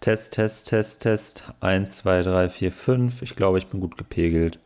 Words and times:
Test, 0.00 0.32
Test, 0.32 0.68
Test, 0.68 1.02
Test. 1.02 1.44
1, 1.60 1.96
2, 1.96 2.22
3, 2.22 2.48
4, 2.48 2.72
5. 2.72 3.22
Ich 3.22 3.36
glaube, 3.36 3.58
ich 3.58 3.66
bin 3.66 3.80
gut 3.80 3.98
gepegelt. 3.98 4.58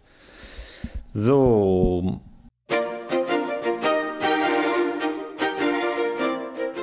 So. 1.12 2.21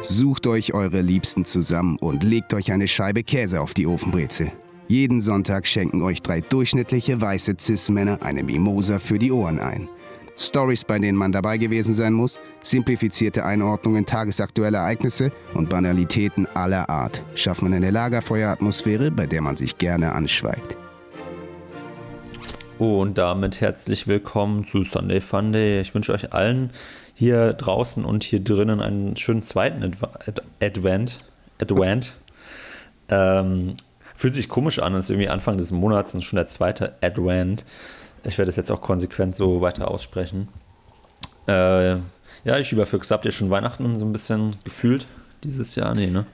Sucht 0.02 0.48
euch 0.48 0.74
eure 0.74 1.00
Liebsten 1.00 1.46
zusammen 1.46 1.98
und 1.98 2.24
legt 2.24 2.54
euch 2.54 2.74
eine 2.74 2.90
Scheibe 2.90 3.24
Käse 3.24 3.62
auf 3.62 3.74
die 3.74 3.88
Ofenbrezel. 3.88 4.52
Jeden 4.90 5.22
Sonntag 5.22 5.66
schenken 5.66 6.02
euch 6.02 6.22
drei 6.22 6.42
durchschnittliche 6.42 7.22
weiße 7.22 7.56
Cis-Männer 7.58 8.22
eine 8.22 8.44
Mimosa 8.44 9.00
für 9.00 9.18
die 9.18 9.32
Ohren 9.32 9.60
ein. 9.60 9.88
Stories, 10.42 10.84
bei 10.84 10.98
denen 10.98 11.18
man 11.18 11.32
dabei 11.32 11.58
gewesen 11.58 11.94
sein 11.94 12.14
muss, 12.14 12.40
simplifizierte 12.62 13.46
Einordnungen 13.46 14.06
tagesaktueller 14.06 14.80
Ereignisse 14.80 15.32
und 15.54 15.70
Banalitäten 15.70 16.48
aller 16.54 16.90
Art 16.90 17.22
schaffen 17.36 17.74
eine 17.74 17.92
Lagerfeueratmosphäre, 17.92 19.12
bei 19.12 19.28
der 19.28 19.42
man 19.42 19.56
sich 19.56 19.78
gerne 19.78 20.14
anschweigt. 20.14 20.78
Und 22.80 23.20
damit 23.20 23.62
herzlich 23.62 24.08
willkommen 24.08 24.66
zu 24.66 24.84
Sunday 24.84 25.22
Funday. 25.22 25.82
Ich 25.82 25.94
wünsche 25.94 26.14
euch 26.14 26.34
allen 26.34 26.72
hier 27.14 27.54
draußen 27.54 28.04
und 28.04 28.24
hier 28.24 28.44
drinnen 28.44 28.82
einen 28.82 29.16
schönen 29.16 29.44
zweiten 29.44 29.84
Adv 29.84 30.08
Advent. 30.60 31.20
Advent. 31.60 32.16
ähm, 33.10 33.76
fühlt 34.16 34.34
sich 34.34 34.50
komisch 34.50 34.80
an, 34.80 34.96
es 34.96 35.06
ist 35.06 35.10
irgendwie 35.12 35.30
Anfang 35.30 35.58
des 35.58 35.72
Monats 35.72 36.16
und 36.16 36.24
schon 36.24 36.38
der 36.38 36.48
zweite 36.48 36.96
Advent. 37.02 37.66
Ich 38.24 38.38
werde 38.38 38.50
es 38.50 38.56
jetzt 38.56 38.72
auch 38.72 38.82
konsequent 38.82 39.36
so 39.36 39.62
weiter 39.62 39.90
aussprechen. 39.90 40.48
Äh, 41.48 41.92
ja, 42.44 42.58
ich 42.58 42.72
überfüchse. 42.72 43.14
Habt 43.14 43.26
ihr 43.26 43.32
schon 43.32 43.50
Weihnachten 43.50 43.98
so 43.98 44.06
ein 44.06 44.14
bisschen 44.14 44.56
gefühlt 44.64 45.08
dieses 45.44 45.76
Jahr? 45.76 45.94
Nee, 45.96 46.08
ne? 46.08 46.26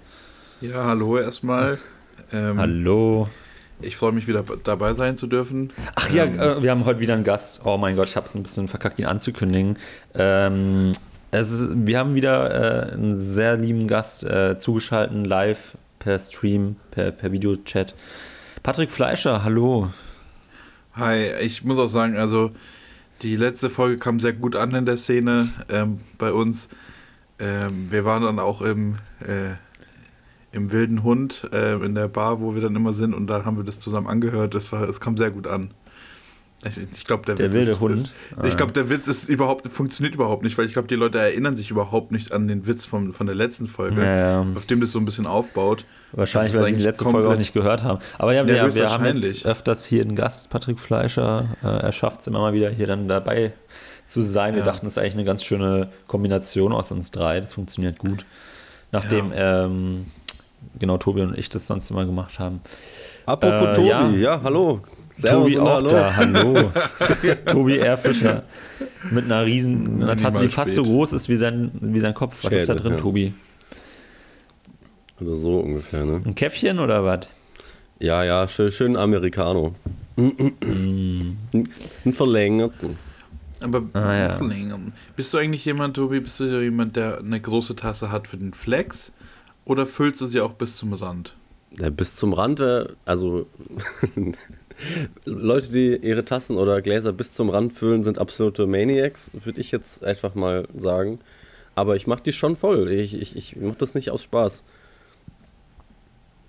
Ja, 0.61 0.85
hallo 0.85 1.17
erstmal. 1.17 1.77
Ähm, 2.33 2.57
hallo. 2.57 3.29
Ich 3.79 3.95
freue 3.95 4.11
mich 4.11 4.27
wieder 4.27 4.43
dabei 4.63 4.93
sein 4.93 5.17
zu 5.17 5.27
dürfen. 5.27 5.71
Ach 5.95 6.09
ja, 6.09 6.23
ähm, 6.25 6.39
äh, 6.39 6.63
wir 6.63 6.71
haben 6.71 6.85
heute 6.85 6.99
wieder 6.99 7.13
einen 7.13 7.23
Gast. 7.23 7.61
Oh 7.63 7.77
mein 7.77 7.95
Gott, 7.95 8.07
ich 8.07 8.15
habe 8.15 8.25
es 8.25 8.35
ein 8.35 8.43
bisschen 8.43 8.67
verkackt, 8.67 8.99
ihn 8.99 9.05
anzukündigen. 9.05 9.77
Ähm, 10.15 10.93
ist, 11.31 11.69
wir 11.73 11.99
haben 11.99 12.15
wieder 12.15 12.89
äh, 12.89 12.93
einen 12.93 13.15
sehr 13.15 13.57
lieben 13.57 13.87
Gast 13.87 14.23
äh, 14.23 14.57
zugeschaltet, 14.57 15.27
live 15.27 15.77
per 15.99 16.17
Stream, 16.17 16.77
per, 16.89 17.11
per 17.11 17.31
Videochat. 17.31 17.93
Patrick 18.63 18.89
Fleischer, 18.89 19.43
hallo. 19.43 19.89
Hi, 20.97 21.31
ich 21.41 21.63
muss 21.63 21.77
auch 21.77 21.89
sagen, 21.89 22.17
also 22.17 22.49
die 23.21 23.35
letzte 23.35 23.69
Folge 23.69 23.97
kam 23.97 24.19
sehr 24.19 24.33
gut 24.33 24.55
an 24.55 24.73
in 24.73 24.87
der 24.87 24.97
Szene 24.97 25.47
ähm, 25.69 25.99
bei 26.17 26.33
uns. 26.33 26.69
Ähm, 27.37 27.91
wir 27.91 28.03
waren 28.03 28.23
dann 28.23 28.39
auch 28.39 28.63
im, 28.63 28.95
äh, 29.19 29.53
im 30.51 30.71
Wilden 30.71 31.03
Hund 31.03 31.47
äh, 31.53 31.75
in 31.75 31.93
der 31.93 32.07
Bar, 32.07 32.41
wo 32.41 32.55
wir 32.55 32.63
dann 32.63 32.75
immer 32.75 32.93
sind, 32.93 33.13
und 33.13 33.27
da 33.27 33.45
haben 33.45 33.57
wir 33.57 33.63
das 33.63 33.79
zusammen 33.79 34.07
angehört. 34.07 34.55
Das, 34.55 34.71
war, 34.71 34.87
das 34.87 34.99
kam 34.99 35.17
sehr 35.17 35.29
gut 35.29 35.45
an. 35.45 35.69
Ich, 36.65 36.77
ich 36.77 37.05
glaube, 37.05 37.23
der, 37.25 37.35
der, 37.35 37.47
Witz 37.47 37.55
wilde 37.55 37.71
ist, 37.71 37.79
Hund. 37.79 37.93
Ist, 37.93 38.13
ich 38.43 38.57
glaube, 38.57 38.71
der 38.71 38.89
Witz 38.89 39.07
ist 39.07 39.29
überhaupt, 39.29 39.71
funktioniert 39.71 40.15
überhaupt 40.15 40.43
nicht, 40.43 40.57
weil 40.57 40.65
ich 40.65 40.73
glaube, 40.73 40.87
die 40.87 40.95
Leute 40.95 41.19
erinnern 41.19 41.55
sich 41.55 41.69
überhaupt 41.69 42.11
nicht 42.11 42.31
an 42.31 42.47
den 42.47 42.65
Witz 42.65 42.85
von, 42.85 43.13
von 43.13 43.27
der 43.27 43.35
letzten 43.35 43.67
Folge, 43.67 44.01
ja, 44.01 44.41
ja. 44.41 44.45
auf 44.55 44.65
dem 44.65 44.81
das 44.81 44.91
so 44.91 44.97
ein 44.99 45.05
bisschen 45.05 45.27
aufbaut. 45.27 45.85
Wahrscheinlich, 46.13 46.55
weil 46.55 46.69
sie 46.69 46.77
die 46.77 46.83
letzte 46.83 47.05
Folge 47.05 47.29
auch 47.29 47.37
nicht 47.37 47.53
gehört 47.53 47.83
haben. 47.83 47.99
Aber 48.17 48.33
ja, 48.33 48.47
wir, 48.47 48.55
ja, 48.55 48.73
wir 48.75 48.89
haben 48.89 49.05
jetzt 49.05 49.45
öfters 49.45 49.85
hier 49.85 50.01
einen 50.01 50.15
Gast, 50.15 50.49
Patrick 50.49 50.79
Fleischer. 50.79 51.49
Äh, 51.63 51.67
er 51.67 51.91
schafft 51.91 52.21
es 52.21 52.27
immer 52.27 52.39
mal 52.39 52.53
wieder 52.53 52.71
hier 52.71 52.87
dann 52.87 53.07
dabei 53.07 53.53
zu 54.07 54.21
sein. 54.21 54.55
Wir 54.55 54.63
dachten, 54.63 54.85
das 54.85 54.93
ist 54.93 54.97
eigentlich 54.97 55.13
eine 55.13 55.25
ganz 55.25 55.43
schöne 55.43 55.89
Kombination 56.07 56.73
aus 56.73 56.91
uns 56.91 57.11
drei. 57.11 57.39
Das 57.39 57.53
funktioniert 57.53 57.99
gut. 57.99 58.25
Nachdem 58.91 59.31
ähm, 59.35 60.07
genau 60.79 60.97
Tobi 60.97 61.21
und 61.21 61.37
ich 61.37 61.49
das 61.49 61.67
sonst 61.67 61.91
immer 61.91 62.05
gemacht 62.05 62.39
haben. 62.39 62.61
Apropos 63.25 63.67
äh, 63.67 63.73
Tobi, 63.73 64.21
ja, 64.21 64.41
hallo. 64.41 64.81
Servus 65.17 65.53
Tobi 65.53 65.59
auch 65.59 65.69
hallo. 65.69 65.89
da, 65.89 66.15
hallo. 66.15 66.71
Tobi 67.45 67.77
Erfischer 67.79 68.43
mit 69.09 69.25
einer 69.25 69.45
riesen 69.45 70.03
einer 70.03 70.15
Tasse, 70.15 70.41
die 70.41 70.49
fast 70.49 70.71
spät. 70.71 70.85
so 70.85 70.91
groß 70.91 71.13
ist 71.13 71.27
wie 71.27 71.35
sein, 71.35 71.71
wie 71.81 71.99
sein 71.99 72.13
Kopf. 72.13 72.37
Was 72.43 72.51
Schäde, 72.51 72.61
ist 72.61 72.69
da 72.69 72.75
drin, 72.75 72.93
ja. 72.93 72.97
Tobi? 72.97 73.33
Oder 75.19 75.33
so 75.33 75.59
ungefähr, 75.59 76.05
ne? 76.05 76.21
Ein 76.23 76.35
Käffchen 76.35 76.77
oder 76.79 77.03
was? 77.03 77.29
Ja, 77.99 78.23
ja, 78.23 78.47
schön, 78.47 78.71
schön 78.71 78.95
Americano. 78.95 79.73
Mm. 80.17 81.31
Ein 82.05 82.13
verlängerten. 82.13 82.97
Aber 83.61 83.83
ah, 83.93 84.13
ja. 84.13 84.33
verlängern. 84.33 84.93
Bist 85.15 85.33
du 85.33 85.39
eigentlich 85.39 85.65
jemand, 85.65 85.95
Tobi, 85.95 86.19
bist 86.19 86.39
du 86.39 86.61
jemand, 86.61 86.95
der 86.95 87.19
eine 87.19 87.41
große 87.41 87.75
Tasse 87.75 88.11
hat 88.11 88.27
für 88.27 88.37
den 88.37 88.53
Flex? 88.53 89.13
Oder 89.65 89.87
füllst 89.87 90.21
du 90.21 90.27
sie 90.27 90.41
auch 90.41 90.53
bis 90.53 90.77
zum 90.77 90.93
Rand? 90.93 91.35
Ja, 91.79 91.89
bis 91.89 92.15
zum 92.15 92.33
Rand 92.33 92.59
wäre, 92.59 92.95
also 93.05 93.47
Leute, 95.25 95.71
die 95.71 95.95
ihre 95.95 96.25
Tassen 96.25 96.57
oder 96.57 96.81
Gläser 96.81 97.13
bis 97.13 97.33
zum 97.33 97.49
Rand 97.49 97.73
füllen, 97.73 98.03
sind 98.03 98.19
absolute 98.19 98.67
Maniacs, 98.67 99.31
würde 99.43 99.59
ich 99.59 99.71
jetzt 99.71 100.03
einfach 100.03 100.35
mal 100.35 100.67
sagen. 100.75 101.19
Aber 101.75 101.95
ich 101.95 102.07
mache 102.07 102.23
die 102.23 102.33
schon 102.33 102.55
voll. 102.55 102.89
Ich, 102.91 103.13
ich, 103.13 103.35
ich 103.35 103.55
mache 103.55 103.77
das 103.77 103.93
nicht 103.93 104.09
aus 104.09 104.23
Spaß. 104.23 104.63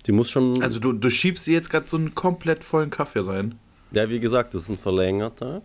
Die 0.05 0.11
muss 0.11 0.29
schon. 0.29 0.63
Also 0.63 0.79
du, 0.79 0.93
du 0.93 1.09
schiebst 1.09 1.45
sie 1.45 1.53
jetzt 1.53 1.69
gerade 1.69 1.87
so 1.87 1.97
einen 1.97 2.15
komplett 2.15 2.63
vollen 2.63 2.89
Kaffee 2.89 3.19
rein. 3.19 3.55
Ja, 3.91 4.09
wie 4.09 4.19
gesagt, 4.19 4.53
das 4.53 4.63
ist 4.63 4.69
ein 4.69 4.77
verlängerter. 4.77 5.61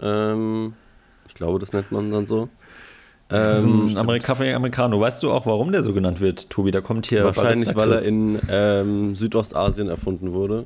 Ähm, 0.00 0.74
ich 1.28 1.34
glaube, 1.34 1.58
das 1.58 1.72
nennt 1.72 1.92
man 1.92 2.10
dann 2.10 2.26
so. 2.26 2.48
das 3.28 3.60
ist 3.60 3.66
ein 3.66 3.96
ähm, 3.96 4.22
Kaffee 4.22 4.54
Americano. 4.54 5.00
Weißt 5.00 5.22
du 5.22 5.30
auch, 5.30 5.44
warum 5.46 5.72
der 5.72 5.82
so 5.82 5.92
genannt 5.92 6.20
wird, 6.20 6.48
Tobi? 6.48 6.70
Da 6.70 6.80
kommt 6.80 7.06
hier. 7.06 7.24
Wahrscheinlich, 7.24 7.74
weil 7.74 7.92
er 7.92 8.02
in 8.02 8.38
ähm, 8.48 9.14
Südostasien 9.14 9.88
erfunden 9.88 10.32
wurde. 10.32 10.64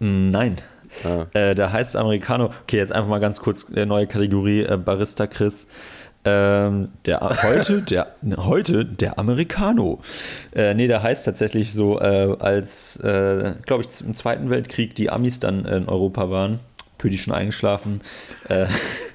Nein. 0.00 0.56
Ah. 1.04 1.26
Äh, 1.32 1.54
da 1.54 1.70
heißt 1.70 1.96
Americano. 1.96 2.50
Okay, 2.62 2.78
jetzt 2.78 2.92
einfach 2.92 3.08
mal 3.08 3.20
ganz 3.20 3.40
kurz 3.40 3.70
äh, 3.70 3.86
neue 3.86 4.06
Kategorie 4.06 4.62
äh, 4.62 4.76
Barista 4.76 5.26
Chris. 5.26 5.68
Ähm, 6.24 6.88
der, 7.06 7.20
heute, 7.42 7.82
der, 7.90 8.14
heute 8.36 8.84
der 8.84 9.18
Americano. 9.18 10.00
Äh, 10.54 10.74
nee, 10.74 10.86
der 10.86 11.02
heißt 11.02 11.24
tatsächlich 11.24 11.72
so, 11.72 12.00
äh, 12.00 12.36
als, 12.38 12.96
äh, 12.96 13.54
glaube 13.64 13.84
ich, 13.84 14.04
im 14.04 14.14
Zweiten 14.14 14.50
Weltkrieg 14.50 14.94
die 14.94 15.10
Amis 15.10 15.38
dann 15.38 15.64
in 15.64 15.88
Europa 15.88 16.30
waren. 16.30 16.60
Püdi 16.98 17.16
schon 17.16 17.32
eingeschlafen. 17.32 18.02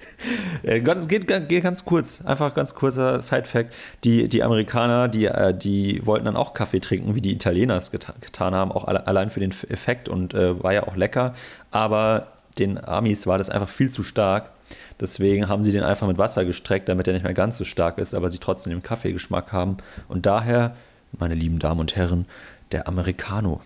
Äh, 0.63 0.81
ganz, 0.81 1.08
geht, 1.08 1.28
geht, 1.28 1.63
ganz 1.63 1.86
kurz, 1.86 2.24
einfach 2.25 2.53
ganz 2.53 2.75
kurzer 2.75 3.22
Side-Fact. 3.22 3.74
Die, 4.03 4.28
die 4.28 4.44
Amerikaner, 4.44 5.08
die, 5.08 5.25
äh, 5.25 5.53
die 5.53 6.06
wollten 6.06 6.25
dann 6.25 6.36
auch 6.36 6.53
Kaffee 6.53 6.80
trinken, 6.80 7.16
wie 7.16 7.22
die 7.22 7.34
Italiener 7.34 7.75
es 7.75 7.91
geta 7.91 8.13
getan 8.22 8.56
haben, 8.56 8.72
auch 8.72 8.85
alle, 8.85 9.08
allein 9.08 9.30
für 9.30 9.40
den 9.40 9.52
Effekt 9.69 10.09
und 10.09 10.34
äh, 10.34 10.62
war 10.64 10.74
ja 10.74 10.88
auch 10.88 10.96
lecker. 10.96 11.35
Aber 11.72 12.28
den 12.58 12.84
Amis 12.84 13.28
war 13.28 13.38
das 13.38 13.50
einfach 13.50 13.69
viel 13.69 13.90
zu 13.90 14.03
stark. 14.03 14.52
Deswegen 15.00 15.50
haben 15.50 15.62
sie 15.62 15.72
den 15.72 15.84
einfach 15.84 16.08
mit 16.08 16.18
Wasser 16.18 16.46
gestreckt, 16.46 16.90
damit 16.90 17.08
er 17.08 17.14
nicht 17.14 17.24
mehr 17.24 17.34
ganz 17.34 17.58
so 17.58 17.66
stark 17.66 17.97
ist, 17.97 18.14
aber 18.14 18.30
sie 18.30 18.40
trotzdem 18.40 18.72
den 18.72 18.84
Kaffeegeschmack 18.84 19.52
haben. 19.52 19.78
Und 20.08 20.25
daher, 20.25 20.75
meine 21.18 21.35
lieben 21.35 21.59
Damen 21.59 21.81
und 21.81 21.96
Herren, 21.96 22.25
der 22.72 22.88
Americano. 22.88 23.62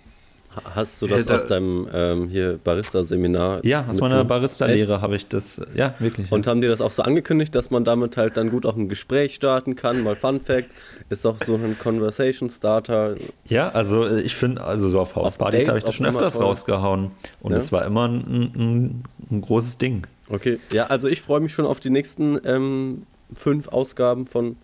Hast 0.63 1.01
du 1.01 1.07
das 1.07 1.25
ja, 1.25 1.35
aus 1.35 1.45
deinem 1.45 1.87
ähm, 1.93 2.29
hier 2.29 2.59
Barista-Seminar? 2.63 3.65
Ja, 3.65 3.85
aus 3.87 3.99
meiner 3.99 4.23
Barista-Lehre 4.23 5.01
habe 5.01 5.15
ich 5.15 5.27
das, 5.27 5.61
ja, 5.75 5.93
wirklich. 5.99 6.31
Und 6.31 6.47
haben 6.47 6.61
die 6.61 6.67
das 6.67 6.81
auch 6.81 6.91
so 6.91 7.03
angekündigt, 7.03 7.55
dass 7.55 7.71
man 7.71 7.83
damit 7.83 8.17
halt 8.17 8.37
dann 8.37 8.49
gut 8.49 8.65
auch 8.65 8.75
ein 8.75 8.89
Gespräch 8.89 9.35
starten 9.35 9.75
kann? 9.75 10.03
Mal 10.03 10.15
Fun 10.15 10.41
Fact, 10.41 10.69
ist 11.09 11.25
auch 11.25 11.37
so 11.43 11.55
ein 11.55 11.77
Conversation 11.79 12.49
Starter. 12.49 13.15
Ja, 13.45 13.69
also 13.69 14.05
äh, 14.05 14.21
ich 14.21 14.35
finde, 14.35 14.63
also 14.63 14.89
so 14.89 14.99
auf 14.99 15.15
Hauspartys 15.15 15.67
habe 15.67 15.77
ich 15.77 15.83
das 15.83 15.95
schon 15.95 16.05
öfters 16.05 16.35
toll. 16.35 16.45
rausgehauen. 16.45 17.11
Und 17.41 17.53
es 17.53 17.71
ja? 17.71 17.77
war 17.77 17.85
immer 17.85 18.07
ein, 18.07 18.53
ein, 18.55 19.03
ein, 19.31 19.41
großes 19.41 19.77
Ding. 19.77 20.05
Okay, 20.29 20.59
ja, 20.71 20.87
also 20.87 21.07
ich 21.07 21.21
freue 21.21 21.39
mich 21.39 21.53
schon 21.53 21.65
auf 21.65 21.79
die 21.79 21.89
nächsten 21.89 22.39
ähm, 22.45 23.03
fünf 23.33 23.67
Ausgaben 23.69 24.27
von 24.27 24.57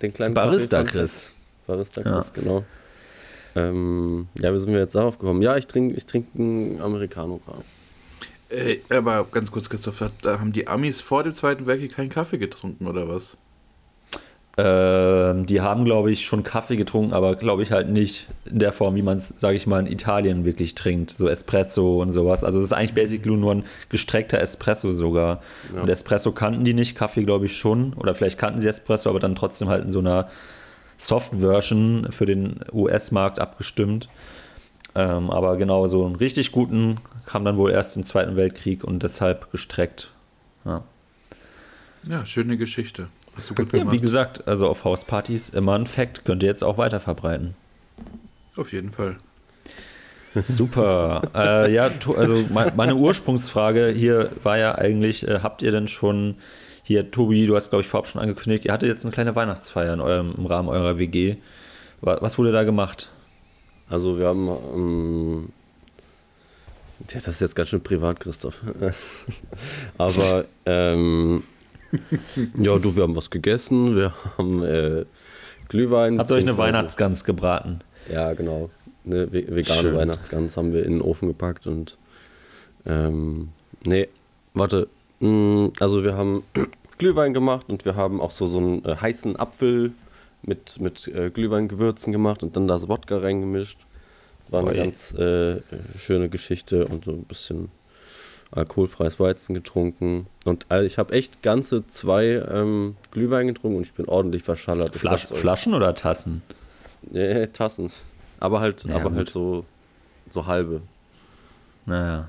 den 0.00 0.12
kleinen 0.12 0.34
Barista 0.34 0.82
Chris. 0.84 1.32
Barista 1.66 2.02
Chris, 2.02 2.32
ja. 2.34 2.42
genau. 2.42 2.64
Ähm, 3.54 4.28
ja, 4.34 4.52
wie 4.52 4.58
sind 4.58 4.72
wir 4.72 4.80
jetzt 4.80 4.94
darauf 4.94 5.18
gekommen? 5.18 5.42
Ja, 5.42 5.56
ich 5.56 5.66
trinke 5.66 5.94
ich 5.94 6.06
trink 6.06 6.26
einen 6.34 6.80
Americano 6.80 7.40
gerade. 7.44 7.62
Äh, 8.50 8.78
aber 8.90 9.24
ganz 9.30 9.50
kurz, 9.50 9.68
Christoph, 9.68 10.02
da 10.22 10.38
haben 10.38 10.52
die 10.52 10.68
Amis 10.68 11.00
vor 11.00 11.22
dem 11.22 11.34
Zweiten 11.34 11.66
Weltkrieg 11.66 11.94
keinen 11.94 12.10
Kaffee 12.10 12.38
getrunken 12.38 12.86
oder 12.86 13.08
was? 13.08 13.36
Ähm, 14.58 15.46
die 15.46 15.62
haben, 15.62 15.86
glaube 15.86 16.10
ich, 16.10 16.26
schon 16.26 16.42
Kaffee 16.42 16.76
getrunken, 16.76 17.14
aber 17.14 17.36
glaube 17.36 17.62
ich 17.62 17.72
halt 17.72 17.88
nicht 17.88 18.26
in 18.44 18.58
der 18.58 18.72
Form, 18.72 18.94
wie 18.96 19.02
man 19.02 19.16
es, 19.16 19.28
sage 19.38 19.56
ich 19.56 19.66
mal, 19.66 19.80
in 19.80 19.90
Italien 19.90 20.44
wirklich 20.44 20.74
trinkt. 20.74 21.10
So 21.10 21.26
Espresso 21.26 22.02
und 22.02 22.10
sowas. 22.10 22.44
Also 22.44 22.58
es 22.58 22.66
ist 22.66 22.72
eigentlich 22.72 22.92
basically 22.92 23.34
nur 23.34 23.54
ein 23.54 23.64
gestreckter 23.88 24.38
Espresso 24.40 24.92
sogar. 24.92 25.40
Ja. 25.74 25.80
Und 25.80 25.88
Espresso 25.88 26.32
kannten 26.32 26.66
die 26.66 26.74
nicht, 26.74 26.94
Kaffee 26.94 27.24
glaube 27.24 27.46
ich 27.46 27.56
schon. 27.56 27.94
Oder 27.94 28.14
vielleicht 28.14 28.38
kannten 28.38 28.60
sie 28.60 28.68
Espresso, 28.68 29.08
aber 29.08 29.20
dann 29.20 29.34
trotzdem 29.36 29.68
halt 29.68 29.84
in 29.84 29.90
so 29.90 30.00
einer 30.00 30.28
Soft-Version 31.06 32.08
für 32.10 32.26
den 32.26 32.60
US-Markt 32.72 33.38
abgestimmt. 33.40 34.08
Ähm, 34.94 35.30
aber 35.30 35.56
genau 35.56 35.86
so 35.86 36.04
einen 36.04 36.16
richtig 36.16 36.52
guten 36.52 36.98
kam 37.26 37.44
dann 37.44 37.56
wohl 37.56 37.70
erst 37.70 37.96
im 37.96 38.04
Zweiten 38.04 38.36
Weltkrieg 38.36 38.84
und 38.84 39.02
deshalb 39.02 39.50
gestreckt. 39.50 40.10
Ja, 40.64 40.82
ja 42.04 42.26
schöne 42.26 42.56
Geschichte. 42.56 43.08
Hast 43.36 43.48
du 43.50 43.54
gut 43.54 43.72
Ja, 43.72 43.78
gemacht. 43.80 43.94
wie 43.96 44.00
gesagt, 44.00 44.46
also 44.46 44.68
auf 44.68 44.84
Hauspartys 44.84 45.48
immer 45.48 45.74
ein 45.78 45.86
Fact, 45.86 46.24
könnt 46.26 46.42
ihr 46.42 46.48
jetzt 46.50 46.62
auch 46.62 46.76
weiter 46.76 47.00
verbreiten. 47.00 47.54
Auf 48.56 48.72
jeden 48.72 48.92
Fall. 48.92 49.16
Super. 50.34 51.22
äh, 51.34 51.72
ja, 51.72 51.90
also 52.16 52.34
me- 52.50 52.72
meine 52.76 52.94
Ursprungsfrage 52.96 53.88
hier 53.88 54.30
war 54.42 54.58
ja 54.58 54.74
eigentlich, 54.74 55.26
äh, 55.26 55.40
habt 55.42 55.62
ihr 55.62 55.70
denn 55.70 55.88
schon, 55.88 56.36
hier 56.82 57.10
Tobi, 57.10 57.46
du 57.46 57.54
hast 57.56 57.70
glaube 57.70 57.82
ich 57.82 57.88
vorab 57.88 58.06
schon 58.08 58.20
angekündigt, 58.20 58.64
ihr 58.64 58.72
hattet 58.72 58.88
jetzt 58.88 59.04
eine 59.04 59.12
kleine 59.12 59.34
Weihnachtsfeier 59.36 59.94
in 59.94 60.00
eurem, 60.00 60.34
im 60.36 60.46
Rahmen 60.46 60.68
eurer 60.68 60.98
WG. 60.98 61.36
Wa- 62.00 62.18
Was 62.20 62.38
wurde 62.38 62.50
da 62.52 62.64
gemacht? 62.64 63.10
Also 63.88 64.18
wir 64.18 64.26
haben, 64.26 64.48
ähm, 64.74 65.48
ja, 67.10 67.14
das 67.14 67.28
ist 67.28 67.40
jetzt 67.40 67.54
ganz 67.56 67.68
schön 67.68 67.82
privat, 67.82 68.20
Christoph. 68.20 68.60
Aber, 69.98 70.44
ähm, 70.66 71.42
ja, 72.58 72.78
du, 72.78 72.96
wir 72.96 73.02
haben 73.02 73.16
was 73.16 73.30
gegessen, 73.30 73.96
wir 73.96 74.12
haben 74.38 74.62
äh, 74.62 75.04
Glühwein. 75.68 76.18
Habt 76.18 76.30
ihr 76.30 76.36
euch 76.36 76.42
eine 76.42 76.56
Weihnachtsgans 76.58 77.24
gebraten? 77.24 77.80
Ja, 78.10 78.32
genau. 78.34 78.70
Eine 79.04 79.26
ve- 79.32 79.46
vegane 79.54 79.80
Schön. 79.80 79.96
Weihnachtsgans 79.96 80.56
haben 80.56 80.72
wir 80.72 80.84
in 80.84 80.92
den 80.94 81.02
Ofen 81.02 81.28
gepackt 81.28 81.66
und, 81.66 81.96
ähm, 82.86 83.48
nee, 83.84 84.08
warte, 84.54 84.88
also 85.22 86.04
wir 86.04 86.16
haben 86.16 86.42
Glühwein 86.98 87.32
gemacht 87.32 87.68
und 87.68 87.84
wir 87.84 87.94
haben 87.96 88.20
auch 88.20 88.30
so, 88.32 88.46
so 88.46 88.58
einen 88.58 88.84
äh, 88.84 88.96
heißen 88.96 89.36
Apfel 89.38 89.92
mit, 90.42 90.80
mit 90.80 91.06
äh, 91.08 91.30
Glühweingewürzen 91.30 92.12
gemacht 92.12 92.42
und 92.42 92.56
dann 92.56 92.66
das 92.66 92.88
Wodka 92.88 93.18
reingemischt. 93.18 93.78
War 94.48 94.60
eine 94.60 94.70
Oi. 94.70 94.76
ganz 94.76 95.14
äh, 95.14 95.60
schöne 95.96 96.28
Geschichte 96.28 96.86
und 96.86 97.04
so 97.04 97.12
ein 97.12 97.22
bisschen 97.24 97.70
alkoholfreies 98.50 99.18
Weizen 99.18 99.54
getrunken. 99.54 100.26
Und 100.44 100.66
also 100.68 100.84
ich 100.84 100.98
habe 100.98 101.14
echt 101.14 101.42
ganze 101.42 101.86
zwei 101.86 102.42
ähm, 102.52 102.96
Glühwein 103.12 103.46
getrunken 103.46 103.78
und 103.78 103.82
ich 103.84 103.94
bin 103.94 104.06
ordentlich 104.06 104.42
verschallert. 104.42 104.94
Flasch. 104.96 105.26
Flaschen 105.26 105.72
oder 105.74 105.94
Tassen? 105.94 106.42
Nee, 107.10 107.46
Tassen. 107.46 107.90
Aber 108.40 108.60
halt, 108.60 108.84
Ja, 108.84 108.96
aber 108.96 109.08
gut. 109.10 109.16
halt 109.18 109.30
so, 109.30 109.64
so 110.30 110.46
halbe. 110.46 110.82
Naja. 111.86 112.28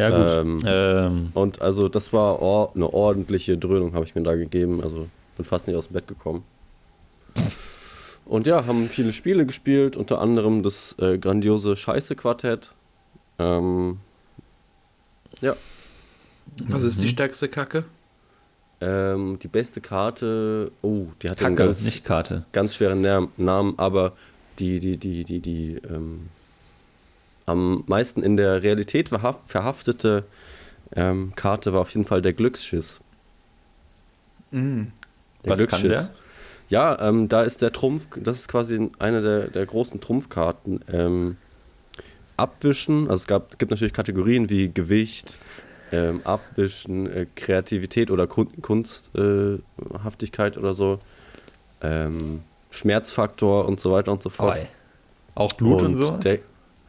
Ja, 0.00 0.10
gut. 0.10 0.30
Ähm, 0.46 0.58
Ähm, 0.66 1.30
Und 1.34 1.60
also 1.60 1.88
das 1.88 2.12
war 2.12 2.40
or 2.42 2.72
eine 2.74 2.92
ordentliche 2.92 3.56
Dröhnung, 3.58 3.92
habe 3.94 4.04
ich 4.04 4.14
mir 4.14 4.22
da 4.22 4.34
gegeben. 4.34 4.82
Also 4.82 5.08
bin 5.36 5.44
fast 5.44 5.66
nicht 5.66 5.76
aus 5.76 5.88
dem 5.88 5.94
Bett 5.94 6.08
gekommen. 6.08 6.42
Und 8.24 8.46
ja, 8.46 8.64
haben 8.66 8.88
viele 8.88 9.12
Spiele 9.12 9.44
gespielt, 9.46 9.96
unter 9.96 10.20
anderem 10.20 10.62
das 10.62 10.94
äh, 11.00 11.18
grandiose 11.18 11.76
Scheiße-Quartett. 11.76 12.72
Ähm, 13.38 13.98
ja, 15.40 15.54
Was 16.68 16.82
ist 16.82 17.00
die 17.00 17.06
Mhm. 17.06 17.10
stärkste 17.10 17.48
Kacke? 17.48 17.84
ähm, 18.82 19.38
die 19.42 19.48
beste 19.48 19.80
Karte, 19.82 20.70
oh, 20.80 21.06
die 21.22 21.28
hat 21.28 21.42
einen 21.42 21.54
Kacke, 21.54 21.68
ganz, 21.68 21.82
nicht 21.82 22.02
Karte. 22.04 22.44
ganz 22.52 22.74
schweren 22.76 23.02
Nam- 23.02 23.28
Namen, 23.36 23.74
aber 23.78 24.12
die, 24.58 24.80
die, 24.80 24.96
die, 24.96 25.24
die, 25.24 25.40
die 25.40 25.74
ähm, 25.90 26.28
am 27.50 27.84
meisten 27.86 28.22
in 28.22 28.36
der 28.36 28.62
Realität 28.62 29.08
verhaft, 29.10 29.40
verhaftete 29.46 30.24
ähm, 30.94 31.32
Karte 31.36 31.72
war 31.72 31.80
auf 31.80 31.90
jeden 31.90 32.04
Fall 32.04 32.22
der 32.22 32.32
Glücksschiss. 32.32 33.00
Mm. 34.50 34.84
Der 35.44 35.52
Was 35.52 35.66
kann 35.68 35.82
der? 35.82 36.10
Ja, 36.68 37.00
ähm, 37.00 37.28
da 37.28 37.42
ist 37.42 37.62
der 37.62 37.72
Trumpf, 37.72 38.06
das 38.16 38.38
ist 38.40 38.48
quasi 38.48 38.90
eine 38.98 39.20
der, 39.20 39.48
der 39.48 39.66
großen 39.66 40.00
Trumpfkarten. 40.00 40.84
Ähm, 40.92 41.36
abwischen, 42.36 43.04
also 43.04 43.16
es 43.16 43.26
gab, 43.26 43.58
gibt 43.58 43.70
natürlich 43.70 43.92
Kategorien 43.92 44.50
wie 44.50 44.72
Gewicht, 44.72 45.38
ähm, 45.92 46.20
Abwischen, 46.24 47.10
äh, 47.10 47.26
Kreativität 47.34 48.10
oder 48.10 48.26
Kun 48.26 48.48
Kunsthaftigkeit 48.62 50.56
äh, 50.56 50.58
oder 50.58 50.74
so, 50.74 51.00
ähm, 51.82 52.42
Schmerzfaktor 52.70 53.66
und 53.66 53.80
so 53.80 53.90
weiter 53.92 54.12
und 54.12 54.22
so 54.22 54.30
fort. 54.30 54.56
Oi. 54.56 54.66
Auch 55.34 55.52
Blut 55.54 55.82
und, 55.82 55.96
so? 55.96 56.10
Der, 56.18 56.38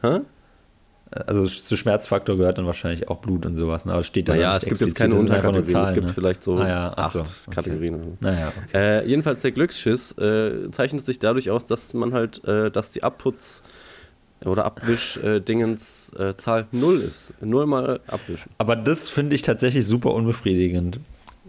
hä? 0.02 0.20
Also 1.12 1.46
zu 1.46 1.76
Schmerzfaktor 1.76 2.38
gehört 2.38 2.56
dann 2.58 2.66
wahrscheinlich 2.66 3.08
auch 3.08 3.18
Blut 3.18 3.44
und 3.44 3.54
sowas. 3.54 3.84
Ne? 3.84 3.92
Aber 3.92 4.00
es 4.00 4.06
steht 4.06 4.28
da 4.28 4.34
Naja, 4.34 4.54
nicht 4.54 4.62
es 4.62 4.68
gibt 4.68 4.80
jetzt 4.80 4.98
keine 4.98 5.14
Unterkategorien, 5.14 5.62
es 5.62 5.70
Zahlen, 5.70 5.94
gibt 5.94 6.06
ne? 6.06 6.12
vielleicht 6.14 6.42
so 6.42 6.56
Ah 6.56 6.68
ja, 6.68 6.92
ach 6.96 7.04
acht 7.04 7.12
so, 7.12 7.20
okay. 7.20 7.54
Kategorien. 7.54 8.16
Naja, 8.20 8.52
okay. 8.56 9.00
Äh, 9.02 9.06
jedenfalls 9.06 9.42
der 9.42 9.52
Glücksschiss 9.52 10.12
äh, 10.18 10.70
zeichnet 10.70 11.04
sich 11.04 11.18
dadurch 11.18 11.50
aus, 11.50 11.66
dass 11.66 11.92
man 11.92 12.14
halt, 12.14 12.42
äh, 12.44 12.70
dass 12.70 12.92
die 12.92 13.02
Abputz- 13.02 13.62
oder 14.44 14.64
Abwisch-Dingens 14.64 16.12
äh, 16.18 16.36
Zahl 16.36 16.66
0 16.72 17.00
ist. 17.00 17.34
Null 17.40 17.66
mal 17.66 18.00
abwischen. 18.06 18.50
Aber 18.58 18.74
das 18.74 19.08
finde 19.08 19.36
ich 19.36 19.42
tatsächlich 19.42 19.86
super 19.86 20.12
unbefriedigend. 20.14 20.98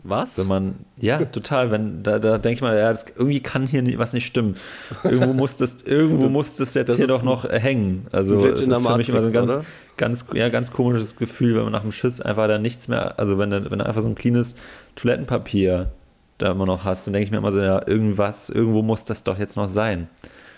Was? 0.05 0.37
Wenn 0.37 0.47
man, 0.47 0.75
ja, 0.97 1.23
total, 1.23 1.71
wenn, 1.71 2.03
da, 2.03 2.19
da 2.19 2.37
denke 2.37 2.55
ich 2.55 2.61
mal, 2.61 2.77
ja, 2.77 2.89
das, 2.89 3.05
irgendwie 3.15 3.39
kann 3.39 3.65
hier 3.65 3.81
nie, 3.81 3.97
was 3.97 4.11
nicht 4.11 4.25
stimmen. 4.25 4.57
Irgendwo 5.05 5.33
muss 5.33 5.55
das, 5.55 5.81
irgendwo 5.83 6.27
muss 6.27 6.57
das 6.57 6.73
jetzt 6.73 6.89
das 6.89 6.95
hier 6.97 7.07
doch 7.07 7.23
noch 7.23 7.45
äh, 7.45 7.57
hängen. 7.57 8.05
Also, 8.11 8.37
der 8.37 8.53
ist 8.53 8.63
für 8.63 8.97
mich 8.97 9.07
immer 9.07 9.21
so 9.21 9.27
ein 9.27 9.33
Matrix, 9.33 9.33
ganz, 9.33 9.51
oder? 9.51 9.65
ganz, 9.95 10.25
ja, 10.33 10.49
ganz 10.49 10.71
komisches 10.71 11.15
Gefühl, 11.15 11.55
wenn 11.55 11.63
man 11.63 11.71
nach 11.71 11.83
dem 11.83 11.93
Schiss 11.93 12.19
einfach 12.19 12.47
da 12.47 12.57
nichts 12.57 12.89
mehr, 12.89 13.17
also 13.17 13.37
wenn 13.37 13.49
du, 13.49 13.71
wenn 13.71 13.79
du 13.79 13.85
einfach 13.85 14.01
so 14.01 14.09
ein 14.09 14.15
cleanes 14.15 14.55
Toilettenpapier 14.95 15.91
da 16.37 16.51
immer 16.51 16.65
noch 16.65 16.83
hast, 16.83 17.07
dann 17.07 17.13
denke 17.13 17.25
ich 17.25 17.31
mir 17.31 17.37
immer 17.37 17.51
so, 17.53 17.61
ja, 17.61 17.87
irgendwas, 17.87 18.49
irgendwo 18.49 18.81
muss 18.81 19.05
das 19.05 19.23
doch 19.23 19.39
jetzt 19.39 19.55
noch 19.55 19.69
sein. 19.69 20.09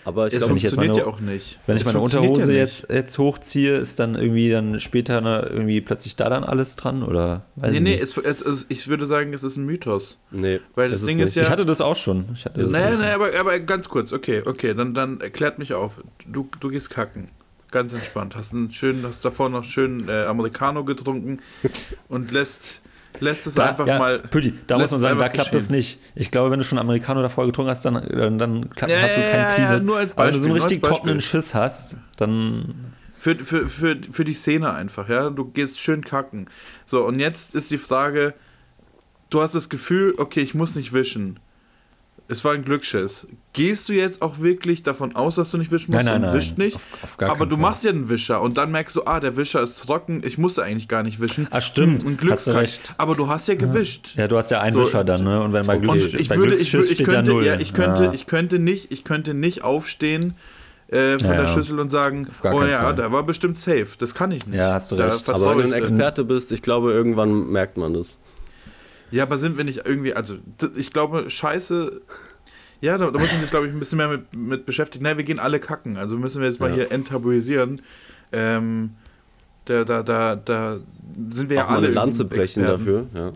Aber 0.06 0.28
ich 0.28 0.34
Es 0.34 0.38
glaub, 0.38 0.56
ich 0.56 0.62
funktioniert 0.62 0.92
meine- 0.94 0.98
ja 1.00 1.06
auch 1.12 1.18
nicht. 1.20 1.58
Wenn 1.66 1.76
ich 1.76 1.82
Es 1.82 1.86
meine 1.86 1.98
funktioniert 1.98 2.32
Unterhose 2.32 2.52
ja 2.52 2.58
jetzt, 2.60 2.88
jetzt 2.90 3.18
hochziehe, 3.18 3.76
ist 3.76 3.98
dann 3.98 4.14
irgendwie 4.14 4.48
dann 4.50 4.78
später 4.78 5.20
ne, 5.20 5.48
irgendwie 5.52 5.80
plötzlich 5.80 6.14
da 6.14 6.30
dann 6.30 6.44
alles 6.44 6.76
dran 6.76 7.02
oder 7.02 7.42
weiß 7.56 7.72
Nee, 7.72 7.76
ich 7.78 7.82
nee, 7.82 7.98
es, 7.98 8.16
es, 8.16 8.40
es, 8.40 8.66
ich 8.68 8.86
würde 8.86 9.04
sagen, 9.04 9.34
es 9.34 9.42
ist 9.42 9.56
ein 9.56 9.66
Mythos. 9.66 10.18
nee, 10.30 10.60
Weil 10.76 10.90
das 10.90 11.00
ist 11.00 11.08
Ding 11.08 11.18
ist 11.18 11.34
ja- 11.34 11.42
Ich 11.42 11.50
hatte 11.50 11.66
das 11.66 11.80
auch 11.80 11.96
schon. 11.96 12.24
Ich 12.34 12.44
hatte 12.44 12.60
das 12.60 12.70
Nee, 12.70 12.78
auch 12.78 12.88
schon. 12.90 12.98
nee, 13.00 13.10
aber, 13.10 13.30
aber 13.38 13.58
ganz 13.58 13.88
kurz, 13.88 14.12
okay, 14.12 14.42
okay, 14.46 14.74
dann, 14.74 14.94
dann 14.94 15.20
erklärt 15.20 15.58
mich 15.58 15.74
auf. 15.74 15.98
Du, 16.24 16.48
du 16.60 16.68
gehst 16.70 16.88
kacken. 16.90 17.28
Ganz 17.72 17.92
entspannt. 17.92 18.36
Hast 18.36 18.54
einen 18.54 18.72
schönen, 18.72 19.04
hast 19.04 19.24
davor 19.24 19.48
noch 19.48 19.64
schön 19.64 20.08
äh, 20.08 20.22
Americano 20.26 20.84
getrunken 20.84 21.40
und 22.08 22.30
lässt, 22.30 22.80
lässt 23.20 23.46
es 23.46 23.54
Da, 23.54 23.70
einfach 23.70 23.86
ja, 23.86 23.98
mal. 23.98 24.18
Pütti, 24.20 24.54
da 24.66 24.78
muss 24.78 24.90
man 24.90 25.00
sagen, 25.00 25.18
da 25.18 25.28
klappt 25.28 25.54
das 25.54 25.70
nicht. 25.70 26.00
Ich 26.14 26.30
glaube, 26.30 26.50
wenn 26.50 26.58
du 26.58 26.64
schon 26.64 26.78
Americano 26.78 27.22
davor 27.22 27.46
getrunken 27.46 27.70
hast, 27.70 27.84
dann, 27.84 28.38
dann, 28.38 28.70
klappt, 28.70 28.92
Ja, 28.92 29.00
hast 29.00 29.16
du 29.16 29.20
ja, 29.20 29.30
kein 29.30 29.40
ja, 29.40 29.48
ja, 29.48 29.54
cleanes. 29.54 29.84
nur 29.84 29.98
als 29.98 30.12
Aber 30.12 30.26
wenn 30.26 30.34
du 30.34 30.38
so 30.40 30.46
einen 30.46 30.54
Beispiel, 30.54 30.76
richtig 30.76 30.88
trockenen 30.88 31.16
Beispiel. 31.16 31.40
Schiss 31.40 31.54
hast, 31.54 31.96
dann. 32.16 32.92
Für, 33.18 33.34
für, 33.34 33.66
für, 33.66 33.96
für 34.10 34.24
die 34.24 34.34
Szene 34.34 34.72
einfach, 34.72 35.08
ja. 35.08 35.30
Du 35.30 35.44
gehst 35.46 35.80
schön 35.80 36.04
kacken. 36.04 36.48
So, 36.84 37.04
und 37.04 37.18
jetzt 37.18 37.54
ist 37.54 37.70
die 37.70 37.78
Frage: 37.78 38.34
Du 39.30 39.40
hast 39.40 39.54
das 39.54 39.68
Gefühl, 39.68 40.14
okay, 40.18 40.40
ich 40.40 40.54
muss 40.54 40.74
nicht 40.76 40.92
wischen. 40.92 41.38
Es 42.28 42.44
war 42.44 42.52
ein 42.54 42.64
Glücksschiss. 42.64 43.28
Gehst 43.52 43.88
du 43.88 43.92
jetzt 43.92 44.20
auch 44.20 44.40
wirklich 44.40 44.82
davon 44.82 45.14
aus, 45.14 45.36
dass 45.36 45.50
du 45.52 45.58
nicht 45.58 45.70
wischen 45.70 45.92
musst 45.92 45.96
Nein, 45.96 46.06
nein, 46.06 46.14
und 46.16 46.22
nein. 46.22 46.34
wischt 46.34 46.58
nicht? 46.58 46.74
Auf- 46.74 46.86
auf 47.02 47.16
gar 47.18 47.30
Aber 47.30 47.46
du 47.46 47.54
Fall. 47.54 47.62
machst 47.62 47.84
ja 47.84 47.90
einen 47.90 48.08
Wischer 48.08 48.40
und 48.42 48.56
dann 48.56 48.72
merkst 48.72 48.96
du, 48.96 49.04
ah, 49.06 49.20
der 49.20 49.36
Wischer 49.36 49.62
ist 49.62 49.78
trocken, 49.78 50.22
ich 50.24 50.36
musste 50.36 50.64
eigentlich 50.64 50.88
gar 50.88 51.04
nicht 51.04 51.20
wischen. 51.20 51.46
Ah, 51.50 51.60
stimmt. 51.60 52.02
Hm, 52.02 52.08
ein 52.10 52.12
Hast 52.14 52.20
du 52.20 52.26
Glückskack. 52.26 52.56
recht. 52.56 52.94
Aber 52.98 53.14
du 53.14 53.28
hast 53.28 53.46
ja 53.46 53.54
gewischt. 53.54 54.14
Ja, 54.16 54.26
du 54.26 54.36
hast 54.36 54.50
ja 54.50 54.60
einen 54.60 54.74
So, 54.74 54.82
Wischer 54.82 55.04
dann, 55.04 55.22
ne? 55.22 55.40
Und 55.40 55.52
wenn. 55.52 55.68
Und 55.68 55.82
Glücksschiss, 55.82 56.14
ich 56.14 56.28
bei 56.28 56.36
würde, 56.36 56.56
ich, 56.56 56.72
würde, 56.74 56.88
ich 56.88 57.04
könnte, 57.04 57.32
ja 57.42 57.54
ich 57.60 57.72
könnte, 57.72 58.04
Ja. 58.06 58.12
ich 58.12 58.26
könnte 58.26 58.58
nicht, 58.58 58.90
ich 58.90 59.04
könnte 59.04 59.32
nicht 59.32 59.62
aufstehen 59.62 60.34
äh, 60.88 61.18
von 61.20 61.28
Ja, 61.30 61.36
der. 61.42 61.46
Schüssel 61.48 61.78
und 61.80 61.90
sagen, 61.90 62.28
oh 62.42 62.62
ja, 62.64 62.82
Fall. 62.82 62.96
der 62.96 63.12
war 63.12 63.22
bestimmt 63.22 63.58
safe. 63.58 63.86
Das 63.98 64.14
kann 64.14 64.32
ich 64.32 64.46
nicht. 64.46 64.56
Ja, 64.58 64.72
hast 64.72 64.90
du 64.90 64.96
Da 64.96 65.08
recht. 65.08 65.28
Aber 65.28 65.50
wenn 65.50 65.58
du 65.58 65.74
ein 65.76 65.80
Experte 65.80 66.24
bist, 66.24 66.50
ich 66.52 66.62
glaube, 66.62 66.92
irgendwann 66.92 67.50
merkt 67.50 67.76
man 67.76 67.94
das. 67.94 68.16
Ja, 69.10 69.22
aber 69.24 69.38
sind 69.38 69.56
wir 69.56 69.64
nicht 69.64 69.86
irgendwie, 69.86 70.14
also 70.14 70.36
ich 70.76 70.92
glaube, 70.92 71.30
scheiße. 71.30 72.00
Ja, 72.80 72.98
da, 72.98 73.10
da 73.10 73.18
muss 73.18 73.32
man 73.32 73.40
sich, 73.40 73.50
glaube 73.50 73.66
ich, 73.68 73.72
ein 73.72 73.78
bisschen 73.78 73.98
mehr 73.98 74.08
mit, 74.08 74.34
mit 74.36 74.66
beschäftigen. 74.66 75.04
Nein, 75.04 75.16
wir 75.16 75.24
gehen 75.24 75.38
alle 75.38 75.60
kacken. 75.60 75.96
Also 75.96 76.16
müssen 76.18 76.40
wir 76.42 76.48
jetzt 76.48 76.60
mal 76.60 76.68
Ja. 76.70 76.74
hier 76.74 76.92
enttabuisieren. 76.92 77.80
Ähm, 78.32 78.90
da, 79.64 79.84
da, 79.84 80.02
da, 80.02 80.36
da 80.36 80.78
sind 81.30 81.48
wir 81.48 81.56
ja 81.56 81.64
Auch 81.64 81.70
mal 81.70 81.76
alle 81.76 81.86
eine 81.86 81.94
Lanze 81.94 82.24
brechen 82.24 82.62
Experten. 82.62 82.70
dafür. 82.84 83.06
Ja. 83.14 83.32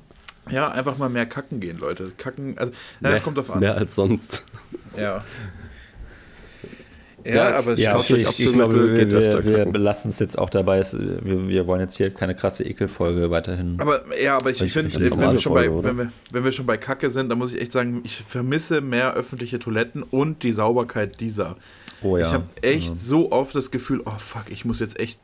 Ja, 0.51 0.69
einfach 0.71 0.99
mal 0.99 1.09
mehr 1.09 1.27
kacken 1.27 1.61
gehen, 1.61 1.79
Leute. 1.79 2.13
Kacken, 2.19 2.59
also, 2.59 2.73
na, 3.01 3.11
mehr, 3.11 3.21
kommt 3.21 3.37
drauf 3.37 3.51
an. 3.51 3.61
mehr 3.61 3.77
als 3.77 3.95
sonst. 3.95 4.45
Ja. 4.97 5.25
Ja, 7.25 7.35
Ja, 7.51 7.57
aber 7.59 7.75
Ja, 7.75 7.99
okay, 7.99 8.15
euch 8.15 8.23
ich, 8.23 8.41
ich 8.47 8.53
glaube, 8.53 8.97
wir, 8.97 9.11
wir, 9.11 9.45
wir 9.45 9.65
belassen 9.67 10.11
es 10.11 10.19
jetzt 10.19 10.39
auch 10.39 10.51
dabei. 10.51 10.79
Es, 10.79 10.97
wir, 10.99 11.49
wir 11.49 11.67
wollen 11.67 11.81
jetzt 11.81 11.97
hier 11.97 12.11
keine 12.11 12.35
krasse 12.35 12.65
Ekelfolge 12.65 13.31
weiterhin. 13.31 13.77
Aber 13.81 14.01
ja, 14.21 14.37
aber 14.37 14.51
ich, 14.51 14.63
Ich- 14.63 14.73
finde, 14.73 14.91
ich- 14.91 15.11
wenn, 15.11 15.19
wenn, 15.21 15.97
wir, 15.99 16.13
wenn 16.33 16.45
wir 16.45 16.53
schon 16.53 16.67
bei 16.67 16.77
Kacke 16.77 17.11
sind, 17.11 17.29
dann 17.29 17.39
muss 17.39 17.53
ich 17.53 17.61
echt 17.61 17.73
sagen, 17.73 18.01
ich 18.05 18.23
vermisse 18.29 18.81
mehr 18.81 19.15
öffentliche 19.15 19.59
Toiletten 19.59 20.03
und 20.03 20.43
die 20.43 20.53
Sauberkeit 20.53 21.21
dieser. 21.21 21.57
oh 22.03 22.17
ja. 22.17 22.27
Ich 22.27 22.33
habe 22.33 22.45
echt 22.63 22.99
so 22.99 23.31
oft 23.33 23.55
das 23.55 23.71
Gefühl, 23.71 24.01
oh 24.07 24.13
fuck, 24.19 24.45
ich 24.51 24.65
muss 24.65 24.81
jetzt 24.81 24.99
echt 24.99 25.19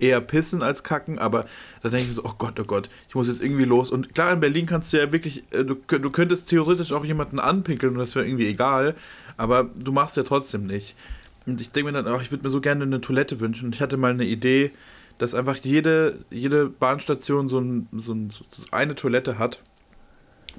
eher 0.00 0.20
pissen 0.20 0.62
als 0.64 0.82
kacken, 0.82 1.18
aber 1.20 1.46
da 1.82 1.88
denke 1.88 2.02
ich 2.04 2.08
mir 2.08 2.14
so, 2.14 2.24
oh 2.24 2.32
Gott, 2.36 2.58
oh 2.58 2.64
Gott, 2.64 2.88
ich 3.08 3.14
muss 3.14 3.28
jetzt 3.28 3.40
irgendwie 3.40 3.64
los. 3.64 3.90
Und 3.90 4.14
klar, 4.14 4.32
in 4.32 4.40
Berlin 4.40 4.66
kannst 4.66 4.92
du 4.92 4.96
ja 4.96 5.12
wirklich, 5.12 5.44
äh, 5.52 5.64
du, 5.64 5.74
du 5.76 6.10
könntest 6.10 6.48
theoretisch 6.48 6.92
auch 6.92 7.04
jemanden 7.04 7.38
anpinkeln 7.38 7.92
und 7.92 7.98
das 8.00 8.16
wäre 8.16 8.26
irgendwie 8.26 8.48
egal, 8.48 8.94
aber 9.36 9.70
du 9.78 9.92
machst 9.92 10.16
ja 10.16 10.24
trotzdem 10.24 10.66
nicht. 10.66 10.96
Und 11.46 11.60
ich 11.60 11.70
denke 11.70 11.92
mir 11.92 12.02
dann, 12.02 12.14
ach, 12.14 12.22
ich 12.22 12.30
würde 12.30 12.44
mir 12.44 12.50
so 12.50 12.60
gerne 12.60 12.84
eine 12.84 13.00
Toilette 13.00 13.40
wünschen. 13.40 13.66
Und 13.66 13.74
ich 13.74 13.80
hatte 13.80 13.96
mal 13.96 14.12
eine 14.12 14.24
Idee, 14.24 14.70
dass 15.18 15.34
einfach 15.34 15.56
jede, 15.56 16.18
jede 16.30 16.68
Bahnstation 16.68 17.48
so, 17.48 17.58
ein, 17.58 17.88
so, 17.92 18.12
ein, 18.12 18.30
so 18.30 18.44
eine 18.70 18.94
Toilette 18.94 19.38
hat. 19.38 19.60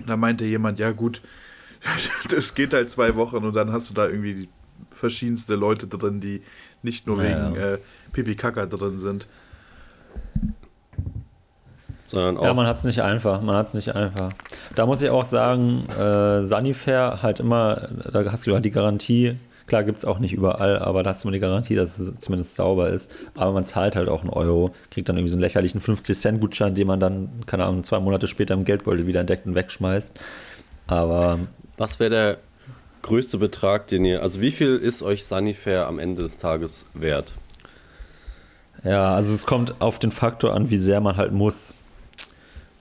Da 0.06 0.18
meinte 0.18 0.46
jemand, 0.46 0.80
ja 0.80 0.92
gut, 0.92 1.22
das 2.30 2.56
geht 2.56 2.74
halt 2.74 2.90
zwei 2.90 3.16
Wochen 3.16 3.38
und 3.38 3.56
dann 3.56 3.72
hast 3.72 3.90
du 3.90 3.94
da 3.94 4.08
irgendwie 4.08 4.50
verschiedenste 4.92 5.56
Leute 5.56 5.88
drin, 5.88 6.20
die 6.20 6.42
nicht 6.82 7.08
nur 7.08 7.18
naja. 7.18 7.52
wegen 7.52 7.56
äh, 7.56 7.78
Pipi 8.12 8.36
Kaka 8.36 8.66
drin 8.66 8.98
sind. 8.98 9.28
Sondern 12.06 12.38
auch 12.38 12.44
ja, 12.44 12.54
man 12.54 12.68
hat 12.68 12.78
es 12.78 12.84
nicht 12.84 13.02
einfach. 13.02 13.42
Man 13.42 13.56
hat 13.56 13.68
es 13.68 13.74
nicht 13.74 13.96
einfach. 13.96 14.34
Da 14.76 14.86
muss 14.86 15.02
ich 15.02 15.10
auch 15.10 15.26
sagen, 15.26 15.84
äh, 15.90 16.46
Sanifair 16.46 17.24
halt 17.24 17.40
immer, 17.40 17.90
da 18.12 18.32
hast 18.32 18.46
du 18.46 18.54
halt 18.54 18.66
die 18.66 18.72
Garantie. 18.72 19.38
Klar 19.68 19.84
gibt 19.84 19.98
es 19.98 20.06
auch 20.06 20.20
nicht 20.20 20.34
überall, 20.34 20.80
aber 20.80 21.04
da 21.04 21.12
hast 21.12 21.24
du 21.24 21.28
immer 21.28 21.34
die 21.34 21.40
Garantie, 21.40 21.76
dass 21.76 21.98
es 21.98 22.14
zumindest 22.20 22.56
sauber 22.56 22.90
ist. 22.90 23.12
Aber 23.36 23.54
man 23.54 23.64
zahlt 23.64 23.96
halt 23.96 24.10
auch 24.10 24.22
einen 24.22 24.30
Euro, 24.30 24.74
kriegt 24.92 25.08
dann 25.08 25.16
irgendwie 25.16 25.30
so 25.30 25.36
einen 25.36 25.42
lächerlichen 25.42 25.80
50-Cent-Gutschein, 25.80 26.76
den 26.76 26.88
man 26.88 27.00
dann, 27.00 27.30
keine 27.46 27.66
Ahnung, 27.66 27.84
zwei 27.84 28.00
Monate 28.00 28.28
später 28.28 28.54
im 28.54 28.66
Geldbeutel 28.66 29.08
wieder 29.08 29.22
entdeckt 29.22 29.46
und 29.46 29.56
wegschmeißt. 29.56 30.20
Aber. 30.88 31.40
Was 31.78 32.00
wäre 32.00 32.10
der 32.10 32.38
größte 33.04 33.38
Betrag, 33.38 33.88
den 33.88 34.06
ihr. 34.06 34.22
Also, 34.22 34.42
wie 34.42 34.52
viel 34.52 34.78
ist 34.78 35.04
euch 35.04 35.26
Sanifair 35.26 35.88
am 35.88 36.00
Ende 36.00 36.24
des 36.24 36.40
Tages 36.40 36.86
wert? 36.94 37.34
Ja, 38.84 39.16
also 39.16 39.34
es 39.34 39.46
kommt 39.46 39.80
auf 39.80 40.00
den 40.00 40.12
Faktor 40.12 40.54
an, 40.54 40.70
wie 40.70 40.78
sehr 40.78 41.00
man 41.00 41.16
halt 41.16 41.32
muss. 41.32 41.74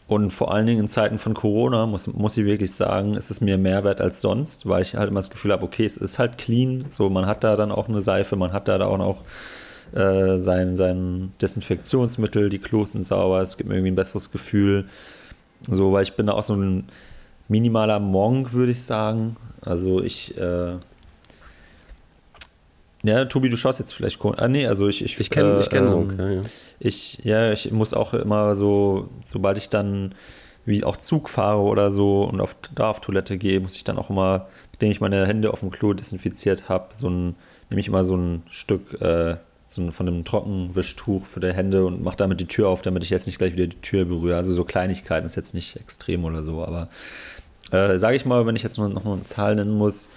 Und 0.09 0.30
vor 0.30 0.52
allen 0.52 0.66
Dingen 0.66 0.80
in 0.80 0.88
Zeiten 0.88 1.18
von 1.18 1.32
Corona 1.32 1.87
muss, 1.87 2.06
muss 2.06 2.37
ich 2.37 2.44
wirklich 2.44 2.73
sagen, 2.73 3.14
ist 3.14 3.30
es 3.30 3.40
mir 3.40 3.56
mehr 3.56 3.85
wert 3.85 4.00
als 4.00 4.21
sonst, 4.21 4.68
weil 4.68 4.82
ich 4.82 4.94
halt 4.97 5.09
immer 5.09 5.21
das 5.21 5.30
Gefühl 5.30 5.52
habe, 5.52 5.64
okay, 5.64 5.85
es 5.85 5.97
ist 5.97 6.18
halt 6.18 6.38
clean. 6.38 6.87
So, 6.88 7.09
man 7.09 7.26
hat 7.26 7.44
da 7.44 7.56
dann 7.56 7.71
auch 7.71 7.88
eine 7.88 8.00
Seife, 8.00 8.37
man 8.37 8.52
hat 8.52 8.68
da 8.68 8.85
auch 8.85 8.99
noch 8.99 9.23
äh, 9.94 10.38
sein, 10.38 10.75
sein 10.75 11.32
Desinfektionsmittel, 11.40 12.50
die 12.50 12.59
Klos 12.59 12.92
sind 12.92 13.04
sauber, 13.04 13.40
es 13.40 13.56
gibt 13.56 13.68
mir 13.68 13.76
irgendwie 13.76 13.92
ein 13.92 13.97
besseres 13.97 14.30
Gefühl. 14.30 14.87
So, 15.71 15.92
weil 15.92 16.02
ich 16.02 16.14
bin 16.14 16.26
da 16.26 16.32
auch 16.32 16.42
so 16.42 16.54
ein 16.54 16.85
minimaler 17.49 18.00
Monk, 18.00 18.52
würde 18.52 18.73
ich 18.73 18.82
sagen. 18.82 19.37
Also 19.61 20.02
ich, 20.02 20.37
äh, 20.37 20.75
ja, 23.04 23.25
Tobi, 23.25 23.49
du 23.49 23.56
schaust 23.56 23.78
jetzt 23.78 23.92
vielleicht. 23.92 24.25
Ah, 24.25 24.49
nee, 24.49 24.66
also 24.66 24.88
ich. 24.88 25.04
Ich, 25.04 25.18
ich 25.18 25.30
kenne 25.30 25.59
äh, 25.59 25.66
kenn 25.66 25.87
Monk, 25.87 26.14
ähm, 26.14 26.21
ja, 26.21 26.30
ja. 26.30 26.40
Ich, 26.85 27.21
ja, 27.23 27.53
ich 27.53 27.71
muss 27.71 27.95
auch 27.95 28.12
immer 28.12 28.55
so, 28.55 29.09
sobald 29.23 29.57
ich 29.57 29.69
dann 29.69 30.15
wie 30.65 30.85
auch 30.85 30.97
Zug 30.97 31.29
fahre 31.29 31.61
oder 31.61 31.91
so 31.91 32.25
und 32.25 32.41
auf, 32.41 32.57
da 32.75 32.91
auf 32.91 33.01
Toilette 33.01 33.39
gehe, 33.39 33.61
muss 33.61 33.77
ich 33.77 33.85
dann 33.85 33.99
auch 33.99 34.11
immer, 34.11 34.49
nachdem 34.73 34.91
ich 34.91 35.01
meine 35.01 35.27
Hände 35.27 35.53
auf 35.53 35.61
dem 35.61 35.71
Klo 35.71 35.93
desinfiziert 35.93 36.69
habe, 36.69 36.89
so 36.93 37.09
ein, 37.09 37.37
nehme 37.71 37.81
ich 37.81 37.89
immer 37.89 38.05
so 38.05 38.17
ein 38.17 38.43
Stück 38.49 39.01
äh, 39.01 39.37
so 39.69 39.81
ein, 39.81 39.93
von 39.93 40.07
einem 40.07 40.25
Trockenwischtuch 40.25 41.25
für 41.25 41.41
die 41.41 41.53
Hände 41.53 41.87
und 41.87 42.03
mache 42.03 42.17
damit 42.17 42.41
die 42.41 42.47
Tür 42.47 42.69
auf, 42.69 42.83
damit 42.83 43.05
ich 43.05 43.11
jetzt 43.11 43.27
nicht 43.27 43.39
gleich 43.39 43.53
wieder 43.55 43.67
die 43.67 43.81
Tür 43.81 44.05
berühre. 44.05 44.37
Also 44.37 44.53
so 44.53 44.65
Kleinigkeiten 44.65 45.27
ist 45.27 45.37
jetzt 45.37 45.55
nicht 45.55 45.77
extrem 45.77 46.25
oder 46.25 46.43
so, 46.43 46.65
aber 46.65 46.89
äh, 47.71 47.97
sage 47.97 48.17
ich 48.17 48.25
mal, 48.25 48.47
wenn 48.47 48.57
ich 48.57 48.62
jetzt 48.62 48.79
noch, 48.79 49.07
eine 49.07 49.25
Zahl 49.25 49.55
nennen 49.55 49.77
muss, 49.77 50.11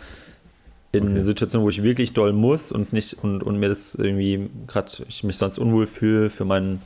in 0.96 1.12
okay. 1.12 1.22
Situationen, 1.22 1.66
wo 1.66 1.70
ich 1.70 1.84
wirklich 1.84 2.14
doll 2.14 2.34
muss 2.34 2.72
und 2.72 2.92
nicht 2.94 3.14
und, 3.22 3.44
und 3.44 3.60
mir 3.60 3.70
das 3.70 3.96
irgendwie 3.96 4.50
gerade 4.68 4.92
ich 5.08 5.24
mich 5.24 5.38
sonst 5.38 5.58
unwohl 5.58 5.88
fühle 5.88 6.30
für 6.30 6.46
mein 6.46 6.82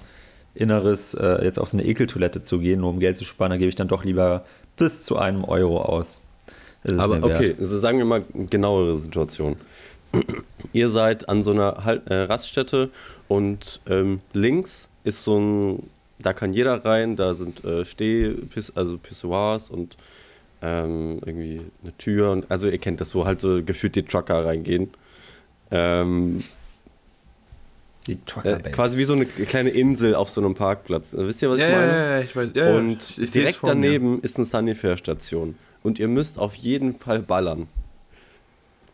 Inneres, 0.56 1.14
äh, 1.14 1.44
jetzt 1.44 1.60
auf 1.60 1.70
so 1.70 1.78
eine 1.78 1.88
Ekeltoilette 1.88 2.42
zu 2.42 2.60
gehen, 2.60 2.82
nur 2.82 2.90
um 2.90 3.00
Geld 3.00 3.18
zu 3.18 3.26
sparen, 3.26 3.52
da 3.52 3.58
gebe 3.58 3.70
ich 3.70 3.76
dann 3.76 3.88
doch 3.88 4.04
lieber 4.04 4.46
bis 4.78 5.04
zu 5.04 5.18
einem 5.18 5.44
Euro 5.44 5.82
aus. 5.82 6.22
Aber 6.98 7.24
okay, 7.24 7.56
also 7.60 7.78
sagen 7.78 7.98
wir 7.98 8.06
mal 8.06 8.24
genauere 8.34 8.98
Situation. 8.98 9.58
Ihr 10.74 10.90
seid 10.90 11.30
an 11.30 11.44
so 11.44 11.52
einer 11.52 11.84
halt, 11.84 12.08
äh, 12.08 12.22
Raststätte 12.22 12.90
und 13.28 13.80
ähm, 13.88 14.22
links 14.34 14.90
ist 15.04 15.24
so 15.24 15.40
ein, 15.40 15.84
da 16.20 16.34
kann 16.34 16.54
jeder 16.54 16.84
rein, 16.84 17.16
da 17.16 17.36
sind 17.36 17.64
äh, 17.64 17.86
Steh, 17.86 18.34
also 18.76 18.98
Pissoirs 18.98 19.70
und 19.70 19.98
ähm, 20.62 21.20
irgendwie 21.26 21.62
eine 21.84 21.98
Tür. 21.98 22.32
Und, 22.32 22.50
also 22.50 22.68
ihr 22.68 22.78
kennt 22.78 23.02
das, 23.02 23.16
wo 23.16 23.26
halt 23.26 23.40
so 23.40 23.64
gefühlt 23.64 23.96
die 23.96 24.04
Trucker 24.04 24.46
reingehen. 24.46 24.90
Ähm, 25.72 26.44
die 28.08 28.18
Trucker 28.26 28.66
äh, 28.66 28.72
Quasi 28.72 28.98
wie 28.98 29.04
so 29.04 29.14
eine 29.14 29.26
kleine 29.26 29.70
Insel 29.70 30.16
auf 30.16 30.30
so 30.30 30.42
einem 30.42 30.56
Parkplatz. 30.56 31.16
Wisst 31.18 31.42
ihr, 31.42 31.50
was 31.50 31.60
ja, 31.60 31.68
ich 31.68 31.76
meine? 31.76 31.92
Ja, 31.92 32.10
ja, 32.10 32.20
ich 32.22 32.36
weiß. 32.36 32.50
Ja, 32.54 32.76
und 32.76 33.10
ich, 33.10 33.22
ich 33.22 33.32
direkt 33.32 33.60
daneben 33.62 34.16
mir. 34.16 34.24
ist 34.24 34.38
eine 34.38 34.46
Sunnyfair-Station. 34.46 35.56
Und 35.84 36.00
ihr 36.00 36.08
müsst 36.08 36.40
auf 36.40 36.56
jeden 36.56 36.96
Fall 36.96 37.20
ballern. 37.20 37.68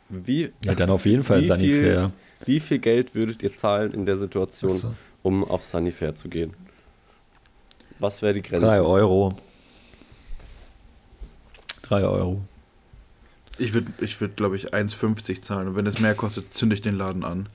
Wie, 0.10 0.52
ja, 0.64 0.76
dann 0.76 0.90
auf 0.92 1.06
jeden 1.06 1.24
Fall 1.24 1.42
wie 1.42 1.48
Sunnyfair. 1.48 2.12
Viel, 2.44 2.48
wie 2.48 2.60
viel 2.60 2.80
Geld 2.80 3.16
würdet 3.16 3.42
ihr 3.42 3.56
zahlen 3.56 3.94
in 3.94 4.06
der 4.06 4.18
Situation, 4.18 4.78
so. 4.78 4.94
um 5.24 5.44
auf 5.44 5.64
Sunnyfair 5.64 6.14
zu 6.16 6.30
gehen? 6.30 6.54
Was 8.00 8.22
wäre 8.22 8.34
die 8.34 8.42
Grenze? 8.42 8.66
3 8.66 8.82
Euro. 8.82 9.34
3 11.88 12.04
Euro. 12.04 12.42
Ich 13.58 13.74
würde, 13.74 13.92
ich 14.02 14.20
würd, 14.20 14.36
glaube 14.36 14.56
ich, 14.56 14.74
1,50 14.74 15.42
zahlen. 15.42 15.70
Und 15.70 15.76
wenn 15.76 15.88
es 15.88 16.00
mehr 16.00 16.16
kostet, 16.16 16.54
zünde 16.54 16.76
ich 16.76 16.82
den 16.82 16.98
Laden 16.98 17.24
an. 17.24 17.48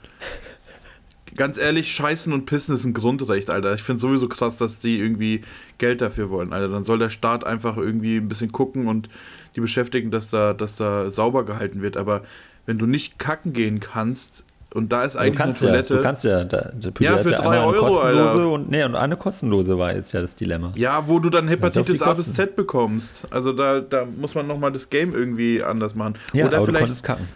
Ganz 1.36 1.58
ehrlich, 1.58 1.92
Scheißen 1.92 2.32
und 2.32 2.46
Pissen 2.46 2.74
ist 2.74 2.84
ein 2.84 2.94
Grundrecht, 2.94 3.50
Alter. 3.50 3.74
Ich 3.74 3.82
finde 3.82 4.00
sowieso 4.00 4.28
krass, 4.28 4.56
dass 4.56 4.80
die 4.80 4.98
irgendwie 4.98 5.42
Geld 5.78 6.00
dafür 6.00 6.30
wollen, 6.30 6.52
Alter. 6.52 6.68
Dann 6.68 6.84
soll 6.84 6.98
der 6.98 7.10
Staat 7.10 7.44
einfach 7.44 7.76
irgendwie 7.76 8.16
ein 8.16 8.28
bisschen 8.28 8.50
gucken 8.50 8.88
und 8.88 9.08
die 9.54 9.60
beschäftigen, 9.60 10.10
dass 10.10 10.28
da, 10.28 10.54
dass 10.54 10.76
da 10.76 11.10
sauber 11.10 11.44
gehalten 11.44 11.82
wird. 11.82 11.96
Aber 11.96 12.22
wenn 12.66 12.78
du 12.78 12.86
nicht 12.86 13.18
kacken 13.18 13.52
gehen 13.52 13.78
kannst, 13.78 14.44
und 14.72 14.92
da 14.92 15.02
ist 15.02 15.16
eigentlich 15.16 15.40
eine 15.40 15.52
Toilette. 15.52 15.94
Ja, 15.94 15.98
du 15.98 16.02
kannst 16.02 16.24
ja, 16.24 16.44
da, 16.44 16.72
ja 17.00 17.18
für 17.18 17.32
ja 17.32 17.42
3 17.42 17.64
Euro, 17.64 17.98
Alter. 17.98 18.48
Und, 18.50 18.70
nee, 18.70 18.84
und 18.84 18.94
eine 18.94 19.16
kostenlose 19.16 19.76
war 19.78 19.94
jetzt 19.94 20.12
ja 20.12 20.20
das 20.20 20.36
Dilemma. 20.36 20.72
Ja, 20.76 21.08
wo 21.08 21.18
du 21.18 21.28
dann 21.28 21.48
Hepatitis 21.48 22.02
A 22.02 22.14
bis 22.14 22.32
Z 22.32 22.54
bekommst. 22.54 23.26
Also 23.30 23.52
da, 23.52 23.80
da 23.80 24.04
muss 24.04 24.34
man 24.34 24.46
nochmal 24.46 24.70
das 24.70 24.88
Game 24.88 25.12
irgendwie 25.12 25.62
anders 25.62 25.96
machen. 25.96 26.14
Ja, 26.32 26.46
Oder 26.46 26.58
aber 26.58 26.66
vielleicht, 26.66 26.82
du 26.82 26.86
konntest 26.86 27.04
kacken. 27.04 27.28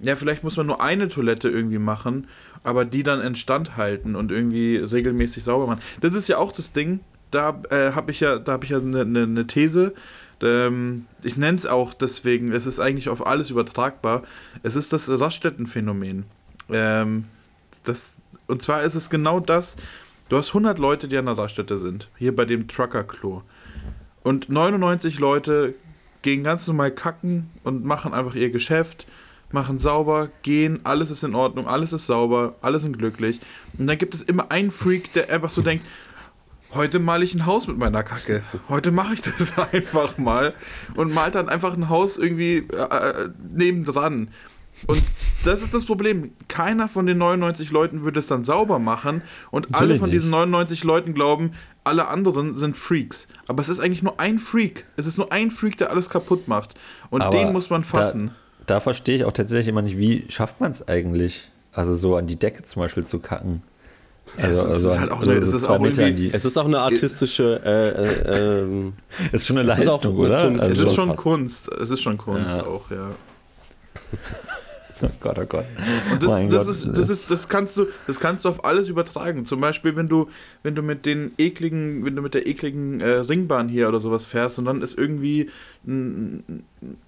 Ja, 0.00 0.14
vielleicht 0.14 0.44
muss 0.44 0.56
man 0.56 0.66
nur 0.66 0.82
eine 0.82 1.08
Toilette 1.08 1.48
irgendwie 1.48 1.78
machen, 1.78 2.28
aber 2.62 2.84
die 2.84 3.02
dann 3.02 3.20
instand 3.20 3.76
halten 3.76 4.14
und 4.14 4.30
irgendwie 4.30 4.76
regelmäßig 4.76 5.44
sauber 5.44 5.66
machen. 5.66 5.80
Das 6.02 6.12
ist 6.12 6.28
ja 6.28 6.36
auch 6.36 6.52
das 6.52 6.72
Ding. 6.72 7.00
Da 7.30 7.60
äh, 7.70 7.92
habe 7.92 8.10
ich 8.10 8.20
ja, 8.20 8.38
da 8.38 8.52
habe 8.52 8.64
ich 8.64 8.70
ja 8.70 8.78
eine 8.78 9.06
ne, 9.06 9.26
ne 9.26 9.46
These. 9.46 9.94
Ähm, 10.42 11.06
ich 11.24 11.36
nenne 11.36 11.56
es 11.56 11.66
auch 11.66 11.94
deswegen, 11.94 12.52
es 12.52 12.66
ist 12.66 12.78
eigentlich 12.78 13.08
auf 13.08 13.26
alles 13.26 13.50
übertragbar. 13.50 14.22
Es 14.62 14.76
ist 14.76 14.92
das 14.92 15.08
Raststättenphänomen. 15.08 16.26
Ähm, 16.70 17.24
das, 17.84 18.14
und 18.46 18.62
zwar 18.62 18.82
ist 18.82 18.94
es 18.94 19.10
genau 19.10 19.40
das, 19.40 19.76
du 20.28 20.36
hast 20.36 20.48
100 20.48 20.78
Leute, 20.78 21.08
die 21.08 21.16
an 21.16 21.26
der 21.26 21.38
Raststätte 21.38 21.78
sind, 21.78 22.08
hier 22.18 22.34
bei 22.34 22.44
dem 22.44 22.68
Trucker-Klo. 22.68 23.42
Und 24.22 24.48
99 24.48 25.18
Leute 25.18 25.74
gehen 26.22 26.44
ganz 26.44 26.66
normal 26.66 26.90
kacken 26.90 27.50
und 27.64 27.84
machen 27.84 28.12
einfach 28.12 28.34
ihr 28.34 28.50
Geschäft, 28.50 29.06
machen 29.52 29.78
sauber, 29.78 30.28
gehen, 30.42 30.80
alles 30.84 31.10
ist 31.10 31.24
in 31.24 31.34
Ordnung, 31.34 31.66
alles 31.66 31.92
ist 31.92 32.06
sauber, 32.06 32.56
alle 32.60 32.78
sind 32.78 32.98
glücklich. 32.98 33.40
Und 33.78 33.86
dann 33.86 33.98
gibt 33.98 34.14
es 34.14 34.22
immer 34.22 34.50
einen 34.50 34.70
Freak, 34.70 35.12
der 35.12 35.30
einfach 35.30 35.50
so 35.50 35.62
denkt, 35.62 35.86
heute 36.74 36.98
male 36.98 37.24
ich 37.24 37.34
ein 37.34 37.46
Haus 37.46 37.66
mit 37.66 37.78
meiner 37.78 38.02
Kacke. 38.02 38.42
Heute 38.68 38.90
mache 38.90 39.14
ich 39.14 39.22
das 39.22 39.56
einfach 39.72 40.18
mal 40.18 40.54
und 40.94 41.14
malt 41.14 41.34
dann 41.34 41.48
einfach 41.48 41.74
ein 41.74 41.88
Haus 41.88 42.18
irgendwie 42.18 42.66
äh, 42.72 42.82
äh 42.82 43.30
nebendran. 43.54 44.28
Und 44.86 45.02
das 45.44 45.62
ist 45.62 45.74
das 45.74 45.84
Problem. 45.84 46.32
Keiner 46.46 46.88
von 46.88 47.06
den 47.06 47.18
99 47.18 47.70
Leuten 47.70 48.04
würde 48.04 48.20
es 48.20 48.26
dann 48.26 48.44
sauber 48.44 48.78
machen 48.78 49.22
und 49.50 49.70
Natürlich 49.70 49.80
alle 49.80 49.98
von 49.98 50.10
diesen 50.10 50.30
99 50.30 50.84
Leuten 50.84 51.14
glauben, 51.14 51.52
alle 51.84 52.08
anderen 52.08 52.54
sind 52.54 52.76
Freaks. 52.76 53.28
Aber 53.46 53.60
es 53.60 53.68
ist 53.68 53.80
eigentlich 53.80 54.02
nur 54.02 54.20
ein 54.20 54.38
Freak. 54.38 54.84
Es 54.96 55.06
ist 55.06 55.18
nur 55.18 55.32
ein 55.32 55.50
Freak, 55.50 55.78
der 55.78 55.90
alles 55.90 56.10
kaputt 56.10 56.48
macht. 56.48 56.74
Und 57.10 57.22
Aber 57.22 57.36
den 57.36 57.52
muss 57.52 57.70
man 57.70 57.82
fassen. 57.82 58.32
Da, 58.66 58.74
da 58.74 58.80
verstehe 58.80 59.16
ich 59.16 59.24
auch 59.24 59.32
tatsächlich 59.32 59.68
immer 59.68 59.82
nicht, 59.82 59.98
wie 59.98 60.24
schafft 60.28 60.60
man 60.60 60.70
es 60.70 60.86
eigentlich? 60.86 61.50
Also 61.72 61.94
so 61.94 62.16
an 62.16 62.26
die 62.26 62.38
Decke 62.38 62.62
zum 62.62 62.82
Beispiel 62.82 63.04
zu 63.04 63.20
kacken. 63.20 63.62
Also, 64.36 64.60
es, 64.60 64.66
also 64.66 64.90
ist 64.90 65.00
halt 65.00 65.10
auch 65.10 65.22
eine, 65.22 65.40
so 65.40 65.56
es, 65.56 65.62
ist 65.62 65.66
auch 65.66 65.82
es 65.82 66.44
ist 66.44 66.56
auch 66.58 66.66
eine 66.66 66.80
artistische. 66.80 67.60
Äh, 67.64 68.30
äh, 68.34 68.60
ähm, 68.62 68.92
ist 69.32 69.46
schon 69.46 69.56
eine 69.56 69.66
Leistung, 69.66 70.16
oder? 70.18 70.42
Also 70.60 70.82
es 70.82 70.90
ist 70.90 70.94
schon 70.94 71.16
Kunst. 71.16 71.68
Es 71.68 71.90
ist 71.90 72.02
schon 72.02 72.18
Kunst 72.18 72.54
ja. 72.54 72.64
auch, 72.64 72.90
ja. 72.90 73.10
Oh 75.00 75.08
Gott, 75.20 75.38
oh 75.38 75.46
Gott. 75.46 75.64
Und 76.10 76.22
das, 76.22 76.30
das, 76.30 76.40
Gott, 76.40 76.68
ist, 76.68 76.98
das, 76.98 77.10
ist, 77.10 77.30
das, 77.30 77.48
kannst 77.48 77.76
du, 77.76 77.86
das 78.06 78.18
kannst 78.18 78.44
du 78.44 78.48
auf 78.48 78.64
alles 78.64 78.88
übertragen. 78.88 79.44
Zum 79.44 79.60
Beispiel, 79.60 79.96
wenn 79.96 80.08
du, 80.08 80.28
wenn 80.62 80.74
du 80.74 80.82
mit 80.82 81.06
den 81.06 81.32
ekligen, 81.38 82.04
wenn 82.04 82.16
du 82.16 82.22
mit 82.22 82.34
der 82.34 82.46
ekligen 82.46 83.00
äh, 83.00 83.10
Ringbahn 83.10 83.68
hier 83.68 83.88
oder 83.88 84.00
sowas 84.00 84.26
fährst 84.26 84.58
und 84.58 84.64
dann 84.64 84.82
ist 84.82 84.98
irgendwie 84.98 85.50
ein 85.86 86.64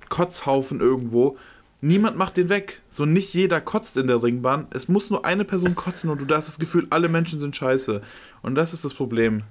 Kotzhaufen 0.09 0.81
irgendwo. 0.81 1.37
Niemand 1.83 2.17
macht 2.17 2.37
den 2.37 2.49
weg. 2.51 2.83
So 2.91 3.07
nicht 3.07 3.33
jeder 3.33 3.61
kotzt 3.61 3.97
in 3.97 4.07
der 4.07 4.23
Ringbahn. 4.23 4.67
Es 4.71 4.89
muss 4.89 5.09
nur 5.11 5.25
eine 5.25 5.45
Person 5.45 5.75
kotzen 5.75 6.11
und 6.11 6.19
du 6.31 6.35
hast 6.35 6.49
das 6.49 6.59
Gefühl, 6.59 6.87
alle 6.91 7.09
Menschen 7.09 7.41
sind 7.41 7.57
scheiße. 7.57 8.03
Und 8.43 8.55
das 8.55 8.75
ist 8.75 8.85
das 8.85 8.95
Problem. 8.95 9.43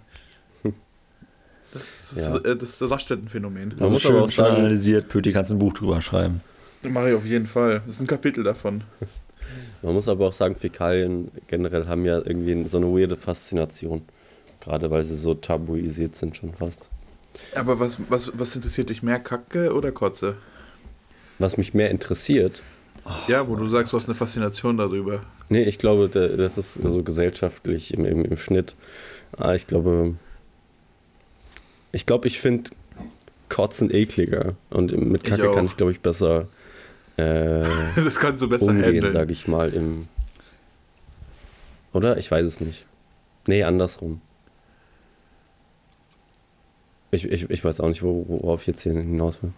Das 1.74 2.14
ist 2.14 2.18
ja. 2.18 2.36
Äh, 2.38 2.56
das, 2.56 2.78
das 2.78 2.90
Raststättenphänomen. 2.90 3.76
Man 3.78 3.92
muss 3.92 4.06
aber 4.06 4.24
auch 4.24 4.30
sagen, 4.30 4.56
analysiert, 4.56 5.08
Pöti, 5.08 5.32
kannst 5.32 5.52
ein 5.52 5.60
Buch 5.60 5.74
drüber 5.74 6.02
schreiben. 6.02 6.42
Mache 6.84 7.10
ich 7.10 7.16
auf 7.16 7.26
jeden 7.26 7.48
Fall. 7.48 7.82
Das 7.86 7.96
ist 7.96 8.02
ein 8.02 8.08
Kapitel 8.08 8.44
davon. 8.44 8.84
Man 9.82 9.94
muss 9.94 10.08
aber 10.08 10.28
auch 10.28 10.34
sagen, 10.34 10.56
Fäkalien 10.56 11.32
generell 11.48 11.88
haben 11.88 12.06
ja 12.06 12.18
irgendwie 12.18 12.68
so 12.68 12.78
eine 12.78 12.88
weirde 12.88 13.18
Faszination. 13.18 14.04
Gerade 14.62 14.92
weil 14.92 15.04
sie 15.04 15.16
so 15.16 15.34
tabuisiert 15.34 16.16
sind 16.16 16.36
schon 16.36 16.54
fast. 16.54 16.90
Aber 17.56 17.80
was, 17.80 17.98
was, 18.10 18.32
was 18.38 18.56
interessiert 18.56 18.90
dich 18.90 19.04
mehr, 19.04 19.20
Kacke 19.20 19.74
oder 19.74 19.92
Kotze? 19.92 20.36
Was 21.38 21.58
mich 21.58 21.74
mehr 21.74 21.90
interessiert. 21.90 22.62
Ja, 23.28 23.48
wo 23.48 23.56
du 23.56 23.68
sagst, 23.68 23.94
du 23.94 23.98
hast 23.98 24.08
eine 24.08 24.16
Faszination 24.16 24.78
darüber. 24.78 25.22
Nee, 25.48 25.64
ich 25.64 25.80
glaube, 25.80 26.10
das 26.10 26.58
ist 26.58 26.76
so 26.76 27.02
gesellschaftlich 27.02 27.94
im, 27.94 28.06
im, 28.06 28.26
im 28.26 28.38
Schnitt. 28.38 28.76
Ah, 29.38 29.56
ich 29.56 29.66
glaube, 29.66 30.16
ich 31.92 32.06
glaube, 32.06 32.28
ich 32.28 32.40
finde 32.40 32.72
Kotzen 33.48 33.94
ekliger. 33.94 34.56
Und 34.70 34.96
mit 34.96 35.24
Kacke 35.24 35.52
kann 35.54 35.66
ich, 35.66 35.78
glaube 35.78 35.92
ich, 35.92 36.02
besser 36.02 36.48
äh, 37.20 37.66
das 37.96 38.20
kannst 38.20 38.42
du 38.42 38.50
besser 38.50 38.68
umgehen, 38.68 39.10
sage 39.12 39.34
ich 39.34 39.48
mal. 39.48 39.74
Im 39.74 40.08
Oder? 41.94 42.18
Ich 42.18 42.30
weiß 42.30 42.46
es 42.46 42.60
nicht. 42.60 42.86
Nee, 43.48 43.64
andersrum. 43.64 44.22
Ich, 47.12 47.26
ich, 47.26 47.50
ich 47.50 47.64
weiß 47.64 47.80
auch 47.80 47.88
nicht, 47.88 48.04
worauf 48.04 48.62
ich 48.62 48.68
jetzt 48.68 48.84
hier 48.84 48.94
hinaus 48.94 49.42
will. 49.42 49.52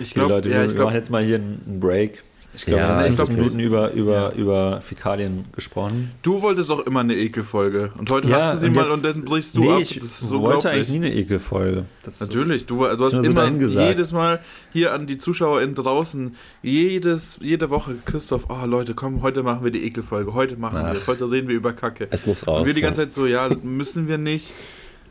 Ich 0.00 0.14
glaube, 0.14 0.34
ja, 0.34 0.44
wir, 0.44 0.76
wir 0.76 0.84
machen 0.84 0.94
jetzt 0.94 1.10
mal 1.10 1.24
hier 1.24 1.36
einen 1.36 1.80
Break. 1.80 2.22
Ich 2.54 2.64
glaube, 2.64 2.80
ja, 2.80 2.88
wir 2.88 3.04
haben 3.04 3.16
15 3.16 3.36
Minuten 3.36 3.60
über, 3.60 3.92
über, 3.92 4.12
ja. 4.12 4.32
über 4.32 4.80
Fäkalien 4.80 5.44
gesprochen. 5.54 6.12
Du 6.22 6.40
wolltest 6.40 6.70
auch 6.70 6.80
immer 6.80 7.00
eine 7.00 7.14
Ekelfolge. 7.14 7.92
Und 7.98 8.10
heute 8.10 8.28
ja, 8.28 8.42
hast 8.42 8.54
du 8.54 8.58
sie 8.58 8.70
mal 8.70 8.88
und 8.88 9.04
dann 9.04 9.24
brichst 9.24 9.54
du 9.54 9.60
nee, 9.60 9.70
ab. 9.70 9.80
Ich 9.80 9.94
das 9.98 10.04
ist 10.04 10.20
so 10.20 10.40
wollte 10.40 10.70
eigentlich 10.70 10.88
nie 10.88 10.96
eine 10.96 11.14
Ekelfolge. 11.14 11.84
Das 12.02 12.20
Natürlich, 12.20 12.66
du, 12.66 12.78
du 12.78 13.04
hast 13.04 13.22
immer 13.22 13.46
so 13.68 13.80
jedes 13.80 14.12
Mal 14.12 14.40
hier 14.72 14.94
an 14.94 15.06
die 15.06 15.18
ZuschauerInnen 15.18 15.74
draußen, 15.74 16.34
jedes, 16.62 17.38
jede 17.42 17.68
Woche, 17.70 17.96
Christoph, 18.04 18.46
oh 18.48 18.64
Leute, 18.66 18.94
komm, 18.94 19.22
heute 19.22 19.42
machen 19.42 19.62
wir 19.62 19.70
die 19.70 19.84
Ekelfolge. 19.84 20.32
Heute 20.32 20.56
machen 20.56 20.78
wir 20.78 20.92
es. 20.92 21.06
Heute 21.06 21.30
reden 21.30 21.48
wir 21.48 21.54
über 21.54 21.74
Kacke. 21.74 22.08
Es 22.10 22.26
muss 22.26 22.46
raus. 22.46 22.60
Und 22.60 22.66
wir 22.66 22.74
die 22.74 22.80
ganze 22.80 23.02
Zeit 23.02 23.12
so, 23.12 23.26
ja, 23.26 23.50
müssen 23.62 24.08
wir 24.08 24.18
nicht. 24.18 24.48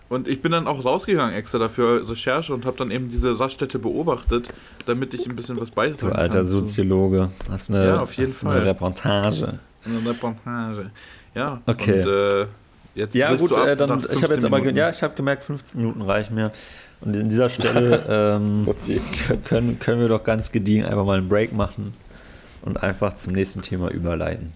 Und 0.10 0.28
ich 0.28 0.42
bin 0.42 0.52
dann 0.54 0.68
auch 0.68 0.86
rausgegangen 0.86 1.36
extra 1.36 1.58
dafür 1.58 2.10
Recherche 2.10 2.54
und 2.54 2.66
habe 2.66 2.78
dann 2.78 2.92
eben 2.92 3.10
diese 3.10 3.38
Raststätte 3.40 3.78
beobachtet, 3.78 4.50
damit 4.86 5.14
ich 5.14 5.28
ein 5.28 5.36
bisschen 5.36 5.60
was 5.60 5.72
beitragen 5.72 5.98
kann. 5.98 6.10
Du 6.12 6.16
alter 6.16 6.44
Soziologe, 6.46 7.30
hast 7.50 7.70
eine, 7.70 7.88
ja, 7.88 8.00
auf 8.00 8.14
jeden 8.14 8.32
Fall. 8.32 8.58
eine 8.58 8.66
Reportage. 8.68 9.60
Eine 9.86 10.10
Reportage. 10.10 10.92
Ja. 11.36 11.62
Okay. 11.66 12.02
Und, 12.02 12.08
äh, 12.08 12.46
jetzt 12.96 13.16
ja 13.16 13.36
gut, 13.36 13.52
äh, 13.58 13.76
dann 13.76 14.06
ich 14.12 14.24
habe 14.24 14.34
jetzt 14.34 14.46
aber 14.46 14.64
ja, 14.70 14.90
ich 14.90 15.04
habe 15.04 15.14
gemerkt, 15.16 15.44
15 15.44 15.82
Minuten 15.82 16.02
reichen 16.02 16.36
mir. 16.36 16.52
Und 17.02 17.16
in 17.16 17.30
dieser 17.30 17.50
Stelle 17.50 18.06
ähm, 18.10 18.68
können, 19.44 19.80
können 19.80 20.02
wir 20.02 20.08
doch 20.08 20.24
ganz 20.24 20.52
gediegen 20.52 20.86
einfach 20.86 21.06
mal 21.06 21.18
einen 21.18 21.30
Break 21.30 21.54
machen 21.54 21.94
und 22.64 22.82
einfach 22.82 23.14
zum 23.14 23.34
nächsten 23.34 23.62
Thema 23.62 23.90
überleiten. 23.92 24.54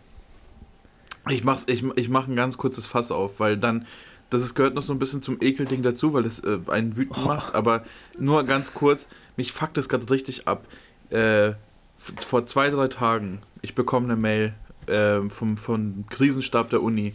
Ich 1.29 1.43
mach's, 1.43 1.65
ich, 1.67 1.83
ich 1.97 2.09
mache 2.09 2.31
ein 2.31 2.35
ganz 2.35 2.57
kurzes 2.57 2.87
Fass 2.87 3.11
auf, 3.11 3.39
weil 3.39 3.57
dann 3.57 3.85
das 4.31 4.41
ist, 4.41 4.55
gehört 4.55 4.73
noch 4.73 4.81
so 4.81 4.93
ein 4.93 4.99
bisschen 4.99 5.21
zum 5.21 5.37
Ekelding 5.41 5.83
dazu, 5.83 6.13
weil 6.13 6.25
es 6.25 6.39
äh, 6.39 6.57
einen 6.67 6.97
wütend 6.97 7.19
oh. 7.21 7.27
macht. 7.27 7.53
Aber 7.53 7.83
nur 8.17 8.43
ganz 8.45 8.73
kurz, 8.73 9.07
mich 9.37 9.51
fuckt 9.51 9.77
das 9.77 9.89
gerade 9.89 10.09
richtig 10.09 10.47
ab. 10.47 10.65
Äh, 11.09 11.53
vor 11.97 12.47
zwei, 12.47 12.69
drei 12.69 12.87
Tagen, 12.87 13.41
ich 13.61 13.75
bekomme 13.75 14.05
eine 14.05 14.15
Mail 14.15 14.53
äh, 14.87 15.21
vom, 15.29 15.57
vom 15.57 16.05
Krisenstab 16.09 16.69
der 16.69 16.81
Uni. 16.81 17.13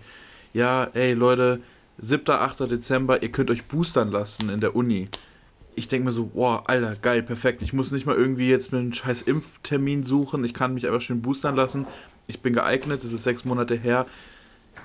Ja, 0.52 0.84
ey 0.92 1.14
Leute, 1.14 1.60
7., 1.98 2.30
8. 2.30 2.60
Dezember, 2.70 3.22
ihr 3.22 3.32
könnt 3.32 3.50
euch 3.50 3.64
boostern 3.64 4.08
lassen 4.08 4.50
in 4.50 4.60
der 4.60 4.76
Uni. 4.76 5.08
Ich 5.74 5.88
denke 5.88 6.06
mir 6.06 6.12
so, 6.12 6.30
wow, 6.34 6.62
Alter, 6.66 6.96
geil, 6.96 7.22
perfekt. 7.22 7.62
Ich 7.62 7.72
muss 7.72 7.92
nicht 7.92 8.04
mal 8.04 8.14
irgendwie 8.14 8.48
jetzt 8.48 8.72
einen 8.72 8.92
scheiß 8.92 9.22
Impftermin 9.22 10.04
suchen. 10.04 10.44
Ich 10.44 10.54
kann 10.54 10.74
mich 10.74 10.86
einfach 10.86 11.00
schön 11.00 11.22
boostern 11.22 11.56
lassen. 11.56 11.86
Ich 12.26 12.40
bin 12.40 12.52
geeignet, 12.52 13.02
es 13.04 13.12
ist 13.12 13.24
sechs 13.24 13.44
Monate 13.44 13.74
her 13.74 14.06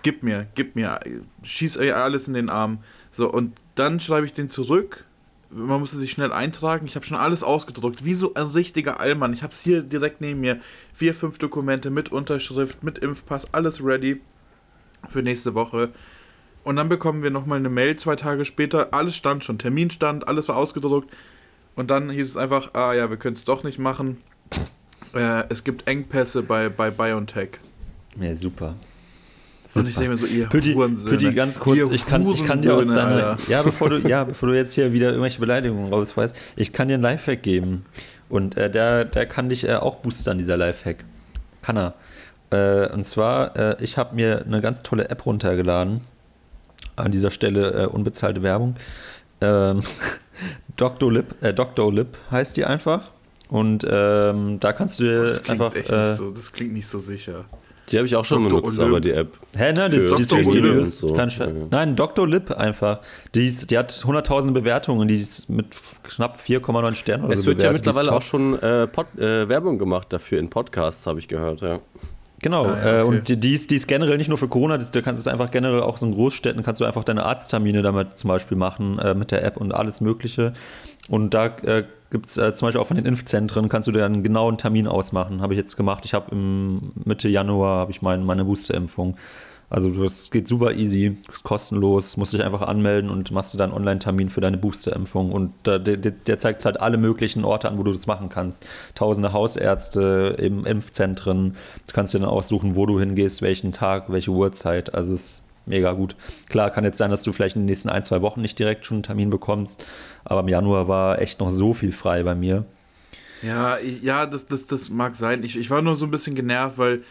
gib 0.03 0.24
mir, 0.24 0.48
gib 0.55 0.75
mir, 0.75 1.00
schieß 1.43 1.77
alles 1.77 2.27
in 2.27 2.33
den 2.33 2.50
Arm. 2.50 2.79
So, 3.12 3.31
und 3.31 3.53
dann 3.75 4.00
schreibe 4.00 4.25
ich 4.25 4.33
den 4.33 4.50
zurück. 4.50 5.05
Man 5.50 5.81
musste 5.81 5.98
sich 5.98 6.12
schnell 6.12 6.31
eintragen. 6.31 6.88
Ich 6.88 6.95
habe 6.95 7.05
schon 7.05 7.17
alles 7.17 7.43
ausgedruckt, 7.43 8.05
wie 8.05 8.13
so 8.13 8.33
ein 8.33 8.45
richtiger 8.48 9.00
Allmann. 9.01 9.33
Ich 9.33 9.43
habe 9.43 9.51
es 9.51 9.62
hier 9.62 9.81
direkt 9.81 10.21
neben 10.21 10.39
mir. 10.39 10.60
Vier, 10.93 11.13
fünf 11.13 11.39
Dokumente 11.39 11.89
mit 11.89 12.10
Unterschrift, 12.10 12.83
mit 12.83 13.00
Impfpass, 13.00 13.53
alles 13.53 13.83
ready 13.83 14.21
für 15.10 15.21
nächste 15.21 15.53
Woche. 15.53 15.89
Und 16.63 16.75
dann 16.75 16.89
bekommen 16.89 17.24
wir 17.24 17.31
nochmal 17.31 17.57
eine 17.57 17.70
Mail 17.70 17.98
zwei 17.98 18.15
Tage 18.15 18.46
später. 18.46 18.94
Alles 18.94 19.15
stand 19.15 19.44
schon, 19.44 19.57
Termin 19.57 19.89
stand, 19.89 20.27
alles 20.27 20.48
war 20.48 20.55
ausgedruckt. 20.55 21.11
Und 21.75 21.89
dann 21.89 22.09
hieß 22.09 22.29
es 22.29 22.37
einfach, 22.37 22.74
ah 22.74 22.94
ja, 22.94 23.09
wir 23.09 23.18
können 23.18 23.35
es 23.35 23.44
doch 23.44 23.63
nicht 23.63 23.79
machen. 23.79 24.18
Äh, 25.13 25.44
es 25.50 25.63
gibt 25.63 25.87
Engpässe 25.87 26.44
bei, 26.44 26.70
bei 26.70 26.92
BioNTech. 26.92 27.59
Ja, 28.20 28.35
super. 28.35 28.75
Und 29.75 29.88
ich 29.88 29.96
denke 29.96 30.12
mir 30.12 30.18
so, 30.18 30.25
ihr 30.25 30.48
Pütti, 30.48 30.74
Pütti, 30.74 31.34
ganz 31.34 31.60
kurz, 31.60 31.90
ich 31.92 32.05
kann, 32.05 32.27
ich 32.27 32.46
kann 32.46 32.62
dir 32.62 32.75
aus 32.75 32.88
deiner, 32.88 33.38
ja 33.48 33.62
bevor, 33.62 33.90
du, 33.90 33.98
ja, 34.07 34.24
bevor 34.25 34.50
du 34.50 34.55
jetzt 34.55 34.74
hier 34.74 34.92
wieder 34.92 35.10
irgendwelche 35.10 35.40
Beleidigungen 35.40 35.92
rausweist, 35.92 36.36
ich 36.55 36.74
kann 36.74 36.88
dir 36.88 36.96
einen 36.96 37.03
Lifehack 37.03 37.42
geben. 37.42 37.86
Und 38.27 38.57
äh, 38.57 38.70
der, 38.70 39.05
der 39.05 39.25
kann 39.25 39.50
dich 39.50 39.68
äh, 39.68 39.75
auch 39.75 39.98
boostern, 39.98 40.38
dieser 40.38 40.57
Lifehack. 40.57 41.03
Kann 41.62 41.77
er. 41.77 41.94
Äh, 42.50 42.92
und 42.92 43.03
zwar, 43.03 43.55
äh, 43.57 43.84
ich 43.84 43.98
habe 43.98 44.16
mir 44.16 44.46
eine 44.46 44.62
ganz 44.62 44.84
tolle 44.84 45.10
App 45.10 45.25
runtergeladen. 45.25 46.01
An 46.96 47.12
dieser 47.12 47.31
Stelle 47.31 47.84
äh, 47.84 47.86
unbezahlte 47.88 48.42
Werbung. 48.44 48.75
Ähm, 49.42 49.81
Dr. 50.77 51.12
Lip, 51.12 51.36
äh. 51.42 51.53
Lip 51.90 52.18
heißt 52.29 52.57
die 52.57 52.66
einfach. 52.66 53.10
Und 53.50 53.86
ähm, 53.90 54.60
da 54.62 54.72
kannst 54.72 55.00
du 55.00 55.03
dir 55.03 55.24
das 55.25 55.50
einfach. 55.50 55.75
Echt 55.75 55.92
nicht 55.92 56.16
so, 56.16 56.31
das 56.31 56.53
klingt 56.53 56.74
nicht 56.74 56.88
so 56.88 57.00
sicher. 57.00 57.46
Die 57.91 57.97
habe 57.97 58.07
ich 58.07 58.15
auch 58.15 58.25
schon 58.25 58.43
Dr. 58.43 58.61
benutzt, 58.61 58.79
Olymp. 58.79 58.91
aber 58.91 59.01
die 59.01 59.11
App. 59.11 59.37
Hä, 59.55 59.73
ne, 59.73 59.89
das, 59.89 59.91
die 59.91 59.97
ist 59.97 60.33
richtig 60.33 60.47
seriös. 60.47 60.99
So. 60.99 61.15
Ja. 61.15 61.27
Nein, 61.69 61.95
Dr. 61.95 62.27
Lip 62.27 62.51
einfach. 62.51 62.99
Die, 63.35 63.45
ist, 63.45 63.69
die 63.69 63.77
hat 63.77 63.91
100.000 63.91 64.51
Bewertungen, 64.51 65.07
die 65.07 65.15
ist 65.15 65.49
mit 65.49 65.67
knapp 66.03 66.37
4,9 66.37 66.95
Sternen 66.95 67.25
oder 67.25 67.33
Es 67.33 67.41
so 67.41 67.47
wird 67.47 67.57
bewertet. 67.57 67.85
ja 67.85 67.91
mittlerweile 67.91 68.15
auch 68.15 68.21
schon 68.21 68.57
äh, 68.61 68.87
Pod, 68.87 69.07
äh, 69.17 69.49
Werbung 69.49 69.77
gemacht 69.77 70.07
dafür 70.13 70.39
in 70.39 70.49
Podcasts, 70.49 71.05
habe 71.05 71.19
ich 71.19 71.27
gehört, 71.27 71.61
ja. 71.61 71.79
Genau, 72.41 72.65
ah, 72.65 72.77
ja, 72.77 72.99
äh, 72.99 73.01
okay. 73.01 73.07
und 73.07 73.27
die, 73.27 73.39
die, 73.39 73.53
ist, 73.53 73.69
die 73.69 73.75
ist 73.75 73.87
generell 73.87 74.17
nicht 74.17 74.29
nur 74.29 74.37
für 74.37 74.47
Corona, 74.47 74.77
du 74.77 75.01
kannst 75.01 75.19
es 75.19 75.27
einfach 75.27 75.51
generell 75.51 75.81
auch 75.81 75.97
so 75.97 76.07
in 76.07 76.13
Großstädten, 76.13 76.63
kannst 76.63 76.81
du 76.81 76.85
einfach 76.85 77.03
deine 77.03 77.23
Arzttermine 77.23 77.83
damit 77.83 78.17
zum 78.17 78.29
Beispiel 78.29 78.57
machen 78.57 78.97
äh, 78.97 79.13
mit 79.13 79.31
der 79.31 79.43
App 79.43 79.57
und 79.57 79.73
alles 79.73 80.01
Mögliche. 80.01 80.53
Und 81.07 81.33
da 81.35 81.47
äh, 81.63 81.83
gibt 82.11 82.27
es 82.27 82.37
äh, 82.37 82.53
zum 82.53 82.67
Beispiel 82.67 82.81
auch 82.81 82.87
von 82.87 82.97
den 82.97 83.05
Impfzentren, 83.05 83.69
kannst 83.69 83.87
du 83.87 83.91
dir 83.91 84.05
einen 84.05 84.21
genauen 84.21 84.57
Termin 84.57 84.87
ausmachen. 84.87 85.41
Habe 85.41 85.53
ich 85.53 85.57
jetzt 85.57 85.77
gemacht. 85.77 86.05
Ich 86.05 86.13
habe 86.13 86.31
im 86.31 86.91
Mitte 87.05 87.29
Januar 87.29 87.79
habe 87.79 87.91
ich 87.91 88.01
mein, 88.01 88.24
meine 88.24 88.45
Boosterimpfung. 88.45 89.15
Also 89.69 89.89
das 89.89 90.29
geht 90.31 90.50
super 90.50 90.74
easy, 90.74 91.17
ist 91.31 91.43
kostenlos, 91.43 92.17
musst 92.17 92.33
dich 92.33 92.43
einfach 92.43 92.61
anmelden 92.61 93.09
und 93.09 93.31
machst 93.31 93.53
du 93.53 93.57
dann 93.57 93.69
einen 93.69 93.77
Online-Termin 93.77 94.29
für 94.29 94.41
deine 94.41 94.57
Boosterimpfung. 94.57 95.31
Und 95.31 95.65
der, 95.65 95.79
der, 95.79 95.95
der 95.95 96.37
zeigt 96.37 96.65
halt 96.65 96.81
alle 96.81 96.97
möglichen 96.97 97.45
Orte 97.45 97.69
an, 97.69 97.77
wo 97.77 97.83
du 97.83 97.93
das 97.93 98.05
machen 98.05 98.27
kannst. 98.27 98.67
Tausende 98.95 99.31
Hausärzte, 99.31 100.35
eben 100.39 100.65
Impfzentren. 100.65 101.55
Du 101.87 101.93
kannst 101.93 102.13
dir 102.13 102.19
dann 102.19 102.27
aussuchen, 102.27 102.75
wo 102.75 102.85
du 102.85 103.00
hingehst, 103.00 103.41
welchen 103.41 103.71
Tag, 103.71 104.11
welche 104.11 104.31
Uhrzeit. 104.31 104.93
Also 104.93 105.13
es 105.13 105.21
ist 105.21 105.40
mega 105.65 105.93
gut. 105.93 106.15
Klar, 106.50 106.69
kann 106.69 106.83
jetzt 106.83 106.97
sein, 106.97 107.11
dass 107.11 107.24
du 107.24 107.31
vielleicht 107.31 107.55
in 107.55 107.63
den 107.63 107.67
nächsten 107.67 107.89
ein, 107.89 108.03
zwei 108.03 108.21
Wochen 108.21 108.41
nicht 108.41 108.57
direkt 108.59 108.85
schon 108.85 108.97
einen 108.97 109.03
Termin 109.03 109.29
bekommst, 109.29 109.83
aber 110.24 110.41
im 110.41 110.47
Januar 110.47 110.87
war 110.87 111.21
echt 111.21 111.39
noch 111.39 111.50
so 111.50 111.74
viel 111.74 111.91
frei 111.91 112.24
bei 112.24 112.35
mir. 112.35 112.65
Ja, 113.41 113.77
ja, 113.79 114.25
das, 114.25 114.45
das, 114.45 114.67
das 114.67 114.89
mag 114.89 115.15
sein. 115.15 115.43
Ich, 115.43 115.57
ich 115.57 115.69
war 115.69 115.81
nur 115.81 115.95
so 115.95 116.05
ein 116.05 116.11
bisschen 116.11 116.35
genervt, 116.35 116.77
weil, 116.77 117.01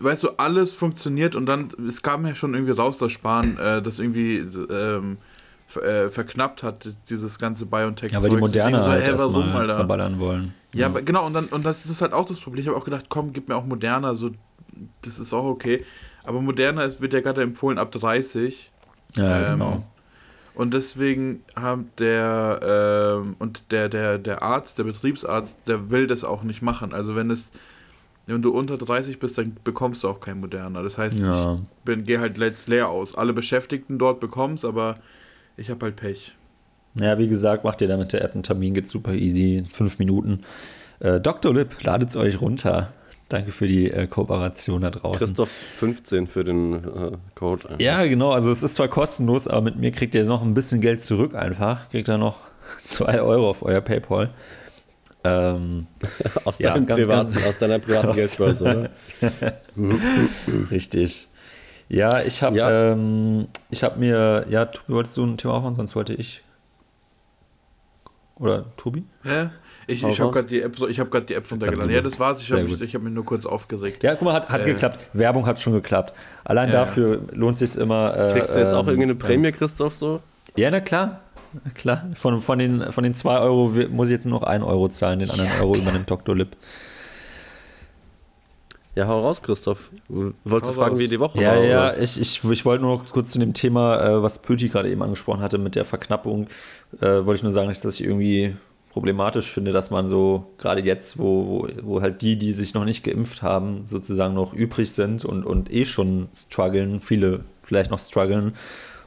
weißt 0.00 0.24
du, 0.24 0.30
alles 0.38 0.74
funktioniert 0.74 1.36
und 1.36 1.46
dann, 1.46 1.68
es 1.88 2.02
kam 2.02 2.26
ja 2.26 2.34
schon 2.34 2.54
irgendwie 2.54 2.72
raus, 2.72 2.98
dass 2.98 3.12
Spahn 3.12 3.56
äh, 3.58 3.80
das 3.80 3.98
irgendwie 4.00 4.38
ähm, 4.38 5.18
äh, 5.76 6.08
verknappt 6.08 6.62
hat, 6.62 6.88
dieses 7.08 7.38
ganze 7.38 7.66
BioNTech. 7.66 8.10
Ja, 8.12 8.18
aber 8.18 8.28
die 8.28 8.36
Moderne 8.36 8.82
so, 8.82 8.90
halt 8.90 9.06
hey, 9.06 9.18
warum, 9.18 9.50
verballern 9.52 10.18
wollen. 10.18 10.54
Ja, 10.74 10.80
ja, 10.80 10.86
aber 10.86 11.02
genau, 11.02 11.26
und, 11.26 11.34
dann, 11.34 11.46
und 11.46 11.64
das 11.64 11.86
ist 11.86 12.02
halt 12.02 12.12
auch 12.12 12.26
das 12.26 12.38
Problem. 12.40 12.62
Ich 12.62 12.68
habe 12.68 12.76
auch 12.76 12.84
gedacht, 12.84 13.06
komm, 13.08 13.32
gib 13.32 13.48
mir 13.48 13.56
auch 13.56 13.64
Moderna, 13.64 14.14
so, 14.14 14.30
das 15.02 15.18
ist 15.18 15.32
auch 15.32 15.44
okay. 15.44 15.84
Aber 16.24 16.40
moderner 16.40 16.84
ist, 16.84 17.00
wird 17.00 17.12
ja 17.12 17.20
gerade 17.20 17.42
empfohlen 17.42 17.78
ab 17.78 17.92
30. 17.92 18.70
Ja, 19.16 19.52
ähm, 19.52 19.58
genau. 19.58 19.84
Und 20.54 20.74
deswegen 20.74 21.42
haben 21.56 21.90
der 21.98 22.60
ähm, 23.22 23.36
und 23.38 23.70
der, 23.70 23.88
der, 23.88 24.18
der 24.18 24.42
Arzt, 24.42 24.78
der 24.78 24.84
Betriebsarzt, 24.84 25.58
der 25.66 25.90
will 25.90 26.06
das 26.06 26.24
auch 26.24 26.42
nicht 26.42 26.60
machen. 26.60 26.92
Also 26.92 27.14
wenn 27.14 27.30
es, 27.30 27.52
wenn 28.26 28.42
du 28.42 28.50
unter 28.50 28.76
30 28.76 29.18
bist, 29.18 29.38
dann 29.38 29.56
bekommst 29.64 30.02
du 30.02 30.08
auch 30.08 30.20
kein 30.20 30.40
moderner. 30.40 30.82
Das 30.82 30.98
heißt, 30.98 31.18
ja. 31.18 31.60
ich 31.88 32.04
gehe 32.04 32.20
halt 32.20 32.36
let's 32.36 32.68
leer 32.68 32.88
aus. 32.88 33.14
Alle 33.14 33.32
Beschäftigten 33.32 33.98
dort 33.98 34.20
bekommen 34.20 34.54
es, 34.54 34.64
aber 34.64 34.98
ich 35.56 35.70
habe 35.70 35.86
halt 35.86 35.96
Pech. 35.96 36.34
Ja, 36.94 37.18
wie 37.18 37.28
gesagt, 37.28 37.64
macht 37.64 37.80
ihr 37.80 37.88
da 37.88 37.96
mit 37.96 38.12
der 38.12 38.22
App 38.22 38.34
einen 38.34 38.42
Termin, 38.42 38.74
geht 38.74 38.88
super 38.88 39.12
easy, 39.12 39.64
fünf 39.72 39.98
Minuten. 39.98 40.40
Äh, 40.98 41.20
Dr. 41.20 41.54
Lip, 41.54 41.82
ladet 41.82 42.10
es 42.10 42.16
euch 42.16 42.40
runter. 42.40 42.92
Danke 43.30 43.52
für 43.52 43.68
die 43.68 43.88
äh, 43.88 44.08
Kooperation 44.08 44.82
da 44.82 44.90
draußen. 44.90 45.20
Christoph 45.20 45.50
15 45.50 46.26
für 46.26 46.42
den 46.42 46.74
äh, 46.74 47.12
Code. 47.36 47.62
Einfach. 47.68 47.80
Ja, 47.80 48.04
genau. 48.04 48.32
Also 48.32 48.50
es 48.50 48.64
ist 48.64 48.74
zwar 48.74 48.88
kostenlos, 48.88 49.46
aber 49.46 49.62
mit 49.62 49.76
mir 49.76 49.92
kriegt 49.92 50.16
ihr 50.16 50.24
noch 50.24 50.42
ein 50.42 50.52
bisschen 50.52 50.80
Geld 50.80 51.04
zurück 51.04 51.36
einfach. 51.36 51.88
Kriegt 51.90 52.08
ihr 52.08 52.18
noch 52.18 52.38
2 52.84 53.22
Euro 53.22 53.48
auf 53.48 53.62
euer 53.62 53.80
PayPal. 53.80 54.30
Ähm, 55.22 55.86
aus, 56.44 56.58
ja, 56.58 56.76
ganz, 56.76 57.00
privaten, 57.00 57.32
ganz, 57.32 57.46
aus 57.46 57.56
deiner 57.56 57.78
privaten 57.78 58.12
Geldbörse, 58.16 58.64
oder? 58.64 58.90
Richtig. 60.72 61.28
Ja, 61.88 62.22
ich 62.22 62.42
habe 62.42 62.56
ja. 62.56 62.92
ähm, 62.92 63.46
hab 63.74 63.96
mir, 63.96 64.46
ja, 64.50 64.64
Tobi, 64.64 64.94
wolltest 64.94 65.16
du 65.16 65.24
ein 65.24 65.36
Thema 65.36 65.54
aufmachen, 65.54 65.76
sonst 65.76 65.94
wollte 65.94 66.14
ich. 66.14 66.42
Oder 68.40 68.64
Tobi? 68.76 69.04
Ja, 69.22 69.52
ich, 69.86 70.04
ich 70.04 70.20
habe 70.20 70.32
gerade 70.32 70.46
die 70.46 70.62
App, 70.62 70.78
ich 70.88 71.00
hab 71.00 71.26
die 71.26 71.34
App 71.34 71.50
runtergeladen. 71.50 71.90
Ja, 71.90 72.00
das 72.00 72.20
war's. 72.20 72.40
Ich 72.40 72.52
habe 72.52 72.64
mich, 72.64 72.94
hab 72.94 73.02
mich 73.02 73.12
nur 73.12 73.24
kurz 73.24 73.46
aufgeregt. 73.46 74.02
Ja, 74.02 74.14
guck 74.14 74.22
mal, 74.22 74.34
hat, 74.34 74.48
hat 74.48 74.62
äh. 74.62 74.64
geklappt. 74.64 75.00
Werbung 75.12 75.46
hat 75.46 75.60
schon 75.60 75.72
geklappt. 75.72 76.14
Allein 76.44 76.68
ja, 76.68 76.72
dafür 76.72 77.16
ja. 77.16 77.20
lohnt 77.32 77.58
sich 77.58 77.76
immer. 77.76 78.16
Äh, 78.16 78.32
Kriegst 78.32 78.54
du 78.54 78.60
jetzt 78.60 78.72
auch 78.72 78.82
ähm, 78.82 78.88
irgendwie 78.88 79.04
eine 79.04 79.14
Prämie, 79.14 79.52
Christoph, 79.52 79.94
so? 79.94 80.20
Ja, 80.56 80.70
na 80.70 80.80
klar. 80.80 81.20
Klar. 81.74 82.06
Von, 82.14 82.40
von, 82.40 82.58
den, 82.58 82.92
von 82.92 83.02
den 83.02 83.14
2 83.14 83.40
Euro 83.40 83.72
muss 83.90 84.08
ich 84.08 84.12
jetzt 84.12 84.26
nur 84.26 84.38
noch 84.38 84.46
1 84.46 84.64
Euro 84.64 84.88
zahlen, 84.88 85.18
den 85.18 85.30
anderen 85.30 85.50
ja, 85.50 85.60
Euro 85.60 85.74
übernimmt 85.74 86.08
Dr. 86.08 86.36
Lip. 86.36 86.56
Ja, 88.94 89.06
hau 89.06 89.20
raus, 89.20 89.40
Christoph. 89.42 89.90
Wolltest 90.08 90.72
du 90.72 90.74
fragen, 90.74 90.92
raus. 90.92 91.00
wie 91.00 91.08
die 91.08 91.20
Woche 91.20 91.40
ja, 91.40 91.50
war? 91.50 91.62
Ja, 91.62 91.92
ja, 91.92 91.96
ich, 91.96 92.20
ich, 92.20 92.44
ich 92.44 92.64
wollte 92.64 92.82
nur 92.84 92.96
noch 92.96 93.10
kurz 93.10 93.30
zu 93.32 93.38
dem 93.38 93.54
Thema, 93.54 94.00
äh, 94.00 94.22
was 94.22 94.42
Pöti 94.42 94.68
gerade 94.68 94.90
eben 94.90 95.02
angesprochen 95.02 95.40
hatte 95.40 95.58
mit 95.58 95.74
der 95.74 95.84
Verknappung, 95.84 96.48
äh, 97.00 97.06
wollte 97.06 97.36
ich 97.36 97.42
nur 97.42 97.52
sagen, 97.52 97.68
dass 97.68 97.84
ich 97.84 98.04
irgendwie 98.04 98.56
problematisch 98.90 99.50
finde, 99.50 99.72
dass 99.72 99.90
man 99.90 100.08
so, 100.08 100.46
gerade 100.58 100.82
jetzt, 100.82 101.18
wo, 101.18 101.46
wo, 101.46 101.68
wo 101.82 102.02
halt 102.02 102.22
die, 102.22 102.36
die 102.36 102.52
sich 102.52 102.74
noch 102.74 102.84
nicht 102.84 103.04
geimpft 103.04 103.40
haben, 103.40 103.84
sozusagen 103.86 104.34
noch 104.34 104.52
übrig 104.52 104.90
sind 104.90 105.24
und, 105.24 105.44
und 105.44 105.72
eh 105.72 105.84
schon 105.84 106.28
strugglen, 106.34 107.00
viele 107.00 107.40
vielleicht 107.62 107.90
noch 107.90 108.00
strugglen, 108.00 108.54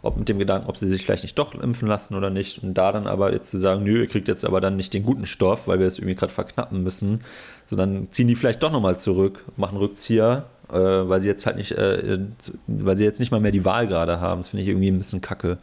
ob 0.01 0.17
mit 0.17 0.29
dem 0.29 0.39
Gedanken, 0.39 0.69
ob 0.69 0.77
sie 0.77 0.87
sich 0.87 1.03
vielleicht 1.03 1.23
nicht 1.23 1.37
doch 1.37 1.53
impfen 1.53 1.87
lassen 1.87 2.15
oder 2.15 2.29
nicht. 2.29 2.63
Und 2.63 2.73
da 2.73 2.91
dann 2.91 3.07
aber 3.07 3.33
jetzt 3.33 3.49
zu 3.49 3.57
sagen, 3.57 3.83
nö, 3.83 4.01
ihr 4.01 4.07
kriegt 4.07 4.27
jetzt 4.27 4.45
aber 4.45 4.61
dann 4.61 4.75
nicht 4.75 4.93
den 4.93 5.03
guten 5.03 5.25
Stoff, 5.25 5.67
weil 5.67 5.79
wir 5.79 5.87
es 5.87 5.97
irgendwie 5.97 6.15
gerade 6.15 6.31
verknappen 6.31 6.83
müssen, 6.83 7.21
sondern 7.65 8.07
ziehen 8.11 8.27
die 8.27 8.35
vielleicht 8.35 8.63
doch 8.63 8.71
nochmal 8.71 8.97
zurück, 8.97 9.43
machen 9.57 9.77
Rückzieher, 9.77 10.45
äh, 10.69 10.75
weil 10.75 11.21
sie 11.21 11.27
jetzt 11.27 11.45
halt 11.45 11.57
nicht, 11.57 11.73
äh, 11.73 12.19
weil 12.67 12.97
sie 12.97 13.03
jetzt 13.03 13.19
nicht 13.19 13.31
mal 13.31 13.39
mehr 13.39 13.51
die 13.51 13.65
Wahl 13.65 13.87
gerade 13.87 14.19
haben. 14.21 14.41
Das 14.41 14.49
finde 14.49 14.63
ich 14.63 14.69
irgendwie 14.69 14.89
ein 14.89 14.97
bisschen 14.97 15.21
kacke. 15.21 15.57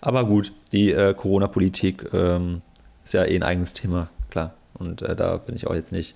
Aber 0.00 0.24
gut, 0.24 0.52
die 0.72 0.90
äh, 0.90 1.14
Corona-Politik 1.14 2.10
ähm, 2.12 2.60
ist 3.04 3.14
ja 3.14 3.24
eh 3.24 3.36
ein 3.36 3.42
eigenes 3.42 3.74
Thema, 3.74 4.08
klar. 4.30 4.54
Und 4.74 5.02
äh, 5.02 5.14
da 5.16 5.36
bin 5.36 5.54
ich 5.54 5.66
auch 5.66 5.74
jetzt 5.74 5.92
nicht 5.92 6.14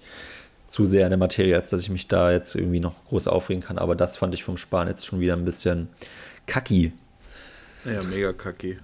zu 0.68 0.84
sehr 0.84 1.04
in 1.04 1.10
der 1.10 1.18
Materie, 1.18 1.54
als 1.54 1.70
dass 1.70 1.80
ich 1.80 1.90
mich 1.90 2.08
da 2.08 2.32
jetzt 2.32 2.54
irgendwie 2.54 2.80
noch 2.80 2.94
groß 3.08 3.28
aufregen 3.28 3.62
kann. 3.62 3.78
Aber 3.78 3.94
das 3.94 4.16
fand 4.16 4.34
ich 4.34 4.44
vom 4.44 4.56
Sparen 4.56 4.88
jetzt 4.88 5.06
schon 5.06 5.20
wieder 5.20 5.34
ein 5.34 5.44
bisschen 5.44 5.88
kacki. 6.46 6.92
Ja, 7.84 8.02
mega 8.02 8.32
kacki. 8.32 8.78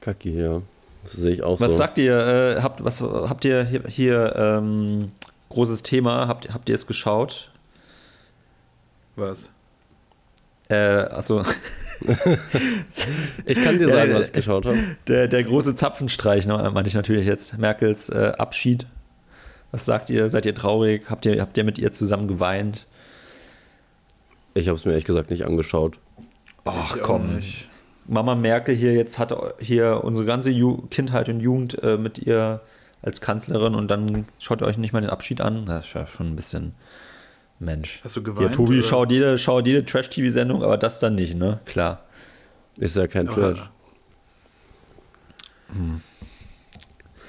Kacki, 0.00 0.40
ja. 0.40 0.62
Das 1.02 1.12
sehe 1.12 1.32
ich 1.32 1.42
auch 1.42 1.60
was 1.60 1.72
so. 1.72 1.78
sagt 1.78 1.98
ihr? 1.98 2.56
Äh, 2.58 2.62
habt, 2.62 2.84
was, 2.84 3.00
habt 3.00 3.44
ihr 3.44 3.64
hier, 3.64 3.82
hier 3.86 4.34
ähm, 4.36 5.12
großes 5.48 5.82
Thema? 5.82 6.28
Habt, 6.28 6.52
habt 6.52 6.68
ihr 6.68 6.74
es 6.74 6.86
geschaut? 6.86 7.50
Was? 9.16 9.50
Äh, 10.68 10.76
achso. 10.76 11.42
ich 13.44 13.62
kann 13.62 13.78
dir 13.78 13.88
sagen, 13.88 14.12
ja, 14.12 14.18
was 14.18 14.28
ich 14.28 14.32
geschaut 14.32 14.66
habe. 14.66 14.78
Der, 15.08 15.28
der 15.28 15.44
große 15.44 15.74
Zapfenstreich, 15.74 16.46
ne, 16.46 16.70
meinte 16.72 16.88
ich 16.88 16.94
natürlich 16.94 17.26
jetzt. 17.26 17.58
Merkels 17.58 18.08
äh, 18.08 18.32
Abschied. 18.38 18.86
Was 19.70 19.84
sagt 19.84 20.10
ihr? 20.10 20.28
Seid 20.28 20.46
ihr 20.46 20.54
traurig? 20.54 21.04
Habt 21.08 21.26
ihr, 21.26 21.40
habt 21.40 21.56
ihr 21.56 21.64
mit 21.64 21.78
ihr 21.78 21.92
zusammen 21.92 22.28
geweint? 22.28 22.86
Ich 24.54 24.68
habe 24.68 24.76
es 24.76 24.84
mir 24.84 24.92
ehrlich 24.92 25.04
gesagt 25.04 25.30
nicht 25.30 25.44
angeschaut. 25.44 25.98
Ach 26.64 26.96
komm. 27.00 27.40
Mama 28.06 28.34
Merkel 28.34 28.74
hier 28.74 28.94
jetzt 28.94 29.18
hat 29.18 29.32
hier 29.60 30.00
unsere 30.02 30.26
ganze 30.26 30.50
Ju 30.50 30.82
Kindheit 30.90 31.28
und 31.28 31.40
Jugend 31.40 31.80
äh, 31.82 31.96
mit 31.96 32.18
ihr 32.18 32.60
als 33.02 33.20
Kanzlerin 33.20 33.74
und 33.74 33.90
dann 33.90 34.26
schaut 34.38 34.60
ihr 34.60 34.66
euch 34.66 34.76
nicht 34.76 34.92
mal 34.92 35.00
den 35.00 35.10
Abschied 35.10 35.40
an. 35.40 35.64
Das 35.66 35.86
ist 35.86 35.94
ja 35.94 36.06
schon 36.06 36.26
ein 36.26 36.36
bisschen 36.36 36.74
Mensch. 37.60 38.00
Hast 38.02 38.16
du 38.16 38.22
geweint? 38.22 38.40
Ja, 38.40 38.48
Tobi 38.48 38.78
oder? 38.78 38.82
schaut 38.82 39.12
jede, 39.12 39.38
schaut 39.38 39.66
jede 39.66 39.84
Trash-TV-Sendung, 39.84 40.64
aber 40.64 40.78
das 40.78 40.98
dann 40.98 41.14
nicht, 41.14 41.36
ne? 41.36 41.60
Klar. 41.66 42.02
Ist 42.76 42.96
ja 42.96 43.06
kein 43.06 43.28
Trash. 43.28 43.70
Hm. 45.72 46.00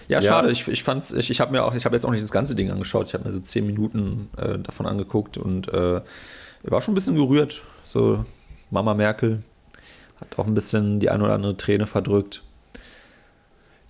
Ja, 0.07 0.19
ja, 0.19 0.21
schade. 0.21 0.51
Ich, 0.51 0.67
ich 0.67 0.83
fand's, 0.83 1.11
ich, 1.11 1.29
ich 1.29 1.41
habe 1.41 1.51
mir 1.51 1.63
auch, 1.63 1.73
ich 1.73 1.85
habe 1.85 1.95
jetzt 1.95 2.05
auch 2.05 2.11
nicht 2.11 2.23
das 2.23 2.31
ganze 2.31 2.55
Ding 2.55 2.71
angeschaut. 2.71 3.07
Ich 3.07 3.13
habe 3.13 3.25
mir 3.25 3.31
so 3.31 3.39
zehn 3.39 3.65
Minuten 3.65 4.29
äh, 4.37 4.57
davon 4.57 4.85
angeguckt 4.85 5.37
und 5.37 5.67
äh, 5.73 6.01
war 6.63 6.81
schon 6.81 6.93
ein 6.93 6.95
bisschen 6.95 7.15
gerührt. 7.15 7.61
So 7.85 8.25
Mama 8.69 8.93
Merkel 8.93 9.43
hat 10.19 10.39
auch 10.39 10.47
ein 10.47 10.53
bisschen 10.53 10.99
die 10.99 11.09
ein 11.09 11.21
oder 11.21 11.33
andere 11.33 11.57
Träne 11.57 11.87
verdrückt. 11.87 12.43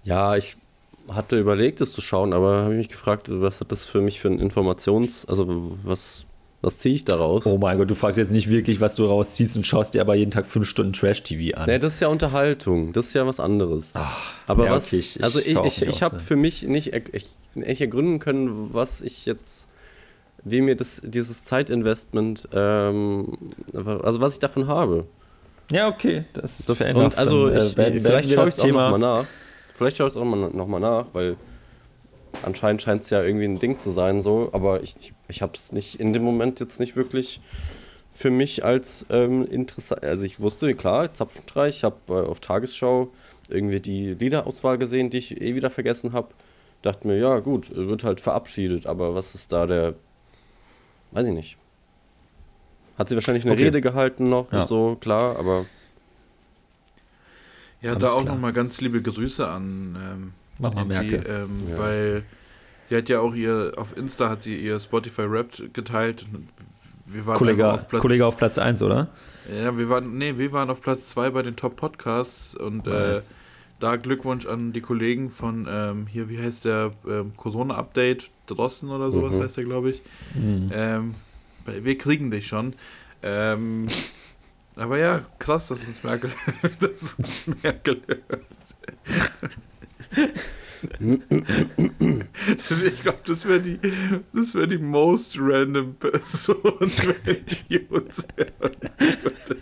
Ja, 0.03 0.35
ich 0.35 0.57
hatte 1.07 1.39
überlegt, 1.39 1.81
es 1.81 1.93
zu 1.93 2.01
schauen, 2.01 2.33
aber 2.33 2.63
habe 2.63 2.75
mich 2.75 2.89
gefragt, 2.89 3.27
was 3.29 3.59
hat 3.59 3.71
das 3.71 3.83
für 3.83 4.01
mich 4.01 4.19
für 4.19 4.29
ein 4.29 4.39
Informations-, 4.39 5.25
also 5.27 5.77
was, 5.83 6.25
was 6.61 6.77
ziehe 6.77 6.95
ich 6.95 7.05
daraus? 7.05 7.45
Oh 7.45 7.57
mein 7.57 7.77
Gott, 7.77 7.89
du 7.89 7.95
fragst 7.95 8.17
jetzt 8.17 8.31
nicht 8.31 8.49
wirklich, 8.49 8.79
was 8.79 8.95
du 8.95 9.05
rausziehst 9.05 9.57
und 9.57 9.65
schaust 9.65 9.95
dir 9.95 10.01
aber 10.01 10.15
jeden 10.15 10.31
Tag 10.31 10.45
fünf 10.45 10.67
Stunden 10.67 10.93
Trash-TV 10.93 11.57
an. 11.57 11.67
Nee, 11.67 11.79
das 11.79 11.95
ist 11.95 11.99
ja 12.01 12.07
Unterhaltung, 12.07 12.93
das 12.93 13.07
ist 13.07 13.13
ja 13.15 13.25
was 13.25 13.39
anderes. 13.39 13.91
Ach, 13.95 14.33
aber 14.47 14.65
ja, 14.65 14.71
was, 14.73 14.87
okay, 14.87 14.97
ich, 14.97 15.23
also 15.23 15.39
ich, 15.39 15.57
ich, 15.57 15.81
ich 15.81 16.03
habe 16.03 16.19
für 16.19 16.35
mich 16.35 16.63
nicht 16.63 16.93
echt, 16.93 17.29
ergründen 17.55 18.19
können, 18.19 18.73
was 18.73 19.01
ich 19.01 19.25
jetzt 19.25 19.67
wie 20.43 20.61
mir 20.61 20.75
das, 20.75 21.01
dieses 21.03 21.43
Zeitinvestment, 21.43 22.47
ähm, 22.53 23.37
also 23.73 24.21
was 24.21 24.33
ich 24.33 24.39
davon 24.39 24.67
habe. 24.67 25.05
Ja, 25.71 25.87
okay. 25.87 26.25
Das, 26.33 26.65
das 26.65 26.81
und 26.91 27.17
also 27.17 27.49
dann, 27.49 27.67
ich, 27.67 27.77
äh, 27.77 27.95
ich, 27.95 28.03
vielleicht 28.03 28.31
schaue 28.31 28.47
ich 28.47 28.55
es 28.55 28.59
auch 28.59 28.67
nochmal 28.67 28.99
nach. 28.99 29.25
Vielleicht 29.75 29.97
schaue 29.97 30.07
ich 30.07 30.15
es 30.15 30.17
auch 30.17 30.25
nochmal 30.25 30.79
nach, 30.79 31.05
weil 31.13 31.37
anscheinend 32.43 32.81
scheint 32.81 33.03
es 33.03 33.09
ja 33.09 33.23
irgendwie 33.23 33.45
ein 33.45 33.59
Ding 33.59 33.79
zu 33.79 33.91
sein, 33.91 34.21
so, 34.21 34.49
aber 34.53 34.83
ich, 34.83 34.95
ich, 34.99 35.13
ich 35.27 35.41
habe 35.41 35.53
es 35.55 35.71
nicht 35.71 35.99
in 35.99 36.13
dem 36.13 36.23
Moment 36.23 36.59
jetzt 36.59 36.79
nicht 36.79 36.95
wirklich 36.95 37.41
für 38.11 38.31
mich 38.31 38.65
als 38.65 39.05
ähm, 39.09 39.45
interessant. 39.45 40.03
Also 40.03 40.23
ich 40.23 40.39
wusste, 40.39 40.73
klar, 40.75 41.13
Zapfenstreich, 41.13 41.77
ich 41.77 41.83
habe 41.83 41.97
äh, 42.09 42.13
auf 42.13 42.39
Tagesschau 42.39 43.09
irgendwie 43.49 43.79
die 43.79 44.13
Liederauswahl 44.13 44.77
gesehen, 44.77 45.09
die 45.09 45.17
ich 45.17 45.41
eh 45.41 45.55
wieder 45.55 45.69
vergessen 45.69 46.13
habe. 46.13 46.29
Dachte 46.81 47.07
mir, 47.07 47.17
ja 47.17 47.39
gut, 47.39 47.75
wird 47.75 48.03
halt 48.03 48.21
verabschiedet, 48.21 48.85
aber 48.85 49.13
was 49.15 49.35
ist 49.35 49.51
da 49.51 49.67
der 49.67 49.95
weiß 51.11 51.27
ich 51.27 51.33
nicht. 51.33 51.57
Hat 52.97 53.09
sie 53.09 53.15
wahrscheinlich 53.15 53.43
eine 53.43 53.53
okay. 53.53 53.65
Rede 53.65 53.81
gehalten 53.81 54.29
noch 54.29 54.51
ja. 54.51 54.61
und 54.61 54.67
so, 54.67 54.97
klar, 54.99 55.37
aber. 55.37 55.65
Ja, 57.81 57.95
da 57.95 58.11
auch 58.11 58.23
nochmal 58.23 58.53
ganz 58.53 58.79
liebe 58.79 59.01
Grüße 59.01 59.47
an 59.47 59.97
ähm, 59.99 60.33
Mama 60.61 60.83
Merkel. 60.83 61.23
Ähm, 61.27 61.49
ja. 61.69 61.79
Weil 61.79 62.23
sie 62.89 62.95
hat 62.95 63.09
ja 63.09 63.19
auch 63.19 63.33
ihr, 63.33 63.73
auf 63.77 63.95
Insta 63.97 64.29
hat 64.29 64.41
sie 64.41 64.55
ihr 64.55 64.79
Spotify 64.79 65.23
Rap 65.23 65.73
geteilt. 65.73 66.25
Wir 67.05 67.25
waren 67.25 67.37
Kollege, 67.37 67.71
auf 67.71 67.87
Platz, 67.87 68.01
Kollege 68.01 68.25
auf 68.25 68.37
Platz 68.37 68.57
1, 68.57 68.81
oder? 68.81 69.09
Ja, 69.63 69.77
wir 69.77 69.89
waren, 69.89 70.17
nee, 70.17 70.37
wir 70.37 70.51
waren 70.51 70.69
auf 70.69 70.81
Platz 70.81 71.09
2 71.09 71.31
bei 71.31 71.41
den 71.41 71.55
Top 71.55 71.75
Podcasts 71.75 72.55
und 72.55 72.87
äh, 72.87 73.19
da 73.79 73.95
Glückwunsch 73.95 74.45
an 74.45 74.71
die 74.71 74.81
Kollegen 74.81 75.31
von 75.31 75.67
ähm, 75.69 76.07
hier, 76.07 76.29
wie 76.29 76.39
heißt 76.39 76.65
der 76.65 76.91
ähm, 77.07 77.33
Corona-Update 77.35 78.29
Drossen 78.45 78.89
oder 78.89 79.11
sowas 79.11 79.35
mhm. 79.35 79.43
heißt 79.43 79.57
der, 79.57 79.63
glaube 79.65 79.89
ich. 79.89 80.01
Mhm. 80.35 80.69
Ähm, 80.73 81.15
wir 81.65 81.97
kriegen 81.97 82.31
dich 82.31 82.47
schon. 82.47 82.73
Ähm, 83.23 83.87
aber 84.75 84.97
ja, 84.97 85.21
krass, 85.39 85.67
dass 85.67 85.85
uns 85.85 86.03
Merkel, 86.03 86.31
dass 86.79 87.13
uns 87.15 87.47
Merkel 87.61 88.01
hört. 88.07 88.45
Das, 92.69 92.81
ich 92.81 93.01
glaube, 93.01 93.19
das 93.25 93.45
wäre 93.47 93.61
die, 93.61 93.79
das 94.33 94.55
wäre 94.55 94.67
die 94.67 94.77
most 94.77 95.37
random 95.39 95.95
Person, 95.95 96.57
wenn 97.23 97.45
die 97.69 97.79
uns 97.89 98.27
hören 98.35 98.75
würde. 99.23 99.57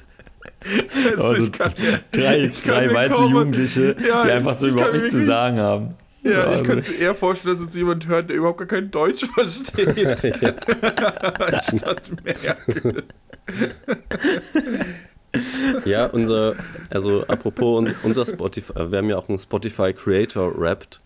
Also, 1.17 1.23
also 1.23 1.51
kann, 1.51 1.73
drei, 2.11 2.51
drei 2.65 2.93
weiße 2.93 3.15
kaum, 3.15 3.31
Jugendliche, 3.31 3.95
ja, 4.05 4.23
die 4.23 4.31
einfach 4.31 4.53
so 4.55 4.67
überhaupt 4.67 4.93
nichts 4.93 5.11
zu 5.11 5.25
sagen 5.25 5.57
haben. 5.57 5.95
Ja, 6.23 6.31
ja 6.31 6.39
ich 6.39 6.47
also. 6.47 6.63
könnte 6.63 6.91
mir 6.91 6.97
eher 6.97 7.15
vorstellen, 7.15 7.55
dass 7.55 7.61
uns 7.61 7.75
jemand 7.75 8.07
hört, 8.07 8.29
der 8.29 8.35
überhaupt 8.37 8.59
gar 8.59 8.67
kein 8.67 8.91
Deutsch 8.91 9.25
versteht. 9.33 9.97
Anstatt 11.39 12.01
Merkel. 12.23 13.03
Ja, 15.85 16.07
unser, 16.07 16.55
also 16.89 17.25
apropos 17.27 17.87
unser 18.03 18.25
Spotify, 18.25 18.91
wir 18.91 18.97
haben 18.97 19.09
ja 19.09 19.17
auch 19.17 19.29
einen 19.29 19.39
Spotify 19.39 19.93
Creator 19.93 20.59
Wrapped. 20.59 21.01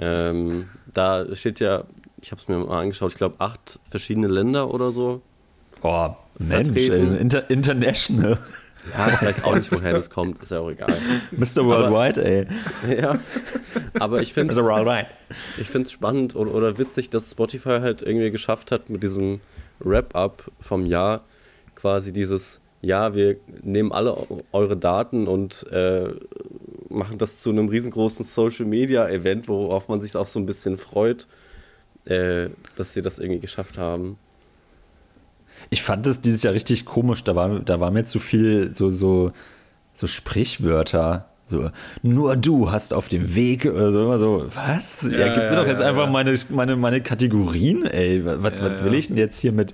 Ähm, 0.00 0.68
da 0.94 1.24
steht 1.34 1.60
ja, 1.60 1.84
ich 2.20 2.30
habe 2.30 2.40
es 2.40 2.48
mir 2.48 2.58
mal 2.58 2.80
angeschaut, 2.80 3.12
ich 3.12 3.18
glaube 3.18 3.36
acht 3.38 3.80
verschiedene 3.90 4.28
Länder 4.28 4.72
oder 4.72 4.92
so. 4.92 5.22
Oh, 5.82 6.10
Mensch, 6.38 6.70
ey, 6.74 6.88
inter 6.88 7.48
international. 7.50 8.38
Ja, 8.96 9.08
ich 9.12 9.22
weiß 9.22 9.44
auch 9.44 9.54
nicht, 9.54 9.70
woher 9.72 9.92
das 9.92 10.08
kommt, 10.08 10.42
ist 10.42 10.50
ja 10.50 10.60
auch 10.60 10.70
egal. 10.70 10.96
Mr. 11.32 11.64
Worldwide, 11.64 12.24
ey. 12.24 12.46
Ja, 12.96 13.18
aber 13.98 14.20
ich 14.20 14.32
finde 14.32 14.54
es 14.54 15.92
spannend 15.92 16.36
oder, 16.36 16.54
oder 16.54 16.78
witzig, 16.78 17.10
dass 17.10 17.30
Spotify 17.30 17.80
halt 17.80 18.02
irgendwie 18.02 18.30
geschafft 18.30 18.72
hat, 18.72 18.88
mit 18.88 19.02
diesem 19.02 19.40
Wrap-Up 19.80 20.50
vom 20.60 20.86
Jahr 20.86 21.22
quasi 21.74 22.12
dieses, 22.12 22.60
ja, 22.80 23.14
wir 23.14 23.36
nehmen 23.62 23.92
alle 23.92 24.16
eure 24.52 24.76
Daten 24.76 25.26
und 25.26 25.66
äh, 25.72 26.08
machen 26.88 27.18
das 27.18 27.38
zu 27.38 27.50
einem 27.50 27.68
riesengroßen 27.68 28.24
Social-Media-Event, 28.24 29.48
worauf 29.48 29.88
man 29.88 30.00
sich 30.00 30.16
auch 30.16 30.26
so 30.26 30.38
ein 30.38 30.46
bisschen 30.46 30.76
freut, 30.76 31.26
äh, 32.04 32.48
dass 32.76 32.94
sie 32.94 33.02
das 33.02 33.18
irgendwie 33.18 33.40
geschafft 33.40 33.78
haben. 33.78 34.16
Ich 35.70 35.82
fand 35.82 36.06
es 36.06 36.20
dieses 36.20 36.42
Jahr 36.42 36.54
richtig 36.54 36.84
komisch. 36.84 37.24
Da 37.24 37.34
war, 37.34 37.60
da 37.60 37.80
war 37.80 37.90
mir 37.90 38.04
zu 38.04 38.20
viel 38.20 38.72
so, 38.72 38.90
so, 38.90 39.32
so 39.94 40.06
Sprichwörter. 40.06 41.28
So, 41.48 41.70
nur 42.02 42.36
du 42.36 42.70
hast 42.70 42.92
auf 42.92 43.08
dem 43.08 43.34
Weg 43.34 43.64
oder 43.64 43.90
so 43.90 44.02
immer 44.04 44.18
so, 44.18 44.46
was? 44.54 45.08
Ja, 45.10 45.18
Ja, 45.18 45.26
gib 45.28 45.36
mir 45.36 45.44
ja, 45.44 45.54
doch 45.56 45.66
jetzt 45.66 45.80
ja, 45.80 45.88
einfach 45.88 46.04
ja. 46.04 46.10
Meine, 46.10 46.38
meine, 46.50 46.76
meine 46.76 47.00
Kategorien, 47.00 47.86
ey. 47.86 48.24
Was, 48.24 48.42
was, 48.42 48.52
Ja, 48.52 48.62
was 48.62 48.84
will 48.84 48.92
ja. 48.92 48.98
ich 48.98 49.08
denn 49.08 49.16
jetzt 49.16 49.40
hier 49.40 49.52
mit 49.52 49.72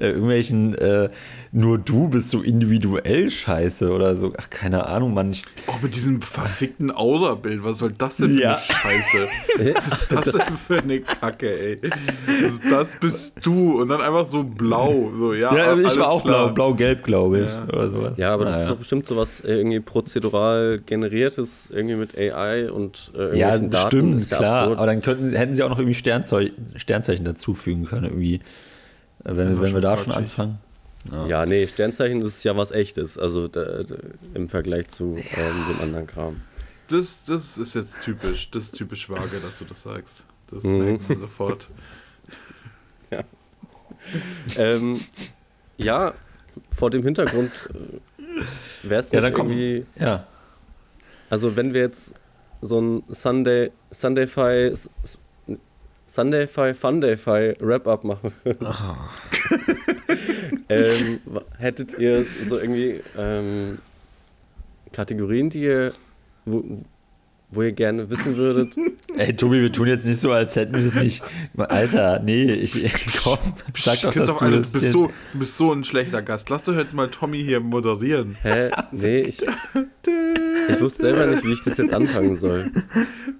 äh, 0.00 0.08
irgendwelchen, 0.08 0.74
äh, 0.76 1.10
nur 1.52 1.78
du 1.78 2.08
bist 2.08 2.30
so 2.30 2.42
individuell 2.42 3.28
scheiße 3.30 3.90
oder 3.92 4.16
so? 4.16 4.32
Ach, 4.38 4.48
keine 4.50 4.86
Ahnung, 4.86 5.14
Mann. 5.14 5.30
Ich, 5.32 5.44
Auch 5.66 5.74
Oh, 5.74 5.78
mit 5.82 5.94
diesem 5.94 6.20
verfickten 6.22 6.90
Aura-Bild, 6.94 7.62
was 7.64 7.78
soll 7.78 7.92
das 7.96 8.16
denn 8.16 8.34
für 8.36 8.40
Ja. 8.42 8.50
eine 8.54 8.60
Scheiße? 8.60 9.28
Was 9.74 9.86
ist 9.88 10.12
das 10.12 10.24
denn 10.24 10.56
für 10.66 10.78
eine 10.82 11.00
Kacke, 11.00 11.50
ey? 11.50 11.78
Das, 11.80 12.60
das 12.70 12.88
bist 13.00 13.34
du 13.42 13.80
und 13.80 13.88
dann 13.88 14.00
einfach 14.00 14.26
so 14.26 14.42
blau. 14.44 15.10
So, 15.14 15.34
ja, 15.34 15.54
ja, 15.54 15.72
ich 15.74 15.84
alles 15.84 15.98
war 15.98 16.08
auch 16.10 16.22
klar. 16.24 16.46
blau, 16.46 16.54
blau-gelb, 16.54 17.04
glaube 17.04 17.40
ich. 17.40 17.50
Ja. 17.50 17.64
Oder 17.68 17.90
sowas. 17.90 18.12
Ja, 18.16 18.34
aber 18.34 18.44
das 18.44 18.52
Naja. 18.54 18.62
ist 18.64 18.70
doch 18.70 18.76
bestimmt 18.78 19.06
sowas 19.06 19.40
äh, 19.40 19.54
irgendwie 19.56 19.80
prozedural 19.80 20.80
generiertes, 20.84 21.70
irgendwie 21.70 21.96
mit 21.96 22.16
AI 22.16 22.70
und 22.70 23.12
äh, 23.18 23.36
Ja, 23.38 23.56
Daten. 23.58 23.72
stimmt, 23.88 24.16
ist 24.20 24.30
ja 24.30 24.38
klar. 24.38 24.60
absurd. 24.62 24.78
Aber 24.78 24.86
dann 24.86 25.02
könnten, 25.02 25.32
hätten 25.34 25.54
sie 25.54 25.62
auch 25.62 25.68
noch 25.70 25.78
irgendwie 25.78 25.94
Sternzeu 25.94 26.48
Sternzeichen 26.76 27.24
dazufügen 27.24 27.84
können, 27.86 28.04
irgendwie. 28.04 28.40
Äh, 29.24 29.36
Wenn, 29.36 29.56
war 29.56 29.62
wenn 29.62 29.74
wir 29.74 29.80
da 29.80 29.96
schon 29.96 30.12
anfangen. 30.12 30.58
Ja, 31.28 31.46
nee, 31.46 31.66
Sternzeichen 31.66 32.20
das 32.20 32.28
ist 32.36 32.44
ja 32.44 32.54
was 32.56 32.70
echtes, 32.72 33.16
also 33.16 33.48
da, 33.48 33.82
da, 33.82 33.94
im 34.34 34.48
Vergleich 34.50 34.88
zu 34.88 35.14
ähm, 35.16 35.64
dem 35.68 35.80
anderen 35.80 36.06
Kram. 36.06 36.42
Das, 36.88 37.24
das 37.24 37.56
ist 37.56 37.74
jetzt 37.74 38.02
typisch. 38.02 38.50
Das 38.50 38.64
ist 38.64 38.74
typisch 38.76 39.08
vage, 39.08 39.40
dass 39.40 39.58
du 39.58 39.64
das 39.64 39.82
sagst. 39.82 40.26
Das 40.50 40.62
Mhm. 40.64 40.78
merkt 40.84 41.08
man 41.08 41.20
sofort. 41.20 41.68
ähm, 44.58 45.00
ja, 45.76 46.12
vor 46.76 46.90
dem 46.90 47.02
Hintergrund 47.02 47.50
wäre 48.82 49.00
es 49.00 49.10
Ja, 49.10 49.20
nicht 49.20 49.24
dann 49.26 49.32
komm. 49.34 49.50
irgendwie, 49.50 49.86
Ja. 49.98 50.26
also 51.28 51.56
wenn 51.56 51.72
wir 51.74 51.80
jetzt 51.82 52.14
so 52.60 52.80
ein 52.80 53.02
Sunday, 53.08 53.70
Sundayfy, 53.90 54.72
Sundayfy, 56.10 56.74
Fundayfy 56.74 57.54
Wrap-Up 57.60 58.02
machen. 58.02 58.32
Würden, 58.42 58.66
ähm, 60.68 61.20
wa- 61.26 61.44
hättet 61.58 61.96
ihr 61.98 62.26
so 62.48 62.58
irgendwie 62.58 63.00
ähm, 63.16 63.78
Kategorien, 64.92 65.50
die 65.50 65.62
ihr, 65.62 65.92
wo, 66.46 66.64
wo 67.50 67.62
ihr 67.62 67.72
gerne 67.72 68.08
wissen 68.10 68.36
würdet? 68.36 68.76
Ey, 69.16 69.34
Tobi, 69.34 69.60
wir 69.60 69.72
tun 69.72 69.88
jetzt 69.88 70.06
nicht 70.06 70.20
so, 70.20 70.32
als 70.32 70.54
hätten 70.56 70.74
wir 70.74 70.84
das 70.84 70.94
nicht. 70.94 71.22
Alter, 71.56 72.20
nee, 72.20 72.52
ich, 72.52 72.82
ich 72.82 73.06
komm, 73.24 73.38
sag 73.76 74.00
doch, 74.00 74.02
dass 74.02 74.12
Christoph, 74.12 74.38
du 74.38 74.44
Alter, 74.44 74.58
das 74.58 74.72
du 74.72 74.80
bist, 74.80 74.92
so, 74.92 75.06
du 75.32 75.38
bist 75.38 75.56
so 75.56 75.72
ein 75.72 75.84
schlechter 75.84 76.22
Gast. 76.22 76.48
Lass 76.48 76.62
doch 76.62 76.76
jetzt 76.76 76.94
mal 76.94 77.08
Tommy 77.08 77.38
hier 77.38 77.60
moderieren. 77.60 78.36
Hä? 78.42 78.70
Nee, 78.92 79.20
ich, 79.22 79.42
ich 80.68 80.80
wusste 80.80 81.02
selber 81.02 81.26
nicht, 81.26 81.44
wie 81.44 81.52
ich 81.52 81.62
das 81.64 81.76
jetzt 81.78 81.92
anfangen 81.92 82.36
soll. 82.36 82.70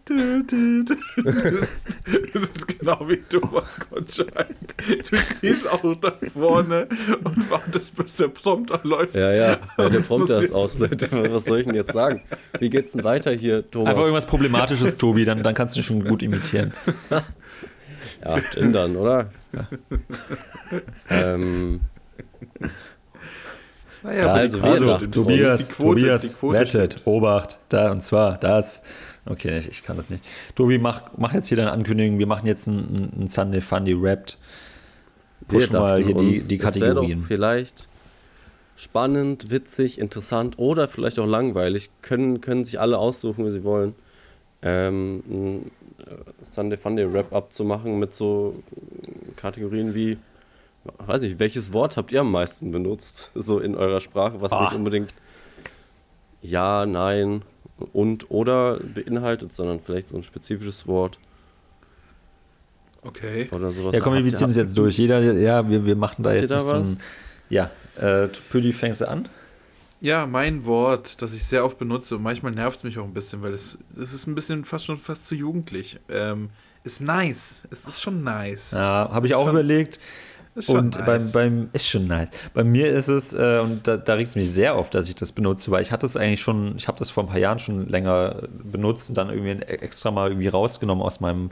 Du, 0.04 0.42
du, 0.42 0.84
du. 0.84 0.94
Das 1.22 1.44
ist, 1.44 1.86
das 2.34 2.42
ist 2.42 2.66
genau 2.66 2.98
wie 3.08 3.18
Thomas 3.28 3.76
Gottschalk. 3.88 4.56
Du 5.08 5.16
stehst 5.16 5.70
auch 5.70 5.94
da 6.00 6.12
vorne 6.32 6.88
und 7.22 7.50
wartest, 7.50 7.96
bis 7.96 8.16
der 8.16 8.28
Prompter 8.28 8.80
läuft. 8.82 9.14
Ja, 9.14 9.32
ja, 9.32 9.58
ja 9.78 9.88
der 9.88 10.00
Prompter 10.00 10.42
ist 10.42 10.52
aus, 10.52 10.78
Leute. 10.78 11.08
Was 11.30 11.44
soll 11.44 11.60
ich 11.60 11.66
denn 11.66 11.76
jetzt 11.76 11.92
sagen? 11.92 12.22
Wie 12.58 12.70
geht's 12.70 12.92
denn 12.92 13.04
weiter 13.04 13.30
hier, 13.30 13.70
Thomas? 13.70 13.96
Einfach 14.00 14.06
irgendwas 14.06 14.26
Problematisches, 14.26 14.98
Tobi, 14.98 15.24
dann, 15.24 15.42
dann 15.42 15.54
kannst 15.54 15.76
du 15.76 15.82
schon 15.82 16.04
gut 16.04 16.22
imitieren. 16.22 16.72
Ja, 18.22 18.38
gendern, 18.54 18.96
oder? 18.96 19.30
ähm, 21.08 21.80
Naja, 24.02 24.26
Ja, 24.26 24.32
also 24.32 24.58
Quote 24.58 24.88
stimmt. 24.96 25.14
Tobias, 25.14 25.68
Die 25.68 25.72
Quote- 25.72 26.00
Tobias, 26.00 26.22
die 26.22 26.28
Quote 26.34 26.58
wettet, 26.58 26.92
stimmt. 26.92 27.06
Obacht, 27.06 27.58
da 27.68 27.92
und 27.92 28.02
zwar 28.02 28.38
das. 28.38 28.82
Okay, 29.26 29.58
ich, 29.58 29.68
ich 29.68 29.84
kann 29.84 29.96
das 29.96 30.10
nicht. 30.10 30.22
Tobi, 30.54 30.78
mach, 30.78 31.02
mach 31.16 31.32
jetzt 31.34 31.46
hier 31.48 31.56
deine 31.56 31.72
Ankündigung. 31.72 32.18
Wir 32.18 32.26
machen 32.26 32.46
jetzt 32.46 32.68
einen, 32.68 33.12
einen 33.16 33.28
Sunday 33.28 33.60
Fundy 33.60 33.94
Wrapped. 34.00 34.38
wir 35.48 35.58
Push 35.58 35.70
mal 35.70 36.02
hier 36.02 36.14
die, 36.14 36.36
uns, 36.38 36.48
die 36.48 36.58
Kategorien. 36.58 37.20
Doch 37.20 37.26
vielleicht 37.28 37.88
spannend, 38.80 39.50
witzig, 39.50 39.98
interessant 39.98 40.58
oder 40.58 40.88
vielleicht 40.88 41.18
auch 41.18 41.26
langweilig. 41.26 41.90
Können, 42.00 42.40
können 42.40 42.64
sich 42.64 42.80
alle 42.80 42.96
aussuchen, 42.96 43.44
wie 43.44 43.50
sie 43.50 43.62
wollen. 43.62 43.94
Ähm, 44.62 45.22
ein 45.28 45.70
äh, 46.06 46.44
Sunday 46.44 46.78
Funday 46.78 47.12
Wrap-Up 47.12 47.52
zu 47.52 47.64
machen 47.64 47.98
mit 47.98 48.14
so 48.14 48.62
Kategorien 49.36 49.94
wie, 49.94 50.16
weiß 51.06 51.22
ich, 51.22 51.38
welches 51.38 51.74
Wort 51.74 51.98
habt 51.98 52.10
ihr 52.12 52.20
am 52.22 52.32
meisten 52.32 52.70
benutzt? 52.72 53.30
So 53.34 53.58
in 53.58 53.74
eurer 53.74 54.00
Sprache, 54.00 54.40
was 54.40 54.50
Ah. 54.52 54.62
nicht 54.62 54.72
unbedingt 54.74 55.12
ja, 56.42 56.86
nein 56.86 57.42
und 57.92 58.30
oder 58.30 58.78
beinhaltet, 58.80 59.52
sondern 59.52 59.80
vielleicht 59.80 60.08
so 60.08 60.16
ein 60.16 60.22
spezifisches 60.22 60.86
Wort 60.86 61.18
Okay. 63.02 63.46
oder 63.52 63.72
sowas. 63.72 63.94
Ja, 63.94 64.00
komm, 64.00 64.14
wir 64.24 64.34
ziehen 64.34 64.50
es 64.50 64.56
jetzt 64.56 64.76
durch. 64.76 64.96
Jeder, 64.98 65.20
ja, 65.20 65.68
wir, 65.68 65.84
wir 65.86 65.96
machen 65.96 66.22
da 66.22 66.32
jetzt 66.32 66.50
da 66.50 66.56
nicht 66.56 66.64
so 66.64 66.72
was? 66.74 66.86
ein. 66.86 66.98
Ja, 67.50 67.70
äh, 67.96 68.28
Püdi, 68.50 68.72
fängst 68.72 69.00
du 69.00 69.08
an? 69.08 69.28
Ja, 70.00 70.26
mein 70.26 70.64
Wort, 70.64 71.20
das 71.20 71.34
ich 71.34 71.44
sehr 71.44 71.64
oft 71.64 71.78
benutze 71.78 72.16
und 72.16 72.22
manchmal 72.22 72.52
nervt 72.52 72.78
es 72.78 72.84
mich 72.84 72.98
auch 72.98 73.04
ein 73.04 73.12
bisschen, 73.12 73.42
weil 73.42 73.52
es, 73.52 73.76
es 74.00 74.14
ist 74.14 74.26
ein 74.26 74.34
bisschen 74.34 74.64
fast 74.64 74.86
schon 74.86 74.96
fast 74.96 75.26
zu 75.26 75.34
jugendlich. 75.34 75.98
Ähm, 76.08 76.48
ist 76.84 77.02
nice. 77.02 77.64
Es 77.70 77.84
ist 77.86 78.00
schon 78.00 78.24
nice. 78.24 78.70
Ja, 78.72 79.10
habe 79.12 79.26
ich 79.26 79.32
Ist 79.32 79.36
auch 79.36 79.42
schon- 79.44 79.50
überlegt. 79.54 80.00
Ist 80.54 80.66
schon 80.66 80.76
Und 80.78 80.98
beim, 81.06 81.22
nice. 81.22 81.32
beim 81.32 81.68
ist 81.74 81.86
schon 81.86 82.02
nice. 82.02 82.30
Bei 82.54 82.64
mir 82.64 82.92
ist 82.92 83.08
es, 83.08 83.32
äh, 83.34 83.60
und 83.62 83.86
da, 83.86 83.98
da 83.98 84.14
regt 84.14 84.30
es 84.30 84.36
mich 84.36 84.50
sehr 84.50 84.74
auf, 84.74 84.88
dass 84.90 85.08
ich 85.08 85.14
das 85.14 85.30
benutze, 85.32 85.70
weil 85.70 85.82
ich 85.82 85.92
hatte 85.92 86.06
es 86.06 86.16
eigentlich 86.16 86.40
schon, 86.40 86.74
ich 86.76 86.88
habe 86.88 86.98
das 86.98 87.10
vor 87.10 87.22
ein 87.24 87.28
paar 87.28 87.38
Jahren 87.38 87.58
schon 87.60 87.86
länger 87.88 88.48
benutzt 88.64 89.10
und 89.10 89.14
dann 89.18 89.28
irgendwie 89.30 89.62
extra 89.66 90.10
mal 90.10 90.30
irgendwie 90.30 90.48
rausgenommen 90.48 91.04
aus 91.04 91.20
meinem 91.20 91.50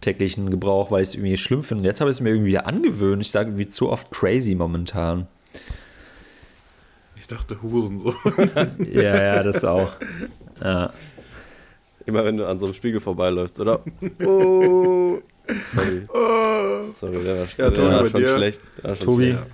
täglichen 0.00 0.50
Gebrauch, 0.50 0.90
weil 0.90 1.02
ich 1.02 1.08
es 1.08 1.14
irgendwie 1.14 1.36
schlimm 1.38 1.62
finde. 1.64 1.80
Und 1.80 1.86
jetzt 1.86 2.00
habe 2.00 2.10
ich 2.10 2.18
es 2.18 2.20
mir 2.20 2.28
irgendwie 2.30 2.50
wieder 2.50 2.66
angewöhnt. 2.66 3.22
Ich 3.22 3.30
sage 3.30 3.48
irgendwie 3.50 3.68
zu 3.68 3.90
oft 3.90 4.10
crazy 4.10 4.54
momentan. 4.54 5.26
Ich 7.24 7.28
dachte 7.28 7.58
so. 7.62 8.14
Ja, 8.92 9.22
ja, 9.22 9.42
das 9.42 9.64
auch. 9.64 9.92
Ja. 10.60 10.92
Immer 12.04 12.22
wenn 12.26 12.36
du 12.36 12.46
an 12.46 12.58
so 12.58 12.66
einem 12.66 12.74
Spiegel 12.74 13.00
vorbeiläufst, 13.00 13.58
oder? 13.60 13.80
Oh. 14.24 15.20
Sorry. 15.74 16.02
Sorry, 16.94 17.24
der 17.24 17.38
war, 17.38 17.46
Ja, 17.46 17.70
der 17.70 17.74
Tobi, 17.74 17.88
war 17.90 18.06
schon 18.08 18.20
dir? 18.20 18.28
schlecht. 18.28 18.62
War 18.82 18.94
schon 18.94 19.06
Tobi? 19.06 19.32
schlecht. 19.32 19.46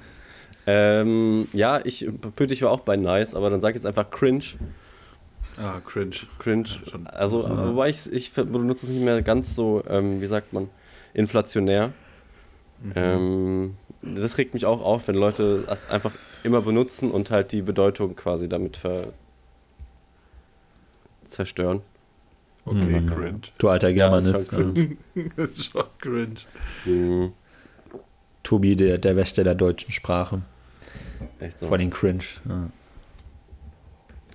Ähm, 0.66 1.48
ja, 1.52 1.80
ich, 1.85 2.09
Pütich 2.35 2.62
war 2.62 2.70
auch 2.72 2.80
bei 2.80 2.96
Nice, 2.96 3.35
aber 3.37 3.50
dann 3.50 3.61
sag 3.61 3.74
jetzt 3.74 3.87
einfach 3.87 4.11
Cringe. 4.11 4.44
ah, 5.59 5.80
cringe. 5.85 6.16
Cringe. 6.38 6.68
Ja, 6.85 6.90
schon. 6.90 7.06
Also, 7.06 7.44
also 7.44 7.66
wobei 7.68 7.88
ich, 7.88 8.12
ich 8.12 8.33
benutze 8.33 8.87
es 8.87 8.92
nicht 8.92 9.02
mehr 9.04 9.22
ganz 9.22 9.54
so, 9.54 9.83
ähm, 9.88 10.20
wie 10.20 10.26
sagt 10.26 10.52
man, 10.52 10.68
inflationär. 11.14 11.92
Mhm. 12.83 12.92
Ähm, 12.96 13.74
das 14.02 14.38
regt 14.38 14.54
mich 14.54 14.66
auch 14.66 14.83
auf, 14.83 15.06
wenn 15.09 15.16
Leute 15.16 15.64
einfach 15.88 16.12
immer 16.44 16.61
benutzen 16.61 17.11
und 17.11 17.31
halt 17.31 17.53
die 17.53 17.62
Bedeutung 17.62 18.16
quasi 18.16 18.48
damit 18.48 18.76
ver 18.76 19.09
zerstören. 21.29 21.81
Okay, 22.64 23.00
Mhm. 23.00 23.07
cringe. 23.09 23.40
Du 23.59 23.68
alter 23.68 23.88
Ja, 23.88 24.18
ist 24.18 24.24
Germanist. 24.26 24.50
schon 24.50 24.76
Ja, 24.76 24.83
cringe. 25.14 25.31
Das 25.37 25.50
ist 25.50 25.64
schon 25.72 25.85
cringe. 25.98 26.35
Mhm, 26.85 27.33
Tobi, 28.42 28.76
der, 28.76 28.98
der 28.98 29.16
Wächter 29.16 29.44
der 29.44 29.55
deutschen 29.55 29.92
Sprache. 29.92 30.42
echt 31.38 31.59
so. 31.59 31.66
Vor 31.66 31.76
allem 31.79 31.90
cringe. 31.90 32.24
Ja. 32.48 32.68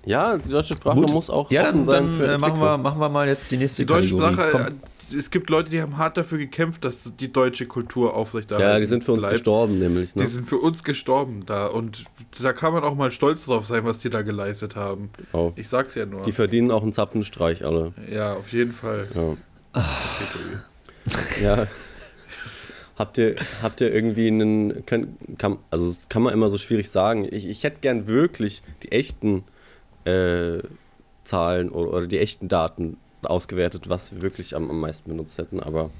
Ja, 0.04 0.38
die 0.38 0.48
deutsche 0.50 0.74
Sprache 0.74 1.00
Gut. 1.00 1.10
muss 1.10 1.28
auch 1.30 1.50
Ja, 1.50 1.64
offen 1.64 1.78
dann, 1.78 1.84
sein 1.84 2.04
dann 2.04 2.12
für 2.16 2.26
äh, 2.32 2.38
machen, 2.38 2.60
wir, 2.60 2.78
machen 2.78 3.00
wir 3.00 3.08
mal 3.08 3.26
jetzt 3.26 3.50
die 3.50 3.56
nächste 3.56 3.82
Die 3.82 3.86
deutsche 3.86 4.16
Kategorie. 4.16 4.34
Sprache, 4.52 4.64
Komm. 4.70 4.80
Es 5.16 5.30
gibt 5.30 5.50
Leute, 5.50 5.70
die 5.70 5.80
haben 5.80 5.96
hart 5.98 6.16
dafür 6.16 6.38
gekämpft, 6.38 6.84
dass 6.84 7.12
die 7.18 7.32
deutsche 7.32 7.66
Kultur 7.66 8.14
aufrechterhalten 8.14 8.68
Ja, 8.70 8.78
die 8.78 8.86
sind 8.86 9.04
für 9.04 9.12
uns 9.12 9.20
bleibt. 9.20 9.34
gestorben, 9.34 9.78
nämlich. 9.78 10.14
Ne? 10.14 10.22
Die 10.22 10.28
sind 10.28 10.48
für 10.48 10.58
uns 10.58 10.82
gestorben 10.82 11.44
da 11.46 11.66
und 11.66 12.04
da 12.40 12.52
kann 12.52 12.72
man 12.72 12.84
auch 12.84 12.94
mal 12.94 13.10
stolz 13.10 13.44
drauf 13.44 13.66
sein, 13.66 13.84
was 13.84 13.98
die 13.98 14.10
da 14.10 14.22
geleistet 14.22 14.76
haben. 14.76 15.10
Oh. 15.32 15.52
Ich 15.56 15.68
sag's 15.68 15.94
ja 15.94 16.06
nur. 16.06 16.22
Die 16.22 16.32
verdienen 16.32 16.70
auch 16.70 16.82
einen 16.82 16.92
Zapfenstreich, 16.92 17.64
alle. 17.64 17.92
ja, 18.10 18.34
auf 18.34 18.52
jeden 18.52 18.72
Fall. 18.72 19.08
Ja. 19.14 19.36
Ja. 21.40 21.66
habt, 22.98 23.18
ihr, 23.18 23.36
habt 23.62 23.80
ihr 23.80 23.92
irgendwie 23.94 24.28
einen. 24.28 24.86
Können, 24.86 25.18
kann, 25.38 25.58
also, 25.70 25.86
das 25.86 26.08
kann 26.08 26.22
man 26.22 26.32
immer 26.32 26.50
so 26.50 26.58
schwierig 26.58 26.90
sagen. 26.90 27.26
Ich, 27.30 27.46
ich 27.46 27.62
hätte 27.64 27.80
gern 27.80 28.06
wirklich 28.06 28.62
die 28.82 28.92
echten 28.92 29.44
äh, 30.04 30.58
Zahlen 31.24 31.68
oder, 31.70 31.92
oder 31.92 32.06
die 32.06 32.18
echten 32.18 32.48
Daten 32.48 32.96
ausgewertet, 33.30 33.88
was 33.88 34.12
wir 34.12 34.22
wirklich 34.22 34.54
am, 34.56 34.70
am 34.70 34.80
meisten 34.80 35.08
benutzt 35.10 35.38
hätten, 35.38 35.60
aber 35.60 35.90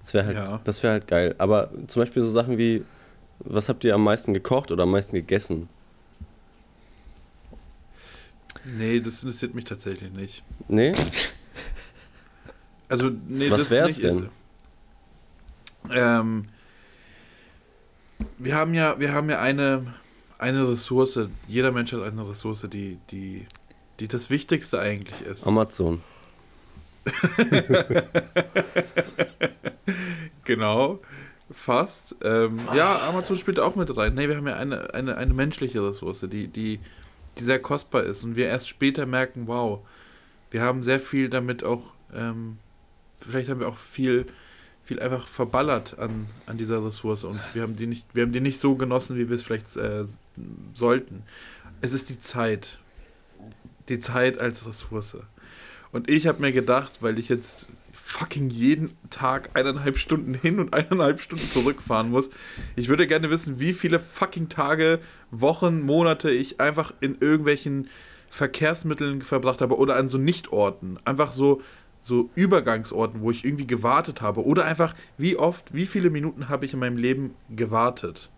das 0.00 0.14
wäre 0.14 0.26
halt, 0.26 0.36
Ja. 0.36 0.60
das 0.64 0.82
wär 0.82 0.92
halt 0.92 1.06
geil. 1.06 1.34
Aber 1.38 1.70
zum 1.86 2.00
Beispiel 2.00 2.22
so 2.22 2.30
Sachen 2.30 2.56
wie: 2.58 2.84
Was 3.40 3.68
habt 3.68 3.84
ihr 3.84 3.94
am 3.94 4.04
meisten 4.04 4.32
gekocht 4.34 4.70
oder 4.72 4.82
am 4.84 4.90
meisten 4.90 5.14
gegessen? 5.14 5.68
Nee, 8.64 9.00
das 9.00 9.22
interessiert 9.22 9.54
mich 9.54 9.64
tatsächlich 9.64 10.12
nicht. 10.12 10.42
Nee? 10.68 10.92
Also, 12.88 13.10
nee, 13.28 13.50
Was 13.50 13.60
das 13.60 13.70
wär's 13.70 13.88
nicht 13.96 14.00
ist- 14.00 14.16
denn? 14.16 14.28
Ähm, 15.92 16.48
wir 18.38 18.54
haben 18.56 18.74
ja, 18.74 18.98
wir 19.00 19.12
haben 19.12 19.30
ja 19.30 19.38
eine, 19.40 19.94
eine 20.38 20.68
Ressource, 20.70 21.18
jeder 21.48 21.72
Mensch 21.72 21.92
hat 21.92 22.02
eine 22.02 22.28
Ressource, 22.28 22.66
die, 22.70 22.98
die, 23.10 23.46
die 23.98 24.08
das 24.08 24.28
Wichtigste 24.28 24.78
eigentlich 24.80 25.22
ist. 25.22 25.46
Amazon. 25.46 26.02
genau, 30.44 31.00
fast. 31.50 32.16
Ähm, 32.22 32.60
ja, 32.74 33.08
Amazon 33.08 33.36
spielt 33.36 33.60
auch 33.60 33.76
mit 33.76 33.94
rein. 33.96 34.14
Nee, 34.14 34.28
wir 34.28 34.36
haben 34.36 34.46
ja 34.46 34.56
eine, 34.56 34.94
eine, 34.94 35.16
eine 35.16 35.34
menschliche 35.34 35.86
Ressource, 35.86 36.26
die, 36.30 36.48
die, 36.48 36.80
die 37.38 37.44
sehr 37.44 37.60
kostbar 37.60 38.04
ist 38.04 38.24
und 38.24 38.36
wir 38.36 38.46
erst 38.46 38.68
später 38.68 39.06
merken, 39.06 39.46
wow, 39.46 39.80
wir 40.50 40.62
haben 40.62 40.82
sehr 40.82 41.00
viel 41.00 41.28
damit 41.28 41.64
auch, 41.64 41.82
ähm, 42.14 42.58
vielleicht 43.20 43.48
haben 43.48 43.60
wir 43.60 43.68
auch 43.68 43.76
viel, 43.76 44.26
viel 44.84 45.00
einfach 45.00 45.28
verballert 45.28 45.98
an, 45.98 46.26
an 46.46 46.58
dieser 46.58 46.84
Ressource 46.84 47.24
und 47.24 47.40
wir 47.54 47.62
haben 47.62 47.76
die 47.76 47.86
nicht, 47.86 48.14
wir 48.14 48.22
haben 48.22 48.32
die 48.32 48.40
nicht 48.40 48.60
so 48.60 48.74
genossen, 48.74 49.16
wie 49.16 49.28
wir 49.28 49.36
es 49.36 49.42
vielleicht 49.42 49.76
äh, 49.76 50.04
sollten. 50.74 51.22
Es 51.80 51.92
ist 51.92 52.08
die 52.08 52.20
Zeit. 52.20 52.78
Die 53.88 53.98
Zeit 53.98 54.40
als 54.40 54.66
Ressource. 54.66 55.16
Und 55.92 56.08
ich 56.08 56.26
habe 56.26 56.40
mir 56.40 56.52
gedacht, 56.52 56.98
weil 57.00 57.18
ich 57.18 57.28
jetzt 57.28 57.66
fucking 57.92 58.50
jeden 58.50 58.92
Tag 59.08 59.50
eineinhalb 59.54 59.98
Stunden 59.98 60.34
hin 60.34 60.58
und 60.58 60.74
eineinhalb 60.74 61.20
Stunden 61.20 61.48
zurückfahren 61.48 62.10
muss. 62.10 62.30
Ich 62.76 62.88
würde 62.88 63.06
gerne 63.06 63.30
wissen, 63.30 63.60
wie 63.60 63.72
viele 63.72 64.00
fucking 64.00 64.48
Tage, 64.48 64.98
Wochen, 65.30 65.80
Monate 65.80 66.30
ich 66.30 66.60
einfach 66.60 66.92
in 67.00 67.18
irgendwelchen 67.20 67.88
Verkehrsmitteln 68.30 69.22
verbracht 69.22 69.60
habe 69.60 69.76
oder 69.78 69.96
an 69.96 70.08
so 70.08 70.18
Nichtorten. 70.18 70.98
Einfach 71.04 71.32
so, 71.32 71.62
so 72.02 72.30
Übergangsorten, 72.34 73.20
wo 73.20 73.30
ich 73.30 73.44
irgendwie 73.44 73.66
gewartet 73.66 74.20
habe. 74.22 74.44
Oder 74.44 74.64
einfach, 74.64 74.94
wie 75.18 75.36
oft, 75.36 75.72
wie 75.74 75.86
viele 75.86 76.10
Minuten 76.10 76.48
habe 76.48 76.64
ich 76.66 76.72
in 76.72 76.80
meinem 76.80 76.96
Leben 76.96 77.34
gewartet? 77.50 78.30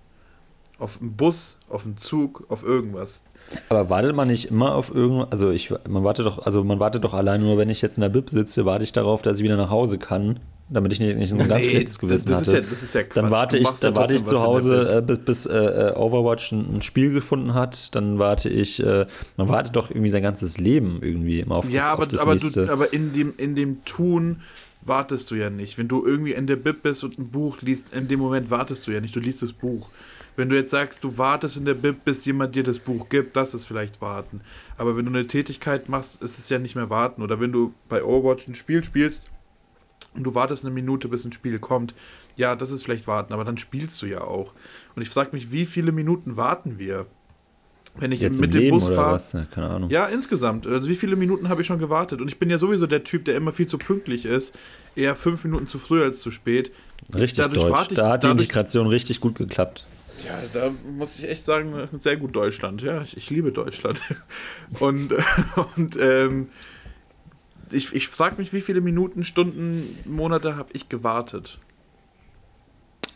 Auf 0.79 1.01
einen 1.01 1.15
Bus, 1.15 1.59
auf 1.69 1.85
einen 1.85 1.97
Zug, 1.97 2.45
auf 2.49 2.65
irgendwas. 2.65 3.23
Aber 3.69 3.91
wartet 3.91 4.17
man 4.17 4.29
nicht 4.29 4.47
immer 4.47 4.75
auf 4.75 4.93
irgendwas? 4.95 5.29
Also 5.31 5.51
ich, 5.51 5.73
man 5.89 6.05
wartet 6.05 6.27
doch, 6.27 6.45
also 6.45 6.65
man 6.65 6.81
wartet 6.81 7.05
doch 7.05 7.15
allein 7.15 7.41
nur, 7.41 7.59
wenn 7.59 7.71
ich 7.71 7.83
jetzt 7.83 7.99
in 7.99 8.03
der 8.03 8.09
Bib 8.09 8.31
sitze, 8.31 8.65
warte 8.65 8.85
ich 8.85 8.93
darauf, 8.93 9.23
dass 9.23 9.39
ich 9.39 9.45
wieder 9.45 9.57
nach 9.57 9.71
Hause 9.71 9.99
kann, 9.99 10.41
damit 10.73 10.93
ich 10.93 11.01
nicht, 11.01 11.17
nicht 11.19 11.31
so 11.31 11.37
ein 11.37 11.49
ganz 11.49 11.65
nee, 11.65 11.71
schlechtes 11.71 11.99
Gewissen 11.99 12.31
das, 12.31 12.41
das 12.41 12.49
hatte. 12.49 12.59
Ist 12.59 12.65
ja, 12.65 12.71
das 12.71 12.83
ist 12.83 12.95
ja 12.95 13.03
Quatsch. 13.03 13.17
Dann 13.17 13.31
warte 13.31 13.59
ich, 13.59 13.69
dann 13.69 13.97
warte 13.97 14.15
ich 14.15 14.25
zu 14.25 14.41
Hause, 14.41 14.99
äh, 14.99 15.03
bis, 15.03 15.19
bis 15.19 15.47
äh, 15.47 15.93
Overwatch 15.95 16.53
ein, 16.53 16.77
ein, 16.77 16.83
Spiel 16.83 17.13
gefunden 17.13 17.55
hat. 17.55 17.95
Dann 17.95 18.19
warte 18.19 18.49
ich, 18.49 18.83
äh, 18.83 19.07
man 19.37 19.49
wartet 19.49 19.77
doch 19.77 19.91
irgendwie 19.91 20.09
sein 20.09 20.23
ganzes 20.23 20.59
Leben 20.59 21.01
irgendwie 21.03 21.41
immer 21.41 21.57
auf 21.57 21.65
das, 21.65 21.75
ja, 21.75 21.93
aber, 21.93 22.03
auf 22.03 22.09
das 22.09 22.21
aber 22.21 22.35
nächste. 22.35 22.67
Du, 22.67 22.73
aber 22.73 22.93
in 22.93 23.13
dem, 23.13 23.35
in 23.37 23.55
dem 23.55 23.85
Tun 23.85 24.41
wartest 24.81 25.31
du 25.31 25.35
ja 25.35 25.51
nicht. 25.51 25.79
Wenn 25.79 25.89
du 25.89 26.05
irgendwie 26.05 26.33
in 26.33 26.47
der 26.47 26.57
Bib 26.57 26.83
bist 26.83 27.05
und 27.05 27.19
ein 27.19 27.31
Buch 27.31 27.61
liest, 27.61 27.95
in 27.95 28.09
dem 28.09 28.21
Moment 28.21 28.51
wartest 28.51 28.87
du 28.87 28.91
ja 28.91 29.01
nicht. 29.01 29.15
Du 29.15 29.21
liest 29.21 29.43
das 29.43 29.53
Buch. 29.53 29.91
Wenn 30.37 30.49
du 30.49 30.57
jetzt 30.57 30.71
sagst, 30.71 31.05
du 31.05 31.19
wartest 31.19 31.57
in 31.59 31.65
der 31.65 31.75
Bib, 31.75 32.05
bis 32.05 32.25
jemand 32.25 32.55
dir 32.55 32.63
das 32.63 32.79
Buch 32.79 33.09
gibt, 33.09 33.37
das 33.37 33.53
ist 33.55 33.67
vielleicht 33.67 34.01
warten. 34.01 34.41
Aber 34.79 34.97
wenn 34.97 35.05
du 35.05 35.11
eine 35.11 35.27
Tätigkeit 35.27 35.89
machst, 35.89 36.23
ist 36.23 36.39
es 36.39 36.49
ja 36.49 36.59
nicht 36.59 36.75
mehr 36.75 36.89
warten. 36.89 37.23
Oder 37.23 37.39
wenn 37.41 37.53
du 37.53 37.75
bei 37.89 38.03
Overwatch 38.03 38.49
ein 38.49 38.55
Spiel 38.55 38.83
spielst 38.83 39.31
und 40.15 40.25
du 40.25 40.35
wartest 40.35 40.65
eine 40.65 40.73
Minute, 40.73 41.09
bis 41.09 41.25
ein 41.25 41.33
Spiel 41.33 41.59
kommt, 41.59 41.95
ja, 42.37 42.57
das 42.57 42.71
ist 42.71 42.83
vielleicht 42.83 43.07
warten, 43.07 43.35
aber 43.35 43.45
dann 43.45 43.59
spielst 43.59 44.01
du 44.01 44.07
ja 44.07 44.23
auch. 44.23 44.53
Und 44.97 45.03
ich 45.03 45.11
frage 45.11 45.31
mich, 45.33 45.53
wie 45.53 45.67
viele 45.67 45.93
Minuten 45.93 46.37
warten 46.37 46.79
wir? 46.79 47.07
Wenn 47.95 48.11
ich 48.11 48.21
Jetzt 48.21 48.41
mit 48.41 48.55
dem 48.55 48.61
Leben 48.61 48.79
Bus 48.79 48.89
fahre. 48.89 49.21
Ja, 49.35 49.45
keine 49.51 49.69
Ahnung. 49.69 49.91
Ja, 49.91 50.07
insgesamt. 50.07 50.67
Also 50.67 50.89
wie 50.89 50.97
viele 50.97 51.15
Minuten 51.15 51.51
habe 51.51 51.61
ich 51.61 51.67
schon 51.67 51.79
gewartet? 51.79 52.23
Und 52.23 52.29
ich 52.29 52.39
bin 52.39 52.49
ja 52.49 52.57
sowieso 52.57 52.87
der 52.87 53.05
Typ, 53.05 53.27
der 53.27 53.37
immer 53.37 53.53
viel 53.53 53.67
zu 53.67 53.77
pünktlich 53.77 54.25
ist. 54.25 54.55
Eher 54.97 55.15
fünf 55.15 55.45
Minuten 55.45 55.67
zu 55.67 55.79
früh 55.79 56.03
als 56.03 56.21
zu 56.21 56.31
spät. 56.31 56.73
Richtig 57.15 57.45
dadurch 57.45 57.67
deutsch. 57.67 57.91
Ich, 57.91 57.97
da 57.99 58.13
hat 58.13 58.25
die 58.25 58.29
Integration 58.29 58.87
richtig 58.87 59.21
gut 59.21 59.35
geklappt. 59.35 59.87
Ja, 60.27 60.39
da 60.53 60.71
muss 60.97 61.19
ich 61.19 61.29
echt 61.29 61.45
sagen, 61.45 61.89
sehr 61.99 62.17
gut 62.17 62.35
Deutschland. 62.37 62.83
Ja, 62.83 63.03
ich, 63.03 63.17
ich 63.17 63.31
liebe 63.31 63.53
Deutschland. 63.53 64.01
Und, 64.81 65.15
und 65.77 65.99
ähm, 66.01 66.49
ich, 67.71 67.93
ich 67.93 68.09
frage 68.09 68.37
mich, 68.37 68.53
wie 68.53 68.61
viele 68.61 68.81
Minuten, 68.81 69.25
Stunden, 69.25 69.99
Monate 70.05 70.57
habe 70.57 70.71
ich 70.73 70.89
gewartet? 70.89 71.59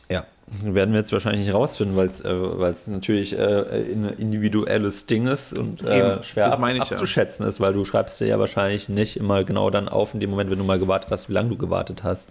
Ja, 0.09 0.25
werden 0.63 0.93
wir 0.93 1.01
jetzt 1.01 1.13
wahrscheinlich 1.13 1.45
nicht 1.45 1.55
rausfinden, 1.55 1.97
weil 1.97 2.07
es 2.07 2.21
äh, 2.21 2.91
natürlich 2.91 3.37
äh, 3.37 3.39
ein 3.39 4.15
individuelles 4.19 5.07
Ding 5.07 5.27
ist 5.27 5.59
und 5.59 5.83
äh, 5.83 6.23
schwer 6.23 6.53
ab, 6.53 6.63
abzuschätzen 6.63 7.45
ja. 7.45 7.49
ist, 7.49 7.61
weil 7.61 7.73
du 7.73 7.85
schreibst 7.85 8.21
dir 8.21 8.27
ja 8.27 8.39
wahrscheinlich 8.39 8.89
nicht 8.89 9.17
immer 9.17 9.45
genau 9.45 9.71
dann 9.71 9.89
auf 9.89 10.15
in 10.15 10.21
dem 10.21 10.31
Moment, 10.31 10.51
wenn 10.51 10.59
du 10.59 10.65
mal 10.65 10.79
gewartet 10.79 11.11
hast, 11.11 11.29
wie 11.29 11.33
lange 11.33 11.51
du 11.51 11.57
gewartet 11.57 12.03
hast. 12.05 12.31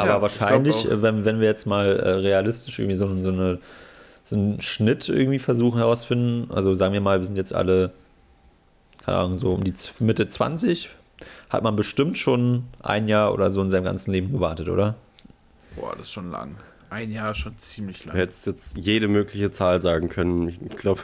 Aber 0.00 0.10
ja, 0.10 0.22
wahrscheinlich, 0.22 0.90
äh, 0.90 1.02
wenn, 1.02 1.24
wenn 1.24 1.40
wir 1.40 1.46
jetzt 1.46 1.66
mal 1.66 1.86
äh, 1.86 2.10
realistisch 2.10 2.78
irgendwie 2.78 2.96
so, 2.96 3.20
so, 3.20 3.30
eine, 3.30 3.58
so 4.24 4.36
einen 4.36 4.60
Schnitt 4.60 5.08
irgendwie 5.08 5.38
versuchen 5.38 5.78
herausfinden, 5.78 6.50
also 6.52 6.74
sagen 6.74 6.92
wir 6.92 7.00
mal, 7.00 7.18
wir 7.18 7.24
sind 7.24 7.36
jetzt 7.36 7.54
alle, 7.54 7.92
keine 9.04 9.18
Ahnung, 9.18 9.36
so 9.36 9.52
um 9.52 9.64
die 9.64 9.74
Mitte 10.00 10.26
20, 10.26 10.90
hat 11.50 11.62
man 11.62 11.76
bestimmt 11.76 12.18
schon 12.18 12.64
ein 12.82 13.08
Jahr 13.08 13.32
oder 13.32 13.50
so 13.50 13.62
in 13.62 13.70
seinem 13.70 13.84
ganzen 13.84 14.12
Leben 14.12 14.32
gewartet, 14.32 14.68
oder? 14.68 14.94
Boah, 15.76 15.92
das 15.92 16.02
ist 16.06 16.12
schon 16.12 16.30
lang. 16.30 16.56
Ein 16.90 17.12
Jahr 17.12 17.34
schon 17.34 17.58
ziemlich 17.58 18.04
lang. 18.04 18.14
Du 18.14 18.20
hättest 18.20 18.46
jetzt 18.46 18.78
jede 18.78 19.08
mögliche 19.08 19.50
Zahl 19.50 19.80
sagen 19.80 20.08
können. 20.08 20.48
Ich 20.48 20.76
glaube, 20.76 21.02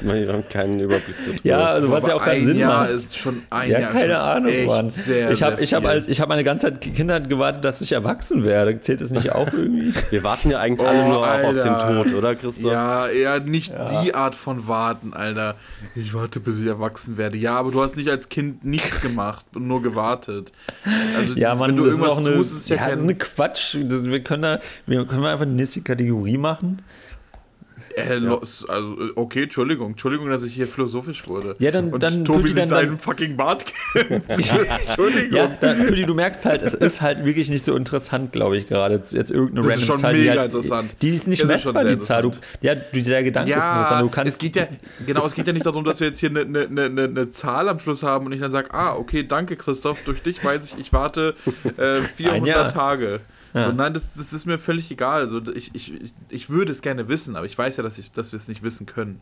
wir 0.00 0.32
haben 0.32 0.48
keinen 0.48 0.80
Überblick 0.80 1.14
darüber. 1.24 1.40
Ja, 1.44 1.66
also 1.66 1.90
was 1.90 2.06
ja 2.06 2.14
auch 2.14 2.24
keinen 2.24 2.44
Sinn 2.44 2.58
Jahr 2.58 2.82
macht. 2.82 2.90
ist 2.90 3.16
schon 3.16 3.42
ein 3.50 3.70
ja, 3.70 3.80
Jahr 3.80 3.92
keine 3.92 4.18
Ahnung, 4.18 4.66
Mann. 4.66 4.90
Sehr, 4.90 5.30
ich 5.30 5.42
habe 5.42 5.62
ich 5.62 5.72
hab 5.74 5.84
hab 5.84 6.28
meine 6.28 6.44
ganze 6.44 6.66
Zeit 6.66 6.80
Kindern 6.80 7.28
gewartet, 7.28 7.64
dass 7.64 7.80
ich 7.80 7.92
erwachsen 7.92 8.44
werde. 8.44 8.80
Zählt 8.80 9.00
das 9.00 9.10
nicht 9.10 9.32
auch 9.32 9.52
irgendwie? 9.52 9.94
Wir 10.10 10.24
warten 10.24 10.50
ja 10.50 10.58
eigentlich 10.58 10.86
oh, 10.86 10.90
alle 10.90 11.08
nur 11.08 11.18
auf 11.18 11.52
den 11.52 12.04
Tod, 12.04 12.14
oder 12.14 12.34
Christoph? 12.34 12.72
Ja, 12.72 13.06
eher 13.06 13.40
nicht 13.40 13.72
ja. 13.72 14.02
die 14.02 14.14
Art 14.14 14.34
von 14.34 14.66
warten, 14.66 15.14
Alter. 15.14 15.54
Ich 15.94 16.14
warte, 16.14 16.40
bis 16.40 16.58
ich 16.58 16.66
erwachsen 16.66 17.16
werde. 17.16 17.36
Ja, 17.36 17.56
aber 17.56 17.70
du 17.70 17.82
hast 17.82 17.96
nicht 17.96 18.08
als 18.08 18.28
Kind 18.28 18.64
nichts 18.64 19.00
gemacht 19.00 19.46
und 19.54 19.66
nur 19.66 19.82
gewartet. 19.82 20.52
Also, 21.16 21.34
ja, 21.34 21.54
Mann, 21.54 21.70
wenn 21.70 21.76
du 21.76 21.84
das 21.84 21.92
irgendwas 21.94 22.12
ist 22.12 22.18
auch 22.18 22.26
eine, 22.26 22.36
tust, 22.36 22.56
ist 22.56 22.68
ja, 22.68 22.76
ja 22.76 22.90
das 22.90 23.00
ist 23.00 23.04
eine 23.04 23.14
Quatsch. 23.14 23.76
Das, 23.82 24.08
wir, 24.08 24.22
können 24.22 24.42
da, 24.42 24.60
wir 24.86 25.06
können 25.06 25.24
einfach 25.24 25.46
eine 25.46 25.54
nächste 25.54 25.80
Kategorie 25.80 26.38
machen. 26.38 26.82
Äh, 27.96 28.18
ja. 28.18 28.38
also, 28.38 28.96
okay, 29.14 29.44
Entschuldigung. 29.44 29.92
Entschuldigung, 29.92 30.28
dass 30.28 30.44
ich 30.44 30.52
hier 30.52 30.66
philosophisch 30.66 31.26
wurde. 31.26 31.56
Ja, 31.58 31.70
dann, 31.70 31.94
und 31.94 32.02
dann 32.02 32.26
Tobi 32.26 32.50
sich 32.50 32.66
seinen 32.66 32.98
fucking 32.98 33.36
Bart 33.36 33.64
Entschuldigung. 33.94 35.34
Ja, 35.34 35.46
dann, 35.46 35.86
Püdi, 35.86 36.04
du 36.04 36.12
merkst 36.14 36.44
halt, 36.44 36.60
es 36.60 36.74
ist 36.74 37.00
halt 37.00 37.24
wirklich 37.24 37.48
nicht 37.48 37.64
so 37.64 37.74
interessant, 37.74 38.32
glaube 38.32 38.58
ich, 38.58 38.68
gerade. 38.68 38.96
Jetzt, 38.96 39.14
jetzt 39.14 39.30
irgendeine 39.30 39.66
das 39.66 39.80
random 39.80 39.96
Zahl. 39.96 40.14
Die, 40.14 40.28
halt, 40.28 40.44
interessant. 40.44 40.94
die 41.00 41.08
ist 41.08 41.26
nicht 41.26 41.40
das 41.40 41.48
messbar, 41.48 41.84
ist 41.86 42.02
die 42.02 42.04
Zahl. 42.04 42.22
Du, 42.22 42.32
ja, 42.60 42.74
der 42.74 43.22
Gedanke 43.22 43.50
ja, 43.50 43.58
ist 43.58 43.66
interessant. 43.66 44.02
Du 44.02 44.08
kannst 44.10 44.32
es 44.34 44.38
geht 44.38 44.56
ja, 44.56 44.68
genau, 45.06 45.24
es 45.26 45.32
geht 45.32 45.46
ja 45.46 45.54
nicht 45.54 45.64
darum, 45.64 45.84
dass 45.84 46.00
wir 46.00 46.08
jetzt 46.08 46.20
hier 46.20 46.28
eine 46.28 46.44
ne, 46.44 46.68
ne, 46.68 46.90
ne, 46.90 47.08
ne 47.08 47.30
Zahl 47.30 47.66
am 47.70 47.78
Schluss 47.78 48.02
haben 48.02 48.26
und 48.26 48.32
ich 48.32 48.40
dann 48.40 48.50
sage, 48.50 48.74
ah, 48.74 48.94
okay, 48.94 49.26
danke, 49.26 49.56
Christoph, 49.56 50.04
durch 50.04 50.22
dich 50.22 50.44
weiß 50.44 50.66
ich, 50.66 50.78
ich 50.78 50.92
warte 50.92 51.34
äh, 51.78 52.00
400 52.16 52.74
Tage. 52.74 53.20
Ja. 53.56 53.70
So, 53.70 53.72
nein, 53.72 53.94
das, 53.94 54.12
das 54.12 54.34
ist 54.34 54.44
mir 54.44 54.58
völlig 54.58 54.90
egal. 54.90 55.22
Also 55.22 55.40
ich, 55.54 55.74
ich, 55.74 55.94
ich 56.28 56.50
würde 56.50 56.70
es 56.70 56.82
gerne 56.82 57.08
wissen, 57.08 57.36
aber 57.36 57.46
ich 57.46 57.56
weiß 57.56 57.78
ja, 57.78 57.82
dass, 57.82 57.96
ich, 57.96 58.12
dass 58.12 58.32
wir 58.32 58.36
es 58.36 58.48
nicht 58.48 58.62
wissen 58.62 58.84
können. 58.84 59.18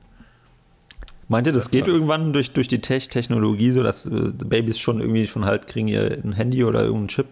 Meint 1.29 1.47
ihr, 1.47 1.53
das, 1.53 1.65
das 1.65 1.71
geht 1.71 1.87
irgendwann 1.87 2.33
durch, 2.33 2.51
durch 2.51 2.67
die 2.67 2.81
Tech 2.81 3.09
Technologie, 3.11 3.71
so 3.71 3.85
dass 3.85 4.07
äh, 4.07 4.11
Babys 4.11 4.81
schon 4.81 5.01
irgendwie 5.01 5.29
schon 5.29 5.45
halt 5.45 5.69
kriegen 5.69 5.87
ihr 5.87 6.19
ein 6.25 6.33
Handy 6.33 6.65
oder 6.65 6.81
irgendeinen 6.81 7.09
Chip 7.09 7.29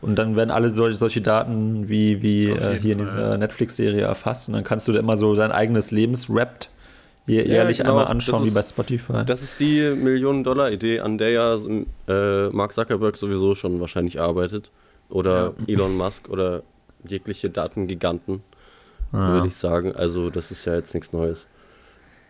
und 0.00 0.18
dann 0.18 0.34
werden 0.34 0.50
alle 0.50 0.70
solche, 0.70 0.96
solche 0.96 1.20
Daten 1.20 1.90
wie, 1.90 2.22
wie 2.22 2.48
äh, 2.48 2.80
hier 2.80 2.92
in 2.92 2.98
dieser 2.98 3.36
Netflix-Serie 3.36 4.00
erfasst 4.00 4.48
und 4.48 4.54
dann 4.54 4.64
kannst 4.64 4.88
du 4.88 4.92
da 4.92 5.00
immer 5.00 5.18
so 5.18 5.34
sein 5.34 5.52
eigenes 5.52 5.90
Lebensrapt 5.90 6.70
jährlich 7.26 7.78
ja, 7.78 7.84
genau. 7.84 7.98
einmal 7.98 8.06
anschauen, 8.06 8.42
ist, 8.42 8.50
wie 8.50 8.54
bei 8.54 8.62
Spotify. 8.62 9.24
Das 9.26 9.42
ist 9.42 9.60
die 9.60 9.94
Millionen-Dollar-Idee, 9.94 11.00
an 11.00 11.18
der 11.18 11.30
ja 11.30 11.56
äh, 12.08 12.48
Mark 12.48 12.72
Zuckerberg 12.72 13.18
sowieso 13.18 13.54
schon 13.54 13.80
wahrscheinlich 13.80 14.18
arbeitet 14.18 14.70
oder 15.12 15.54
ja. 15.66 15.74
Elon 15.74 15.96
Musk 15.96 16.28
oder 16.28 16.62
jegliche 17.06 17.50
Datengiganten, 17.50 18.42
ja. 19.12 19.34
würde 19.34 19.48
ich 19.48 19.56
sagen. 19.56 19.94
Also 19.94 20.30
das 20.30 20.50
ist 20.50 20.64
ja 20.64 20.74
jetzt 20.74 20.94
nichts 20.94 21.12
Neues. 21.12 21.46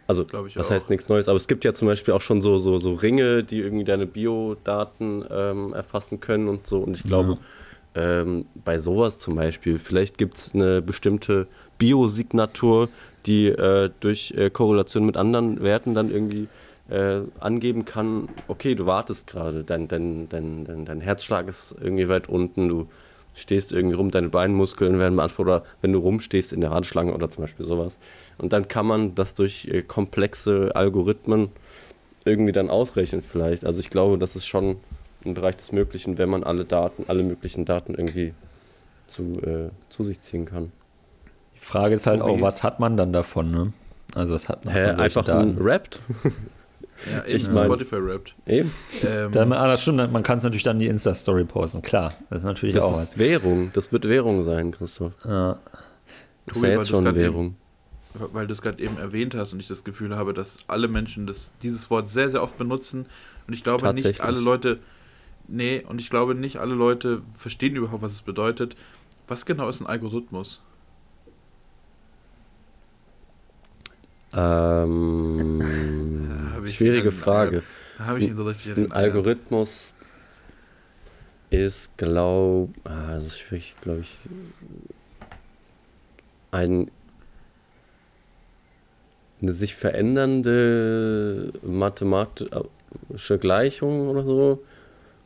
Also, 0.09 0.25
das 0.25 0.71
heißt 0.71 0.91
nichts 0.91 1.09
Neues, 1.09 1.29
aber 1.29 1.37
es 1.37 1.47
gibt 1.47 1.65
ja 1.65 1.73
zum 1.73 1.89
Beispiel 1.89 2.13
auch 2.13 2.21
schon 2.21 2.43
so, 2.43 2.59
so, 2.59 2.79
so 2.79 2.95
Ringe, 2.95 3.45
die 3.45 3.61
irgendwie 3.61 3.85
deine 3.85 4.07
Biodaten 4.07 5.25
ähm, 5.31 5.73
erfassen 5.73 6.21
können 6.21 6.49
und 6.49 6.67
so. 6.67 6.81
Und 6.81 6.97
ich 6.97 7.05
glaube, 7.05 7.39
ja. 7.95 8.21
ähm, 8.21 8.47
bei 8.55 8.79
sowas 8.79 9.19
zum 9.21 9.37
Beispiel, 9.37 9.79
vielleicht 9.79 10.19
gibt 10.19 10.37
es 10.37 10.55
eine 10.55 10.83
bestimmte 10.83 11.47
Biosignatur, 11.79 12.89
die 13.27 13.47
äh, 13.47 13.91
durch 14.01 14.35
äh, 14.37 14.51
Korrelation 14.51 15.07
mit 15.07 15.17
anderen 15.17 15.63
Werten 15.63 15.95
dann 15.95 16.11
irgendwie 16.11 16.49
äh, 16.89 17.21
angeben 17.41 17.85
kann, 17.85 18.29
okay, 18.49 18.75
du 18.75 18.87
wartest 18.87 19.27
gerade, 19.27 19.65
dein, 19.65 19.89
dein, 19.89 20.29
dein, 20.29 20.65
dein, 20.65 20.85
dein 20.85 21.01
Herzschlag 21.01 21.49
ist 21.49 21.75
irgendwie 21.81 22.09
weit 22.09 22.29
unten, 22.29 22.69
du 22.69 22.89
stehst 23.35 23.73
irgendwie 23.73 23.97
rum, 23.97 24.11
deine 24.11 24.29
Beinmuskeln 24.29 24.99
werden 24.99 25.17
beansprucht 25.17 25.47
oder 25.47 25.65
wenn 25.81 25.93
du 25.93 25.99
rumstehst 25.99 26.53
in 26.53 26.61
der 26.61 26.71
Radschlange 26.71 27.15
oder 27.15 27.31
zum 27.31 27.45
Beispiel 27.45 27.67
sowas. 27.67 27.99
Und 28.39 28.53
dann 28.53 28.69
kann 28.69 28.87
man 28.87 29.15
das 29.15 29.35
durch 29.35 29.67
äh, 29.67 29.83
komplexe 29.83 30.73
Algorithmen 30.75 31.49
irgendwie 32.25 32.53
dann 32.53 32.69
ausrechnen 32.69 33.23
vielleicht. 33.23 33.65
Also 33.65 33.81
ich 33.81 33.91
glaube, 33.91 34.19
das 34.19 34.37
ist 34.37 34.47
schon 34.47 34.77
im 35.25 35.35
Bereich 35.35 35.57
des 35.57 35.73
Möglichen, 35.73 36.19
wenn 36.19 36.29
man 36.29 36.45
alle 36.45 36.65
Daten, 36.65 37.05
alle 37.09 37.23
möglichen 37.23 37.65
Daten 37.65 37.95
irgendwie 37.95 38.35
zu, 39.07 39.41
äh, 39.43 39.71
zu 39.89 40.05
sich 40.05 40.21
ziehen 40.21 40.45
kann. 40.45 40.73
Frage 41.59 41.95
ist 41.95 42.07
halt 42.07 42.23
auch, 42.23 42.41
was 42.41 42.63
hat 42.63 42.81
man 42.81 42.97
dann 42.97 43.13
davon, 43.13 43.51
ne? 43.51 43.73
Also 44.15 44.35
was 44.35 44.49
hat 44.49 44.65
man 44.65 44.75
Hä, 44.75 44.81
von 44.81 44.97
solchen 44.97 45.03
einfach 45.03 45.29
ein 45.29 45.57
Daten? 45.57 45.91
Ja, 47.11 47.25
eben 47.25 47.37
Ich 47.37 47.49
mein- 47.51 47.67
Spotify 47.67 47.97
rappt. 47.97 48.35
Eben. 48.47 48.71
Ähm, 49.05 49.33
Dann, 49.33 49.53
ah, 49.53 49.67
das 49.67 49.83
stimmt, 49.83 50.13
man 50.13 50.23
kann 50.23 50.39
es 50.39 50.45
natürlich 50.45 50.63
dann 50.63 50.77
in 50.77 50.81
die 50.81 50.87
Insta-Story 50.89 51.45
posten, 51.45 51.83
klar. 51.83 52.15
Das 52.31 52.41
ist 52.41 52.45
natürlich 52.45 52.75
Das 52.77 52.85
auch 52.85 53.01
ist 53.01 53.19
Währung. 53.19 53.71
Das 53.73 53.93
wird 53.93 54.09
Währung 54.09 54.43
sein, 54.45 54.71
Christoph. 54.71 55.13
was. 55.23 55.31
Ja. 55.31 55.59
Das 56.47 56.57
ist 56.57 56.63
ja 56.63 56.69
weil 56.69 56.77
jetzt 56.79 56.89
schon 56.89 57.15
Währung. 57.15 57.57
weil 58.15 58.47
du 58.47 58.53
es 58.53 58.63
gerade 58.63 58.83
eben 58.83 58.99
erwähnt 58.99 59.35
hast 59.35 59.53
und 59.53 59.61
ich 59.61 59.69
das 59.69 59.85
Gefühl 59.85 60.17
habe, 60.17 60.35
dass 60.35 60.59
alle 60.69 60.87
Menschen 60.89 61.27
das, 61.27 61.53
dieses 61.63 61.89
Wort 61.91 62.09
sehr, 62.09 62.31
sehr 62.31 62.43
oft 62.43 62.59
benutzen. 62.59 63.07
Und 63.49 63.55
ich 63.55 63.65
glaube 63.65 63.93
nicht 63.95 64.21
alle 64.21 64.39
Leute, 64.41 64.79
nee, 65.49 65.85
und 65.89 66.01
ich 66.01 66.11
glaube 66.11 66.35
nicht 66.35 66.59
alle 66.59 66.75
Leute 66.75 67.23
verstehen 67.37 67.75
überhaupt, 67.77 68.03
was 68.03 68.13
es 68.13 68.23
bedeutet. 68.23 68.77
Was 69.29 69.47
genau 69.47 69.69
ist 69.69 69.81
ein 69.81 69.87
Algorithmus? 69.87 70.61
Ähm, 74.35 75.63
ich 76.69 76.77
schwierige 76.77 77.13
wieder- 77.13 77.23
Frage. 77.25 77.63
Da 77.99 78.07
habe 78.07 78.19
ich 78.19 78.27
ihn 78.29 78.37
so 78.37 78.45
richtig 78.45 78.77
Ein 78.77 78.93
Algorithmus 78.93 79.93
ist, 81.51 81.97
glaube 81.99 82.73
ah, 82.85 83.15
das 83.15 83.27
ist 83.27 83.39
schwierig, 83.41 83.75
glaube 83.81 84.01
ich, 84.01 84.17
ein 86.51 86.91
eine 89.41 89.53
sich 89.53 89.75
verändernde 89.75 91.53
mathematische 91.63 93.39
Gleichung 93.41 94.09
oder 94.09 94.23
so. 94.23 94.63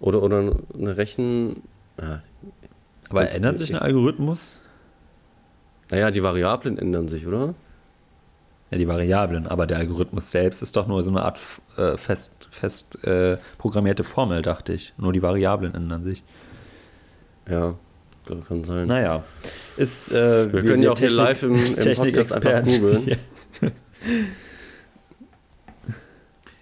Oder, 0.01 0.23
oder 0.23 0.57
eine 0.75 0.97
Rechen. 0.97 1.63
Ah, 1.99 2.21
Aber 3.11 3.31
ändert 3.31 3.59
sich 3.59 3.75
ein. 3.75 3.81
Algorithmus? 3.81 4.59
naja, 5.91 6.11
die 6.11 6.23
Variablen 6.23 6.79
ändern 6.79 7.09
sich, 7.09 7.27
oder? 7.27 7.55
Ja, 8.71 8.79
die 8.79 8.89
Variablen, 8.89 9.47
aber 9.47 9.67
der 9.67 9.79
Algorithmus 9.79 10.31
selbst 10.33 10.61
ist 10.63 10.77
doch 10.77 10.87
nur 10.89 11.03
so 11.03 11.11
eine 11.13 11.23
Art 11.23 11.39
äh, 11.77 11.97
fest, 11.97 12.49
fest 12.51 13.05
äh, 13.05 13.37
programmierte 13.59 14.03
Formel, 14.03 14.43
dachte 14.43 14.73
ich. 14.73 14.93
Nur 14.97 15.13
die 15.13 15.23
Variablen 15.23 15.75
ändern 15.75 16.03
sich. 16.03 16.25
Ja, 17.49 17.75
glaub, 18.25 18.49
kann 18.49 18.65
sein. 18.65 18.89
Naja, 18.89 19.23
ist. 19.77 20.11
Äh, 20.13 20.53
Wir 20.53 20.63
können 20.65 20.83
ja 20.83 20.91
auch 20.91 20.99
hier 20.99 21.11
live 21.13 21.45
im- 21.45 21.55
im 21.55 21.77
Technikexperten. 21.77 22.73
googeln. 22.81 23.17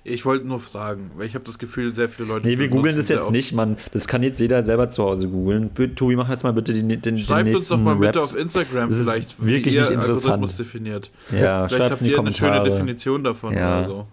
Ich 0.07 0.27
wollte 0.27 0.47
nur 0.47 0.61
fragen, 0.61 1.11
weil 1.17 1.27
ich 1.27 1.35
habe 1.35 1.47
das 1.47 1.59
Gefühl, 1.59 1.95
sehr 1.95 2.11
viele 2.11 2.29
Leute. 2.29 2.47
Nee, 2.47 2.59
wir 2.59 2.69
googeln 2.69 2.95
das 2.95 3.09
jetzt 3.09 3.31
nicht, 3.31 3.55
Mann. 3.55 3.79
Das 3.93 4.07
kann 4.07 4.23
jetzt 4.23 4.39
jeder 4.39 4.63
selber 4.63 4.91
zu 4.91 5.03
Hause 5.03 5.29
googeln. 5.29 5.71
Bitte, 5.71 5.95
Tobi, 5.95 6.15
mach 6.15 6.29
jetzt 6.29 6.43
mal 6.45 6.53
bitte 6.53 6.75
den, 6.75 6.91
den, 6.91 7.01
den 7.01 7.17
Schreibt 7.17 7.49
uns 7.49 7.69
doch 7.69 7.77
nächsten 7.79 7.83
mal 7.85 7.97
bitte 7.97 8.19
Rap. 8.19 8.25
auf 8.25 8.37
Instagram 8.37 8.91
Das 8.91 8.99
ist 8.99 9.09
vielleicht, 9.09 9.43
wirklich 9.43 9.75
wie 9.75 9.79
ihr 9.79 9.83
nicht 9.85 9.93
interessant. 9.93 10.25
Algorithmus 10.27 10.57
definiert. 10.57 11.11
Ja, 11.33 11.67
Vielleicht 11.69 11.91
habt 11.91 12.03
ihr 12.03 12.19
eine 12.19 12.35
schöne. 12.35 12.63
Definition 12.65 13.25
davon 13.25 13.55
Ja. 13.55 13.79
oder 13.79 13.89
so. 13.89 14.07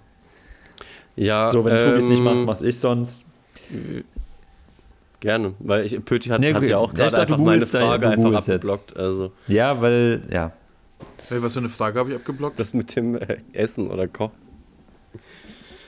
Ja, 1.18 1.50
So, 1.50 1.66
wenn 1.66 1.78
Tobi 1.78 1.98
es 1.98 2.08
nicht 2.08 2.20
ähm, 2.20 2.24
macht, 2.24 2.46
mach's 2.46 2.62
ich 2.62 2.80
sonst. 2.80 3.26
Gerne, 5.20 5.54
weil 5.60 5.86
ich, 5.86 6.04
Pöti 6.06 6.30
hat, 6.30 6.40
Nee, 6.40 6.54
hat 6.54 6.64
ja 6.64 6.78
auch 6.78 6.94
gerade 6.94 7.20
einfach 7.22 7.38
meine 7.38 7.60
da- 7.66 7.66
Frage 7.80 8.06
du 8.06 8.12
einfach 8.14 8.32
jetzt. 8.32 8.50
abgeblockt. 8.50 8.96
Also 8.98 9.32
Ja, 9.48 9.82
weil, 9.82 10.22
ja. 10.32 10.54
Hey, 11.30 11.44
was 11.44 11.54
für 11.54 11.60
eine 11.60 11.70
Frage 11.70 12.00
habe 12.00 12.10
ich 12.12 12.16
abgeblockt? 12.16 12.58
das 12.60 12.74
mit 12.74 12.96
dem 12.96 13.16
äh, 13.16 13.38
Essen 13.54 13.88
oder 13.92 14.08
Kochen. 14.08 14.32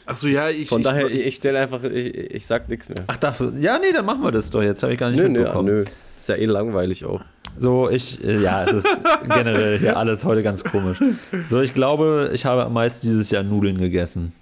Achso, 0.05 0.27
ja, 0.27 0.49
ich. 0.49 0.69
Von 0.69 0.81
ich, 0.81 0.85
daher, 0.87 1.09
ich, 1.09 1.25
ich, 1.25 1.35
stelle 1.35 1.59
einfach, 1.59 1.83
ich, 1.83 2.15
ich 2.15 2.45
sag 2.45 2.67
nichts 2.69 2.89
mehr. 2.89 2.97
Ach, 3.07 3.17
dafür. 3.17 3.53
Ja, 3.59 3.79
nee, 3.79 3.91
dann 3.91 4.05
machen 4.05 4.21
wir 4.21 4.31
das 4.31 4.49
doch 4.49 4.61
jetzt. 4.61 4.83
Habe 4.83 4.93
ich 4.93 4.99
gar 4.99 5.09
nicht 5.09 5.19
nö, 5.19 5.29
nö, 5.29 5.39
mitbekommen. 5.39 5.67
nö. 5.67 5.83
Ist 6.17 6.29
ja 6.29 6.35
eh 6.35 6.45
langweilig 6.45 7.05
auch. 7.05 7.21
So, 7.59 7.89
ich, 7.89 8.23
äh, 8.23 8.41
ja, 8.41 8.63
es 8.63 8.73
ist 8.73 9.01
generell 9.33 9.79
hier 9.79 9.97
alles 9.97 10.25
heute 10.25 10.43
ganz 10.43 10.63
komisch. 10.63 10.99
So, 11.49 11.61
ich 11.61 11.73
glaube, 11.73 12.31
ich 12.33 12.45
habe 12.45 12.65
am 12.65 12.73
meisten 12.73 13.05
dieses 13.05 13.29
Jahr 13.29 13.43
Nudeln 13.43 13.77
gegessen. 13.77 14.33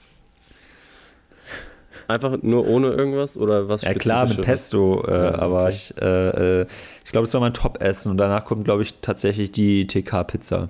Einfach 2.08 2.38
nur 2.42 2.68
ohne 2.68 2.90
irgendwas 2.90 3.38
oder 3.38 3.70
was 3.70 3.84
Ja, 3.84 3.94
klar, 3.94 4.28
mit? 4.28 4.42
Pesto, 4.42 5.06
äh, 5.08 5.12
Ja, 5.12 5.40
aber 5.40 5.64
okay. 5.64 5.70
ich, 5.74 5.94
äh, 6.02 6.62
äh, 6.62 6.66
ich 7.06 7.12
glaube, 7.12 7.26
es 7.26 7.34
war 7.34 7.42
mein 7.42 7.54
Top-Essen 7.54 8.12
und 8.12 8.18
danach 8.18 8.44
kommt, 8.46 8.66
glaube 8.66 8.82
ich, 8.82 8.96
tatsächlich 9.02 9.52
die 9.52 9.88
TK-Pizza. 9.88 10.70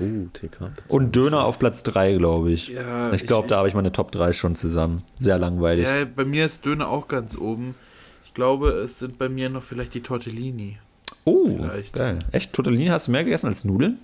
Uh, 0.00 0.28
TK. 0.32 0.72
Und 0.88 1.14
Döner 1.16 1.44
auf 1.44 1.58
Platz 1.58 1.82
3, 1.82 2.14
glaube 2.16 2.50
ich. 2.52 2.68
Ja, 2.68 3.12
ich 3.12 3.26
glaube, 3.26 3.48
da 3.48 3.58
habe 3.58 3.68
ich 3.68 3.74
meine 3.74 3.92
Top 3.92 4.12
3 4.12 4.32
schon 4.32 4.54
zusammen. 4.56 5.02
Sehr 5.18 5.38
langweilig. 5.38 5.86
ja, 5.86 6.04
bei 6.04 6.24
mir 6.24 6.46
ist 6.46 6.64
Döner 6.64 6.88
auch 6.88 7.08
ganz 7.08 7.36
oben. 7.36 7.74
Ich 8.24 8.34
glaube, 8.34 8.70
es 8.70 8.98
sind 8.98 9.18
bei 9.18 9.28
mir 9.28 9.50
noch 9.50 9.62
vielleicht 9.62 9.92
die 9.94 10.00
Tortellini. 10.02 10.78
oh, 11.24 11.48
vielleicht. 11.56 11.92
geil. 11.94 12.18
Echt, 12.32 12.52
Tortellini 12.52 12.86
hast 12.86 13.08
du 13.08 13.12
mehr 13.12 13.24
gegessen 13.24 13.48
als 13.48 13.64
Nudeln? 13.64 13.98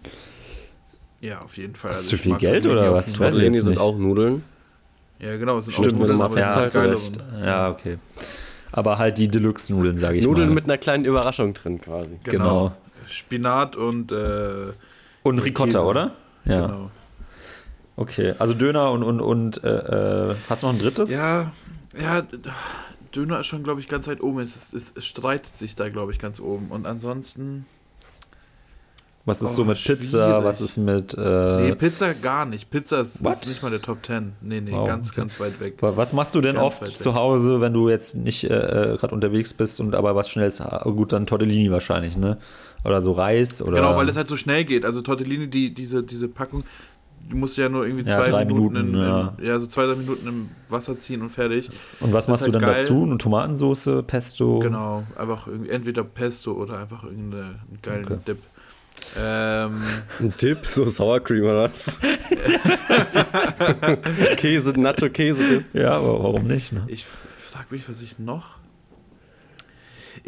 Ja, 1.21 1.41
auf 1.41 1.57
jeden 1.57 1.75
Fall. 1.75 1.91
Hast 1.93 1.99
Also 2.05 2.17
du 2.17 2.23
viel 2.23 2.37
Geld 2.37 2.65
Tortellini 2.65 2.89
oder 2.89 2.95
was? 2.95 3.13
Tortellini 3.13 3.55
jetzt 3.57 3.61
sind 3.65 3.71
nicht. 3.71 3.81
auch 3.81 3.97
Nudeln. 3.97 4.43
Ja, 5.19 5.37
genau, 5.39 5.59
es 5.59 5.65
sind 5.67 5.75
Stimmt, 5.75 5.95
auch 5.95 5.99
Nudeln, 6.01 6.19
mal 6.19 6.25
aber 6.27 6.39
Ja, 6.41 6.69
geilere. 6.69 6.93
recht. 6.95 7.19
Ja, 7.43 7.71
okay. 7.71 7.99
Aber 8.73 8.99
halt 8.99 9.17
die 9.17 9.29
Deluxe-Nudeln, 9.29 9.95
sage 9.95 10.19
ich 10.19 10.25
Nudeln 10.25 10.49
mal. 10.49 10.55
mit 10.57 10.65
einer 10.65 10.77
kleinen 10.77 11.05
Überraschung 11.07 11.55
drin 11.55 11.81
quasi. 11.81 12.19
Genau. 12.25 12.35
Genau. 12.69 12.73
Spinat 13.09 13.77
und 13.77 14.13
äh, 14.13 14.73
Und 15.27 15.39
Ricotta, 15.41 15.73
Käse. 15.73 15.85
oder? 15.85 16.13
Ja. 16.45 16.67
genau. 16.67 16.91
Okay, 17.97 18.35
also 18.39 18.53
Döner 18.55 18.91
und, 18.93 19.03
und, 19.03 19.21
und 19.21 19.65
äh, 19.65 20.31
äh, 20.31 20.35
hast 20.51 20.63
du 20.63 20.67
noch 20.67 20.75
ein 20.75 20.79
drittes? 20.81 21.11
Ja, 21.11 21.53
ja, 21.99 22.23
Döner 23.15 23.41
ist 23.41 23.47
schon, 23.47 23.63
glaube 23.65 23.81
ich, 23.81 23.89
ganz 23.89 24.07
weit 24.07 24.21
oben. 24.23 24.41
Es, 24.41 24.55
ist, 24.55 24.75
es, 24.75 24.93
es 24.97 25.07
streitet 25.07 25.57
sich 25.57 25.75
da, 25.77 25.89
glaube 25.89 26.13
ich, 26.13 26.19
ganz 26.19 26.39
oben. 26.39 26.67
Und 26.69 26.87
ansonsten. 26.87 27.65
Was 29.25 29.43
ist 29.43 29.51
Oh, 29.51 29.55
so 29.55 29.65
mit 29.65 29.83
Pizza? 29.83 30.29
schwierig. 30.29 30.45
Was 30.45 30.61
ist 30.61 30.77
mit. 30.77 31.15
Äh, 31.19 31.61
Nee, 31.63 31.75
Pizza 31.75 32.15
gar 32.15 32.45
nicht. 32.45 32.71
Pizza 32.71 33.01
ist, 33.01 33.17
ist 33.17 33.49
nicht 33.49 33.61
mal 33.63 33.71
der 33.71 33.83
Top 33.83 34.05
10. 34.07 34.35
Nee, 34.41 34.61
nee, 34.61 34.71
Wow, 34.71 34.87
ganz, 34.87 35.15
ganz 35.15 35.41
weit 35.41 35.59
weg. 35.59 35.79
was 35.81 36.13
machst 36.13 36.35
du 36.37 36.41
denn 36.41 36.55
Ganz 36.57 36.81
oft 36.83 36.87
zu 37.03 37.15
Hause, 37.15 37.61
wenn 37.61 37.73
du 37.73 37.89
jetzt 37.89 38.15
nicht 38.15 38.45
äh, 38.45 38.49
gerade 39.01 39.13
unterwegs 39.13 39.53
bist 39.53 39.81
und 39.81 39.97
aber 39.97 40.15
was 40.15 40.29
Schnelles? 40.29 40.61
ha- 40.61 40.85
Gut, 40.85 41.13
dann 41.13 41.27
Tortellini 41.27 41.73
wahrscheinlich, 41.73 42.17
ne? 42.17 42.37
Oder 42.87 43.01
so 43.01 43.13
Reis 43.13 43.63
oder. 43.63 43.77
Genau, 43.77 43.97
weil 43.97 44.09
es 44.09 44.17
halt 44.17 44.29
so 44.29 44.37
schnell 44.37 44.65
geht. 44.65 44.85
Also 44.85 45.01
Tortellini, 45.01 45.49
die, 45.49 45.75
diese, 45.75 46.03
diese 46.03 46.29
Packung, 46.29 46.65
die 47.29 47.35
musst 47.35 47.57
du 47.57 47.63
ja 47.63 47.69
nur 47.69 47.85
irgendwie 47.87 48.09
Ja, 48.09 48.19
zwei 48.25 48.31
drei 48.31 48.45
Minuten, 48.45 48.75
Minuten, 48.75 48.95
in, 48.95 49.01
ja. 49.01 49.35
in, 49.39 49.45
ja, 49.47 49.59
so 49.59 49.67
zwei, 49.67 49.87
drei 49.87 49.97
Minuten 49.97 50.29
im 50.29 50.49
Wasser 50.69 50.97
ziehen 50.97 51.23
und 51.23 51.31
fertig. 51.31 51.69
und 52.01 52.13
was 52.13 52.27
das 52.27 52.29
machst 52.29 52.43
ist 52.43 52.49
du 52.49 52.53
dann 52.53 52.65
halt 52.65 52.75
geil. 52.77 52.83
dazu? 52.83 53.03
Eine 53.03 53.19
Tomatensauce, 53.19 53.91
Pesto? 54.07 54.61
Genau, 54.61 55.03
einfach 55.19 55.49
irgendwie, 55.49 55.71
entweder 55.71 56.05
Pesto 56.05 56.53
oder 56.53 56.79
einfach 56.79 57.03
irgendeinen 57.03 57.59
geilen 57.83 58.05
Okay. 58.05 58.19
Dip. 58.29 58.39
Ähm, 59.19 59.83
Ein 60.21 60.35
Dip, 60.41 60.65
so 60.65 60.87
Sour 60.87 61.21
Cream 61.21 61.43
oder 61.45 61.65
was? 61.65 61.99
Käse, 64.37 64.71
Nacho-Käse-Dip. 64.79 65.75
Ja, 65.75 65.93
aber 65.93 66.21
warum 66.21 66.47
nicht? 66.47 66.73
Ne? 66.73 66.85
ich 66.87 67.05
frage 67.41 67.67
mich, 67.71 67.89
was 67.89 68.03
ich 68.03 68.19
noch. 68.19 68.56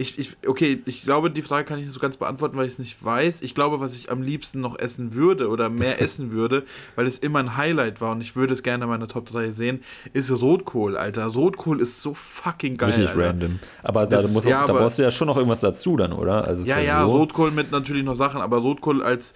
Ich, 0.01 0.17
ich, 0.17 0.37
okay, 0.47 0.81
ich 0.87 1.03
glaube, 1.03 1.29
die 1.29 1.43
Frage 1.43 1.65
kann 1.65 1.81
ich 1.81 1.85
nicht 1.87 1.93
so 1.93 1.99
ganz 1.99 2.17
beantworten, 2.17 2.57
weil 2.57 2.67
ich 2.67 2.75
es 2.75 2.79
nicht 2.79 3.05
weiß. 3.05 3.43
Ich 3.43 3.53
glaube, 3.53 3.81
was 3.81 3.97
ich 3.97 4.13
am 4.13 4.23
liebsten 4.23 4.61
noch 4.61 4.79
essen 4.79 5.15
würde 5.15 5.49
oder 5.49 5.69
mehr 5.71 6.01
essen 6.01 6.31
würde, 6.31 6.63
weil 6.95 7.05
es 7.09 7.19
immer 7.19 7.41
ein 7.41 7.57
Highlight 7.57 8.01
war 8.01 8.13
und 8.13 8.21
ich 8.21 8.37
würde 8.37 8.55
es 8.55 8.63
gerne 8.63 8.85
in 8.85 8.91
meiner 8.91 9.09
Top 9.09 9.27
3 9.27 9.51
sehen, 9.51 9.83
ist 10.13 10.31
Rotkohl, 10.31 10.97
Alter. 10.97 11.27
Rotkohl 11.27 11.81
ist 11.81 12.01
so 12.01 12.15
fucking 12.15 12.77
geil. 12.77 12.91
Richtig 12.91 13.09
Alter. 13.11 13.27
random. 13.29 13.59
Aber 13.83 14.07
da, 14.07 14.23
Das- 14.23 14.33
muss 14.33 14.47
auch, 14.47 14.51
ja, 14.51 14.59
da 14.67 14.73
aber- 14.73 14.79
brauchst 14.83 14.99
du 15.01 15.03
ja 15.03 15.11
schon 15.11 15.27
noch 15.27 15.37
irgendwas 15.37 15.61
dazu 15.61 15.97
dann, 15.97 16.13
oder? 16.13 16.45
Also 16.45 16.63
Ja, 16.63 16.79
ja, 16.79 17.05
so. 17.05 17.17
Rotkohl 17.17 17.51
mit 17.51 17.73
natürlich 17.73 18.05
noch 18.05 18.15
Sachen, 18.15 18.41
aber 18.41 18.59
Rotkohl 18.59 19.03
als, 19.03 19.35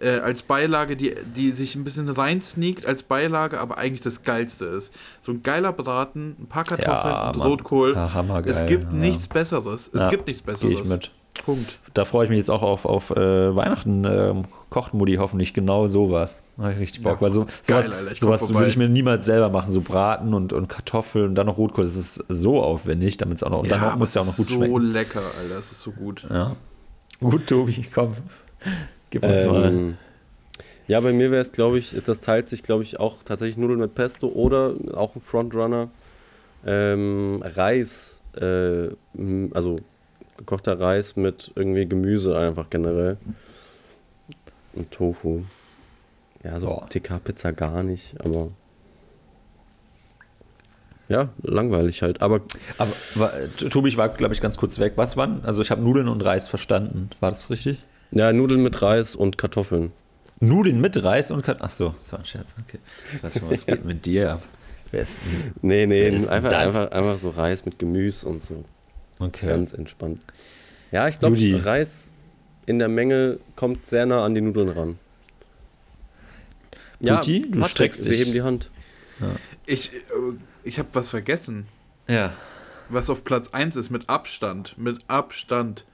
äh, 0.00 0.18
als 0.20 0.42
Beilage, 0.42 0.96
die, 0.96 1.14
die 1.34 1.50
sich 1.52 1.74
ein 1.74 1.84
bisschen 1.84 2.08
reinsneakt 2.08 2.86
als 2.86 3.02
Beilage, 3.02 3.60
aber 3.60 3.78
eigentlich 3.78 4.00
das 4.00 4.22
Geilste 4.22 4.64
ist. 4.66 4.94
So 5.22 5.32
ein 5.32 5.42
geiler 5.42 5.72
Braten, 5.72 6.36
ein 6.38 6.46
paar 6.46 6.64
Kartoffeln 6.64 7.14
Ja, 7.14 7.30
und. 7.30 7.40
Rotkohl. 7.40 7.94
Ja, 7.94 8.14
hammergeil, 8.14 8.50
es 8.50 8.64
gibt 8.66 8.92
ja. 8.92 8.98
nichts 8.98 9.28
Besseres. 9.28 9.90
Es 9.92 10.02
Ja, 10.02 10.08
gibt 10.08 10.26
nichts 10.26 10.44
Gehe 10.44 10.52
Besseres. 10.52 10.80
ich 10.80 10.88
mit. 10.88 11.10
Punkt. 11.44 11.78
Da 11.94 12.04
freue 12.04 12.24
ich 12.24 12.30
mich 12.30 12.38
jetzt 12.38 12.50
auch 12.50 12.62
auf, 12.62 12.84
auf 12.84 13.10
äh, 13.10 13.54
Weihnachten. 13.54 14.04
Ähm, 14.04 14.44
kocht 14.70 14.92
Mutti 14.92 15.14
hoffentlich 15.14 15.54
genau 15.54 15.86
sowas. 15.86 16.42
Habe 16.58 16.72
ich 16.72 16.78
richtig 16.80 17.02
Bock. 17.04 17.14
Ja, 17.14 17.20
weil 17.20 17.30
so, 17.30 17.46
geil, 17.66 17.82
sowas, 17.84 18.12
ich 18.12 18.18
sowas 18.18 18.54
würde 18.54 18.68
ich 18.68 18.76
mir 18.76 18.88
niemals 18.88 19.24
selber 19.24 19.48
machen. 19.48 19.70
So 19.72 19.80
Braten 19.80 20.34
und, 20.34 20.52
und 20.52 20.68
Kartoffeln 20.68 21.26
und 21.26 21.34
dann 21.36 21.46
noch 21.46 21.56
Rotkohl. 21.56 21.84
Das 21.84 21.94
ist 21.94 22.14
so 22.28 22.60
aufwendig, 22.60 23.18
damit 23.18 23.36
es 23.36 23.42
auch 23.44 23.50
noch. 23.50 23.60
Und 23.60 23.70
dann 23.70 23.80
aber 23.80 23.96
muss 23.96 24.08
es 24.10 24.14
ja 24.16 24.22
auch 24.22 24.26
noch 24.26 24.36
gut 24.36 24.46
so 24.46 24.54
schmecken. 24.54 24.92
lecker, 24.92 25.22
Alter. 25.40 25.58
Es 25.58 25.70
ist 25.70 25.80
so 25.80 25.92
gut. 25.92 26.26
Ja. 26.28 26.56
Gut, 27.20 27.46
Tobi, 27.46 27.86
komm. 27.94 28.14
Gib 29.10 29.24
uns 29.24 29.44
mal. 29.46 29.64
Ähm, 29.66 29.98
ja, 30.86 31.00
bei 31.00 31.12
mir 31.12 31.30
wäre 31.30 31.42
es, 31.42 31.52
glaube 31.52 31.78
ich, 31.78 31.96
das 32.04 32.20
teilt 32.20 32.48
sich, 32.48 32.62
glaube 32.62 32.82
ich, 32.82 32.98
auch 32.98 33.22
tatsächlich 33.22 33.58
Nudeln 33.58 33.78
mit 33.78 33.94
Pesto 33.94 34.28
oder 34.28 34.74
auch 34.94 35.14
ein 35.14 35.20
Frontrunner. 35.20 35.90
Ähm, 36.66 37.42
Reis, 37.44 38.20
äh, 38.36 38.88
also 39.52 39.80
gekochter 40.38 40.80
Reis 40.80 41.16
mit 41.16 41.52
irgendwie 41.54 41.86
Gemüse 41.86 42.38
einfach 42.38 42.70
generell. 42.70 43.18
Und 44.72 44.90
Tofu. 44.90 45.42
Ja, 46.42 46.58
so. 46.58 46.82
TK-Pizza 46.88 47.52
gar 47.52 47.82
nicht, 47.82 48.14
aber. 48.24 48.48
Ja, 51.08 51.30
langweilig 51.42 52.02
halt. 52.02 52.22
Aber 52.22 52.40
Aber 52.76 52.92
war, 53.14 53.32
Tobi, 53.70 53.88
ich 53.88 53.96
war, 53.96 54.08
glaube 54.10 54.34
ich, 54.34 54.40
ganz 54.40 54.56
kurz 54.56 54.78
weg. 54.78 54.92
Was 54.96 55.16
waren? 55.16 55.44
Also 55.44 55.62
ich 55.62 55.70
habe 55.70 55.82
Nudeln 55.82 56.08
und 56.08 56.24
Reis 56.24 56.48
verstanden. 56.48 57.10
War 57.20 57.30
das 57.30 57.50
richtig? 57.50 57.78
Ja, 58.10 58.32
Nudeln 58.32 58.62
mit 58.62 58.80
Reis 58.80 59.14
und 59.14 59.38
Kartoffeln. 59.38 59.92
Nudeln 60.40 60.80
mit 60.80 61.02
Reis 61.02 61.30
und 61.30 61.42
Kartoffeln? 61.42 61.66
Achso, 61.66 61.94
das 61.98 62.12
war 62.12 62.18
ein 62.20 62.26
Scherz. 62.26 62.54
Okay. 62.66 62.78
Was 63.48 63.66
geht 63.66 63.84
mit 63.84 64.06
dir 64.06 64.32
ab? 64.32 64.42
Wer 64.90 65.02
ist 65.02 65.20
nee, 65.60 65.86
nee, 65.86 66.08
einfach, 66.08 66.52
einfach, 66.52 66.90
einfach 66.90 67.18
so 67.18 67.30
Reis 67.30 67.64
mit 67.64 67.78
Gemüse 67.78 68.26
und 68.28 68.42
so. 68.42 68.64
Okay. 69.18 69.46
Ganz 69.46 69.72
entspannt. 69.72 70.20
Ja, 70.90 71.08
ich 71.08 71.18
glaube, 71.18 71.36
Reis 71.64 72.08
in 72.66 72.78
der 72.78 72.88
Menge 72.88 73.38
kommt 73.56 73.86
sehr 73.86 74.06
nah 74.06 74.24
an 74.24 74.34
die 74.34 74.40
Nudeln 74.40 74.68
ran. 74.68 74.98
Ja, 77.00 77.16
Puti, 77.16 77.42
du 77.42 77.60
Patrick, 77.60 77.70
streckst 77.70 78.00
dich. 78.00 78.08
Sie 78.08 78.16
heben 78.16 78.32
die 78.32 78.42
Hand. 78.42 78.70
Ja. 79.20 79.32
Ich, 79.66 79.92
äh, 79.92 79.98
ich 80.64 80.78
habe 80.78 80.88
was 80.92 81.10
vergessen. 81.10 81.66
Ja. 82.08 82.32
Was 82.88 83.10
auf 83.10 83.24
Platz 83.24 83.48
1 83.48 83.76
ist, 83.76 83.90
mit 83.90 84.08
Abstand. 84.08 84.76
Mit 84.78 85.04
Abstand. 85.08 85.84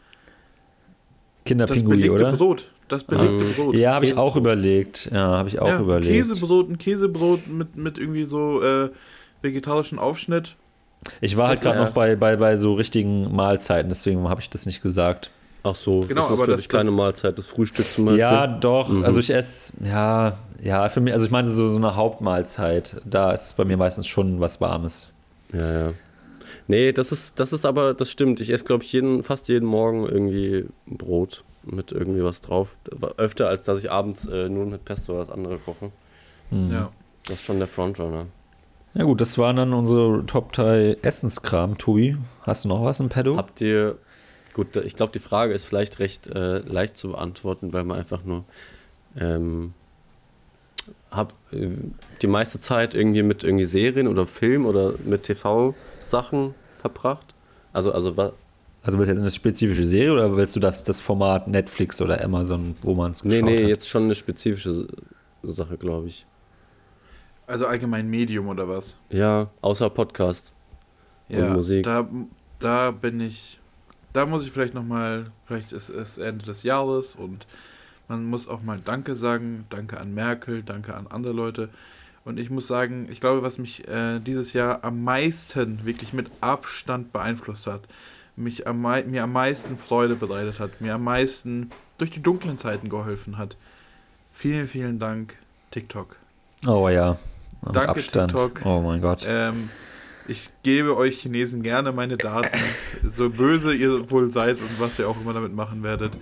Kinderpingui, 1.44 2.10
oder? 2.10 2.32
Brot. 2.32 2.64
Das 2.88 3.04
belegte 3.04 3.36
um, 3.36 3.52
Brot. 3.54 3.74
Ja, 3.76 3.94
habe 3.94 4.04
ich 4.04 4.16
auch 4.16 4.36
überlegt. 4.36 5.10
Ja, 5.12 5.38
habe 5.38 5.48
ich 5.48 5.60
auch 5.60 5.68
ja, 5.68 5.80
überlegt. 5.80 6.12
Käsebrot, 6.12 6.68
ein 6.68 6.78
Käsebrot 6.78 7.46
mit, 7.46 7.76
mit 7.76 7.98
irgendwie 7.98 8.24
so 8.24 8.62
äh, 8.62 8.90
vegetarischen 9.42 9.98
Aufschnitt. 9.98 10.56
Ich 11.20 11.36
war 11.36 11.48
halt 11.48 11.60
gerade 11.60 11.78
noch 11.78 11.92
bei, 11.92 12.16
bei, 12.16 12.36
bei 12.36 12.56
so 12.56 12.74
richtigen 12.74 13.34
Mahlzeiten, 13.34 13.88
deswegen 13.88 14.28
habe 14.28 14.40
ich 14.40 14.50
das 14.50 14.66
nicht 14.66 14.82
gesagt. 14.82 15.30
Ach 15.62 15.74
so, 15.74 16.00
genau, 16.00 16.22
ist 16.22 16.30
das 16.30 16.38
aber 16.38 16.44
für 16.44 16.50
das, 16.52 16.60
dich 16.60 16.68
keine 16.68 16.90
Mahlzeit, 16.90 17.38
das 17.38 17.46
Frühstück 17.46 17.86
zum 17.90 18.04
Beispiel? 18.04 18.20
Ja, 18.20 18.46
doch. 18.46 18.90
Mhm. 18.90 19.04
Also 19.04 19.20
ich 19.20 19.30
esse, 19.30 19.72
ja, 19.84 20.36
ja, 20.62 20.88
für 20.90 21.00
mich, 21.00 21.12
also 21.14 21.24
ich 21.24 21.30
meine 21.30 21.48
so, 21.48 21.68
so 21.68 21.78
eine 21.78 21.96
Hauptmahlzeit, 21.96 23.00
da 23.04 23.32
ist 23.32 23.56
bei 23.56 23.64
mir 23.64 23.78
meistens 23.78 24.06
schon 24.06 24.40
was 24.40 24.60
Warmes. 24.60 25.08
Ja, 25.52 25.72
ja. 25.72 25.92
Nee, 26.66 26.92
das 26.92 27.12
ist, 27.12 27.38
das 27.38 27.52
ist 27.52 27.66
aber, 27.66 27.94
das 27.94 28.10
stimmt. 28.10 28.40
Ich 28.40 28.50
esse, 28.50 28.64
glaube 28.64 28.84
ich, 28.84 28.92
jeden, 28.92 29.22
fast 29.22 29.48
jeden 29.48 29.66
Morgen 29.66 30.06
irgendwie 30.06 30.66
Brot 30.86 31.44
mit 31.62 31.92
irgendwie 31.92 32.22
was 32.22 32.40
drauf. 32.40 32.76
Öfter, 33.16 33.48
als 33.48 33.64
dass 33.64 33.80
ich 33.82 33.90
abends 33.90 34.26
äh, 34.26 34.48
nur 34.48 34.66
mit 34.66 34.84
Pesto 34.84 35.18
was 35.18 35.30
andere 35.30 35.58
koche. 35.58 35.90
Mhm. 36.50 36.68
Ja. 36.68 36.92
Das 37.24 37.36
ist 37.36 37.44
schon 37.44 37.58
der 37.58 37.68
Frontrunner. 37.68 38.26
Ja 38.94 39.04
gut, 39.04 39.20
das 39.20 39.38
waren 39.38 39.56
dann 39.56 39.72
unsere 39.72 40.24
Top 40.26 40.52
3 40.52 40.98
Essenskram. 41.02 41.78
Tobi, 41.78 42.16
hast 42.42 42.64
du 42.64 42.68
noch 42.68 42.84
was 42.84 43.00
im 43.00 43.08
Pedo? 43.08 43.36
Habt 43.36 43.60
ihr, 43.60 43.98
gut, 44.52 44.76
ich 44.76 44.94
glaube, 44.94 45.12
die 45.12 45.18
Frage 45.18 45.52
ist 45.52 45.64
vielleicht 45.64 45.98
recht 45.98 46.28
äh, 46.28 46.58
leicht 46.58 46.96
zu 46.96 47.10
beantworten, 47.10 47.72
weil 47.72 47.84
man 47.84 47.98
einfach 47.98 48.24
nur 48.24 48.44
ähm, 49.18 49.74
hab, 51.10 51.32
äh, 51.50 51.70
die 52.22 52.26
meiste 52.26 52.60
Zeit 52.60 52.94
irgendwie 52.94 53.22
mit 53.22 53.42
irgendwie 53.42 53.64
Serien 53.64 54.06
oder 54.06 54.26
Film 54.26 54.64
oder 54.64 54.94
mit 55.04 55.24
TV-Sachen 56.04 56.54
verbracht. 56.78 57.34
Also, 57.72 57.92
also 57.92 58.16
was, 58.16 58.32
also 58.82 58.98
willst 58.98 59.08
du 59.08 59.14
jetzt 59.14 59.22
eine 59.22 59.30
spezifische 59.30 59.86
Serie 59.86 60.12
oder 60.12 60.36
willst 60.36 60.54
du 60.54 60.60
das, 60.60 60.84
das 60.84 61.00
Format 61.00 61.48
Netflix 61.48 62.00
oder 62.02 62.22
Amazon, 62.22 62.76
wo 62.82 62.94
man 62.94 63.12
es 63.12 63.24
Nee, 63.24 63.42
nee, 63.42 63.62
hat? 63.62 63.68
jetzt 63.68 63.88
schon 63.88 64.04
eine 64.04 64.14
spezifische 64.14 64.86
Sache, 65.42 65.76
glaube 65.76 66.08
ich. 66.08 66.26
Also 67.46 67.66
allgemein 67.66 68.08
Medium 68.08 68.48
oder 68.48 68.68
was? 68.68 68.98
Ja, 69.10 69.50
außer 69.60 69.90
Podcast 69.90 70.52
ja, 71.28 71.46
und 71.46 71.54
Musik. 71.54 71.84
Da, 71.84 72.06
da 72.58 72.90
bin 72.90 73.20
ich, 73.20 73.58
da 74.12 74.24
muss 74.26 74.44
ich 74.44 74.52
vielleicht 74.52 74.74
nochmal, 74.74 75.30
vielleicht 75.46 75.72
ist 75.72 75.90
es 75.90 76.18
Ende 76.18 76.44
des 76.44 76.62
Jahres 76.62 77.14
und 77.14 77.46
man 78.08 78.24
muss 78.24 78.48
auch 78.48 78.62
mal 78.62 78.78
Danke 78.82 79.14
sagen. 79.14 79.66
Danke 79.70 79.98
an 79.98 80.14
Merkel, 80.14 80.62
danke 80.62 80.94
an 80.94 81.06
andere 81.06 81.32
Leute. 81.32 81.70
Und 82.24 82.38
ich 82.38 82.48
muss 82.48 82.66
sagen, 82.66 83.08
ich 83.10 83.20
glaube, 83.20 83.42
was 83.42 83.58
mich 83.58 83.86
äh, 83.86 84.18
dieses 84.18 84.54
Jahr 84.54 84.82
am 84.82 85.04
meisten, 85.04 85.84
wirklich 85.84 86.12
mit 86.12 86.30
Abstand 86.40 87.12
beeinflusst 87.12 87.66
hat, 87.66 87.82
mich 88.36 88.66
am, 88.66 88.80
mir 88.80 89.22
am 89.22 89.32
meisten 89.32 89.76
Freude 89.76 90.16
bereitet 90.16 90.58
hat, 90.58 90.80
mir 90.80 90.94
am 90.94 91.04
meisten 91.04 91.70
durch 91.98 92.10
die 92.10 92.22
dunklen 92.22 92.58
Zeiten 92.58 92.88
geholfen 92.88 93.38
hat. 93.38 93.56
Vielen, 94.32 94.66
vielen 94.66 94.98
Dank, 94.98 95.36
TikTok. 95.70 96.16
Oh 96.66 96.88
ja. 96.88 97.18
Danke, 97.62 97.90
Abstand. 97.90 98.32
TikTok. 98.32 98.64
Oh 98.64 98.80
mein 98.80 99.00
Gott. 99.00 99.24
Ähm, 99.26 99.68
ich 100.26 100.50
gebe 100.62 100.96
euch 100.96 101.20
Chinesen 101.20 101.62
gerne 101.62 101.92
meine 101.92 102.16
Daten, 102.16 102.58
so 103.02 103.28
böse 103.28 103.74
ihr 103.74 104.10
wohl 104.10 104.30
seid 104.30 104.58
und 104.58 104.80
was 104.80 104.98
ihr 104.98 105.08
auch 105.08 105.20
immer 105.20 105.34
damit 105.34 105.54
machen 105.54 105.82
werdet. 105.82 106.18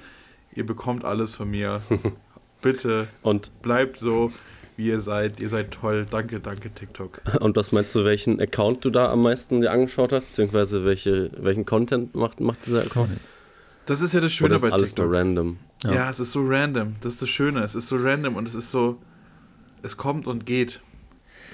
Ihr 0.54 0.66
bekommt 0.66 1.04
alles 1.04 1.34
von 1.34 1.50
mir. 1.50 1.80
Bitte 2.62 3.08
und 3.22 3.62
bleibt 3.62 3.98
so 3.98 4.30
wie 4.76 4.88
ihr 4.88 5.00
seid. 5.00 5.40
Ihr 5.40 5.48
seid 5.48 5.70
toll. 5.70 6.06
Danke, 6.10 6.40
danke, 6.40 6.70
TikTok. 6.72 7.20
Und 7.40 7.56
was 7.56 7.72
meinst 7.72 7.94
du, 7.94 8.04
welchen 8.04 8.40
Account 8.40 8.84
du 8.84 8.90
da 8.90 9.10
am 9.10 9.22
meisten 9.22 9.60
dir 9.60 9.70
angeschaut 9.70 10.12
hast? 10.12 10.28
Beziehungsweise 10.28 10.84
welche, 10.84 11.30
welchen 11.36 11.64
Content 11.64 12.14
macht, 12.14 12.40
macht 12.40 12.66
dieser 12.66 12.82
Account? 12.82 13.10
Das 13.86 14.00
ist 14.00 14.12
ja 14.12 14.20
das 14.20 14.32
Schöne 14.32 14.48
Oder 14.48 14.56
ist 14.56 14.62
bei 14.62 14.72
alles 14.72 14.90
TikTok. 14.90 15.10
Nur 15.10 15.18
random. 15.18 15.58
Ja. 15.84 15.94
ja, 15.94 16.10
es 16.10 16.20
ist 16.20 16.32
so 16.32 16.44
random. 16.44 16.96
Das 17.00 17.14
ist 17.14 17.22
das 17.22 17.28
Schöne. 17.28 17.62
Es 17.62 17.74
ist 17.74 17.88
so 17.88 17.96
random 17.96 18.36
und 18.36 18.48
es 18.48 18.54
ist 18.54 18.70
so. 18.70 18.98
Es 19.82 19.96
kommt 19.96 20.26
und 20.26 20.46
geht. 20.46 20.80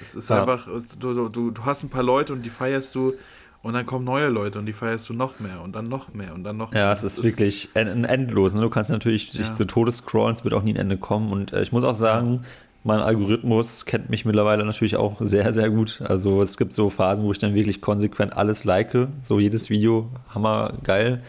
Es 0.01 0.15
ist 0.15 0.29
ja. 0.29 0.41
einfach. 0.41 0.67
Du, 0.99 1.29
du, 1.29 1.51
du 1.51 1.65
hast 1.65 1.83
ein 1.83 1.89
paar 1.89 2.03
Leute 2.03 2.33
und 2.33 2.43
die 2.43 2.49
feierst 2.49 2.93
du. 2.95 3.13
Und 3.61 3.73
dann 3.73 3.85
kommen 3.85 4.05
neue 4.05 4.29
Leute 4.29 4.57
und 4.57 4.67
die 4.67 4.73
feierst 4.73 5.09
du 5.09 5.13
noch 5.13 5.41
mehr 5.41 5.59
und 5.61 5.75
dann 5.75 5.89
noch 5.89 6.13
mehr 6.13 6.33
und 6.33 6.45
dann 6.45 6.55
noch 6.55 6.71
mehr. 6.71 6.83
Ja, 6.83 6.91
es 6.93 7.03
ist, 7.03 7.17
ist 7.17 7.25
wirklich 7.25 7.69
ein 7.73 8.05
endlos. 8.05 8.53
Du 8.53 8.69
kannst 8.69 8.89
natürlich 8.89 9.33
ja. 9.33 9.41
dich 9.41 9.51
zu 9.51 9.65
Todes 9.65 9.97
scrollen, 9.97 10.33
es 10.33 10.45
wird 10.45 10.53
auch 10.53 10.63
nie 10.63 10.71
ein 10.71 10.77
Ende 10.77 10.97
kommen. 10.97 11.33
Und 11.33 11.51
äh, 11.51 11.61
ich 11.61 11.73
muss 11.73 11.83
auch 11.83 11.93
sagen, 11.93 12.45
mein 12.83 13.01
Algorithmus 13.01 13.85
kennt 13.85 14.09
mich 14.09 14.25
mittlerweile 14.25 14.63
natürlich 14.65 14.95
auch 14.95 15.17
sehr, 15.19 15.51
sehr 15.53 15.69
gut. 15.69 16.01
Also 16.05 16.41
es 16.41 16.57
gibt 16.57 16.73
so 16.73 16.89
Phasen, 16.89 17.25
wo 17.25 17.31
ich 17.31 17.37
dann 17.37 17.53
wirklich 17.53 17.81
konsequent 17.81 18.35
alles 18.35 18.63
like, 18.63 18.95
so 19.23 19.39
jedes 19.39 19.69
Video, 19.69 20.09
hammergeil. 20.33 21.21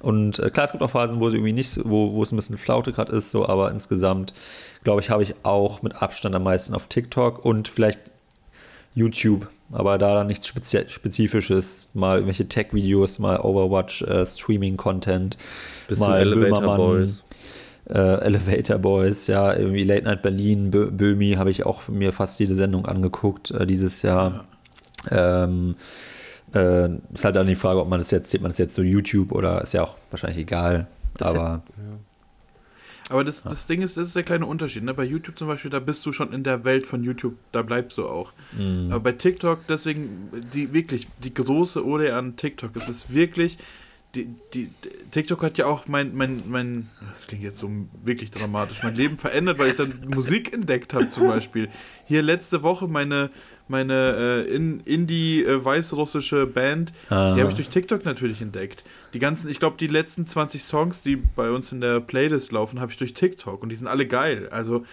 Und 0.00 0.38
äh, 0.38 0.50
klar, 0.50 0.64
es 0.64 0.72
gibt 0.72 0.82
auch 0.82 0.90
Phasen, 0.90 1.20
wo 1.20 1.28
es 1.28 1.34
irgendwie 1.34 1.52
nicht, 1.52 1.78
wo, 1.84 2.14
wo 2.14 2.22
es 2.22 2.32
ein 2.32 2.36
bisschen 2.36 2.58
Flaute 2.58 2.92
gerade 2.92 3.12
ist, 3.12 3.30
so, 3.30 3.46
aber 3.46 3.70
insgesamt, 3.70 4.32
glaube 4.82 5.00
ich, 5.00 5.10
habe 5.10 5.22
ich 5.22 5.34
auch 5.42 5.82
mit 5.82 6.00
Abstand 6.00 6.34
am 6.34 6.42
meisten 6.42 6.74
auf 6.74 6.86
TikTok 6.86 7.44
und 7.44 7.68
vielleicht 7.68 8.00
YouTube, 8.94 9.48
aber 9.70 9.98
da 9.98 10.14
dann 10.14 10.26
nichts 10.26 10.46
Spezi 10.46 10.86
Spezifisches, 10.88 11.90
mal 11.94 12.16
irgendwelche 12.16 12.48
Tech-Videos, 12.48 13.18
mal 13.18 13.38
Overwatch, 13.40 14.02
äh, 14.02 14.26
Streaming-Content, 14.26 15.36
mal 15.98 16.20
Elevator 16.20 16.60
Böhmermann, 16.60 16.76
Boys 16.76 17.22
äh, 17.90 18.20
Elevator 18.20 18.78
Boys, 18.78 19.26
ja, 19.26 19.54
irgendwie 19.54 19.84
Late 19.84 20.04
Night 20.04 20.22
Berlin, 20.22 20.70
Bö 20.70 20.90
Böhmi 20.90 21.32
habe 21.32 21.50
ich 21.50 21.66
auch 21.66 21.88
mir 21.88 22.12
fast 22.12 22.38
jede 22.38 22.54
Sendung 22.54 22.86
angeguckt 22.86 23.50
äh, 23.50 23.66
dieses 23.66 24.02
Jahr. 24.02 24.44
Ja. 25.10 25.44
Ähm, 25.44 25.76
äh, 26.54 26.88
ist 27.14 27.24
halt 27.24 27.36
dann 27.36 27.46
die 27.46 27.54
Frage, 27.54 27.80
ob 27.80 27.88
man 27.88 27.98
das 27.98 28.10
jetzt, 28.10 28.30
sieht 28.30 28.42
man 28.42 28.50
das 28.50 28.58
jetzt 28.58 28.74
so 28.74 28.82
YouTube 28.82 29.32
oder 29.32 29.62
ist 29.62 29.72
ja 29.72 29.82
auch 29.82 29.96
wahrscheinlich 30.10 30.38
egal. 30.38 30.86
Das 31.16 31.28
aber. 31.28 31.40
Ja. 31.40 31.62
Aber 33.10 33.24
das, 33.24 33.42
das 33.42 33.66
Ding 33.66 33.82
ist, 33.82 33.96
das 33.96 34.08
ist 34.08 34.16
der 34.16 34.22
kleine 34.22 34.46
Unterschied. 34.46 34.84
Ne? 34.84 34.94
Bei 34.94 35.02
YouTube 35.02 35.36
zum 35.36 35.48
Beispiel, 35.48 35.70
da 35.70 35.80
bist 35.80 36.06
du 36.06 36.12
schon 36.12 36.32
in 36.32 36.44
der 36.44 36.64
Welt 36.64 36.86
von 36.86 37.02
YouTube, 37.02 37.34
da 37.50 37.62
bleibst 37.62 37.98
du 37.98 38.06
auch. 38.06 38.32
Mhm. 38.56 38.86
Aber 38.90 39.00
bei 39.00 39.12
TikTok, 39.12 39.66
deswegen, 39.66 40.30
die 40.52 40.72
wirklich, 40.72 41.08
die 41.24 41.34
große 41.34 41.84
Ode 41.84 42.14
an 42.14 42.36
TikTok, 42.36 42.70
es 42.76 42.88
ist 42.88 43.12
wirklich, 43.12 43.58
die, 44.14 44.28
die, 44.54 44.70
TikTok 45.12 45.42
hat 45.42 45.58
ja 45.58 45.66
auch 45.66 45.86
mein, 45.86 46.14
mein, 46.16 46.42
mein, 46.48 46.88
das 47.10 47.26
klingt 47.26 47.44
jetzt 47.44 47.58
so 47.58 47.70
wirklich 48.02 48.30
dramatisch, 48.30 48.82
mein 48.82 48.96
Leben 48.96 49.18
verändert, 49.18 49.58
weil 49.58 49.68
ich 49.68 49.76
dann 49.76 50.04
Musik 50.08 50.52
entdeckt 50.52 50.94
habe 50.94 51.10
zum 51.10 51.28
Beispiel. 51.28 51.68
Hier 52.06 52.22
letzte 52.22 52.62
Woche 52.62 52.88
meine, 52.88 53.30
meine 53.68 54.16
äh, 54.48 54.54
in, 54.54 54.80
Indie-weißrussische 54.80 56.42
äh, 56.42 56.46
Band, 56.46 56.92
Aha. 57.08 57.34
die 57.34 57.40
habe 57.40 57.50
ich 57.50 57.56
durch 57.56 57.68
TikTok 57.68 58.04
natürlich 58.04 58.42
entdeckt. 58.42 58.84
Die 59.12 59.18
ganzen, 59.18 59.50
ich 59.50 59.58
glaube, 59.58 59.76
die 59.78 59.88
letzten 59.88 60.26
20 60.26 60.62
Songs, 60.62 61.02
die 61.02 61.16
bei 61.16 61.50
uns 61.50 61.72
in 61.72 61.80
der 61.80 62.00
Playlist 62.00 62.52
laufen, 62.52 62.80
habe 62.80 62.92
ich 62.92 62.98
durch 62.98 63.12
TikTok 63.12 63.62
und 63.62 63.68
die 63.70 63.76
sind 63.76 63.88
alle 63.88 64.06
geil. 64.06 64.48
Also 64.50 64.84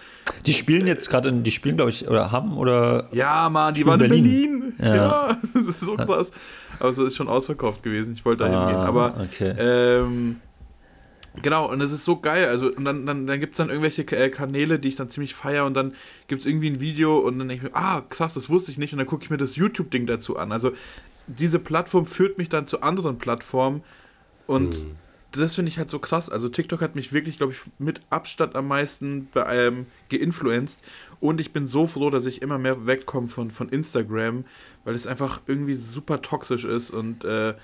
die 0.44 0.54
spielen 0.54 0.86
jetzt 0.86 1.08
gerade, 1.08 1.32
die 1.32 1.50
spielen 1.50 1.76
glaube 1.76 1.90
ich 1.90 2.08
oder 2.08 2.32
haben 2.32 2.56
oder 2.56 3.08
ja, 3.12 3.48
man, 3.48 3.74
die 3.74 3.86
waren 3.86 4.00
in 4.00 4.08
Berlin. 4.08 4.24
Berlin. 4.24 4.74
Ja. 4.78 4.94
ja. 4.96 5.38
das 5.54 5.66
ist 5.66 5.80
so 5.80 5.96
krass. 5.96 6.32
Aber 6.80 6.92
so 6.92 7.04
ist 7.04 7.16
schon 7.16 7.28
ausverkauft 7.28 7.82
gewesen. 7.82 8.12
Ich 8.12 8.24
wollte 8.24 8.44
da 8.44 8.50
ah, 8.50 8.66
hingehen. 8.66 8.86
Aber 8.86 9.14
okay. 9.20 9.54
ähm, 9.58 10.36
Genau, 11.42 11.70
und 11.70 11.80
es 11.80 11.92
ist 11.92 12.04
so 12.04 12.16
geil. 12.16 12.46
Also, 12.46 12.66
und 12.72 12.84
dann, 12.84 13.06
dann, 13.06 13.26
dann 13.26 13.40
gibt 13.40 13.52
es 13.54 13.58
dann 13.58 13.68
irgendwelche 13.68 14.02
äh, 14.02 14.28
Kanäle, 14.28 14.78
die 14.78 14.88
ich 14.88 14.96
dann 14.96 15.08
ziemlich 15.08 15.34
feiere 15.34 15.66
und 15.66 15.74
dann 15.74 15.94
gibt 16.26 16.40
es 16.40 16.46
irgendwie 16.46 16.68
ein 16.70 16.80
Video 16.80 17.18
und 17.18 17.38
dann 17.38 17.48
denke 17.48 17.66
ich 17.66 17.72
mir, 17.72 17.78
ah, 17.78 18.02
krass, 18.08 18.34
das 18.34 18.50
wusste 18.50 18.72
ich 18.72 18.78
nicht. 18.78 18.92
Und 18.92 18.98
dann 18.98 19.06
gucke 19.06 19.24
ich 19.24 19.30
mir 19.30 19.36
das 19.36 19.56
YouTube-Ding 19.56 20.06
dazu 20.06 20.36
an. 20.36 20.52
Also, 20.52 20.72
diese 21.26 21.58
Plattform 21.58 22.06
führt 22.06 22.38
mich 22.38 22.48
dann 22.48 22.66
zu 22.66 22.80
anderen 22.80 23.18
Plattformen 23.18 23.82
und 24.48 24.74
hm. 24.74 24.96
das 25.30 25.54
finde 25.54 25.68
ich 25.68 25.78
halt 25.78 25.90
so 25.90 26.00
krass. 26.00 26.28
Also, 26.28 26.48
TikTok 26.48 26.80
hat 26.80 26.96
mich 26.96 27.12
wirklich, 27.12 27.36
glaube 27.36 27.52
ich, 27.52 27.60
mit 27.78 28.00
Abstand 28.10 28.56
am 28.56 28.66
meisten 28.66 29.28
ähm, 29.36 29.86
geinfluenced 30.08 30.80
und 31.20 31.40
ich 31.40 31.52
bin 31.52 31.68
so 31.68 31.86
froh, 31.86 32.10
dass 32.10 32.26
ich 32.26 32.42
immer 32.42 32.58
mehr 32.58 32.86
wegkomme 32.86 33.28
von, 33.28 33.52
von 33.52 33.68
Instagram, 33.68 34.44
weil 34.84 34.96
es 34.96 35.06
einfach 35.06 35.40
irgendwie 35.46 35.74
super 35.74 36.22
toxisch 36.22 36.64
ist 36.64 36.90
und 36.90 37.24
äh, 37.24 37.54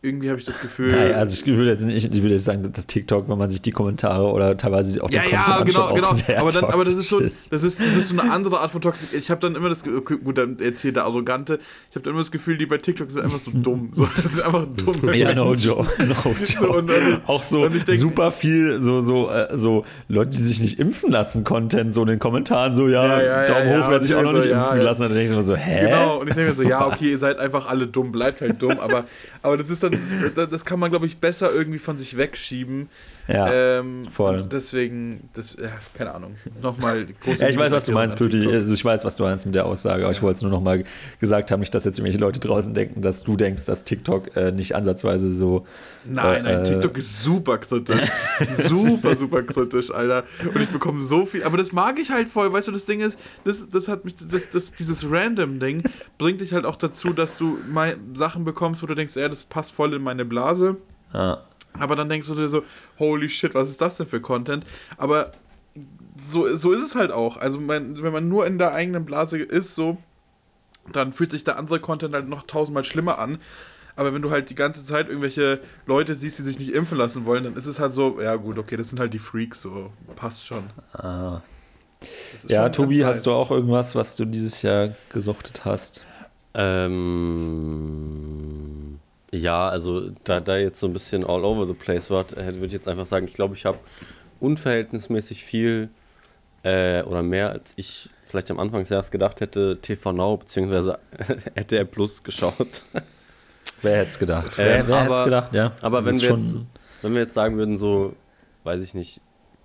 irgendwie 0.00 0.30
habe 0.30 0.38
ich 0.38 0.46
das 0.46 0.60
Gefühl. 0.60 0.92
Nein, 0.92 1.14
also 1.14 1.34
ich 1.34 1.44
würde 1.44 1.70
jetzt 1.70 1.84
nicht, 1.84 2.14
ich 2.14 2.22
würde 2.22 2.34
jetzt 2.34 2.44
sagen, 2.44 2.70
dass 2.72 2.86
TikTok, 2.86 3.28
wenn 3.28 3.36
man 3.36 3.50
sich 3.50 3.62
die 3.62 3.72
Kommentare 3.72 4.26
oder 4.26 4.56
teilweise 4.56 5.02
auch 5.02 5.10
ja, 5.10 5.22
die 5.22 5.32
ja, 5.32 5.62
genau, 5.64 5.92
genau. 5.92 6.08
Aber, 6.36 6.52
dann, 6.52 6.64
aber 6.64 6.84
das 6.84 6.94
ist 6.94 7.10
ist. 7.10 7.52
das 7.52 7.64
ist, 7.64 7.80
das 7.80 7.96
ist 7.96 8.08
so 8.10 8.20
eine 8.20 8.30
andere 8.30 8.60
Art 8.60 8.70
von 8.70 8.80
Toxik. 8.80 9.12
Ich 9.12 9.28
habe 9.28 9.40
dann 9.40 9.56
immer 9.56 9.68
das 9.68 9.82
Gefühl, 9.82 10.02
gut, 10.02 10.38
dann 10.38 10.60
erzählt 10.60 10.94
der 10.94 11.04
Arrogante. 11.04 11.58
Ich 11.90 11.96
habe 11.96 12.04
dann 12.04 12.12
immer 12.12 12.22
das 12.22 12.30
Gefühl, 12.30 12.56
die 12.56 12.66
bei 12.66 12.78
TikTok 12.78 13.10
sind 13.10 13.22
einfach 13.22 13.40
so 13.40 13.50
dumm. 13.54 13.90
So, 13.92 14.08
das 14.14 14.34
sind 14.34 14.44
einfach 14.44 14.66
dumm. 14.66 15.14
Ja, 15.14 15.34
no 15.34 15.54
joke, 15.54 15.88
no 16.04 16.14
joke. 16.14 16.46
So, 16.58 16.76
und 16.76 16.88
dann, 16.88 17.20
auch 17.26 17.42
so 17.42 17.68
denk, 17.68 17.98
super 17.98 18.30
viel, 18.30 18.80
so, 18.80 19.00
so, 19.00 19.28
äh, 19.30 19.56
so 19.56 19.84
Leute, 20.06 20.30
die 20.30 20.42
sich 20.42 20.60
nicht 20.60 20.78
impfen 20.78 21.10
lassen, 21.10 21.42
Content, 21.42 21.92
so 21.92 22.02
in 22.02 22.08
den 22.08 22.18
Kommentaren, 22.20 22.72
so, 22.72 22.88
ja, 22.88 23.20
ja, 23.20 23.22
ja 23.22 23.44
Daumen 23.46 23.82
hoch, 23.82 23.90
wer 23.90 24.00
sich 24.00 24.14
auch 24.14 24.22
noch 24.22 24.32
nicht 24.32 24.46
impfen 24.46 24.80
lassen. 24.80 25.02
Und 25.02 25.08
dann 25.08 25.18
denke 25.18 25.30
ich 25.32 25.36
mir 25.36 25.42
so, 25.42 25.56
hä? 25.56 25.86
Genau, 25.86 26.20
und 26.20 26.28
ich 26.28 26.34
denke 26.34 26.50
mir 26.50 26.56
so, 26.56 26.62
ja, 26.62 26.86
okay, 26.86 27.10
ihr 27.10 27.18
seid 27.18 27.38
einfach 27.38 27.68
alle 27.68 27.88
dumm, 27.88 28.12
bleibt 28.12 28.40
halt 28.40 28.62
dumm, 28.62 28.78
aber, 28.78 29.04
aber 29.42 29.56
das 29.56 29.70
ist 29.70 29.82
dann, 29.82 29.87
das 30.34 30.64
kann 30.64 30.78
man, 30.78 30.90
glaube 30.90 31.06
ich, 31.06 31.18
besser 31.18 31.52
irgendwie 31.52 31.78
von 31.78 31.98
sich 31.98 32.16
wegschieben. 32.16 32.88
Ja, 33.28 33.52
ähm, 33.52 34.06
voll. 34.06 34.42
deswegen, 34.42 35.28
das, 35.34 35.54
ja, 35.60 35.68
keine 35.96 36.14
Ahnung. 36.14 36.36
Nochmal 36.62 37.04
große 37.04 37.42
Ja, 37.42 37.50
ich 37.50 37.58
weiß, 37.58 37.70
was 37.72 37.84
du 37.84 37.92
meinst, 37.92 38.16
Pöti. 38.16 38.50
Also 38.50 38.72
ich 38.72 38.82
weiß, 38.82 39.04
was 39.04 39.16
du 39.16 39.24
meinst 39.24 39.44
mit 39.44 39.54
der 39.54 39.66
Aussage, 39.66 40.04
aber 40.04 40.04
ja. 40.04 40.10
ich 40.12 40.22
wollte 40.22 40.36
es 40.36 40.42
nur 40.42 40.50
nochmal 40.50 40.84
gesagt 41.20 41.50
haben, 41.50 41.60
nicht, 41.60 41.74
dass 41.74 41.84
jetzt 41.84 41.98
irgendwelche 41.98 42.18
Leute 42.18 42.40
draußen 42.40 42.72
denken, 42.72 43.02
dass 43.02 43.24
du 43.24 43.36
denkst, 43.36 43.66
dass 43.66 43.84
TikTok 43.84 44.34
äh, 44.34 44.50
nicht 44.50 44.74
ansatzweise 44.74 45.30
so. 45.34 45.66
Nein, 46.06 46.44
nein, 46.44 46.60
äh, 46.60 46.62
TikTok 46.62 46.96
ist 46.96 47.22
super 47.22 47.58
kritisch. 47.58 48.10
super, 48.66 49.14
super 49.14 49.42
kritisch, 49.42 49.90
Alter. 49.90 50.24
Und 50.42 50.62
ich 50.62 50.70
bekomme 50.70 51.02
so 51.02 51.26
viel. 51.26 51.44
Aber 51.44 51.58
das 51.58 51.70
mag 51.70 51.98
ich 51.98 52.10
halt 52.10 52.28
voll. 52.30 52.50
Weißt 52.50 52.68
du, 52.68 52.72
das 52.72 52.86
Ding 52.86 53.00
ist, 53.00 53.20
das, 53.44 53.68
das 53.68 53.88
hat 53.88 54.06
mich, 54.06 54.16
das, 54.16 54.48
das, 54.50 54.72
dieses 54.72 55.04
Random-Ding 55.08 55.82
bringt 56.16 56.40
dich 56.40 56.54
halt 56.54 56.64
auch 56.64 56.76
dazu, 56.76 57.12
dass 57.12 57.36
du 57.36 57.58
Sachen 58.14 58.44
bekommst, 58.44 58.82
wo 58.82 58.86
du 58.86 58.94
denkst, 58.94 59.16
ja, 59.16 59.28
das 59.28 59.44
passt 59.44 59.72
voll 59.72 59.92
in 59.92 60.02
meine 60.02 60.24
Blase. 60.24 60.76
Ja. 61.12 61.42
Aber 61.74 61.96
dann 61.96 62.08
denkst 62.08 62.28
du 62.28 62.34
dir 62.34 62.48
so, 62.48 62.62
holy 62.98 63.28
shit, 63.28 63.54
was 63.54 63.68
ist 63.68 63.80
das 63.80 63.96
denn 63.96 64.06
für 64.06 64.20
Content? 64.20 64.64
Aber 64.96 65.32
so, 66.28 66.54
so 66.56 66.72
ist 66.72 66.82
es 66.82 66.94
halt 66.94 67.12
auch. 67.12 67.36
Also 67.36 67.60
man, 67.60 68.02
wenn 68.02 68.12
man 68.12 68.28
nur 68.28 68.46
in 68.46 68.58
der 68.58 68.72
eigenen 68.74 69.04
Blase 69.04 69.38
ist, 69.38 69.74
so, 69.74 69.98
dann 70.92 71.12
fühlt 71.12 71.30
sich 71.30 71.44
der 71.44 71.58
andere 71.58 71.80
Content 71.80 72.14
halt 72.14 72.28
noch 72.28 72.44
tausendmal 72.44 72.84
schlimmer 72.84 73.18
an. 73.18 73.38
Aber 73.96 74.14
wenn 74.14 74.22
du 74.22 74.30
halt 74.30 74.48
die 74.50 74.54
ganze 74.54 74.84
Zeit 74.84 75.08
irgendwelche 75.08 75.58
Leute 75.86 76.14
siehst, 76.14 76.38
die 76.38 76.44
sich 76.44 76.60
nicht 76.60 76.72
impfen 76.72 76.96
lassen 76.96 77.26
wollen, 77.26 77.42
dann 77.44 77.56
ist 77.56 77.66
es 77.66 77.80
halt 77.80 77.92
so, 77.92 78.20
ja 78.20 78.36
gut, 78.36 78.56
okay, 78.58 78.76
das 78.76 78.90
sind 78.90 79.00
halt 79.00 79.12
die 79.12 79.18
Freaks, 79.18 79.60
so 79.60 79.90
passt 80.14 80.46
schon. 80.46 80.64
Ah. 80.92 81.42
Ja, 82.46 82.68
Tobi, 82.68 83.04
hast 83.04 83.26
du 83.26 83.32
auch 83.32 83.50
irgendwas, 83.50 83.96
was 83.96 84.14
du 84.14 84.24
dieses 84.24 84.62
Jahr 84.62 84.94
gesuchtet 85.12 85.64
hast? 85.64 86.04
Ähm, 86.54 86.98
ja, 89.32 89.68
also 89.68 90.10
da, 90.24 90.40
da 90.40 90.56
jetzt 90.56 90.80
so 90.80 90.86
ein 90.86 90.92
bisschen 90.92 91.24
all 91.24 91.44
over 91.44 91.66
the 91.66 91.74
place 91.74 92.10
war, 92.10 92.30
würde 92.30 92.66
ich 92.66 92.72
jetzt 92.72 92.88
einfach 92.88 93.06
sagen, 93.06 93.26
ich 93.26 93.34
glaube, 93.34 93.54
ich 93.54 93.66
habe 93.66 93.78
unverhältnismäßig 94.40 95.44
viel 95.44 95.90
äh, 96.62 97.02
oder 97.02 97.22
mehr, 97.22 97.50
als 97.50 97.74
ich 97.76 98.10
vielleicht 98.24 98.50
am 98.50 98.58
Anfang 98.58 98.80
des 98.80 98.88
Jahres 98.88 99.10
gedacht 99.10 99.40
hätte, 99.40 99.78
TV 99.80 100.12
Now 100.12 100.36
bzw. 100.36 100.94
RTL 101.54 101.86
Plus 101.86 102.22
geschaut. 102.22 102.82
Wer 103.82 103.98
hätte 103.98 104.10
es 104.10 104.18
gedacht? 104.18 104.58
Äh, 104.58 104.82
wer, 104.86 104.88
wer 104.88 105.04
hätte 105.04 105.14
es 105.14 105.24
gedacht, 105.24 105.54
ja. 105.54 105.72
Aber 105.82 106.04
wenn 106.04 106.20
wir, 106.20 106.30
jetzt, 106.30 106.58
wenn 107.02 107.14
wir 107.14 107.20
jetzt 107.22 107.34
sagen 107.34 107.56
würden, 107.56 107.76
so, 107.76 108.14
weiß 108.64 108.82
ich 108.82 108.94
nicht, 108.94 109.20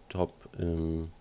Top 0.10 0.34
ähm, 0.60 1.12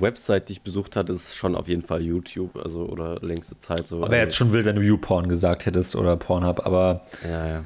Website, 0.00 0.48
die 0.48 0.54
ich 0.54 0.62
besucht 0.62 0.96
hatte, 0.96 1.12
ist 1.12 1.34
schon 1.34 1.54
auf 1.54 1.68
jeden 1.68 1.82
Fall 1.82 2.02
YouTube, 2.02 2.56
also 2.56 2.86
oder 2.86 3.18
längste 3.20 3.58
Zeit 3.58 3.88
so. 3.88 3.96
Aber 3.96 4.06
also, 4.06 4.16
jetzt 4.16 4.36
schon 4.36 4.52
wild, 4.52 4.64
wenn 4.64 4.76
du 4.76 4.82
YouPorn 4.82 5.28
gesagt 5.28 5.66
hättest 5.66 5.96
oder 5.96 6.16
Pornhub, 6.16 6.64
aber. 6.64 7.02
Ja, 7.24 7.46
ja. 7.46 7.64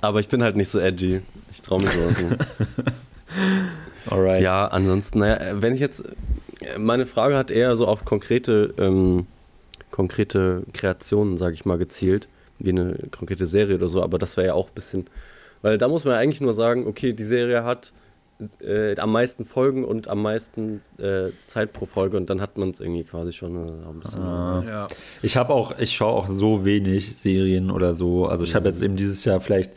Aber 0.00 0.20
ich 0.20 0.28
bin 0.28 0.42
halt 0.42 0.56
nicht 0.56 0.68
so 0.68 0.78
edgy. 0.78 1.22
Ich 1.50 1.62
traue 1.62 1.80
mich 1.82 1.94
nicht. 1.94 2.40
Alright. 4.06 4.42
Ja, 4.42 4.66
ansonsten, 4.66 5.20
naja, 5.20 5.62
wenn 5.62 5.74
ich 5.74 5.80
jetzt. 5.80 6.04
Meine 6.78 7.06
Frage 7.06 7.36
hat 7.36 7.50
eher 7.50 7.74
so 7.74 7.86
auf 7.88 8.04
konkrete, 8.04 8.72
ähm, 8.78 9.26
konkrete 9.90 10.62
Kreationen, 10.72 11.36
sage 11.36 11.54
ich 11.54 11.64
mal, 11.64 11.76
gezielt, 11.76 12.28
wie 12.60 12.70
eine 12.70 12.96
konkrete 13.10 13.46
Serie 13.46 13.76
oder 13.76 13.88
so, 13.88 14.00
aber 14.00 14.18
das 14.18 14.36
wäre 14.36 14.48
ja 14.48 14.54
auch 14.54 14.68
ein 14.68 14.74
bisschen. 14.74 15.06
Weil 15.62 15.78
da 15.78 15.88
muss 15.88 16.04
man 16.04 16.14
ja 16.14 16.20
eigentlich 16.20 16.40
nur 16.40 16.54
sagen, 16.54 16.86
okay, 16.86 17.12
die 17.12 17.24
Serie 17.24 17.64
hat 17.64 17.92
äh, 18.60 18.98
am 18.98 19.12
meisten 19.12 19.44
Folgen 19.44 19.84
und 19.84 20.08
am 20.08 20.22
meisten 20.22 20.82
äh, 20.98 21.30
Zeit 21.46 21.72
pro 21.72 21.86
Folge 21.86 22.16
und 22.16 22.30
dann 22.30 22.40
hat 22.40 22.58
man 22.58 22.70
es 22.70 22.80
irgendwie 22.80 23.04
quasi 23.04 23.32
schon 23.32 23.56
äh, 23.56 23.88
ein 23.88 24.00
bisschen. 24.00 24.22
Ah. 24.22 24.64
Ja. 24.66 24.86
Ich 25.22 25.36
habe 25.36 25.52
auch, 25.52 25.78
ich 25.78 25.92
schaue 25.92 26.12
auch 26.12 26.26
so 26.26 26.64
wenig 26.64 27.16
Serien 27.16 27.70
oder 27.70 27.94
so. 27.94 28.26
Also 28.26 28.44
ich 28.44 28.54
habe 28.54 28.68
jetzt 28.68 28.82
eben 28.82 28.96
dieses 28.96 29.24
Jahr 29.24 29.40
vielleicht, 29.40 29.72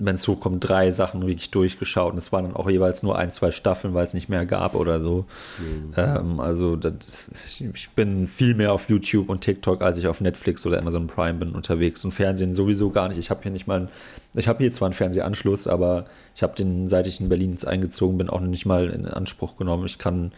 wenn 0.00 0.14
es 0.14 0.26
hochkommt, 0.26 0.66
drei 0.66 0.90
Sachen 0.90 1.20
wirklich 1.22 1.50
durchgeschaut 1.50 2.12
und 2.12 2.18
es 2.18 2.32
waren 2.32 2.44
dann 2.44 2.56
auch 2.56 2.68
jeweils 2.68 3.02
nur 3.02 3.18
ein, 3.18 3.30
zwei 3.30 3.50
Staffeln, 3.50 3.94
weil 3.94 4.04
es 4.04 4.14
nicht 4.14 4.28
mehr 4.28 4.46
gab 4.46 4.74
oder 4.74 5.00
so. 5.00 5.26
Mhm. 5.58 5.92
Ähm, 5.96 6.40
also 6.40 6.76
das, 6.76 7.30
ich 7.60 7.90
bin 7.90 8.26
viel 8.26 8.54
mehr 8.54 8.72
auf 8.72 8.88
YouTube 8.88 9.28
und 9.28 9.42
TikTok, 9.42 9.82
als 9.82 9.98
ich 9.98 10.06
auf 10.06 10.20
Netflix 10.20 10.66
oder 10.66 10.78
Amazon 10.78 11.06
Prime 11.06 11.38
bin 11.38 11.52
unterwegs 11.52 12.04
und 12.04 12.12
Fernsehen 12.12 12.52
sowieso 12.52 12.90
gar 12.90 13.08
nicht. 13.08 13.18
Ich 13.18 13.30
habe 13.30 13.42
hier 13.42 13.52
nicht 13.52 13.66
mal, 13.66 13.88
ich 14.34 14.48
habe 14.48 14.58
hier 14.58 14.70
zwar 14.70 14.86
einen 14.86 14.94
Fernsehanschluss, 14.94 15.66
aber 15.66 16.06
ich 16.34 16.42
habe 16.42 16.54
den, 16.54 16.88
seit 16.88 17.06
ich 17.06 17.20
in 17.20 17.28
Berlin 17.28 17.56
eingezogen 17.64 18.18
bin, 18.18 18.30
auch 18.30 18.40
noch 18.40 18.48
nicht 18.48 18.66
mal 18.66 18.88
in 18.88 19.06
Anspruch 19.06 19.56
genommen. 19.56 19.86
Ich 19.86 19.98
kann 19.98 20.32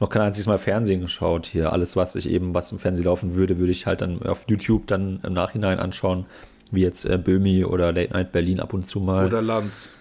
noch 0.00 0.10
kein 0.10 0.22
einziges 0.22 0.46
Mal 0.46 0.58
Fernsehen 0.58 1.00
geschaut 1.00 1.46
hier. 1.46 1.72
Alles, 1.72 1.96
was 1.96 2.14
ich 2.14 2.28
eben, 2.28 2.54
was 2.54 2.70
im 2.70 2.78
Fernsehen 2.78 3.04
laufen 3.04 3.34
würde, 3.34 3.58
würde 3.58 3.72
ich 3.72 3.86
halt 3.86 4.00
dann 4.00 4.22
auf 4.22 4.44
YouTube 4.48 4.86
dann 4.86 5.20
im 5.24 5.32
Nachhinein 5.32 5.78
anschauen, 5.78 6.26
wie 6.72 6.82
jetzt 6.82 7.04
äh, 7.04 7.18
Böhmi 7.18 7.64
oder 7.64 7.92
Late 7.92 8.12
Night 8.12 8.32
Berlin 8.32 8.60
ab 8.60 8.72
und 8.72 8.86
zu 8.86 9.00
mal. 9.00 9.26
Oder 9.26 9.42
Lanz. 9.42 9.92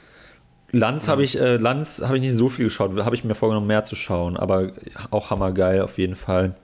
Lanz 0.71 1.07
habe 1.07 1.23
ich, 1.23 1.39
äh, 1.39 1.55
Lanz 1.55 2.01
habe 2.03 2.17
ich 2.17 2.21
nicht 2.21 2.33
so 2.33 2.49
viel 2.49 2.65
geschaut, 2.65 2.97
habe 2.97 3.15
ich 3.15 3.23
mir 3.23 3.35
vorgenommen, 3.35 3.67
mehr 3.67 3.83
zu 3.83 3.95
schauen, 3.95 4.35
aber 4.35 4.71
auch 5.11 5.29
hammergeil 5.29 5.81
auf 5.81 5.97
jeden 5.97 6.15
Fall. 6.15 6.55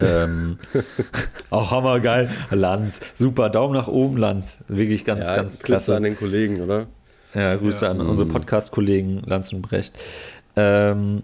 ähm, 0.00 0.58
auch 1.50 1.70
hammergeil. 1.70 2.28
Lanz, 2.50 3.00
super, 3.14 3.48
Daumen 3.48 3.74
nach 3.74 3.88
oben, 3.88 4.16
Lanz. 4.16 4.64
Wirklich 4.68 5.04
ganz, 5.04 5.28
ja, 5.28 5.36
ganz 5.36 5.60
klasse. 5.60 5.94
an 5.96 6.02
den 6.02 6.16
Kollegen, 6.16 6.60
oder? 6.60 6.86
Ja, 7.34 7.54
Grüße 7.54 7.84
ja. 7.84 7.92
an 7.92 8.00
unsere 8.00 8.28
mhm. 8.28 8.32
Podcast-Kollegen 8.32 9.22
Lanz 9.24 9.52
und 9.52 9.62
Brecht. 9.62 9.96
Ähm, 10.56 11.22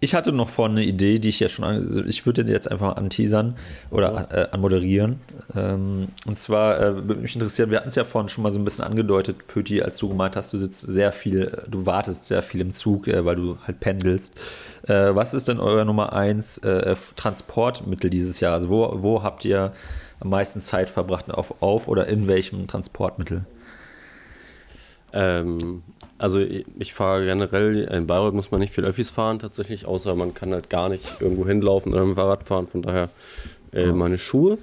ich 0.00 0.14
hatte 0.14 0.30
noch 0.30 0.48
vorne 0.48 0.80
eine 0.80 0.84
Idee, 0.84 1.18
die 1.18 1.28
ich 1.28 1.40
ja 1.40 1.48
schon, 1.48 1.64
also 1.64 2.04
ich 2.04 2.24
würde 2.24 2.42
jetzt 2.42 2.70
einfach 2.70 2.96
anteasern 2.96 3.56
oder 3.90 4.28
äh, 4.30 4.48
anmoderieren. 4.52 5.18
Ähm, 5.56 6.08
und 6.24 6.36
zwar 6.36 6.80
äh, 6.80 7.08
würde 7.08 7.22
mich 7.22 7.34
interessieren, 7.34 7.70
wir 7.70 7.78
hatten 7.78 7.88
es 7.88 7.96
ja 7.96 8.04
vorhin 8.04 8.28
schon 8.28 8.44
mal 8.44 8.50
so 8.50 8.60
ein 8.60 8.64
bisschen 8.64 8.84
angedeutet, 8.84 9.48
Pöti, 9.48 9.82
als 9.82 9.98
du 9.98 10.08
gemeint 10.08 10.36
hast, 10.36 10.52
du 10.52 10.58
sitzt 10.58 10.82
sehr 10.82 11.10
viel, 11.10 11.64
du 11.68 11.84
wartest 11.84 12.26
sehr 12.26 12.42
viel 12.42 12.60
im 12.60 12.70
Zug, 12.70 13.08
äh, 13.08 13.24
weil 13.24 13.34
du 13.34 13.58
halt 13.66 13.80
pendelst. 13.80 14.38
Äh, 14.86 15.16
was 15.16 15.34
ist 15.34 15.48
denn 15.48 15.58
euer 15.58 15.84
Nummer 15.84 16.12
1 16.12 16.58
äh, 16.58 16.94
Transportmittel 17.16 18.08
dieses 18.08 18.38
Jahr? 18.38 18.52
Also 18.52 18.68
wo, 18.68 19.02
wo 19.02 19.24
habt 19.24 19.44
ihr 19.44 19.72
am 20.20 20.30
meisten 20.30 20.60
Zeit 20.60 20.90
verbracht 20.90 21.28
auf, 21.32 21.60
auf 21.60 21.88
oder 21.88 22.06
in 22.06 22.28
welchem 22.28 22.68
Transportmittel? 22.68 23.46
Ähm, 25.12 25.82
also 26.18 26.40
ich, 26.40 26.92
fahre 26.92 27.24
generell, 27.24 27.84
in 27.84 28.06
Bayreuth 28.06 28.34
muss 28.34 28.50
man 28.50 28.60
nicht 28.60 28.72
viel 28.72 28.84
Öffis 28.84 29.10
fahren 29.10 29.38
tatsächlich, 29.38 29.86
außer 29.86 30.14
man 30.14 30.34
kann 30.34 30.52
halt 30.52 30.68
gar 30.68 30.88
nicht 30.88 31.20
irgendwo 31.20 31.46
hinlaufen 31.46 31.92
oder 31.92 32.02
mit 32.02 32.14
dem 32.14 32.16
Fahrrad 32.16 32.44
fahren, 32.44 32.66
von 32.66 32.82
daher 32.82 33.08
äh, 33.72 33.86
meine 33.86 34.18
Schuhe. 34.18 34.58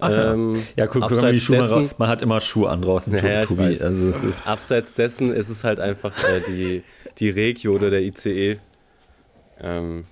Ach, 0.00 0.10
ähm, 0.10 0.62
ja, 0.76 0.86
guck, 0.86 1.02
guck 1.02 1.20
mal, 1.20 1.32
die 1.32 1.40
Schuhe 1.40 1.58
dessen, 1.58 1.90
man 1.96 2.08
hat 2.08 2.22
immer 2.22 2.40
Schuhe 2.40 2.68
an 2.68 2.82
draußen, 2.82 3.14
naja, 3.14 3.44
Tobi. 3.44 3.62
Also 3.62 4.08
es 4.08 4.22
ist 4.24 4.48
abseits 4.48 4.94
dessen 4.94 5.32
ist 5.32 5.48
es 5.48 5.64
halt 5.64 5.80
einfach 5.80 6.12
äh, 6.24 6.40
die, 6.46 6.82
die 7.18 7.30
Regio 7.30 7.74
oder 7.74 7.88
der 7.88 8.02
ICE. 8.02 8.58
Ähm, 9.60 10.04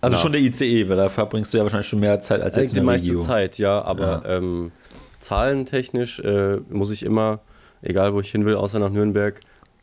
also 0.00 0.16
na. 0.16 0.22
schon 0.22 0.32
der 0.32 0.40
ICE, 0.40 0.88
weil 0.88 0.96
da 0.96 1.08
verbringst 1.10 1.52
du 1.52 1.58
ja 1.58 1.64
wahrscheinlich 1.64 1.88
schon 1.88 2.00
mehr 2.00 2.20
Zeit 2.22 2.40
als 2.40 2.56
jetzt 2.56 2.72
die 2.72 2.78
in 2.78 2.84
der 2.84 2.92
meiste 2.92 3.08
Regio. 3.08 3.20
Zeit, 3.20 3.58
ja, 3.58 3.84
aber 3.84 4.22
ja. 4.24 4.36
Ähm, 4.38 4.72
zahlentechnisch 5.18 6.20
äh, 6.20 6.56
muss 6.70 6.90
ich 6.90 7.02
immer 7.02 7.40
egal 7.82 8.14
wo 8.14 8.20
ich 8.20 8.30
hin 8.30 8.44
will, 8.44 8.56
außer 8.56 8.78
nach 8.78 8.90
Nürnberg, 8.90 9.40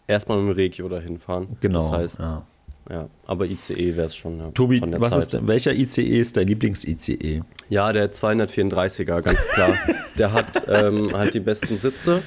erstmal 0.07 0.39
mit 0.39 0.53
dem 0.53 0.55
Regio 0.55 0.89
dahin 0.89 1.17
fahren. 1.17 1.57
Genau. 1.61 1.79
Das 1.79 1.91
heißt, 1.91 2.19
ja. 2.19 2.43
ja 2.89 3.09
aber 3.25 3.45
ICE 3.45 3.95
wäre 3.95 4.07
es 4.07 4.15
schon. 4.15 4.39
Ja, 4.39 4.51
Tobi, 4.51 4.81
was 4.81 5.09
Zeit. 5.11 5.41
ist, 5.41 5.47
welcher 5.47 5.73
ICE 5.73 6.19
ist 6.19 6.37
dein 6.37 6.47
Lieblings-ICE? 6.47 7.41
Ja, 7.69 7.91
der 7.93 8.11
234er, 8.11 9.21
ganz 9.21 9.39
klar. 9.53 9.73
der 10.17 10.33
hat 10.33 10.63
ähm, 10.67 11.15
halt 11.15 11.33
die 11.33 11.39
besten 11.39 11.77
Sitze. 11.79 12.21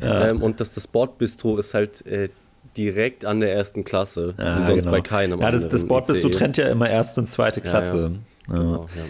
Ja. 0.00 0.28
Ähm, 0.28 0.42
und 0.42 0.60
das, 0.60 0.72
das 0.72 0.86
Bordbistro 0.86 1.58
ist 1.58 1.74
halt 1.74 2.06
äh, 2.06 2.30
direkt 2.76 3.24
an 3.24 3.40
der 3.40 3.52
ersten 3.54 3.84
Klasse, 3.84 4.34
ja, 4.38 4.56
wie 4.56 4.62
sonst 4.62 4.84
genau. 4.84 4.96
bei 4.96 5.00
keinem. 5.00 5.40
Ja, 5.40 5.50
das, 5.50 5.68
das 5.68 5.86
Bordbistro 5.86 6.28
trennt 6.30 6.56
ja 6.56 6.68
immer 6.68 6.88
erste 6.88 7.20
und 7.20 7.26
zweite 7.26 7.60
Klasse. 7.60 8.12
Ja, 8.48 8.54
genau, 8.54 8.86
ja. 8.96 9.04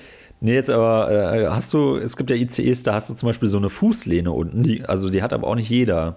Nee, 0.45 0.53
jetzt 0.53 0.69
aber 0.69 1.11
äh, 1.11 1.47
hast 1.47 1.73
du, 1.73 1.97
es 1.97 2.19
gibt 2.19 2.29
ja 2.29 2.37
ICEs, 2.37 2.83
da 2.83 2.93
hast 2.93 3.09
du 3.09 3.15
zum 3.15 3.31
Beispiel 3.31 3.49
so 3.49 3.57
eine 3.57 3.71
Fußlehne 3.71 4.31
unten, 4.31 4.63
die, 4.63 4.85
also 4.85 5.09
die 5.09 5.23
hat 5.23 5.33
aber 5.33 5.47
auch 5.47 5.55
nicht 5.55 5.71
jeder. 5.71 6.17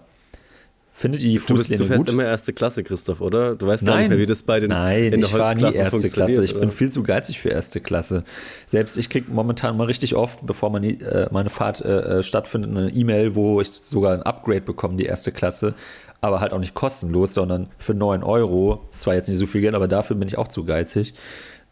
Findet 0.91 1.21
ihr 1.21 1.29
die 1.29 1.35
Du, 1.37 1.53
bist, 1.53 1.67
Fußlehne 1.67 1.81
du 1.81 1.87
fährst 1.87 2.05
gut? 2.07 2.13
immer 2.13 2.25
erste 2.25 2.51
Klasse, 2.51 2.83
Christoph, 2.83 3.21
oder? 3.21 3.55
Du 3.55 3.67
weißt 3.67 3.85
gar 3.85 3.93
Nein, 3.93 4.01
nicht 4.01 4.09
mehr, 4.09 4.19
wie 4.19 4.25
das 4.25 4.43
bei 4.43 4.59
den 4.59 4.71
Nein, 4.71 5.13
in 5.13 5.21
der 5.21 5.29
ich 5.29 5.35
fahre 5.35 5.55
nie 5.55 5.73
erste 5.73 6.09
Klasse. 6.09 6.43
Ich 6.43 6.55
bin 6.55 6.63
oder? 6.63 6.71
viel 6.71 6.91
zu 6.91 7.03
geizig 7.03 7.39
für 7.39 7.47
erste 7.47 7.79
Klasse. 7.79 8.25
Selbst 8.65 8.97
ich 8.97 9.09
kriege 9.09 9.31
momentan 9.31 9.77
mal 9.77 9.85
richtig 9.85 10.13
oft, 10.13 10.45
bevor 10.45 10.71
meine, 10.71 10.87
äh, 10.87 11.29
meine 11.31 11.49
Fahrt 11.49 11.79
äh, 11.85 12.17
äh, 12.19 12.23
stattfindet, 12.23 12.75
eine 12.75 12.89
E-Mail, 12.89 13.33
wo 13.35 13.61
ich 13.61 13.71
sogar 13.71 14.13
ein 14.13 14.23
Upgrade 14.23 14.59
bekomme, 14.59 14.97
die 14.97 15.05
erste 15.05 15.31
Klasse. 15.31 15.73
Aber 16.19 16.41
halt 16.41 16.51
auch 16.51 16.59
nicht 16.59 16.73
kostenlos, 16.73 17.33
sondern 17.33 17.67
für 17.77 17.93
9 17.93 18.23
Euro. 18.23 18.87
Ist 18.91 19.01
zwar 19.01 19.13
jetzt 19.13 19.29
nicht 19.29 19.37
so 19.37 19.45
viel 19.45 19.61
Geld, 19.61 19.75
aber 19.75 19.87
dafür 19.87 20.17
bin 20.17 20.27
ich 20.27 20.37
auch 20.37 20.49
zu 20.49 20.65
geizig. 20.65 21.13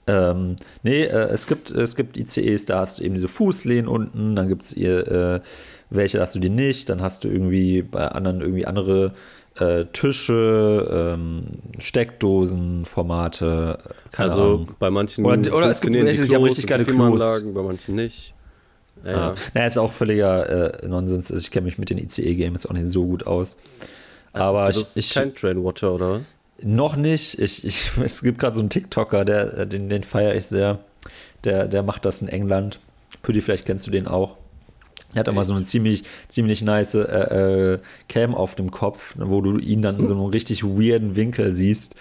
Ähm, 0.07 0.55
nee, 0.83 1.03
äh, 1.03 1.29
es, 1.29 1.47
gibt, 1.47 1.71
es 1.71 1.95
gibt 1.95 2.15
ICEs, 2.17 2.65
da 2.65 2.79
hast 2.79 2.99
du 2.99 3.03
eben 3.03 3.15
diese 3.15 3.27
Fußlehnen 3.27 3.87
unten, 3.87 4.35
dann 4.35 4.47
gibt 4.47 4.63
es 4.63 4.77
äh, 4.77 5.39
welche, 5.89 6.17
da 6.17 6.23
hast 6.23 6.35
du 6.35 6.39
die 6.39 6.49
nicht, 6.49 6.89
dann 6.89 7.01
hast 7.01 7.23
du 7.23 7.27
irgendwie 7.27 7.81
bei 7.81 8.07
anderen 8.07 8.41
irgendwie 8.41 8.65
andere 8.67 9.13
äh, 9.59 9.85
Tische, 9.93 11.13
ähm, 11.15 11.45
Steckdosen, 11.79 12.85
Formate, 12.85 13.79
keine 14.11 14.31
Also 14.31 14.43
Ahnung. 14.43 14.75
bei 14.79 14.89
manchen 14.89 15.25
Oder- 15.25 15.55
oder 15.55 15.69
es 15.69 15.81
gibt 15.81 15.93
welche, 15.95 16.23
die 16.23 16.27
die 16.27 16.35
haben 16.35 16.43
richtig 16.43 16.67
geile 16.67 16.85
Klos. 16.85 17.41
Bei 17.53 17.61
manchen 17.63 17.95
nicht. 17.95 18.33
Ja, 19.03 19.11
Ja. 19.11 19.17
ja. 19.29 19.35
Naja, 19.53 19.67
ist 19.67 19.77
auch 19.77 19.93
völliger 19.93 20.83
äh, 20.83 20.87
Nonsens. 20.87 21.31
Also 21.31 21.41
ich 21.41 21.51
kenne 21.51 21.65
mich 21.65 21.77
mit 21.77 21.89
den 21.89 21.97
ICE-Games 21.97 22.65
auch 22.67 22.73
nicht 22.73 22.87
so 22.87 23.05
gut 23.05 23.25
aus. 23.25 23.57
Aber 24.33 24.65
du 24.65 24.71
ich, 24.71 24.77
bist 24.77 24.97
ich 24.97 25.13
kein 25.13 25.33
Trainwatcher 25.33 25.93
oder 25.93 26.11
was? 26.19 26.33
Noch 26.61 26.95
nicht. 26.95 27.39
Ich, 27.39 27.65
ich, 27.65 27.91
es 28.03 28.21
gibt 28.21 28.39
gerade 28.39 28.55
so 28.55 28.61
einen 28.61 28.69
TikToker, 28.69 29.25
der, 29.25 29.57
äh, 29.59 29.67
den, 29.67 29.89
den 29.89 30.03
feiere 30.03 30.35
ich 30.35 30.45
sehr. 30.45 30.79
Der, 31.43 31.67
der 31.67 31.83
macht 31.83 32.05
das 32.05 32.21
in 32.21 32.27
England. 32.27 32.79
Püdi, 33.21 33.41
vielleicht 33.41 33.65
kennst 33.65 33.85
du 33.87 33.91
den 33.91 34.07
auch. 34.07 34.37
Er 35.13 35.21
hat 35.21 35.27
immer 35.29 35.45
so 35.45 35.53
eine 35.53 35.63
ziemlich, 35.63 36.03
ziemlich 36.27 36.61
nice 36.61 36.95
äh, 36.95 36.99
äh, 36.99 37.79
Cam 38.09 38.35
auf 38.35 38.55
dem 38.55 38.69
Kopf, 38.69 39.15
wo 39.17 39.39
du 39.41 39.57
ihn 39.57 39.81
dann 39.81 39.97
in 39.97 40.07
so 40.07 40.13
einem 40.13 40.25
richtig 40.31 40.63
weirden 40.63 41.15
Winkel 41.15 41.55
siehst. 41.55 41.95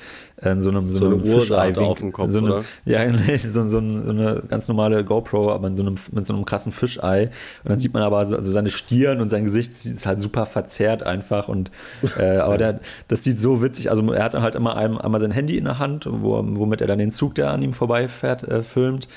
Äh, 0.44 0.52
In 0.52 0.60
so 0.60 0.70
einem, 0.70 0.90
so 0.90 0.98
So 0.98 1.06
eine 1.06 1.14
einem 1.16 1.24
da 1.24 1.38
Fischei-Winkel. 1.40 1.82
auf 1.84 1.98
dem 1.98 2.12
Kopf, 2.12 2.30
so 2.30 2.38
eine? 2.38 2.64
Ja, 2.84 3.00
so, 3.38 3.62
so, 3.62 3.78
ein- 3.78 4.04
so 4.04 4.10
eine 4.12 4.42
ganz 4.48 4.68
normale 4.68 5.04
GoPro, 5.04 5.50
aber 5.52 5.68
in 5.68 5.74
so 5.74 5.82
einem, 5.82 5.96
mit 6.12 6.26
so 6.26 6.34
einem 6.34 6.44
krassen 6.44 6.72
Fischei. 6.72 7.30
Und 7.64 7.70
dann 7.70 7.78
sieht 7.78 7.94
man 7.94 8.02
aber 8.02 8.24
so, 8.26 8.36
also 8.36 8.50
seine 8.52 8.70
Stirn 8.70 9.20
und 9.20 9.28
sein 9.30 9.44
Gesicht 9.44 9.70
ist 9.72 10.06
halt 10.06 10.20
super 10.20 10.46
verzerrt 10.46 11.02
einfach. 11.02 11.48
Und, 11.48 11.70
äh, 12.18 12.36
aber 12.38 12.58
der, 12.58 12.80
das 13.08 13.22
sieht 13.24 13.38
so 13.38 13.62
witzig. 13.62 13.90
Also 13.90 14.10
er 14.12 14.24
hat 14.24 14.34
halt 14.34 14.54
immer 14.54 14.76
einem, 14.76 14.98
einmal 14.98 15.20
sein 15.20 15.30
Handy 15.30 15.56
in 15.56 15.64
der 15.64 15.78
Hand, 15.78 16.06
wo, 16.10 16.42
womit 16.44 16.80
er 16.80 16.86
dann 16.86 16.98
den 16.98 17.10
Zug, 17.10 17.34
der 17.34 17.50
an 17.50 17.62
ihm 17.62 17.72
vorbeifährt, 17.72 18.42
äh, 18.44 18.62
filmt. 18.62 19.08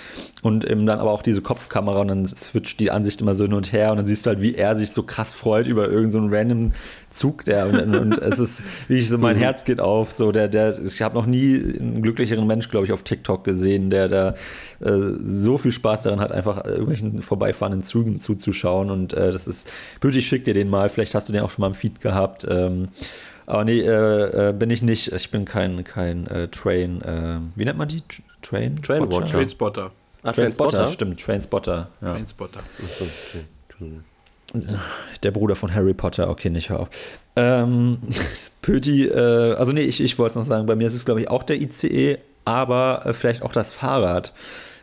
Und 0.43 0.65
eben 0.65 0.85
dann 0.85 0.99
aber 0.99 1.11
auch 1.11 1.23
diese 1.23 1.41
Kopfkamera 1.41 1.99
und 2.01 2.07
dann 2.09 2.25
switcht 2.25 2.79
die 2.79 2.91
Ansicht 2.91 3.21
immer 3.21 3.33
so 3.33 3.43
hin 3.43 3.53
und 3.53 3.73
her. 3.73 3.91
Und 3.91 3.97
dann 3.97 4.05
siehst 4.05 4.25
du 4.25 4.29
halt, 4.29 4.41
wie 4.41 4.55
er 4.55 4.75
sich 4.75 4.91
so 4.91 5.03
krass 5.03 5.33
freut 5.33 5.67
über 5.67 5.83
irgendeinen 5.89 6.11
so 6.11 6.17
einen 6.19 6.33
random 6.33 6.71
Zug, 7.09 7.45
der 7.45 7.67
und, 7.67 7.95
und 7.95 8.17
es 8.21 8.37
ist, 8.37 8.63
wie 8.87 8.95
ich 8.95 9.09
so, 9.09 9.17
mein 9.17 9.37
Herz 9.37 9.63
geht 9.63 9.79
auf. 9.79 10.11
So, 10.11 10.31
der, 10.31 10.47
der, 10.47 10.77
ich 10.79 11.01
habe 11.01 11.15
noch 11.15 11.25
nie 11.25 11.55
einen 11.79 12.01
glücklicheren 12.01 12.45
Mensch, 12.45 12.69
glaube 12.69 12.85
ich, 12.85 12.91
auf 12.91 13.03
TikTok 13.03 13.43
gesehen, 13.43 13.89
der 13.89 14.07
da 14.09 14.35
äh, 14.81 15.13
so 15.23 15.57
viel 15.57 15.71
Spaß 15.71 16.03
daran 16.03 16.19
hat, 16.19 16.31
einfach 16.31 16.65
irgendwelchen 16.65 17.21
vorbeifahrenden 17.21 17.81
Zügen 17.81 18.19
zuzuschauen. 18.19 18.91
Und 18.91 19.13
äh, 19.13 19.31
das 19.31 19.47
ist, 19.47 19.69
bitte, 20.01 20.19
ich 20.19 20.27
schick 20.27 20.45
dir 20.45 20.53
den 20.53 20.69
mal, 20.69 20.89
vielleicht 20.89 21.15
hast 21.15 21.29
du 21.29 21.33
den 21.33 21.41
auch 21.43 21.49
schon 21.49 21.61
mal 21.61 21.67
im 21.67 21.75
Feed 21.75 22.01
gehabt. 22.01 22.45
Ähm, 22.49 22.89
aber 23.45 23.63
nee, 23.63 23.79
äh, 23.79 24.49
äh, 24.49 24.53
bin 24.53 24.69
ich 24.69 24.81
nicht. 24.81 25.13
Ich 25.13 25.31
bin 25.31 25.45
kein, 25.45 25.83
kein 25.85 26.27
äh, 26.27 26.49
Train, 26.49 27.01
äh, 27.01 27.39
wie 27.55 27.63
nennt 27.63 27.77
man 27.77 27.87
die? 27.87 28.01
Tr- 28.01 28.21
Train? 28.41 28.81
Train 28.81 29.03
Watcher? 29.03 29.21
Watcher. 29.21 29.33
Trainspotter. 29.37 29.91
Ah, 30.23 30.33
Trainspotter, 30.33 30.87
stimmt, 30.87 31.21
Trainspotter. 31.21 31.89
Ja. 32.01 32.13
Trainspotter. 32.13 32.59
Achso, 32.83 33.05
okay. 33.05 33.45
Der 35.23 35.31
Bruder 35.31 35.55
von 35.55 35.73
Harry 35.73 35.93
Potter, 35.93 36.29
okay, 36.29 36.49
nicht 36.49 36.69
hör 36.69 36.81
auf. 36.81 36.89
Ähm, 37.35 37.99
Pöti, 38.61 39.05
äh, 39.05 39.53
also 39.55 39.71
nee, 39.73 39.81
ich, 39.81 40.01
ich 40.01 40.17
wollte 40.17 40.31
es 40.31 40.35
noch 40.35 40.45
sagen, 40.45 40.65
bei 40.65 40.75
mir 40.75 40.87
ist 40.87 40.93
es, 40.93 41.05
glaube 41.05 41.21
ich, 41.21 41.29
auch 41.29 41.43
der 41.43 41.61
ICE, 41.61 42.17
aber 42.45 43.05
äh, 43.05 43.13
vielleicht 43.13 43.41
auch 43.43 43.51
das 43.51 43.73
Fahrrad. 43.73 44.33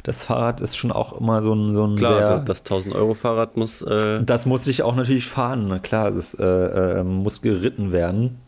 Das 0.03 0.25
Fahrrad 0.25 0.61
ist 0.61 0.77
schon 0.77 0.93
auch 0.93 1.19
immer 1.19 1.41
so 1.41 1.55
ein, 1.55 1.73
so 1.73 1.87
ein 1.87 1.97
Klar, 1.97 2.15
sehr. 2.15 2.39
das, 2.41 2.63
das 2.63 2.85
1000-Euro-Fahrrad 2.85 3.57
muss. 3.57 3.81
Äh, 3.83 4.23
Das 4.25 4.45
muss 4.45 4.67
ich 4.67 4.83
auch 4.83 4.95
natürlich 4.97 5.27
fahren, 5.27 5.67
na 5.69 5.79
klar, 5.79 6.11
das 6.11 6.35
äh, 6.35 6.45
äh, 6.45 7.03
muss 7.03 7.41
geritten 7.41 7.91
werden. 7.91 8.39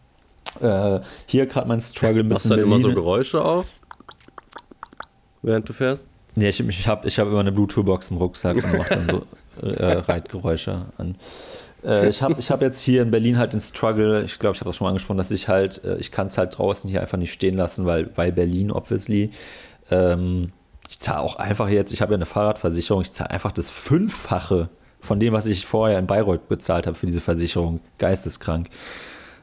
Äh, 0.60 1.00
hier 1.26 1.46
gerade 1.46 1.66
mein 1.66 1.80
Struggle 1.80 2.20
ein 2.20 2.28
machst 2.28 2.42
bisschen 2.44 2.50
du 2.58 2.62
dann 2.62 2.66
immer 2.66 2.78
so. 2.78 2.92
Geräusche 2.92 3.42
auch? 3.42 3.64
Während 5.42 5.68
du 5.68 5.72
fährst? 5.72 6.08
Nee, 6.34 6.50
ich, 6.50 6.60
ich 6.60 6.86
habe 6.88 7.08
ich 7.08 7.18
hab 7.18 7.26
immer 7.28 7.40
eine 7.40 7.52
Bluetooth-Box 7.52 8.10
im 8.10 8.18
Rucksack 8.18 8.56
und 8.56 8.76
mache 8.76 8.94
dann 8.94 9.06
so 9.08 9.22
äh, 9.62 9.92
Reitgeräusche 9.92 10.86
an. 10.98 11.16
Äh, 11.84 12.08
ich 12.08 12.22
habe 12.22 12.36
ich 12.38 12.50
hab 12.50 12.62
jetzt 12.62 12.80
hier 12.80 13.02
in 13.02 13.10
Berlin 13.10 13.38
halt 13.38 13.52
den 13.52 13.60
Struggle, 13.60 14.22
ich 14.24 14.38
glaube, 14.38 14.54
ich 14.54 14.60
habe 14.60 14.70
das 14.70 14.76
schon 14.76 14.86
mal 14.86 14.90
angesprochen, 14.90 15.18
dass 15.18 15.30
ich 15.30 15.48
halt, 15.48 15.82
äh, 15.84 15.96
ich 15.98 16.10
kann 16.10 16.26
es 16.26 16.38
halt 16.38 16.58
draußen 16.58 16.90
hier 16.90 17.00
einfach 17.00 17.18
nicht 17.18 17.32
stehen 17.32 17.56
lassen, 17.56 17.86
weil, 17.86 18.10
weil 18.16 18.32
Berlin, 18.32 18.70
obviously. 18.70 19.30
Ähm, 19.90 20.52
ich 20.88 21.00
zahle 21.00 21.20
auch 21.20 21.36
einfach 21.36 21.68
jetzt, 21.68 21.92
ich 21.92 22.00
habe 22.00 22.12
ja 22.12 22.16
eine 22.16 22.26
Fahrradversicherung, 22.26 23.02
ich 23.02 23.10
zahle 23.10 23.30
einfach 23.30 23.52
das 23.52 23.70
Fünffache 23.70 24.68
von 25.00 25.20
dem, 25.20 25.32
was 25.32 25.46
ich 25.46 25.66
vorher 25.66 25.98
in 25.98 26.06
Bayreuth 26.06 26.48
bezahlt 26.48 26.86
habe 26.86 26.96
für 26.96 27.06
diese 27.06 27.20
Versicherung. 27.20 27.80
Geisteskrank. 27.98 28.68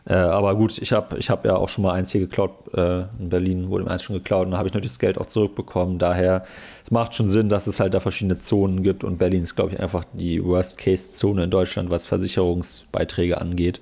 Äh, 0.06 0.16
aber 0.16 0.56
gut, 0.56 0.78
ich 0.80 0.92
habe 0.92 1.18
ich 1.18 1.30
hab 1.30 1.46
ja 1.46 1.56
auch 1.56 1.70
schon 1.70 1.84
mal 1.84 1.94
eins 1.94 2.12
hier 2.12 2.22
geklaut. 2.22 2.52
Äh, 2.74 3.04
in 3.20 3.30
Berlin 3.30 3.70
wurde 3.70 3.86
mir 3.86 3.92
eins 3.92 4.04
schon 4.04 4.16
geklaut 4.16 4.46
und 4.46 4.52
da 4.52 4.58
habe 4.58 4.68
ich 4.68 4.74
natürlich 4.74 4.92
das 4.92 5.00
Geld 5.00 5.18
auch 5.18 5.28
zurückbekommen. 5.28 5.98
Daher, 5.98 6.44
es 6.84 6.92
macht 6.92 7.16
schon 7.16 7.28
Sinn, 7.28 7.48
dass 7.48 7.68
es 7.68 7.80
halt 7.80 7.94
da 7.94 8.00
verschiedene 8.00 8.40
Zonen 8.40 8.84
gibt 8.84 9.04
und 9.04 9.18
Berlin 9.18 9.44
ist, 9.44 9.56
glaube 9.56 9.74
ich, 9.74 9.80
einfach 9.80 10.04
die 10.14 10.44
Worst-Case-Zone 10.44 11.46
in 11.46 11.50
Deutschland, 11.50 11.90
was 11.90 12.06
Versicherungsbeiträge 12.06 13.40
angeht. 13.40 13.80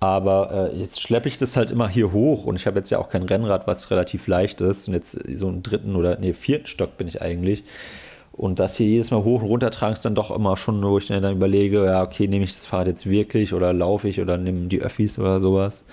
Aber 0.00 0.72
äh, 0.72 0.78
jetzt 0.78 1.02
schleppe 1.02 1.28
ich 1.28 1.36
das 1.36 1.56
halt 1.56 1.70
immer 1.70 1.86
hier 1.86 2.10
hoch 2.10 2.46
und 2.46 2.56
ich 2.56 2.66
habe 2.66 2.78
jetzt 2.78 2.90
ja 2.90 2.98
auch 2.98 3.10
kein 3.10 3.22
Rennrad, 3.22 3.66
was 3.66 3.90
relativ 3.90 4.26
leicht 4.26 4.62
ist. 4.62 4.88
Und 4.88 4.94
jetzt 4.94 5.12
so 5.36 5.46
einen 5.46 5.62
dritten 5.62 5.94
oder 5.94 6.18
nee, 6.18 6.32
vierten 6.32 6.66
Stock 6.66 6.96
bin 6.96 7.06
ich 7.06 7.20
eigentlich. 7.22 7.64
Und 8.40 8.58
das 8.58 8.76
hier 8.76 8.86
jedes 8.86 9.10
Mal 9.10 9.22
hoch 9.22 9.42
und 9.42 9.48
runter 9.48 9.70
tragen 9.70 9.92
ist 9.92 10.02
dann 10.06 10.14
doch 10.14 10.30
immer 10.30 10.56
schon, 10.56 10.82
wo 10.82 10.96
ich 10.96 11.08
dann 11.08 11.30
überlege, 11.36 11.84
ja, 11.84 12.02
okay, 12.02 12.26
nehme 12.26 12.44
ich 12.46 12.54
das 12.54 12.64
Fahrrad 12.64 12.86
jetzt 12.86 13.08
wirklich 13.10 13.52
oder 13.52 13.74
laufe 13.74 14.08
ich 14.08 14.18
oder 14.18 14.38
nehme 14.38 14.68
die 14.68 14.80
Öffis 14.80 15.18
oder 15.18 15.40
sowas. 15.40 15.84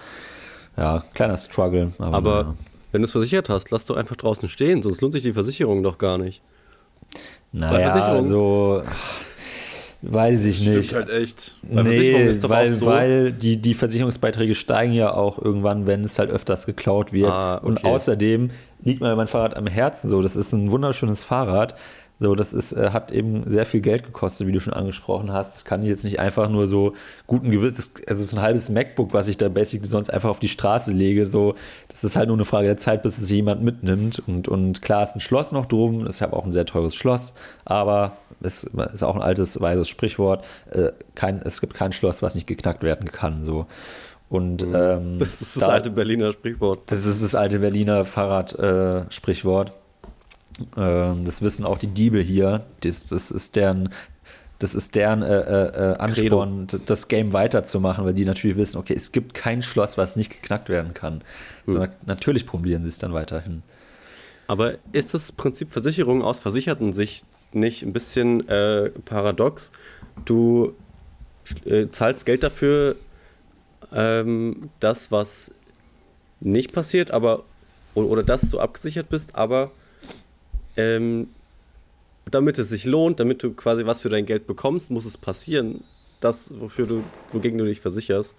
Ja, 0.77 1.03
kleiner 1.13 1.35
Struggle. 1.35 1.91
Aber, 1.99 2.15
Aber 2.17 2.43
naja. 2.43 2.55
wenn 2.93 3.01
du 3.01 3.05
es 3.05 3.11
versichert 3.11 3.49
hast, 3.49 3.69
lass 3.71 3.83
doch 3.83 3.97
einfach 3.97 4.15
draußen 4.15 4.47
stehen, 4.47 4.81
sonst 4.81 5.01
lohnt 5.01 5.11
sich 5.11 5.23
die 5.23 5.33
Versicherung 5.33 5.83
doch 5.83 5.97
gar 5.97 6.17
nicht. 6.17 6.41
naja, 7.51 7.91
Versicherung- 7.91 8.27
so 8.27 8.81
weiß 10.03 10.45
ich 10.45 10.57
Stimmt 10.61 10.77
nicht. 10.77 10.93
halt 10.93 11.09
echt. 11.09 11.55
Bei 11.63 11.83
Versicherung 11.83 12.21
Nee, 12.23 12.29
ist 12.29 12.43
doch 12.43 12.49
weil, 12.49 12.67
auch 12.67 12.77
so- 12.79 12.85
weil 12.85 13.31
die, 13.33 13.57
die 13.57 13.73
Versicherungsbeiträge 13.73 14.55
steigen 14.55 14.93
ja 14.93 15.13
auch 15.13 15.37
irgendwann, 15.43 15.87
wenn 15.87 16.03
es 16.05 16.17
halt 16.19 16.29
öfters 16.29 16.65
geklaut 16.65 17.11
wird. 17.11 17.31
Ah, 17.31 17.55
Und 17.57 17.79
okay. 17.79 17.87
außerdem 17.87 18.51
liegt 18.83 19.01
mir 19.01 19.15
mein 19.15 19.27
Fahrrad 19.27 19.57
am 19.57 19.67
Herzen 19.67 20.07
so. 20.07 20.21
Das 20.21 20.35
ist 20.35 20.53
ein 20.53 20.71
wunderschönes 20.71 21.23
Fahrrad. 21.23 21.75
So, 22.19 22.33
das 22.33 22.51
ist, 22.53 22.71
äh, 22.73 22.89
hat 22.91 23.11
eben 23.11 23.43
sehr 23.47 23.67
viel 23.67 23.79
Geld 23.81 24.03
gekostet, 24.03 24.47
wie 24.47 24.51
du 24.51 24.59
schon 24.59 24.73
angesprochen 24.73 25.31
hast. 25.31 25.53
Das 25.53 25.65
kann 25.65 25.83
ich 25.83 25.89
jetzt 25.89 26.03
nicht 26.03 26.19
einfach 26.19 26.49
nur 26.49 26.67
so 26.67 26.93
guten 27.27 27.51
Gewissens. 27.51 27.93
Es 28.07 28.19
ist 28.19 28.33
ein 28.33 28.41
halbes 28.41 28.69
MacBook, 28.71 29.13
was 29.13 29.27
ich 29.27 29.37
da 29.37 29.49
basically 29.49 29.85
sonst 29.87 30.09
einfach 30.11 30.29
auf 30.31 30.39
die 30.39 30.47
Straße 30.47 30.91
lege. 30.93 31.25
So, 31.25 31.53
das 31.89 32.03
ist 32.03 32.15
halt 32.15 32.27
nur 32.29 32.37
eine 32.37 32.45
Frage 32.45 32.65
der 32.67 32.77
Zeit, 32.77 33.03
bis 33.03 33.19
es 33.19 33.29
jemand 33.29 33.61
mitnimmt. 33.61 34.23
Und, 34.25 34.47
und 34.47 34.81
klar 34.81 35.03
ist 35.03 35.15
ein 35.15 35.19
Schloss 35.19 35.51
noch 35.51 35.67
drum. 35.67 36.07
Ich 36.07 36.21
habe 36.23 36.35
auch 36.35 36.43
ein 36.43 36.51
sehr 36.51 36.65
teures 36.65 36.95
Schloss, 36.95 37.35
aber 37.65 38.17
es 38.41 38.63
ist 38.63 39.03
auch 39.03 39.15
ein 39.15 39.21
altes, 39.21 39.61
weises 39.61 39.87
Sprichwort. 39.87 40.43
Äh, 40.71 40.93
kein, 41.13 41.39
es 41.43 41.61
gibt 41.61 41.75
kein 41.75 41.91
Schloss, 41.91 42.23
was 42.23 42.33
nicht 42.33 42.47
geknackt 42.47 42.81
werden 42.81 43.11
kann. 43.11 43.43
So. 43.43 43.67
Und 44.29 44.63
ähm, 44.63 45.13
Mhm. 45.13 45.19
Das 45.19 45.39
ist 45.41 45.55
das 45.55 45.63
da- 45.65 45.67
alte 45.69 45.91
Berliner 45.91 46.31
Sprichwort. 46.31 46.79
das 46.87 47.05
ist 47.05 47.21
das 47.21 47.35
alte 47.35 47.59
Berliner 47.59 48.05
Fahrrad-Sprichwort. 48.05 49.69
ähm, 49.69 49.73
das 50.75 51.41
wissen 51.41 51.65
auch 51.65 51.77
die 51.77 51.87
Diebe 51.87 52.19
hier. 52.19 52.65
Das, 52.81 53.05
das 53.05 53.31
ist 53.31 53.55
deren, 53.55 53.89
das 54.59 54.75
ist 54.75 54.95
deren 54.95 55.21
äh, 55.21 55.39
äh, 55.39 55.91
äh, 55.91 55.97
Ansporn, 55.97 56.67
das 56.85 57.07
Game 57.07 57.33
weiterzumachen, 57.33 58.05
weil 58.05 58.13
die 58.13 58.25
natürlich 58.25 58.57
wissen, 58.57 58.77
okay, 58.77 58.95
es 58.95 59.11
gibt 59.11 59.33
kein 59.33 59.61
Schloss, 59.61 59.97
was 59.97 60.15
nicht 60.15 60.31
geknackt 60.31 60.69
werden 60.69 60.93
kann. 60.93 61.21
Sondern 61.65 61.91
natürlich 62.05 62.45
probieren 62.45 62.83
sie 62.83 62.89
es 62.89 62.97
dann 62.97 63.13
weiterhin. 63.13 63.61
Aber 64.47 64.75
ist 64.93 65.13
das 65.13 65.31
Prinzip 65.31 65.71
Versicherung 65.71 66.21
aus 66.23 66.39
versicherten 66.39 66.93
Sicht 66.93 67.25
nicht 67.53 67.83
ein 67.83 67.93
bisschen 67.93 68.47
äh, 68.47 68.89
paradox? 69.05 69.71
Du 70.25 70.73
äh, 71.65 71.87
zahlst 71.91 72.25
Geld 72.25 72.43
dafür, 72.43 72.95
ähm, 73.93 74.69
das, 74.79 75.11
was 75.11 75.53
nicht 76.39 76.71
passiert, 76.71 77.11
aber 77.11 77.43
o- 77.93 78.03
oder 78.03 78.23
dass 78.23 78.49
du 78.49 78.59
abgesichert 78.59 79.09
bist, 79.09 79.35
aber 79.35 79.71
ähm, 80.77 81.29
damit 82.29 82.57
es 82.59 82.69
sich 82.69 82.85
lohnt, 82.85 83.19
damit 83.19 83.41
du 83.43 83.51
quasi 83.53 83.85
was 83.85 84.01
für 84.01 84.09
dein 84.09 84.25
Geld 84.25 84.47
bekommst, 84.47 84.91
muss 84.91 85.05
es 85.05 85.17
passieren, 85.17 85.83
das, 86.19 86.49
wofür 86.59 86.85
du, 86.87 87.03
wogegen 87.31 87.57
du 87.57 87.65
dich 87.65 87.79
versicherst. 87.81 88.35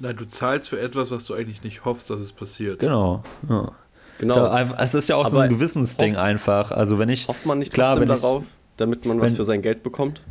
Nein, 0.00 0.16
du 0.16 0.26
zahlst 0.28 0.68
für 0.68 0.78
etwas, 0.80 1.10
was 1.10 1.24
du 1.24 1.34
eigentlich 1.34 1.64
nicht 1.64 1.84
hoffst, 1.84 2.08
dass 2.10 2.20
es 2.20 2.32
passiert. 2.32 2.78
Genau. 2.78 3.22
Ja. 3.48 3.72
Genau. 4.18 4.34
Da 4.36 4.74
es 4.82 4.94
ist 4.94 5.08
ja 5.08 5.16
auch 5.16 5.26
so 5.28 5.38
ein 5.38 5.44
Aber 5.48 5.54
Gewissensding 5.54 6.14
hoff- 6.14 6.22
einfach. 6.22 6.70
Also 6.72 6.98
wenn 6.98 7.08
ich 7.08 7.28
Hofft 7.28 7.46
man 7.46 7.58
nicht 7.58 7.72
klar, 7.72 7.94
trotzdem 7.96 8.08
wenn 8.08 8.14
ich- 8.16 8.20
darauf, 8.22 8.44
damit 8.76 9.04
man 9.06 9.20
was 9.20 9.30
wenn- 9.30 9.36
für 9.36 9.44
sein 9.44 9.62
Geld 9.62 9.82
bekommt? 9.82 10.22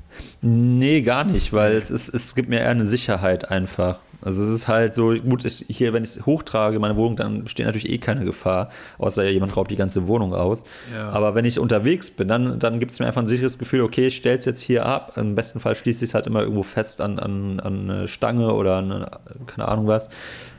Nee, 0.41 1.01
gar 1.01 1.23
nicht, 1.25 1.51
weil 1.53 1.73
es, 1.75 1.91
ist, 1.91 2.09
es 2.13 2.33
gibt 2.35 2.49
mir 2.49 2.59
eher 2.61 2.69
eine 2.69 2.85
Sicherheit 2.85 3.49
einfach. 3.49 3.99
Also 4.21 4.43
es 4.43 4.49
ist 4.49 4.67
halt 4.67 4.93
so, 4.93 5.13
gut, 5.13 5.43
hier, 5.43 5.93
wenn 5.93 6.03
ich 6.03 6.09
es 6.11 6.25
hochtrage, 6.25 6.79
meine 6.79 6.95
Wohnung, 6.95 7.15
dann 7.15 7.43
besteht 7.43 7.65
natürlich 7.65 7.89
eh 7.89 7.97
keine 7.99 8.25
Gefahr, 8.25 8.69
außer 8.97 9.29
jemand 9.29 9.55
raubt 9.55 9.69
die 9.69 9.75
ganze 9.75 10.07
Wohnung 10.07 10.33
aus. 10.33 10.63
Ja. 10.93 11.09
Aber 11.09 11.35
wenn 11.35 11.45
ich 11.45 11.59
unterwegs 11.59 12.09
bin, 12.09 12.27
dann, 12.27 12.57
dann 12.59 12.79
gibt 12.79 12.91
es 12.91 12.99
mir 12.99 13.05
einfach 13.05 13.21
ein 13.21 13.27
sicheres 13.27 13.59
Gefühl, 13.59 13.81
okay, 13.81 14.07
ich 14.07 14.15
stelle 14.15 14.37
es 14.37 14.45
jetzt 14.45 14.61
hier 14.61 14.85
ab. 14.85 15.13
Im 15.17 15.35
besten 15.35 15.59
Fall 15.59 15.75
schließe 15.75 16.03
ich 16.03 16.11
es 16.11 16.15
halt 16.15 16.25
immer 16.25 16.41
irgendwo 16.41 16.63
fest 16.63 17.01
an, 17.01 17.19
an, 17.19 17.59
an 17.59 17.89
eine 17.89 18.07
Stange 18.07 18.53
oder 18.53 18.77
an 18.77 18.91
eine, 18.91 19.11
keine 19.45 19.67
Ahnung 19.67 19.87
was. 19.87 20.09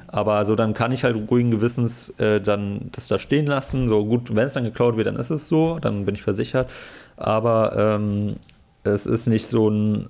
Aber 0.06 0.44
so, 0.44 0.54
dann 0.54 0.72
kann 0.72 0.90
ich 0.92 1.04
halt 1.04 1.16
ruhigen 1.30 1.50
Gewissens 1.50 2.10
äh, 2.18 2.40
dann 2.40 2.88
das 2.92 3.08
da 3.08 3.18
stehen 3.18 3.46
lassen. 3.46 3.88
So 3.88 4.06
gut, 4.06 4.34
wenn 4.34 4.46
es 4.46 4.54
dann 4.54 4.64
geklaut 4.64 4.96
wird, 4.96 5.06
dann 5.06 5.16
ist 5.16 5.30
es 5.30 5.48
so, 5.48 5.78
dann 5.80 6.06
bin 6.06 6.14
ich 6.14 6.22
versichert. 6.22 6.70
Aber 7.16 7.74
ähm, 7.76 8.36
es 8.84 9.04
ist 9.04 9.26
nicht 9.26 9.46
so 9.46 9.68
ein, 9.68 10.08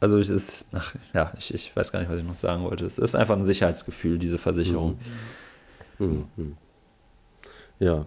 also 0.00 0.18
es 0.18 0.30
ist, 0.30 0.64
ach 0.72 0.94
ja, 1.12 1.32
ich, 1.38 1.52
ich 1.52 1.76
weiß 1.76 1.92
gar 1.92 2.00
nicht, 2.00 2.10
was 2.10 2.18
ich 2.18 2.24
noch 2.24 2.34
sagen 2.34 2.64
wollte. 2.64 2.86
Es 2.86 2.98
ist 2.98 3.14
einfach 3.14 3.36
ein 3.36 3.44
Sicherheitsgefühl, 3.44 4.18
diese 4.18 4.38
Versicherung. 4.38 4.98
Mhm. 5.98 6.26
Mhm. 6.36 6.56
Ja. 7.78 8.06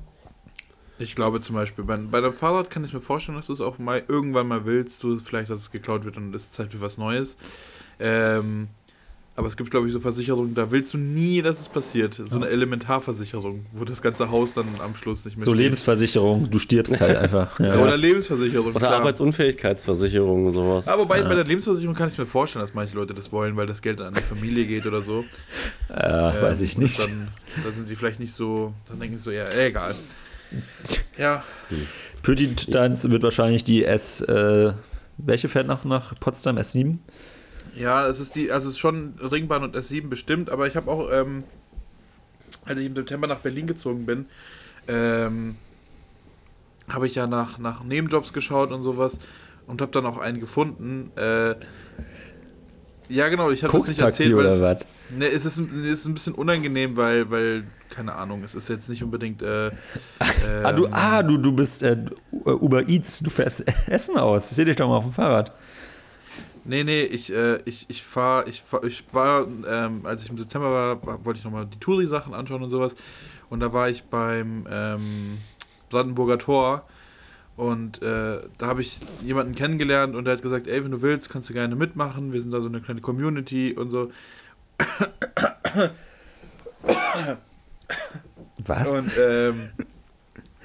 Ich 1.00 1.16
glaube 1.16 1.42
zum 1.42 1.56
Beispiel, 1.56 1.84
bei, 1.84 1.98
bei 1.98 2.18
einem 2.18 2.34
Fahrrad 2.34 2.70
kann 2.70 2.84
ich 2.84 2.94
mir 2.94 3.02
vorstellen, 3.02 3.38
dass 3.38 3.48
du 3.48 3.54
es 3.54 3.62
auch 3.62 3.78
mal 3.78 4.04
irgendwann 4.08 4.48
mal 4.48 4.66
willst, 4.66 5.04
du 5.04 5.18
vielleicht, 5.20 5.50
dass 5.50 5.60
es 5.60 5.72
geklaut 5.72 6.04
wird 6.04 6.18
und 6.18 6.34
es 6.34 6.44
ist 6.44 6.56
Zeit 6.56 6.72
für 6.72 6.82
was 6.82 6.98
Neues. 6.98 7.38
Ähm, 8.00 8.70
aber 9.36 9.48
es 9.48 9.58
gibt, 9.58 9.72
glaube 9.72 9.88
ich, 9.88 9.94
so 9.94 10.00
Versicherungen, 10.00 10.54
da 10.54 10.70
willst 10.70 10.94
du 10.94 10.98
nie, 11.00 11.42
dass 11.42 11.60
es 11.60 11.68
passiert. 11.68 12.14
So 12.24 12.36
eine 12.36 12.50
Elementarversicherung, 12.50 13.66
wo 13.72 13.84
das 13.84 14.02
ganze 14.02 14.30
Haus 14.30 14.54
dann 14.54 14.66
am 14.80 14.96
Schluss 14.96 15.26
nicht 15.26 15.38
mehr 15.38 15.46
So 15.46 15.52
steht. 15.52 15.62
Lebensversicherung, 15.62 16.50
du 16.52 16.60
stirbst 16.60 17.02
halt 17.02 17.18
einfach. 17.24 17.60
Ja, 17.60 17.76
Ja. 17.76 17.82
Oder 17.84 17.98
Lebensversicherung. 17.98 18.68
Oder 18.72 18.80
klar. 18.80 18.94
Arbeitsunfähigkeitsversicherung, 18.96 20.52
sowas. 20.52 20.88
Aber 20.88 21.06
bei, 21.08 21.22
bei 21.24 21.34
der 21.36 21.46
Lebensversicherung 21.46 21.96
kann 21.96 22.10
ich 22.10 22.18
mir 22.18 22.26
vorstellen, 22.28 22.64
dass 22.64 22.74
manche 22.76 22.96
Leute 22.96 23.14
das 23.16 23.32
wollen, 23.32 23.56
weil 23.58 23.66
das 23.68 23.82
Geld 23.82 24.02
an 24.02 24.14
die 24.14 24.22
Familie 24.22 24.66
geht 24.66 24.86
oder 24.86 25.02
so. 25.02 25.24
Ja, 25.90 26.36
Ähm, 26.36 26.42
weiß 26.42 26.62
ich 26.62 26.78
nicht. 26.78 27.00
Dann, 27.00 27.30
da 27.64 27.72
sind 27.72 27.88
sie 27.88 27.96
vielleicht 27.96 28.20
nicht 28.20 28.34
so, 28.34 28.74
dann 28.88 29.00
denken 29.00 29.18
sie 29.18 29.24
so, 29.24 29.32
ja, 29.32 29.50
egal. 29.52 29.96
Ja, 31.18 31.44
Pötitans 32.22 33.10
wird 33.10 33.24
wahrscheinlich 33.24 33.64
die 33.64 33.84
S, 33.84 34.22
äh, 34.22 34.74
welche 35.18 35.50
fährt 35.50 35.68
nach, 35.68 35.84
nach 35.84 36.14
Potsdam? 36.20 36.58
S7? 36.58 36.98
Ja, 37.76 38.08
es 38.08 38.20
ist 38.20 38.36
die, 38.36 38.52
also 38.52 38.68
es 38.70 38.76
ist 38.76 38.80
schon 38.80 39.14
Ringbahn 39.20 39.64
und 39.64 39.76
S7 39.76 40.08
bestimmt, 40.10 40.50
aber 40.50 40.68
ich 40.68 40.76
habe 40.76 40.90
auch, 40.92 41.10
ähm, 41.12 41.44
als 42.66 42.80
ich 42.80 42.86
im 42.88 42.96
September 42.96 43.28
nach 43.28 43.40
Berlin 43.40 43.68
gezogen 43.68 44.06
bin, 44.06 44.26
ähm, 44.88 45.56
habe 46.90 47.08
ich 47.08 47.16
ja 47.16 47.28
nach, 47.28 47.58
nach 47.58 47.84
Nebenjobs 47.84 48.34
geschaut 48.34 48.72
und 48.72 48.84
sowas 48.84 49.20
und 49.68 49.82
habe 49.82 49.92
dann 49.92 50.06
auch 50.06 50.18
einen 50.18 50.40
gefunden. 50.40 51.12
Äh, 51.18 51.56
ja, 53.10 53.28
genau, 53.30 53.52
ich 53.52 53.64
habe 53.64 53.74
das 53.78 53.88
nicht 53.88 54.02
erzählt, 54.02 54.36
weil 54.36 54.46
oder 54.46 54.54
es- 54.54 54.62
was? 54.62 54.88
Ne, 55.10 55.28
es 55.28 55.46
ist, 55.46 55.58
ein- 55.58 55.84
es 55.84 56.00
ist 56.00 56.06
ein 56.06 56.14
bisschen 56.14 56.34
unangenehm, 56.34 56.96
weil, 56.96 57.30
weil, 57.30 57.66
keine 57.90 58.16
Ahnung, 58.16 58.44
es 58.44 58.56
ist 58.56 58.70
jetzt 58.70 58.90
nicht 58.90 59.04
unbedingt. 59.04 59.42
Äh, 59.42 59.72
Ah, 60.64 60.72
du, 60.72 60.86
ähm, 60.86 60.94
ah, 60.94 61.22
du, 61.22 61.38
du 61.38 61.52
bist 61.52 61.84
äh, 61.84 61.98
Uber 62.46 62.88
Eats, 62.88 63.20
du 63.20 63.30
fährst 63.30 63.64
Essen 63.88 64.18
aus. 64.18 64.50
Seh 64.50 64.66
dich 64.66 64.76
doch 64.78 64.88
mal 64.88 64.98
auf 64.98 65.04
dem 65.04 65.14
Fahrrad. 65.14 65.52
Nee, 66.66 66.84
nee, 66.84 67.04
ich, 67.04 67.34
äh, 67.34 67.58
ich, 67.66 67.90
ich 67.90 68.04
fahr, 68.04 68.48
ich 68.48 68.62
fahr, 68.62 68.84
ich 68.86 69.04
war, 69.12 69.46
ähm, 69.68 70.06
als 70.06 70.24
ich 70.24 70.30
im 70.30 70.38
September 70.38 70.72
war, 70.72 71.06
war 71.06 71.26
wollte 71.26 71.40
ich 71.40 71.44
nochmal 71.44 71.66
die 71.66 71.80
Touri-Sachen 71.80 72.34
anschauen 72.34 72.64
und 72.64 72.70
sowas. 72.70 72.96
Und 73.50 73.60
da 73.60 73.74
war 73.74 73.90
ich 73.90 74.04
beim 74.04 74.66
ähm, 74.70 75.40
Brandenburger 75.90 76.40
Tor 76.40 76.86
und 77.56 78.02
äh, 78.02 78.40
da 78.58 78.68
habe 78.68 78.82
ich 78.82 79.00
jemanden 79.22 79.54
kennengelernt 79.56 80.16
und 80.16 80.26
der 80.26 80.36
hat 80.36 80.42
gesagt, 80.42 80.68
ey, 80.68 80.84
wenn 80.84 80.92
du 80.92 81.02
willst, 81.02 81.30
kannst 81.30 81.50
du 81.50 81.54
gerne 81.54 81.76
mitmachen. 81.76 82.34
Wir 82.34 82.42
sind 82.42 82.52
da 82.52 82.62
so 82.62 82.68
eine 82.68 82.82
kleine 82.82 83.02
Community 83.02 83.74
und 83.74 83.92
so. 83.92 84.12
Was? 88.66 88.88
Und 88.88 89.12
ähm, 89.20 89.70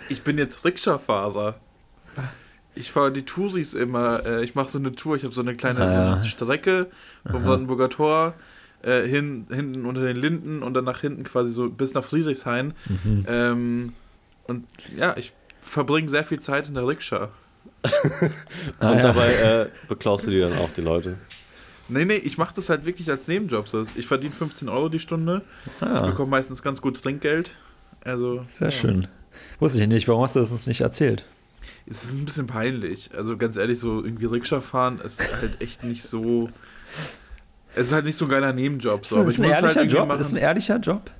ich 0.09 0.23
bin 0.23 0.39
jetzt 0.39 0.65
Rikscha-Fahrer. 0.65 1.57
Ich 2.79 2.93
fahre 2.93 3.13
die 3.13 3.23
Touris 3.23 3.75
immer. 3.75 4.25
Äh, 4.27 4.45
ich 4.45 4.55
mache 4.55 4.69
so 4.69 4.79
eine 4.79 4.93
Tour. 4.93 5.17
Ich 5.17 5.25
habe 5.25 5.35
so 5.35 5.41
eine 5.41 5.55
kleine 5.55 5.81
Ah, 5.81 5.93
so 5.93 5.99
ja. 5.99 6.13
eine 6.15 6.25
Strecke 6.25 6.87
vom 7.31 7.43
Brandenburger 7.43 7.91
Tor 7.91 8.35
äh, 8.83 9.03
hin, 9.07 9.47
hinten 9.51 9.85
unter 9.87 10.03
den 10.03 10.17
Linden 10.17 10.63
und 10.63 10.75
dann 10.75 10.85
nach 10.85 11.01
hinten 11.01 11.25
quasi 11.25 11.51
so 11.53 11.69
bis 11.69 11.95
nach 11.95 12.05
Friedrichshain. 12.05 12.75
Mhm. 13.05 13.27
Ähm, 13.29 13.93
und 14.47 14.65
ja, 14.97 15.17
ich 15.17 15.33
verbringe 15.61 16.09
sehr 16.09 16.25
viel 16.25 16.41
Zeit 16.41 16.69
in 16.69 16.75
der 16.75 16.87
Rikscha. 16.87 17.29
Ah, 17.83 17.89
Und 18.91 18.97
ja. 18.97 19.01
dabei 19.03 19.33
äh, 19.35 19.67
beklaust 19.89 20.27
du 20.27 20.31
die 20.31 20.41
dann 20.41 20.57
auch, 20.59 20.71
die 20.73 20.81
Leute. 20.81 21.17
Nee, 21.89 22.05
nee, 22.05 22.17
ich 22.17 22.37
mache 22.39 22.55
das 22.55 22.69
halt 22.69 22.85
wirklich 22.87 23.11
als 23.11 23.29
Nebenjob. 23.29 23.69
So. 23.69 23.85
Ich 23.95 24.07
verdiene 24.07 24.33
15 24.35 24.69
Euro 24.69 24.89
die 24.89 24.99
Stunde. 25.01 25.43
Ich 25.77 25.83
Ah, 25.83 26.07
bekomme 26.07 26.31
meistens 26.31 26.63
ganz 26.63 26.81
gut 26.83 27.03
Trinkgeld. 27.03 27.53
Also, 28.05 28.45
sehr 28.51 28.69
ja. 28.69 28.71
schön. 28.71 29.09
Wusste 29.59 29.81
ich 29.81 29.89
nicht, 29.89 30.09
warum 30.09 30.23
hast 30.23 30.35
du 30.37 30.41
das 30.41 30.51
uns 30.53 30.67
nicht 30.67 30.81
erzählt? 30.81 31.25
Es 31.91 32.05
ist 32.05 32.17
ein 32.17 32.25
bisschen 32.25 32.47
peinlich. 32.47 33.11
Also 33.17 33.37
ganz 33.37 33.57
ehrlich, 33.57 33.79
so 33.79 34.03
irgendwie 34.05 34.27
Rikscha 34.27 34.61
fahren 34.61 34.99
ist 35.05 35.21
halt 35.41 35.61
echt 35.61 35.85
nicht 35.85 36.03
so. 36.03 36.51
Es 37.75 37.87
ist 37.89 37.93
halt 37.93 38.05
nicht 38.05 38.17
so 38.17 38.25
ein 38.27 38.31
geiler 38.31 38.53
Nebenjob. 38.53 39.07
So. 39.07 39.17
aber 39.21 39.29
ist 39.29 39.35
ich 39.35 39.41
ein 39.41 39.49
muss 39.49 39.57
es 39.57 39.63
halt 39.63 39.63
ehrlicher 39.63 39.81
irgendwie 39.83 39.97
Job? 39.97 40.09
machen. 40.09 40.21
Ist 40.21 40.33
ein 40.33 40.37
ehrlicher 40.37 40.77
Job? 40.79 41.11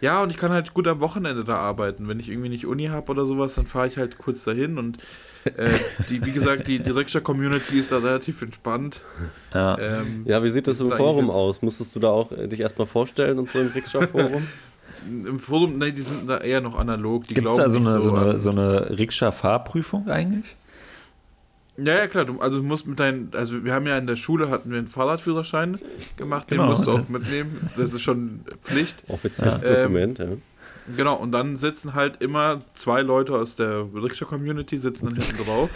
Ja, 0.00 0.20
und 0.22 0.30
ich 0.30 0.36
kann 0.36 0.50
halt 0.50 0.74
gut 0.74 0.88
am 0.88 0.98
Wochenende 1.00 1.44
da 1.44 1.56
arbeiten. 1.58 2.08
Wenn 2.08 2.18
ich 2.18 2.28
irgendwie 2.28 2.48
nicht 2.48 2.66
Uni 2.66 2.86
habe 2.86 3.10
oder 3.12 3.24
sowas, 3.24 3.54
dann 3.54 3.66
fahre 3.66 3.86
ich 3.86 3.98
halt 3.98 4.18
kurz 4.18 4.42
dahin 4.42 4.76
und 4.76 4.98
äh, 5.44 5.70
die, 6.08 6.24
wie 6.26 6.32
gesagt, 6.32 6.66
die, 6.66 6.80
die 6.80 6.90
Rikscha-Community 6.90 7.78
ist 7.78 7.92
da 7.92 7.98
relativ 7.98 8.42
entspannt. 8.42 9.02
Ja. 9.54 9.78
Ähm, 9.78 10.22
Ja, 10.24 10.42
wie 10.42 10.50
sieht 10.50 10.66
das 10.66 10.80
im 10.80 10.90
Da 10.90 10.96
Forum 10.96 11.30
aus? 11.30 11.62
Musstest 11.62 11.94
du 11.94 12.00
da 12.00 12.08
auch 12.08 12.32
äh, 12.32 12.48
dich 12.48 12.60
erstmal 12.60 12.88
vorstellen 12.88 13.38
und 13.38 13.50
so 13.50 13.60
im 13.60 13.68
Rikscha-Forum? 13.68 14.46
Im 15.08 15.38
Forum, 15.38 15.78
nee, 15.78 15.92
die 15.92 16.02
sind 16.02 16.28
da 16.28 16.38
eher 16.38 16.60
noch 16.60 16.78
analog. 16.78 17.26
Die 17.26 17.34
Gibt 17.34 17.48
es 17.48 17.56
da 17.56 17.68
so 17.68 17.78
eine, 17.80 18.00
so 18.00 18.14
eine, 18.14 18.38
so 18.38 18.50
eine 18.50 18.98
Rikscha-Fahrprüfung 18.98 20.08
eigentlich? 20.08 20.56
Ja, 21.78 21.94
ja, 21.94 22.06
klar. 22.06 22.26
Du, 22.26 22.40
also 22.40 22.58
du 22.58 22.64
musst 22.64 22.86
mit 22.86 23.00
deinen, 23.00 23.30
also 23.34 23.64
wir 23.64 23.72
haben 23.72 23.86
ja 23.86 23.96
in 23.96 24.06
der 24.06 24.16
Schule 24.16 24.50
hatten 24.50 24.70
wir 24.70 24.78
einen 24.78 24.88
Fahrradführerschein 24.88 25.78
gemacht, 26.16 26.50
den 26.50 26.58
Genau, 26.58 26.70
musst 26.70 26.86
du 26.86 26.92
auch 26.92 27.08
mitnehmen. 27.08 27.70
Das 27.76 27.92
ist 27.94 28.02
schon 28.02 28.40
Pflicht. 28.62 29.04
Offizielles 29.08 29.62
Ja. 29.62 29.74
Dokument, 29.82 30.18
ja. 30.18 30.26
Genau, 30.96 31.14
und 31.14 31.32
dann 31.32 31.56
sitzen 31.56 31.94
halt 31.94 32.20
immer 32.20 32.58
zwei 32.74 33.02
Leute 33.02 33.34
aus 33.34 33.54
der 33.54 33.86
Rikscha-Community, 33.94 34.76
sitzen 34.78 35.06
dann 35.06 35.14
hinten 35.16 35.44
drauf. 35.44 35.70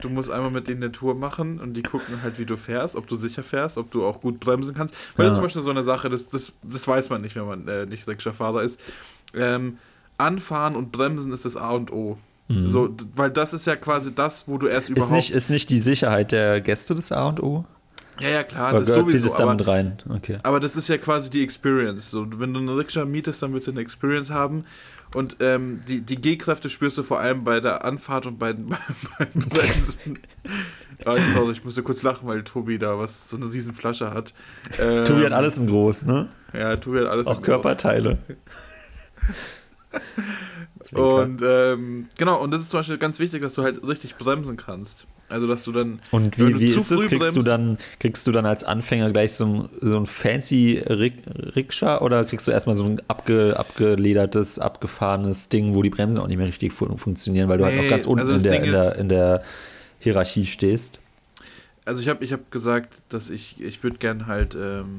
Du 0.00 0.08
musst 0.08 0.30
einmal 0.30 0.50
mit 0.50 0.68
denen 0.68 0.82
eine 0.82 0.92
Tour 0.92 1.14
machen 1.14 1.60
und 1.60 1.74
die 1.74 1.82
gucken 1.82 2.22
halt, 2.22 2.38
wie 2.38 2.46
du 2.46 2.56
fährst, 2.56 2.96
ob 2.96 3.06
du 3.06 3.16
sicher 3.16 3.42
fährst, 3.42 3.78
ob 3.78 3.90
du 3.90 4.04
auch 4.06 4.20
gut 4.20 4.40
bremsen 4.40 4.74
kannst. 4.74 4.94
Weil 5.16 5.26
das 5.26 5.32
ist 5.32 5.36
Ja. 5.36 5.40
zum 5.40 5.42
Beispiel 5.44 5.62
so 5.62 5.70
eine 5.70 5.84
Sache, 5.84 6.08
das, 6.10 6.28
das, 6.28 6.52
das 6.62 6.86
weiß 6.88 7.10
man 7.10 7.22
nicht, 7.22 7.36
wenn 7.36 7.46
man 7.46 7.68
äh, 7.68 7.86
nicht 7.86 8.06
Rikscha-Fahrer 8.08 8.62
ist. 8.62 8.80
Ähm, 9.34 9.78
anfahren 10.18 10.76
und 10.76 10.92
bremsen 10.92 11.32
ist 11.32 11.44
das 11.44 11.56
A 11.56 11.70
und 11.70 11.92
O. 11.92 12.18
So, 12.48 12.86
d- 12.86 13.04
weil 13.16 13.30
das 13.32 13.52
ist 13.52 13.66
ja 13.66 13.74
quasi 13.74 14.14
das, 14.14 14.46
wo 14.46 14.56
du 14.56 14.68
erst 14.68 14.88
Mhm. 14.90 14.96
Ist 14.96 14.98
überhaupt. 15.06 15.16
nicht, 15.16 15.30
ist 15.32 15.50
nicht 15.50 15.68
die 15.68 15.80
Sicherheit 15.80 16.30
der 16.30 16.60
Gäste 16.60 16.94
das 16.94 17.10
A 17.10 17.26
und 17.26 17.42
O? 17.42 17.64
ja, 18.20 18.28
ja, 18.28 18.42
klar, 18.44 18.70
Oder 18.70 18.78
das 18.80 18.88
gehört 18.88 19.10
sowieso. 19.10 19.24
das 19.26 19.36
damit 19.36 19.60
aber, 19.62 19.72
rein? 19.72 19.98
Okay. 20.08 20.38
aber 20.44 20.60
das 20.60 20.76
ist 20.76 20.88
ja 20.88 20.96
quasi 20.96 21.28
die 21.28 21.42
Experience. 21.42 22.08
So, 22.10 22.24
wenn 22.38 22.54
du 22.54 22.60
eine 22.60 22.76
Rikscha 22.76 23.04
mietest, 23.04 23.42
dann 23.42 23.52
willst 23.52 23.66
du 23.66 23.72
eine 23.72 23.80
Experience 23.80 24.30
haben. 24.30 24.62
Und 25.16 25.38
ähm, 25.40 25.80
die, 25.88 26.02
die 26.02 26.16
G-Kräfte 26.16 26.68
spürst 26.68 26.98
du 26.98 27.02
vor 27.02 27.20
allem 27.20 27.42
bei 27.42 27.60
der 27.60 27.86
Anfahrt 27.86 28.26
und 28.26 28.38
bei, 28.38 28.52
beim 28.52 28.68
Bremsen. 29.48 30.18
Ah, 31.06 31.16
sorry, 31.34 31.52
ich 31.52 31.64
musste 31.64 31.82
kurz 31.82 32.02
lachen, 32.02 32.28
weil 32.28 32.44
Tobi 32.44 32.76
da 32.78 32.98
was 32.98 33.30
so 33.30 33.38
eine 33.38 33.50
riesen 33.50 33.72
Flasche 33.72 34.12
hat. 34.12 34.34
Ähm, 34.78 35.06
Tobi 35.06 35.24
hat 35.24 35.32
alles 35.32 35.56
in 35.56 35.68
groß, 35.68 36.04
ne? 36.04 36.28
Ja, 36.52 36.76
Tobi 36.76 37.00
hat 37.00 37.06
alles 37.06 37.26
Auch 37.26 37.38
im 37.38 37.42
Körperteile. 37.42 38.18
Und 40.92 41.42
ähm, 41.42 42.06
genau, 42.16 42.40
und 42.40 42.50
das 42.52 42.60
ist 42.60 42.70
zum 42.70 42.80
Beispiel 42.80 42.98
ganz 42.98 43.18
wichtig, 43.18 43.42
dass 43.42 43.54
du 43.54 43.62
halt 43.62 43.82
richtig 43.86 44.16
bremsen 44.16 44.56
kannst. 44.56 45.06
Also, 45.28 45.46
dass 45.48 45.64
du 45.64 45.72
dann. 45.72 46.00
Und 46.12 46.38
wie, 46.38 46.60
wie 46.60 46.66
ist 46.66 46.90
das? 46.90 47.06
Kriegst 47.06 47.36
du, 47.36 47.42
dann, 47.42 47.78
kriegst 47.98 48.26
du 48.26 48.32
dann 48.32 48.46
als 48.46 48.62
Anfänger 48.62 49.10
gleich 49.10 49.32
so 49.32 49.46
ein, 49.46 49.68
so 49.80 49.96
ein 49.96 50.06
fancy 50.06 50.80
Rik 50.86 51.14
Rikscha 51.56 52.00
oder 52.00 52.24
kriegst 52.24 52.46
du 52.46 52.52
erstmal 52.52 52.76
so 52.76 52.84
ein 52.84 53.02
abge, 53.08 53.58
abgeledertes, 53.58 54.58
abgefahrenes 54.60 55.48
Ding, 55.48 55.74
wo 55.74 55.82
die 55.82 55.90
Bremsen 55.90 56.20
auch 56.20 56.28
nicht 56.28 56.36
mehr 56.36 56.46
richtig 56.46 56.72
fun 56.72 56.96
funktionieren, 56.98 57.48
weil 57.48 57.58
du 57.58 57.64
halt 57.64 57.74
Nee, 57.74 57.82
noch 57.82 57.90
ganz 57.90 58.06
unten 58.06 58.20
also 58.20 58.32
in, 58.34 58.42
der, 58.42 58.62
in, 58.62 58.70
der, 58.70 58.96
in 58.96 59.08
der 59.08 59.42
Hierarchie 59.98 60.46
stehst? 60.46 61.00
Also 61.84 62.02
ich 62.02 62.08
habe 62.08 62.24
ich 62.24 62.32
hab 62.32 62.50
gesagt, 62.52 63.02
dass 63.08 63.30
ich, 63.30 63.60
ich 63.60 63.82
würde 63.82 63.98
gern 63.98 64.26
halt, 64.26 64.54
ähm, 64.54 64.98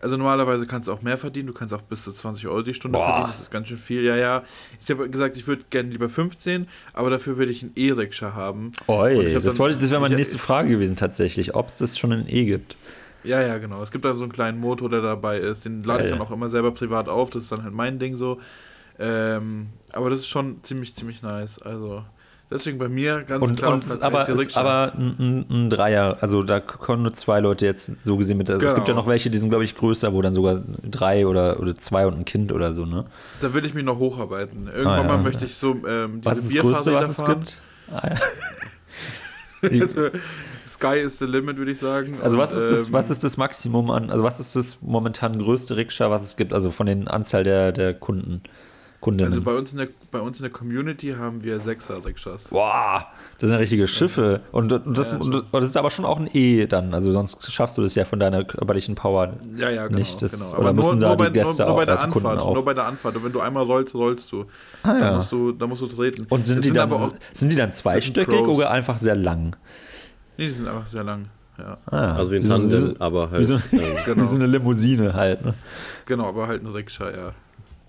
also 0.00 0.16
normalerweise 0.16 0.66
kannst 0.66 0.88
du 0.88 0.92
auch 0.92 1.02
mehr 1.02 1.18
verdienen, 1.18 1.48
du 1.48 1.52
kannst 1.52 1.74
auch 1.74 1.82
bis 1.82 2.04
zu 2.04 2.12
20 2.12 2.46
Euro 2.46 2.62
die 2.62 2.74
Stunde 2.74 2.98
Boah. 2.98 3.04
verdienen, 3.06 3.28
das 3.30 3.40
ist 3.40 3.50
ganz 3.50 3.68
schön 3.68 3.78
viel, 3.78 4.02
ja, 4.04 4.16
ja. 4.16 4.42
Ich 4.82 4.90
habe 4.90 5.08
gesagt, 5.10 5.36
ich 5.36 5.46
würde 5.46 5.64
gerne 5.70 5.90
lieber 5.90 6.08
15, 6.08 6.68
aber 6.92 7.10
dafür 7.10 7.36
würde 7.38 7.52
ich 7.52 7.62
einen 7.62 7.72
E-Rikscha 7.74 8.34
haben. 8.34 8.72
Oi, 8.86 9.32
das, 9.34 9.42
dann- 9.44 9.58
wollte, 9.58 9.78
das 9.78 9.90
wäre 9.90 10.00
meine 10.00 10.16
nächste 10.16 10.38
Frage 10.38 10.68
gewesen 10.68 10.96
tatsächlich, 10.96 11.54
ob 11.54 11.68
es 11.68 11.76
das 11.78 11.98
schon 11.98 12.12
in 12.12 12.28
E 12.28 12.44
gibt. 12.44 12.76
Ja, 13.24 13.42
ja, 13.42 13.58
genau. 13.58 13.82
Es 13.82 13.90
gibt 13.90 14.04
da 14.04 14.14
so 14.14 14.22
einen 14.22 14.32
kleinen 14.32 14.60
Motor, 14.60 14.88
der 14.88 15.02
dabei 15.02 15.38
ist, 15.38 15.64
den 15.64 15.82
lade 15.82 16.04
ich 16.04 16.10
dann 16.10 16.20
auch 16.20 16.30
immer 16.30 16.48
selber 16.48 16.70
privat 16.70 17.08
auf, 17.08 17.30
das 17.30 17.44
ist 17.44 17.52
dann 17.52 17.64
halt 17.64 17.74
mein 17.74 17.98
Ding 17.98 18.14
so. 18.14 18.38
Ähm, 19.00 19.68
aber 19.92 20.10
das 20.10 20.20
ist 20.20 20.28
schon 20.28 20.62
ziemlich, 20.62 20.94
ziemlich 20.94 21.22
nice, 21.22 21.60
also 21.60 22.04
Deswegen 22.50 22.78
bei 22.78 22.88
mir 22.88 23.24
ganz 23.24 23.46
Und, 23.46 23.56
klar. 23.58 23.74
und 23.74 23.84
Platz 23.84 24.00
aber, 24.00 24.26
ist 24.26 24.40
Rikscha. 24.40 24.60
aber 24.60 24.94
ein, 24.94 25.44
ein, 25.50 25.68
Dreier, 25.70 26.16
also 26.22 26.42
da 26.42 26.60
kommen 26.60 27.02
nur 27.02 27.12
zwei 27.12 27.40
Leute 27.40 27.66
jetzt 27.66 27.92
so 28.04 28.16
gesehen 28.16 28.38
mit. 28.38 28.48
Also 28.48 28.64
es 28.64 28.74
gibt 28.74 28.88
ja 28.88 28.94
Genau. 28.94 29.02
noch 29.02 29.06
welche, 29.08 29.28
die 29.28 29.36
sind, 29.36 29.50
glaube 29.50 29.64
ich, 29.64 29.74
größer, 29.74 30.14
wo 30.14 30.22
dann 30.22 30.32
sogar 30.32 30.62
drei 30.82 31.26
oder, 31.26 31.60
oder 31.60 31.76
zwei 31.76 32.06
und 32.06 32.14
ein 32.18 32.24
Kind 32.24 32.50
oder 32.52 32.72
so, 32.72 32.86
ne? 32.86 33.04
Da 33.42 33.52
will 33.52 33.66
ich 33.66 33.74
mich 33.74 33.84
noch 33.84 33.98
hocharbeiten. 33.98 34.64
Irgendwann 34.64 34.86
Ah, 34.86 34.96
ja. 35.02 35.08
mal 35.08 35.18
möchte 35.18 35.44
ich 35.44 35.56
so 35.56 35.72
ähm, 35.86 36.20
diese 36.22 36.24
Was 36.24 36.38
ist 36.38 36.54
das 36.54 36.62
Größte, 36.62 36.92
was 36.94 37.08
es 37.10 37.24
gibt? 37.24 37.60
Ah, 37.92 38.08
ja. 38.08 38.16
fahren. 38.16 40.10
Sky 40.66 40.98
is 40.98 41.18
the 41.18 41.24
limit, 41.26 41.56
würde 41.56 41.72
ich 41.72 41.78
sagen. 41.78 42.18
Also 42.22 42.36
Und, 42.36 42.42
was 42.42 42.54
ist, 42.54 42.70
das, 42.70 42.86
ähm, 42.86 42.92
was 42.92 43.10
ist 43.10 43.24
das 43.24 43.36
Maximum 43.36 43.90
an, 43.90 44.10
also 44.10 44.22
was 44.22 44.38
ist 44.40 44.54
das 44.54 44.78
momentan 44.82 45.38
größte 45.38 45.76
Rikscha, 45.76 46.10
was 46.10 46.22
es 46.22 46.36
gibt, 46.36 46.52
also 46.52 46.70
von 46.70 46.86
den 46.86 47.08
Anzahl 47.08 47.42
der, 47.44 47.72
der 47.72 47.94
Kunden, 47.94 48.42
Kundinnen? 49.00 49.32
Also 49.32 49.42
bei 49.42 49.54
uns, 49.56 49.70
in 49.72 49.78
der, 49.78 49.88
bei 50.10 50.20
uns 50.20 50.38
in 50.40 50.42
der 50.42 50.50
Community 50.52 51.14
haben 51.16 51.44
wir 51.44 51.60
sechser 51.60 52.04
Rikschas. 52.04 52.48
Boah, 52.48 53.06
das 53.38 53.48
sind 53.48 53.52
ja 53.52 53.58
richtige 53.58 53.86
Schiffe. 53.86 54.40
Und, 54.50 54.72
und, 54.72 54.98
das, 54.98 55.12
Ja, 55.12 55.18
und 55.18 55.44
das 55.52 55.64
ist 55.64 55.76
aber 55.76 55.90
schon 55.90 56.04
auch 56.04 56.18
ein 56.18 56.28
E 56.34 56.66
dann. 56.66 56.92
Also 56.94 57.12
sonst 57.12 57.52
schaffst 57.52 57.78
du 57.78 57.82
das 57.82 57.94
ja 57.94 58.04
von 58.04 58.18
deiner 58.18 58.42
körperlichen 58.44 58.96
Power. 58.96 59.34
Ja, 59.56 59.70
ja, 59.70 59.86
genau. 59.86 59.98
Nicht, 60.00 60.20
das- 60.20 60.50
genau. 60.50 60.60
oder 60.62 60.72
müssen 60.72 60.98
da 60.98 61.14
die 61.14 61.24
bei, 61.24 61.30
Gäste 61.30 61.62
nur, 61.64 61.74
nur 61.74 61.76
bei 61.76 61.82
auch, 61.82 61.86
der 61.98 62.06
die 62.06 62.12
Kunden 62.12 62.26
Anfahrt. 62.28 62.46
auch? 62.48 62.54
Nur 62.54 62.64
bei 62.64 62.74
der 62.74 62.84
Anfahrt. 62.86 63.16
Und 63.16 63.24
wenn 63.24 63.32
du 63.32 63.40
einmal 63.40 63.62
rollst, 63.64 63.94
rollst 63.94 64.32
du. 64.32 64.46
Ah, 64.82 64.98
da, 64.98 65.10
ja. 65.10 65.16
musst 65.16 65.30
du 65.30 65.52
da 65.52 65.66
musst 65.68 65.82
du 65.82 65.86
treten. 65.86 66.26
Und 66.28 66.44
sind 66.44 66.56
Das 66.58 66.64
die, 66.66 66.72
dann, 66.72 66.90
aber 66.92 66.96
auch, 67.04 67.12
sind 67.32 67.52
die 67.52 67.56
dann 67.56 67.70
zweistöckig 67.70 68.40
oder 68.40 68.70
einfach 68.70 68.98
sehr 68.98 69.14
lang? 69.14 69.54
nee, 70.36 70.46
die 70.46 70.50
sind 70.50 70.66
einfach 70.66 70.86
sehr 70.88 71.04
lang. 71.04 71.26
Ja, 71.56 71.76
Ah. 71.86 72.14
Also 72.14 72.30
wie 72.32 72.36
ein 72.36 72.44
so- 72.44 72.54
Tandem, 72.54 72.70
wie 72.70 72.74
so- 72.74 72.94
aber 73.00 73.30
wie 73.30 73.34
halt. 73.34 73.46
so, 73.46 73.54
ähm, 73.54 73.80
Genau. 74.06 74.22
wie 74.22 74.26
so 74.28 74.36
eine 74.36 74.46
Limousine 74.46 75.14
halt. 75.14 75.44
Ne? 75.44 75.54
genau, 76.06 76.28
aber 76.28 76.46
halt 76.46 76.62
ein 76.62 76.68
Rikscha, 76.68 77.10
ja. 77.10 77.32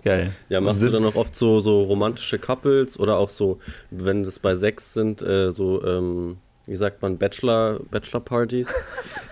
Geil. 0.04 0.32
Ja, 0.48 0.62
machst 0.62 0.82
du 0.82 0.90
dann 0.90 1.06
auch 1.06 1.16
oft 1.16 1.36
so, 1.36 1.60
so 1.60 1.84
romantische 1.84 2.40
Couples 2.40 3.00
oder 3.00 3.18
auch 3.18 3.30
so, 3.30 3.60
wenn 3.92 4.24
das 4.24 4.40
bei 4.40 4.56
sechs 4.56 4.94
sind, 4.94 5.22
äh, 5.22 5.52
so, 5.52 5.84
ähm, 5.84 6.38
wie 6.70 6.76
sagt 6.76 7.02
man, 7.02 7.18
Bachelor, 7.18 7.80
Bachelor-Partys? 7.92 8.68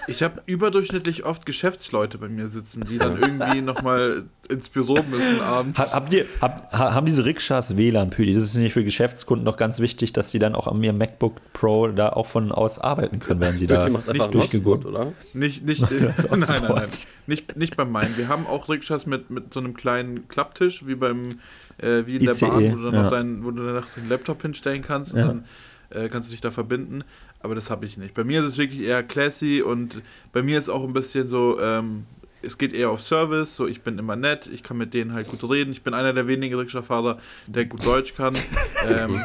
Ich 0.10 0.24
habe 0.24 0.42
überdurchschnittlich 0.46 1.26
oft 1.26 1.46
Geschäftsleute 1.46 2.18
bei 2.18 2.30
mir 2.30 2.48
sitzen, 2.48 2.86
die 2.90 2.98
dann 2.98 3.22
irgendwie 3.22 3.62
nochmal 3.62 4.24
ins 4.48 4.70
Büro 4.70 5.00
müssen 5.12 5.42
abends. 5.42 5.78
Ha, 5.78 5.92
habt 5.92 6.14
ihr, 6.14 6.26
hab, 6.40 6.72
ha, 6.72 6.94
haben 6.94 7.06
diese 7.06 7.26
Rikschas 7.26 7.76
WLAN, 7.76 8.10
Püdi? 8.12 8.34
Das 8.34 8.46
ist 8.46 8.56
nicht 8.56 8.72
für 8.72 8.86
Geschäftskunden 8.86 9.44
doch 9.46 9.58
ganz 9.58 9.82
wichtig, 9.82 10.14
dass 10.14 10.32
die 10.32 10.40
dann 10.40 10.56
auch 10.56 10.68
an 10.68 10.82
ihrem 10.82 10.98
MacBook 10.98 11.36
Pro 11.52 11.90
da 11.90 12.08
auch 12.08 12.26
von 12.26 12.54
aus 12.54 12.80
arbeiten 12.80 13.20
können, 13.20 13.42
wenn 13.42 13.58
sie 13.58 13.68
da 13.68 13.80
Pötti 13.80 13.90
macht 13.90 14.08
einfach 14.08 14.28
nicht 14.28 14.34
durchgeguckt. 14.34 14.86
oder? 14.86 15.12
Nicht, 15.34 15.66
nicht, 15.66 15.82
nein, 15.92 16.14
nein, 16.40 16.64
nein. 16.70 16.90
Nicht, 17.28 17.58
nicht 17.58 17.76
bei 17.76 17.84
meinen. 17.84 18.16
Wir 18.16 18.30
haben 18.30 18.48
auch 18.48 18.70
Rikschas 18.70 19.08
mit, 19.08 19.30
mit 19.30 19.54
so 19.54 19.60
einem 19.60 19.74
kleinen 19.74 20.30
Klapptisch, 20.30 20.88
wie 20.88 20.96
beim, 20.96 21.40
äh, 21.80 22.06
wie 22.06 22.16
in 22.16 22.24
der 22.24 22.34
ICE, 22.34 22.46
Bahn, 22.48 22.72
wo 22.72 22.76
du 22.78 22.84
dann 22.86 22.94
ja. 22.94 23.04
noch 23.04 23.10
dein, 23.10 23.44
wo 23.44 23.52
du 23.52 23.66
dann 23.66 23.76
noch 23.76 23.90
den 23.90 24.08
Laptop 24.08 24.42
hinstellen 24.42 24.84
kannst 24.84 25.14
und 25.16 25.20
Ja. 25.20 25.28
dann 25.28 25.44
äh, 25.90 26.10
kannst 26.10 26.30
du 26.30 26.32
dich 26.32 26.42
da 26.42 26.52
verbinden. 26.52 27.04
Aber 27.40 27.56
das 27.56 27.70
habe 27.70 27.86
ich 27.86 27.98
nicht. 27.98 28.14
Bei 28.14 28.24
mir 28.24 28.40
ist 28.40 28.46
es 28.46 28.58
wirklich 28.58 28.82
eher 28.82 29.04
classy 29.04 29.62
und 29.62 30.02
bei 30.32 30.42
mir 30.42 30.58
ist 30.58 30.70
auch 30.70 30.84
ein 30.84 30.94
bisschen 30.94 31.28
so, 31.28 31.60
ähm, 31.62 32.06
es 32.42 32.58
geht 32.58 32.74
eher 32.74 32.90
auf 32.90 33.02
Service, 33.02 33.56
so 33.56 33.68
ich 33.68 33.82
bin 33.82 33.98
immer 34.00 34.16
nett, 34.16 34.48
ich 34.52 34.64
kann 34.64 34.78
mit 34.78 34.94
denen 34.94 35.14
halt 35.14 35.28
gut 35.28 35.48
reden. 35.50 35.72
Ich 35.72 35.84
bin 35.84 35.94
einer 35.94 36.14
der 36.14 36.28
wenigen 36.28 36.58
Rikscha-Fahrer, 36.58 37.20
der 37.48 37.66
gut 37.66 37.86
Deutsch 37.86 38.16
kann. 38.16 38.34
ähm, 38.90 39.24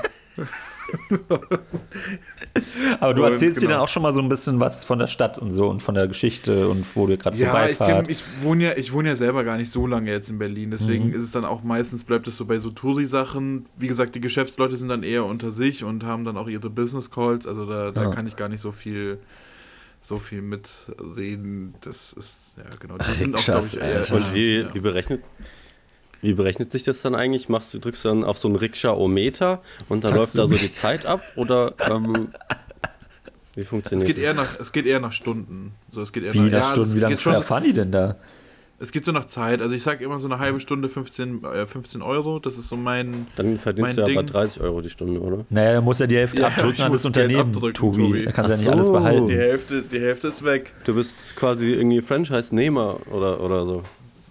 Aber 3.01 3.14
du 3.14 3.24
Und 3.24 3.32
erzählst 3.32 3.59
dir 3.62 3.66
genau. 3.66 3.72
dann 3.78 3.80
auch 3.80 3.88
schon 3.88 4.03
mal 4.03 4.12
so 4.12 4.20
ein 4.20 4.28
bisschen 4.28 4.61
was 4.61 4.84
von 4.84 4.99
der 4.99 5.07
Stadt 5.07 5.38
und 5.38 5.53
so 5.53 5.68
und 5.68 5.82
von 5.82 5.95
der 5.95 6.09
Geschichte 6.09 6.68
und 6.68 6.84
wo 6.97 7.07
du 7.07 7.16
gerade 7.16 7.36
Ja, 7.36 7.45
ich, 7.66 7.76
vorbeifahrt. 7.76 8.07
kenn, 8.07 8.11
ich, 8.11 8.22
wohne 8.43 8.64
ja, 8.64 8.76
ich 8.76 8.93
wohne 8.93 9.09
ja 9.11 9.16
selber 9.16 9.45
gar 9.45 9.57
nicht 9.57 9.70
so 9.70 9.86
lange 9.86 10.11
jetzt 10.11 10.30
in 10.30 10.38
Berlin, 10.38 10.70
deswegen 10.70 11.09
Mhm. 11.09 11.14
ist 11.14 11.22
es 11.22 11.30
dann 11.32 11.45
auch 11.45 11.62
meistens, 11.62 12.05
bleibt 12.05 12.28
es 12.28 12.36
so 12.36 12.45
bei 12.45 12.59
so 12.59 12.70
Touri-Sachen. 12.70 13.66
Wie 13.76 13.88
gesagt, 13.88 14.14
die 14.14 14.20
Geschäftsleute 14.20 14.76
sind 14.76 14.88
dann 14.88 15.03
eher 15.03 15.24
unter 15.24 15.51
sich 15.51 15.84
und 15.84 16.05
haben 16.05 16.24
dann 16.24 16.36
auch 16.36 16.49
ihre 16.49 16.70
Business 16.70 17.11
Calls, 17.11 17.47
also 17.47 17.64
da, 17.64 17.90
da 17.90 18.05
Ja. 18.05 18.11
kann 18.11 18.26
ich 18.26 18.36
gar 18.36 18.49
nicht 18.49 18.61
so 18.61 18.72
viel 18.72 19.18
so 20.05 20.18
viel 20.18 20.43
mitreden. 20.43 21.74
Das 21.82 22.12
ist, 22.12 22.57
ja 22.59 22.64
genau, 22.80 22.99
die 22.99 23.05
sind 23.12 23.36
auch, 23.36 23.45
glaube 23.45 23.61
Rikschas, 23.61 23.74
ich, 23.74 23.80
eher... 23.80 23.97
Alter. 23.99 24.14
Und 24.16 24.34
wie, 24.34 24.59
ja. 24.62 24.74
wie 24.74 24.80
berechnet 24.80 25.22
wie 26.23 26.33
berechnet 26.33 26.73
sich 26.73 26.83
das 26.85 27.03
dann 27.03 27.14
eigentlich? 27.14 27.49
Machst 27.51 27.75
du, 27.75 27.79
drückst 27.79 28.05
du 28.05 28.09
dann 28.09 28.25
auf 28.25 28.39
so 28.39 28.49
einen 28.49 28.57
Rikscha-O-Meter 28.57 29.61
und 29.91 30.05
dann 30.05 30.14
läuft 30.14 30.39
da 30.39 30.47
so 30.47 30.55
die 30.55 30.73
Zeit 30.73 31.05
ab? 31.05 31.23
Oder 31.37 31.75
ähm, 31.91 32.29
wie 33.55 33.61
Es 33.61 33.66
funktioniert 33.66 34.07
geht, 34.07 34.16
das? 34.16 34.25
eher 34.25 34.35
nach, 34.35 34.59
es 34.61 34.73
geht 34.73 34.87
eher 34.87 35.01
nach 35.01 35.12
Stunden. 35.12 35.73
So, 35.91 36.01
es 36.01 36.12
geht 36.12 36.23
eher 36.25 36.33
Wie 36.33 36.39
nach, 36.39 36.47
nach 36.47 36.53
ja, 36.53 36.64
Stunden, 36.64 36.91
es 36.91 36.97
wie 36.97 37.29
lange 37.31 37.43
fahren 37.43 37.64
die 37.64 37.73
denn 37.75 37.93
da? 37.93 38.16
Es 38.79 38.91
geht 38.91 39.05
so 39.05 39.12
nach 39.12 39.27
Zeit. 39.27 39.62
Also 39.62 39.77
ich 39.77 39.83
sage 39.85 40.05
immer 40.05 40.18
so 40.18 40.27
eine 40.27 40.41
halbe 40.41 40.59
Stunde 40.59 40.89
15, 40.89 41.45
äh, 41.45 41.66
15 41.66 42.03
Euro. 42.03 42.41
Das 42.41 42.59
ist 42.59 42.66
so 42.68 42.77
mein... 42.77 43.29
Dann 43.37 43.57
verdienst 43.59 43.91
mein 43.91 43.95
du 43.97 44.01
ja 44.03 44.07
bei 44.09 44.23
Ding- 44.23 44.27
30 44.33 44.61
Euro 44.61 44.81
die 44.81 44.91
Stunde, 44.91 45.20
oder? 45.20 45.45
Naja, 45.51 45.70
er 45.70 45.81
muss 45.83 46.01
ja 46.01 46.09
die 46.09 46.16
Hälfte 46.16 46.41
Ja, 46.41 46.49
abdrücken 46.49 46.83
an 46.83 46.91
das 46.93 47.05
Unternehmen, 47.05 47.41
abdrücken, 47.55 47.75
Tobi. 47.75 48.03
Tobi. 48.03 48.25
Er 48.25 48.33
kann 48.33 48.47
ja 48.49 48.55
Ach 48.55 48.59
nicht 48.59 48.68
alles 48.68 48.87
so. 48.87 48.93
behalten. 48.93 49.27
Die 49.29 49.37
Hälfte, 49.37 49.83
die 49.83 50.01
Hälfte 50.01 50.27
ist 50.29 50.43
weg. 50.43 50.73
Du 50.85 50.95
bist 50.97 51.37
quasi 51.37 51.73
irgendwie 51.75 52.01
Franchise-Nehmer 52.01 52.99
oder, 53.12 53.41
oder 53.41 53.66
so. 53.66 53.83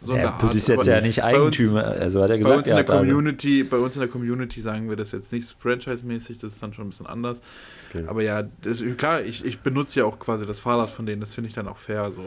So 0.03 0.13
eine 0.13 0.23
Ja, 0.23 0.29
Art. 0.31 0.39
Pütti 0.39 0.57
ist 0.57 0.67
jetzt 0.67 0.87
ja 0.87 0.99
nicht 0.99 1.21
bei 1.21 1.35
uns- 1.39 1.55
Eigentümer, 1.57 1.83
also 1.85 2.23
hat 2.23 2.29
er 2.31 2.35
Bei 2.37 2.41
gesagt, 2.41 2.57
uns, 2.59 2.67
in 2.69 2.77
er 2.77 2.83
der 2.83 2.95
also- 2.95 3.05
Community, 3.07 3.63
bei 3.63 3.77
uns 3.77 3.95
in 3.95 3.99
der 4.01 4.09
Community 4.09 4.59
sagen 4.61 4.89
wir 4.89 4.95
das 4.95 5.11
jetzt 5.11 5.31
nicht 5.31 5.55
franchise-mäßig, 5.59 6.39
das 6.39 6.53
ist 6.53 6.63
dann 6.63 6.73
schon 6.73 6.87
ein 6.87 6.89
bisschen 6.89 7.05
anders. 7.05 7.41
Okay. 7.89 8.05
Aber 8.07 8.23
ja, 8.23 8.43
das, 8.63 8.83
klar, 8.97 9.21
ich, 9.21 9.45
ich 9.45 9.59
benutze 9.59 9.99
ja 9.99 10.05
auch 10.05 10.17
quasi 10.17 10.45
das 10.47 10.59
Fahrrad 10.59 10.89
von 10.89 11.05
denen, 11.05 11.21
das 11.21 11.33
finde 11.35 11.49
ich 11.49 11.53
dann 11.53 11.67
auch 11.67 11.77
fair 11.77 12.11
so. 12.11 12.23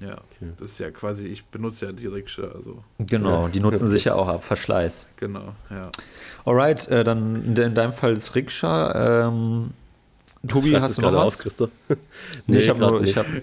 Ja, 0.00 0.12
Okay. 0.12 0.52
das 0.58 0.70
ist 0.70 0.80
ja 0.80 0.90
quasi, 0.90 1.26
ich 1.26 1.44
benutze 1.46 1.86
ja 1.86 1.92
die 1.92 2.06
Rikscha, 2.06 2.42
also 2.54 2.82
Genau, 2.98 3.48
die 3.48 3.60
nutzen 3.60 3.88
sich 3.88 4.04
ja 4.04 4.14
auch 4.14 4.28
ab, 4.28 4.44
Verschleiß. 4.44 5.08
genau, 5.16 5.54
ja. 5.70 5.90
Alright, 6.44 6.86
äh, 6.88 7.02
dann 7.04 7.36
in, 7.44 7.54
de- 7.54 7.66
in 7.66 7.74
deinem 7.74 7.92
Fall 7.92 8.12
ist 8.12 8.34
Rikscha. 8.34 9.26
Ähm, 9.28 9.70
Tobi, 10.46 10.76
hast 10.78 10.98
du 10.98 11.02
noch 11.02 11.12
was? 11.14 11.20
aus, 11.34 11.38
Christoph? 11.38 11.70
nee, 12.46 12.58
ich 12.58 12.68
habe 12.68 12.78
grad 12.78 12.90
nur, 12.90 13.00
ich 13.02 13.16
nicht. 13.16 13.18
habe 13.18 13.42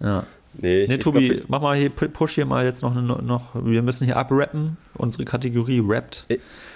Ja. 0.00 0.24
Nee, 0.60 0.82
ich, 0.82 0.88
Nee, 0.88 0.94
ich 0.96 1.00
Tobi, 1.00 1.28
glaub, 1.28 1.48
mach 1.48 1.60
mal 1.60 1.76
hier, 1.76 1.90
pu- 1.90 2.08
push 2.08 2.34
hier 2.34 2.44
mal 2.46 2.64
jetzt 2.64 2.82
noch, 2.82 2.92
noch 2.94 3.50
wir 3.54 3.80
müssen 3.82 4.04
hier 4.06 4.16
abrappen, 4.16 4.76
unsere 4.94 5.24
Kategorie 5.24 5.80
rappt. 5.86 6.26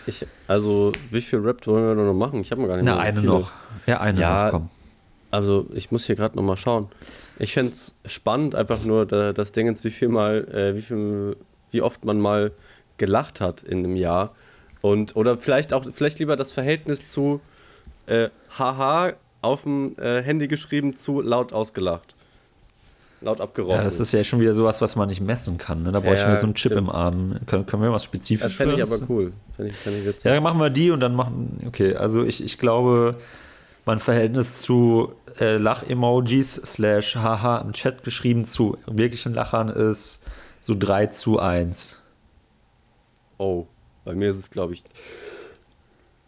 ich, 0.07 0.25
also, 0.47 0.93
wie 1.11 1.21
viel 1.21 1.41
Rap 1.41 1.67
wollen 1.67 1.97
wir 1.97 2.05
noch 2.05 2.15
machen? 2.15 2.41
Ich 2.41 2.51
habe 2.53 2.61
mir 2.63 2.69
gar 2.69 2.77
nicht 2.77 2.85
Na, 2.87 2.93
mehr 2.95 3.01
eine 3.03 3.21
viele. 3.21 3.33
noch. 3.33 3.53
Ja, 3.87 4.01
eine 4.01 4.21
Ja, 4.21 4.45
noch, 4.45 4.51
komm. 4.53 4.71
Also, 5.33 5.67
ich 5.73 5.91
muss 5.91 6.05
hier 6.07 6.15
gerade 6.15 6.37
nochmal 6.37 6.57
schauen. 6.57 6.89
Ich 7.39 7.55
fände 7.55 7.73
es 7.73 7.95
spannend, 8.07 8.55
einfach 8.55 8.85
nur 8.85 9.05
da, 9.07 9.33
das 9.33 9.51
Ding 9.53 9.67
jetzt, 9.67 9.83
wie 9.85 9.91
viel 9.91 10.09
mal, 10.09 10.47
äh, 10.53 10.77
wie 10.77 10.83
viel, 10.83 11.37
wie 11.73 11.83
oft 11.83 12.05
man 12.05 12.21
mal 12.21 12.53
gelacht 12.99 13.41
hat 13.41 13.63
in 13.63 13.79
einem 13.79 13.97
Jahr. 13.97 14.35
Und, 14.81 15.17
oder 15.17 15.39
vielleicht 15.39 15.73
auch, 15.73 15.85
vielleicht 15.93 16.19
lieber 16.19 16.37
das 16.37 16.53
Verhältnis 16.53 17.09
zu 17.09 17.41
äh, 18.07 18.29
haha 18.59 19.15
auf 19.41 19.63
dem 19.63 19.97
äh, 19.99 20.23
Handy 20.23 20.47
geschrieben 20.49 20.95
zu 20.95 21.21
laut 21.21 21.53
ausgelacht. 21.53 22.15
Laut 23.23 23.41
abgerochen. 23.41 23.77
Ja, 23.77 23.85
das 23.85 24.01
ist 24.01 24.13
ja 24.13 24.25
schon 24.25 24.41
wieder 24.41 24.53
sowas, 24.55 24.81
was 24.81 24.97
man 24.97 25.09
nicht 25.09 25.21
messen 25.21 25.57
kann. 25.59 25.83
Ne? 25.85 25.93
Da 25.93 26.01
bräuchten 26.01 26.23
Ja, 26.25 26.29
wir 26.29 26.37
so 26.37 26.47
einen 26.47 26.55
Chip 26.55 26.73
stimmt. 26.73 26.89
im 26.89 26.91
Arm. 26.91 27.37
Können, 27.47 27.67
können 27.67 27.83
wir 27.83 27.93
was 27.93 28.03
das 28.03 28.07
Spezifisches? 28.07 28.55
fände 28.55 28.75
ich 28.75 28.83
aber 28.83 28.99
cool. 29.09 29.33
Fände 29.57 29.71
ich, 29.71 29.77
fänd 29.77 29.97
ich 29.99 30.05
witzig. 30.07 30.25
Ja, 30.25 30.35
dann 30.35 30.43
machen 30.43 30.59
wir 30.59 30.71
die 30.71 30.91
und 30.91 31.01
dann 31.01 31.15
machen. 31.15 31.61
Okay, 31.67 31.95
also 31.95 32.25
ich, 32.25 32.43
ich 32.43 32.59
glaube, 32.59 33.17
mein 33.85 33.99
Verhältnis 34.01 34.63
zu 34.63 35.13
äh, 35.39 35.57
Lach-Emojis 35.57 36.55
slash 36.57 37.17
haha 37.17 37.59
im 37.59 37.73
Chat 37.73 38.03
geschrieben 38.03 38.45
zu 38.45 38.77
wirklichen 38.87 39.35
Lachern 39.35 39.69
ist 39.69 40.25
so 40.61 40.75
3 40.79 41.07
zu 41.07 41.39
1. 41.39 42.01
Oh, 43.39 43.67
bei 44.05 44.15
mir 44.15 44.31
ist 44.31 44.37
es, 44.39 44.51
glaube 44.51 44.75
ich, 44.75 44.85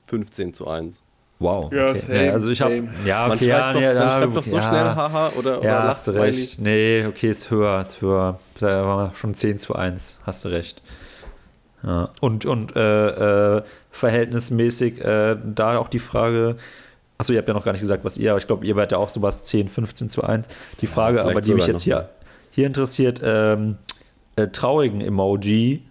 15 0.07 0.55
zu 0.55 0.69
1. 0.69 1.03
Wow. 1.39 1.72
Ja, 1.72 1.91
okay. 1.91 1.99
same, 1.99 2.32
also 2.32 2.49
ich 2.49 2.61
habe 2.61 2.89
ja, 3.05 3.28
Man 3.28 3.37
okay, 3.37 3.49
ja, 3.49 3.59
schreibt 3.59 3.74
doch, 3.74 3.80
nee, 3.80 3.87
man 3.87 3.97
ja, 3.97 4.11
schreibt 4.11 4.37
doch 4.37 4.45
so 4.45 4.57
ja, 4.57 4.62
schnell 4.62 4.85
haha 4.85 5.32
oder, 5.37 5.59
oder 5.59 5.68
Ja, 5.68 5.82
hast 5.85 6.07
du 6.07 6.12
recht. 6.12 6.61
Nee, 6.61 7.07
okay, 7.07 7.28
ist 7.28 7.51
höher, 7.51 7.80
ist 7.80 8.01
höher. 8.01 8.39
Da 8.61 8.87
war 8.87 9.14
schon 9.14 9.35
10 9.35 9.59
zu 9.59 9.74
1, 9.74 10.20
hast 10.24 10.45
du 10.45 10.49
recht. 10.49 10.80
Ja. 11.82 12.11
Und, 12.20 12.47
und 12.47 12.74
äh, 12.76 13.57
äh, 13.57 13.62
verhältnismäßig 13.91 15.05
äh, 15.05 15.37
da 15.45 15.76
auch 15.78 15.89
die 15.89 15.99
Frage, 15.99 16.57
achso, 17.18 17.32
ihr 17.32 17.39
habt 17.39 17.49
ja 17.49 17.55
noch 17.55 17.64
gar 17.64 17.72
nicht 17.72 17.82
gesagt, 17.82 18.05
was 18.05 18.16
ihr, 18.16 18.30
aber 18.30 18.39
ich 18.39 18.47
glaube, 18.47 18.64
ihr 18.64 18.76
werdet 18.76 18.93
ja 18.93 18.99
auch 18.99 19.11
sowas 19.11 19.45
10, 19.45 19.68
15 19.68 20.09
zu 20.09 20.24
1. 20.24 20.49
Die 20.80 20.87
Frage, 20.87 21.22
aber 21.22 21.41
die 21.41 21.53
mich 21.53 21.66
jetzt 21.66 21.82
hier, 21.82 22.09
hier 22.51 22.66
interessiert, 22.66 23.20
ähm, 23.22 23.76
äh, 24.37 24.49
traurigen 24.49 25.01
Emoji 25.01 25.82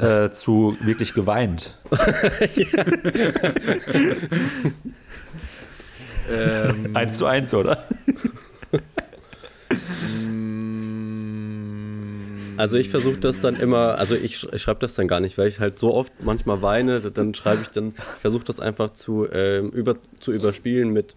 äh, 0.00 0.30
zu 0.30 0.76
wirklich 0.80 1.14
geweint. 1.14 1.78
Ähm, 6.32 6.90
1 6.94 7.18
zu 7.18 7.26
1, 7.26 7.54
oder? 7.54 7.84
Also 12.56 12.76
ich 12.76 12.90
versuche 12.90 13.18
das 13.18 13.40
dann 13.40 13.56
immer, 13.56 13.98
also 13.98 14.14
ich, 14.14 14.36
sch- 14.36 14.52
ich 14.54 14.60
schreibe 14.62 14.80
das 14.80 14.94
dann 14.94 15.08
gar 15.08 15.20
nicht, 15.20 15.38
weil 15.38 15.48
ich 15.48 15.60
halt 15.60 15.78
so 15.78 15.94
oft 15.94 16.12
manchmal 16.22 16.60
weine, 16.62 17.00
dann 17.00 17.34
schreibe 17.34 17.62
ich 17.62 17.70
dann, 17.70 17.88
ich 17.88 18.20
versuche 18.20 18.44
das 18.44 18.60
einfach 18.60 18.90
zu, 18.90 19.26
ähm, 19.32 19.70
über, 19.70 19.94
zu 20.20 20.32
überspielen 20.32 20.90
mit 20.90 21.16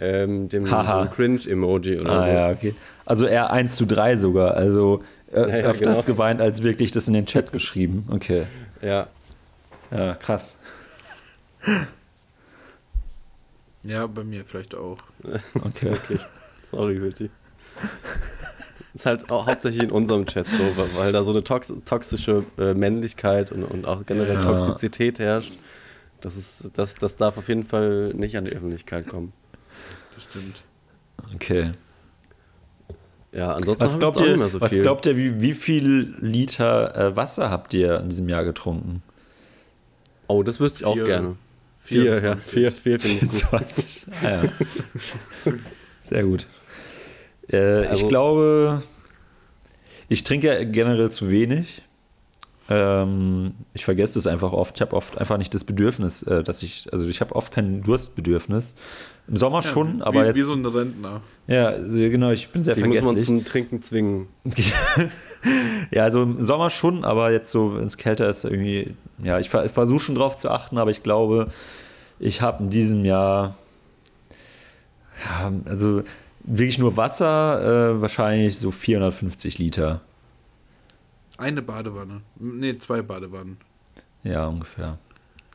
ähm, 0.00 0.48
dem 0.48 0.64
so 0.66 0.72
Cringe-Emoji 1.12 1.98
oder 2.00 2.10
Ah, 2.12 2.22
so. 2.22 2.28
ja, 2.30 2.50
okay. 2.50 2.74
Also 3.04 3.26
eher 3.26 3.50
1 3.50 3.76
zu 3.76 3.84
3 3.84 4.14
sogar. 4.16 4.54
Also 4.54 5.02
äh, 5.32 5.40
Ja, 5.62 5.68
öfters 5.68 6.04
genau. 6.04 6.14
geweint 6.16 6.40
als 6.40 6.62
wirklich 6.62 6.90
das 6.92 7.08
in 7.08 7.14
den 7.14 7.26
Chat 7.26 7.52
geschrieben. 7.52 8.06
Okay. 8.10 8.46
Ja. 8.82 9.08
Ja, 9.90 10.14
krass. 10.14 10.58
Ja, 13.82 14.06
bei 14.06 14.24
mir 14.24 14.44
vielleicht 14.44 14.74
auch. 14.74 14.98
Okay. 15.64 15.92
Wirklich. 15.92 16.20
Sorry, 16.70 17.00
Wilti. 17.00 17.30
Ist 18.94 19.06
halt 19.06 19.30
auch 19.30 19.46
hauptsächlich 19.46 19.82
in 19.82 19.90
unserem 19.90 20.26
Chat 20.26 20.46
so, 20.48 20.76
weil 20.96 21.12
da 21.12 21.22
so 21.22 21.30
eine 21.30 21.44
tox 21.44 21.72
toxische 21.84 22.44
äh, 22.58 22.74
Männlichkeit 22.74 23.52
und, 23.52 23.62
und 23.64 23.86
auch 23.86 24.04
generell 24.06 24.36
Ja. 24.36 24.42
Toxizität 24.42 25.18
herrscht. 25.18 25.52
Das, 26.20 26.36
ist, 26.36 26.70
das, 26.74 26.94
das 26.94 27.16
darf 27.16 27.36
auf 27.36 27.48
jeden 27.48 27.64
Fall 27.64 28.12
nicht 28.14 28.36
an 28.36 28.46
die 28.46 28.52
Öffentlichkeit 28.52 29.06
kommen. 29.06 29.32
Das 30.14 30.24
stimmt. 30.24 30.62
Okay. 31.34 31.72
Ja, 33.36 33.52
ansonsten 33.52 33.84
Was 33.84 33.92
ich 33.94 33.98
glaubt 34.00 34.16
auch 34.18 34.24
ihr, 34.24 34.36
mehr 34.36 34.48
so 34.48 34.60
was 34.60 34.72
viel. 34.72 34.82
glaubt 34.82 35.04
ihr, 35.06 35.16
wie, 35.16 35.40
wie 35.42 35.52
viel 35.52 36.14
Liter 36.20 36.96
äh, 36.96 37.16
Wasser 37.16 37.50
habt 37.50 37.74
ihr 37.74 37.98
in 38.00 38.08
diesem 38.08 38.28
Jahr 38.28 38.44
getrunken? 38.44 39.02
Oh, 40.26 40.42
das 40.42 40.58
wüsste 40.58 40.80
ich 40.80 40.84
auch 40.86 40.94
Vier. 40.94 41.04
gerne. 41.04 41.36
Vier, 41.78 42.04
ja. 42.22 42.36
24. 42.36 42.42
Vier, 42.50 42.72
vier 42.72 42.96
ich 42.96 43.20
gut. 43.20 43.32
20. 43.32 44.06
Ah, 44.22 44.30
ja. 44.30 44.42
Sehr 46.02 46.22
gut. 46.24 46.46
Äh, 47.52 47.82
ich 47.84 47.88
Also- 47.90 48.08
glaube, 48.08 48.82
ich 50.08 50.24
trinke 50.24 50.46
ja 50.48 50.64
generell 50.64 51.10
zu 51.10 51.30
wenig. 51.30 51.82
Ähm, 52.68 53.54
ich 53.74 53.84
vergesse 53.84 54.18
es 54.18 54.26
einfach 54.26 54.52
oft. 54.52 54.76
Ich 54.76 54.80
habe 54.80 54.96
oft 54.96 55.18
einfach 55.18 55.38
nicht 55.38 55.54
das 55.54 55.64
Bedürfnis, 55.64 56.22
äh, 56.24 56.42
dass 56.42 56.62
ich, 56.62 56.88
also 56.92 57.06
ich 57.06 57.20
habe 57.20 57.34
oft 57.36 57.52
kein 57.52 57.82
Durstbedürfnis. 57.82 58.74
Im 59.28 59.36
Sommer 59.36 59.62
schon, 59.62 59.98
wie, 59.98 60.02
aber 60.02 60.22
wie, 60.22 60.26
jetzt. 60.26 60.36
Wie 60.36 60.42
so 60.42 60.54
ein 60.54 60.64
Rentner. 60.64 61.20
ja, 61.46 61.66
also 61.66 61.96
genau, 61.96 62.30
ich 62.30 62.48
bin 62.48 62.62
sehr 62.62 62.74
Die 62.74 62.82
muss 62.82 62.94
man 62.96 63.02
vergesslich. 63.02 63.26
zum 63.26 63.44
Trinken 63.44 63.82
zwingen. 63.82 64.28
ja, 65.90 66.04
also 66.04 66.22
im 66.22 66.42
Sommer 66.42 66.70
schon, 66.70 67.04
aber 67.04 67.32
jetzt 67.32 67.50
so, 67.50 67.76
wenn 67.76 67.86
es 67.86 67.96
kälter 67.96 68.28
ist, 68.28 68.44
irgendwie, 68.44 68.94
ja, 69.22 69.38
ich, 69.38 69.52
ich 69.52 69.72
versuche 69.72 70.00
schon 70.00 70.14
drauf 70.14 70.36
zu 70.36 70.50
achten, 70.50 70.78
aber 70.78 70.90
ich 70.90 71.02
glaube, 71.02 71.48
ich 72.18 72.40
habe 72.40 72.64
in 72.64 72.70
diesem 72.70 73.04
Jahr, 73.04 73.56
ja, 75.24 75.52
also 75.64 76.02
wirklich 76.44 76.78
nur 76.78 76.96
Wasser, 76.96 77.94
äh, 77.96 78.00
wahrscheinlich 78.00 78.58
so 78.58 78.70
450 78.70 79.58
Liter. 79.58 80.00
Eine 81.38 81.62
Badewanne. 81.62 82.22
Nee, 82.36 82.78
zwei 82.78 83.02
Badewannen. 83.02 83.58
Ja, 84.22 84.46
ungefähr. 84.46 84.98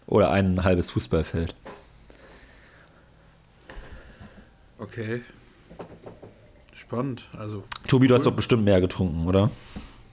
Oder 0.08 0.32
ein 0.32 0.64
halbes 0.64 0.92
Fußballfeld. 0.92 1.56
Okay. 4.78 5.22
Spannend. 6.74 7.28
Also, 7.38 7.64
Tobi, 7.88 8.08
du 8.08 8.16
hast 8.16 8.22
Cool. 8.26 8.32
doch 8.32 8.36
bestimmt 8.36 8.64
mehr 8.66 8.82
getrunken, 8.82 9.28
oder? 9.28 9.52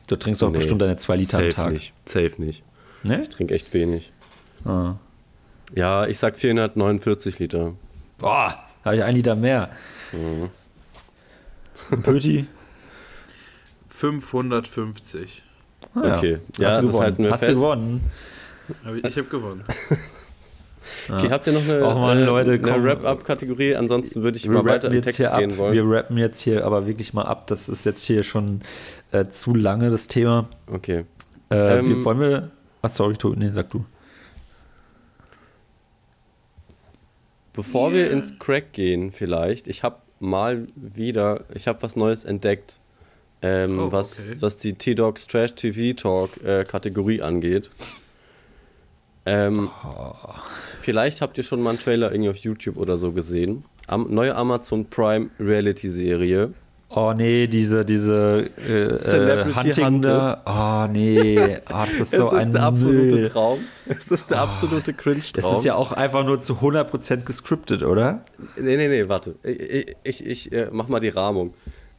Du 0.09 0.17
trinkst 0.17 0.41
doch 0.43 0.51
Nee, 0.51 0.59
bestimmt 0.59 0.81
deine 0.83 0.97
zwei 0.97 1.17
Liter 1.17 1.39
am 1.39 1.45
Safe 1.45 1.55
Tag. 1.55 1.73
nicht. 1.73 1.93
Safe 2.05 2.33
nicht. 2.39 2.63
Ne? 3.03 3.23
Ich 3.23 3.29
trinke 3.29 3.55
echt 3.55 3.73
wenig. 3.75 4.13
Ah. 4.65 4.95
Ja, 5.75 6.07
ich 6.07 6.19
sag 6.19 6.39
449 6.39 7.39
Liter. 7.39 7.75
Boah, 8.19 8.63
habe 8.85 8.97
ich 8.97 9.03
ein 9.03 9.15
Liter 9.15 9.35
mehr. 9.37 9.71
Mhm. 10.13 10.51
Pöti? 12.03 12.47
550. 13.89 15.43
Ah, 15.95 16.17
Okay. 16.17 16.39
Hast 16.53 16.59
Ja, 16.59 16.81
du 16.81 16.87
das 16.87 16.97
gewonnen. 16.97 17.31
Hast 17.31 17.49
du 17.49 17.55
gewonnen. 17.55 18.01
Ich 19.05 19.17
habe 19.17 19.29
gewonnen. 19.29 19.65
Okay, 21.11 21.29
habt 21.31 21.47
ihr 21.47 21.53
noch 21.53 21.63
eine, 21.63 21.81
Mann, 21.81 22.25
Leute, 22.25 22.53
eine. 22.53 22.83
Wrap-Up-Kategorie? 22.83 23.77
Ansonsten 23.77 24.23
würde 24.23 24.39
ich 24.39 24.45
Wir 24.45 24.53
mal 24.53 24.65
weiter 24.65 24.91
jetzt 24.93 25.05
Text 25.05 25.19
hier 25.19 25.33
ab, 25.35 25.41
gehen 25.41 25.57
wollen. 25.59 25.75
wir 25.75 25.85
rappen 25.85 26.17
jetzt 26.17 26.41
hier 26.41 26.65
aber 26.65 26.87
wirklich 26.87 27.13
mal 27.13 27.25
ab. 27.25 27.47
Das 27.47 27.69
ist 27.69 27.85
jetzt 27.85 28.05
hier 28.05 28.23
schon 28.23 28.61
äh, 29.13 29.27
zu 29.29 29.55
lange, 29.55 29.91
das 29.91 30.07
Thema. 30.09 30.49
Okay. 30.67 31.05
Äh, 31.51 31.79
Ähm, 31.81 31.89
wir, 31.89 32.05
wollen 32.05 32.21
wir. 32.21 32.51
Ach, 32.81 32.89
sorry, 32.89 33.15
Tobi. 33.19 33.37
Nee, 33.39 33.51
sag 33.51 33.69
du. 33.71 33.85
Bevor 37.53 37.93
wir 37.93 38.11
ins 38.11 38.39
Crack 38.39 38.73
gehen, 38.73 39.11
vielleicht, 39.13 39.67
ich 39.69 39.83
habe 39.83 39.97
mal 40.21 40.67
wieder, 40.77 41.45
ich 41.55 41.67
habe 41.69 41.83
was 41.83 41.97
Neues 41.97 42.25
entdeckt, 42.25 42.79
ähm, 43.43 43.79
Oh, 43.79 43.93
was, 43.93 44.27
okay. 44.27 44.37
was 44.41 44.57
die 44.57 44.73
T-Docs 44.75 45.27
Trash 45.27 45.55
TV 45.55 45.95
Talk 45.97 46.43
äh, 46.45 46.65
Kategorie 46.65 47.23
angeht. 47.23 47.71
Ähm, 49.27 49.71
Vielleicht 50.81 51.21
habt 51.21 51.37
ihr 51.37 51.45
schon 51.45 51.61
mal 51.61 51.71
einen 51.71 51.79
Trailer 51.79 52.11
irgendwie 52.13 52.31
auf 52.31 52.37
YouTube 52.37 52.79
oder 52.79 52.97
so 52.97 53.13
gesehen. 53.13 53.65
Am, 53.87 54.13
neue 54.13 54.35
Amazon 54.35 54.87
Prime 54.87 55.29
Reality 55.39 55.91
Serie. 55.91 56.55
Oh 56.91 57.13
nee, 57.15 57.47
diese, 57.47 57.85
diese 57.85 58.51
äh, 58.67 58.85
äh, 58.85 58.99
Celebrity 58.99 59.83
Hunting. 59.83 60.11
Oh 60.47 60.87
nee, 60.91 61.59
oh, 61.69 61.85
das 61.85 62.01
ist 62.01 62.11
so 62.17 62.29
es 62.29 62.33
ist 62.33 62.39
ein 62.39 62.53
der 62.55 62.63
absolute 62.63 63.15
Müll. 63.17 63.29
Traum. 63.29 63.59
Es 63.87 64.11
ist 64.11 64.31
der 64.31 64.41
absolute 64.41 64.95
Cringe-Traum. 64.95 65.43
Das 65.43 65.59
ist 65.59 65.65
ja 65.67 65.75
auch 65.75 65.93
einfach 65.93 66.25
nur 66.25 66.41
zu 66.41 66.55
100% 66.55 67.25
gescriptet, 67.25 67.83
oder? 67.83 68.25
Nee, 68.57 68.79
nee, 68.79 68.89
nee, 68.89 69.07
warte. 69.11 69.35
Ich, 69.43 69.95
ich, 70.03 70.27
ich 70.27 70.53
äh, 70.53 70.69
mach 70.73 70.89
mal 70.89 71.01
die 71.01 71.11
Rahmung. 71.11 71.53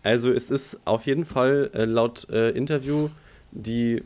Also 0.03 0.31
es 0.31 0.49
ist 0.49 0.85
auf 0.85 1.05
jeden 1.05 1.25
Fall 1.25 1.71
äh, 1.73 1.85
laut 1.85 2.29
äh, 2.29 2.51
Interview 2.51 3.09
die 3.51 4.03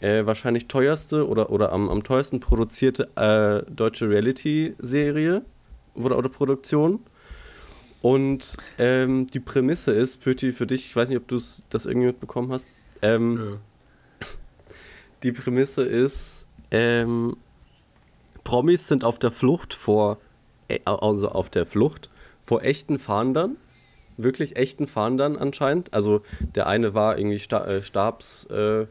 äh, 0.00 0.24
wahrscheinlich 0.26 0.68
teuerste 0.68 1.28
oder, 1.28 1.50
oder 1.50 1.72
am, 1.72 1.88
am 1.88 2.02
teuersten 2.02 2.40
produzierte 2.40 3.08
äh, 3.16 3.70
deutsche 3.70 4.08
Reality-Serie 4.08 5.42
oder, 5.94 6.18
oder 6.18 6.28
Produktion. 6.28 7.00
Und 8.00 8.56
ähm, 8.78 9.26
die 9.26 9.40
Prämisse 9.40 9.92
ist, 9.92 10.20
Pöti, 10.20 10.52
für 10.52 10.66
dich, 10.66 10.86
ich 10.86 10.96
weiß 10.96 11.08
nicht, 11.08 11.18
ob 11.18 11.26
du 11.26 11.40
das 11.70 11.84
irgendwie 11.84 12.06
mitbekommen 12.06 12.52
hast, 12.52 12.66
ähm, 13.02 13.34
Nö. 13.34 13.56
die 15.24 15.32
Prämisse 15.32 15.82
ist, 15.82 16.46
ähm, 16.70 17.36
Promis 18.44 18.86
sind 18.86 19.02
auf 19.02 19.18
der 19.18 19.32
Flucht 19.32 19.74
vor, 19.74 20.18
äh, 20.68 20.78
also 20.84 21.28
auf 21.28 21.50
der 21.50 21.66
Flucht 21.66 22.08
vor 22.44 22.62
echten 22.62 23.00
Fahndern, 23.00 23.56
wirklich 24.18 24.56
echten 24.56 24.86
Fahndern 24.86 25.36
anscheinend. 25.36 25.94
Also 25.94 26.22
der 26.54 26.66
eine 26.66 26.94
war 26.94 27.18
irgendwie 27.18 27.38
Sta 27.38 27.64
äh, 27.66 27.82
Stabsleiter 27.82 28.88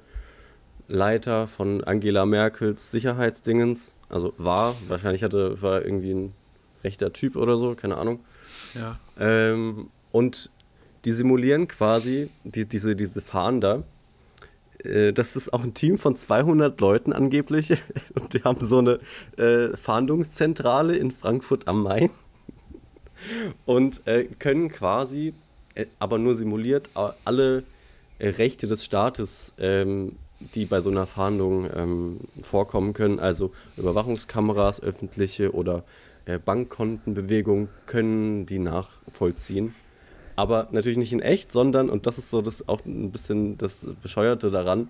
äh, 1.44 1.48
von 1.48 1.84
Angela 1.84 2.26
Merkels 2.26 2.92
Sicherheitsdingens, 2.92 3.94
also 4.10 4.34
war, 4.38 4.76
wahrscheinlich 4.88 5.24
hatte, 5.24 5.62
war 5.62 5.84
irgendwie 5.84 6.14
ein 6.14 6.34
rechter 6.84 7.14
Typ 7.14 7.36
oder 7.36 7.58
so, 7.58 7.76
keine 7.76 7.98
Ahnung. 7.98 8.22
Ja. 8.74 9.00
Ähm, 9.20 9.90
und 10.12 10.50
die 11.06 11.12
simulieren 11.12 11.68
quasi 11.68 12.30
die, 12.44 12.66
diese, 12.66 12.96
diese 12.96 13.22
Fahnder. 13.22 13.84
Äh, 14.84 15.14
das 15.14 15.36
ist 15.36 15.54
auch 15.54 15.64
ein 15.64 15.74
Team 15.74 15.98
von 15.98 16.16
200 16.16 16.80
Leuten 16.82 17.14
angeblich. 17.14 17.72
Und 18.20 18.34
die 18.34 18.44
haben 18.44 18.66
so 18.66 18.80
eine 18.80 19.00
äh, 19.38 19.76
Fahndungszentrale 19.76 20.96
in 20.96 21.12
Frankfurt 21.12 21.68
am 21.68 21.84
Main. 21.84 22.10
Und 23.66 24.06
äh, 24.08 24.26
können 24.40 24.70
quasi, 24.70 25.34
äh, 25.76 25.86
aber 26.00 26.18
nur 26.18 26.36
simuliert, 26.36 26.90
alle 27.24 27.64
äh, 28.20 28.30
Rechte 28.30 28.68
des 28.68 28.84
Staates, 28.84 29.54
ähm, 29.58 30.14
die 30.54 30.66
bei 30.66 30.80
so 30.82 30.90
einer 30.90 31.08
Fahndung 31.08 31.70
ähm, 31.74 32.20
vorkommen 32.42 32.94
können, 32.94 33.20
also 33.20 33.52
Überwachungskameras, 33.76 34.82
öffentliche 34.82 35.54
oder 35.54 35.84
äh, 36.26 36.40
Bankkontenbewegungen, 36.40 37.70
können 37.86 38.46
die 38.46 38.60
nachvollziehen. 38.60 39.74
Aber 40.36 40.68
natürlich 40.72 41.00
nicht 41.00 41.14
in 41.14 41.22
echt, 41.22 41.52
sondern, 41.52 41.90
und 41.90 42.06
das 42.06 42.20
ist 42.20 42.30
so 42.30 42.42
das 42.44 42.70
auch 42.70 42.86
ein 42.86 43.12
bisschen 43.12 43.58
das 43.58 43.88
Bescheuerte 44.04 44.52
daran, 44.52 44.90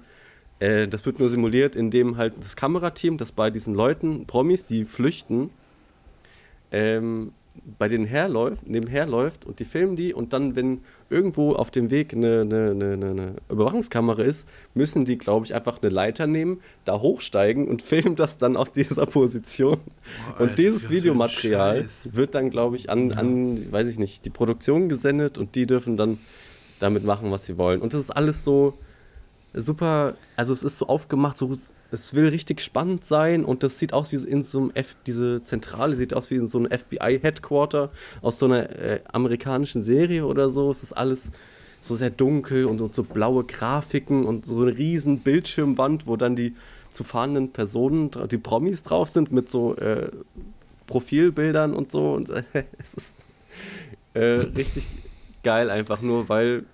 äh, 0.60 0.88
das 0.88 1.06
wird 1.06 1.20
nur 1.20 1.30
simuliert, 1.30 1.76
indem 1.76 2.18
halt 2.18 2.34
das 2.40 2.56
Kamerateam, 2.56 3.18
das 3.18 3.32
bei 3.32 3.50
diesen 3.50 3.74
Leuten, 3.74 4.26
Promis, 4.26 4.66
die 4.66 4.84
flüchten, 4.84 5.50
ähm, 6.72 7.32
bei 7.78 7.88
denen 7.88 8.06
herläuft, 8.06 8.68
nebenher 8.68 9.06
läuft 9.06 9.46
und 9.46 9.60
die 9.60 9.66
filmen 9.66 9.96
die 9.96 10.14
und 10.14 10.34
dann, 10.34 10.56
wenn 10.56 10.82
irgendwo 11.10 11.54
auf 11.54 11.72
dem 11.72 11.92
Weg 11.92 12.14
eine, 12.14 12.42
eine, 12.42 12.72
eine, 12.72 12.94
eine 12.94 13.34
Überwachungskamera 13.50 14.22
ist, 14.22 14.48
müssen 14.74 15.06
die, 15.06 15.18
glaube 15.18 15.46
ich, 15.46 15.54
einfach 15.54 15.82
eine 15.82 15.90
Leiter 15.90 16.28
nehmen, 16.28 16.62
da 16.86 17.00
hochsteigen 17.00 17.68
und 17.68 17.82
filmen 17.84 18.16
das 18.16 18.38
dann 18.38 18.58
aus 18.58 18.72
dieser 18.72 19.06
Position. 19.06 19.78
Boah, 19.78 20.42
und 20.42 20.50
Alter, 20.50 20.56
dieses 20.56 20.90
Videomaterial 20.90 21.86
wird 22.12 22.36
dann, 22.36 22.50
glaube 22.50 22.76
ich, 22.76 22.90
an, 22.90 23.12
an, 23.14 23.72
weiß 23.72 23.88
ich 23.88 24.00
nicht, 24.00 24.26
die 24.26 24.30
Produktion 24.30 24.90
gesendet 24.90 25.38
und 25.38 25.56
die 25.56 25.66
dürfen 25.66 25.98
dann 25.98 26.20
damit 26.80 27.04
machen, 27.04 27.32
was 27.32 27.46
sie 27.46 27.58
wollen. 27.58 27.82
Und 27.82 27.94
das 27.94 28.02
ist 28.02 28.12
alles 28.12 28.44
so 28.44 28.78
super, 29.54 30.16
also 30.36 30.54
es 30.54 30.64
ist 30.64 30.78
so 30.78 30.88
aufgemacht, 30.88 31.38
so, 31.38 31.52
es 31.92 32.14
will 32.14 32.28
richtig 32.28 32.62
spannend 32.62 33.06
sein 33.06 33.46
und 33.46 33.64
das 33.64 33.80
sieht 33.80 33.94
aus 33.94 34.12
wie 34.12 34.18
in 34.18 34.44
so 34.44 34.60
einem 34.60 34.72
F, 34.74 34.96
diese 35.06 35.44
Zentrale 35.44 35.96
sieht 35.96 36.14
aus 36.14 36.30
wie 36.30 36.36
in 36.36 36.48
so 36.48 36.58
einem 36.58 36.70
FBI-Headquarter 36.70 37.92
aus 38.22 38.40
so 38.40 38.46
einer 38.46 38.70
äh, 38.78 39.00
amerikanischen 39.12 39.84
Serie 39.84 40.26
oder 40.26 40.50
so. 40.50 40.70
Es 40.72 40.84
ist 40.84 40.94
alles 40.94 41.32
so 41.80 41.96
sehr 41.96 42.10
dunkel 42.10 42.66
und 42.66 42.80
so, 42.80 42.90
so 42.92 43.04
blaue 43.04 43.44
Grafiken 43.44 44.26
und 44.26 44.46
so 44.46 44.62
eine 44.62 44.78
riesen 44.78 45.20
Bildschirmwand, 45.20 46.08
wo 46.08 46.18
dann 46.18 46.36
die 46.36 46.56
zu 46.92 47.04
fahrenden 47.04 47.52
Personen, 47.52 48.12
die 48.30 48.38
Promis 48.38 48.82
drauf 48.82 49.10
sind 49.10 49.32
mit 49.32 49.50
so 49.50 49.76
äh, 49.76 50.10
Profilbildern 50.88 51.74
und 51.74 51.92
so. 51.92 52.14
Und 52.14 52.30
äh, 52.30 52.44
es 52.54 52.94
ist 52.96 53.14
äh, 54.14 54.48
richtig 54.58 54.88
geil, 55.44 55.70
einfach 55.70 56.02
nur, 56.02 56.28
weil 56.28 56.66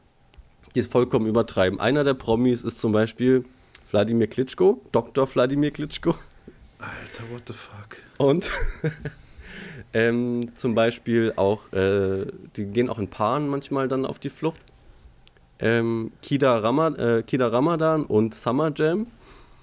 die 0.75 0.79
es 0.79 0.87
vollkommen 0.87 1.27
übertreiben. 1.27 1.79
Einer 1.79 2.03
der 2.03 2.13
Promis 2.13 2.63
ist 2.63 2.79
zum 2.79 2.91
Beispiel 2.91 3.45
Wladimir 3.89 4.27
Klitschko, 4.27 4.81
Dr. 4.91 5.27
Wladimir 5.33 5.71
Klitschko. 5.71 6.15
Alter, 6.79 7.23
what 7.31 7.43
the 7.47 7.53
fuck? 7.53 7.97
Und 8.17 8.49
Ähm, 9.93 10.55
zum 10.55 10.73
Beispiel 10.73 11.33
auch, 11.35 11.71
äh, 11.71 12.25
die 12.55 12.65
gehen 12.65 12.89
auch 12.89 12.97
in 12.97 13.09
Paaren 13.09 13.47
manchmal 13.47 13.87
dann 13.87 14.05
auf 14.05 14.17
die 14.17 14.29
Flucht. 14.29 14.59
Ähm, 15.59 16.11
Kida, 16.23 16.57
Ramad 16.57 16.97
äh, 16.97 17.21
Kida 17.21 17.47
Ramadan 17.47 18.03
und 18.05 18.33
Summer 18.33 18.71
Jam. 18.75 19.05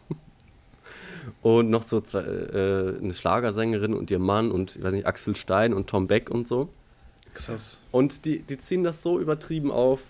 und 1.43 1.69
noch 1.69 1.83
so 1.83 2.01
zwei, 2.01 2.21
äh, 2.21 2.99
eine 3.03 3.13
Schlagersängerin 3.13 3.93
und 3.93 4.11
ihr 4.13 4.21
Mann 4.21 4.53
und, 4.53 4.77
ich 4.77 4.83
weiß 4.83 4.93
nicht, 4.93 5.07
Axel 5.07 5.35
Stein 5.35 5.75
und 5.75 5.89
Tom 5.89 6.07
Beck 6.07 6.31
und 6.31 6.47
so. 6.47 6.69
Krass. 7.35 7.79
Und 7.91 8.25
die, 8.25 8.43
die 8.43 8.59
ziehen 8.59 8.85
das 8.85 9.03
so 9.03 9.19
übertrieben 9.19 9.73
auf. 9.73 10.01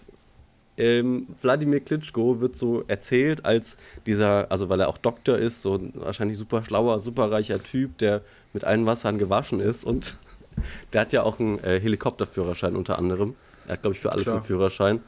Ähm, 0.81 1.27
Wladimir 1.43 1.81
Klitschko 1.81 2.40
wird 2.40 2.57
so 2.57 2.85
erzählt 2.89 3.44
als 3.44 3.77
dieser, 4.07 4.51
also 4.51 4.70
weil 4.70 4.81
er 4.81 4.89
auch 4.89 4.98
Doktor 4.98 5.36
ist, 5.36 5.61
so 5.61 5.74
ein 5.74 5.93
wahrscheinlich 5.94 6.39
super 6.39 6.65
schlauer, 6.65 6.98
super 7.01 7.31
reicher 7.31 7.62
Typ, 7.62 7.98
der 7.98 8.23
mit 8.55 8.65
allen 8.65 8.86
Wassern 8.86 9.19
gewaschen 9.19 9.61
ist. 9.61 9.85
Und 9.85 10.16
der 10.93 11.02
hat 11.02 11.12
ja 11.12 11.23
auch 11.23 11.39
einen 11.39 11.62
äh, 11.62 11.78
Helikopterführerschein 11.78 12.77
unter 12.77 12.98
anderem. 12.98 13.35
Er 13.66 13.74
hat, 13.74 13.82
glaube 13.82 13.94
ich, 13.94 14.01
für 14.01 14.11
alles 14.11 14.24
Klar. 14.24 14.36
einen 14.36 14.44
Führerschein. 14.44 15.01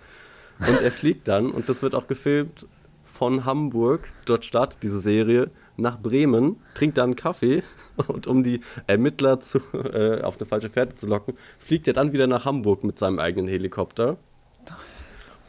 Und 0.59 0.81
er 0.82 0.93
fliegt 0.93 1.27
dann, 1.27 1.51
und 1.51 1.69
das 1.69 1.82
wird 1.82 1.94
auch 1.94 2.07
gefilmt 2.07 2.66
von 3.05 3.44
Hamburg, 3.44 4.09
dort 4.27 4.44
startet 4.44 4.82
diese 4.82 5.01
Serie, 5.01 5.51
nach 5.77 5.99
Bremen, 5.99 6.57
trinkt 6.74 6.99
dann 6.99 7.05
einen 7.11 7.16
Kaffee 7.16 7.62
und 8.09 8.27
um 8.27 8.43
die 8.43 8.61
Ermittler 8.86 9.40
zu, 9.40 9.59
äh, 9.73 10.20
auf 10.20 10.39
eine 10.39 10.47
falsche 10.47 10.69
Fährte 10.69 10.97
zu 10.97 11.07
locken, 11.07 11.35
fliegt 11.59 11.89
er 11.89 11.94
dann 11.94 12.12
wieder 12.12 12.27
nach 12.27 12.44
Hamburg 12.44 12.85
mit 12.85 12.99
seinem 12.99 13.19
eigenen 13.19 13.49
Helikopter. 13.49 14.19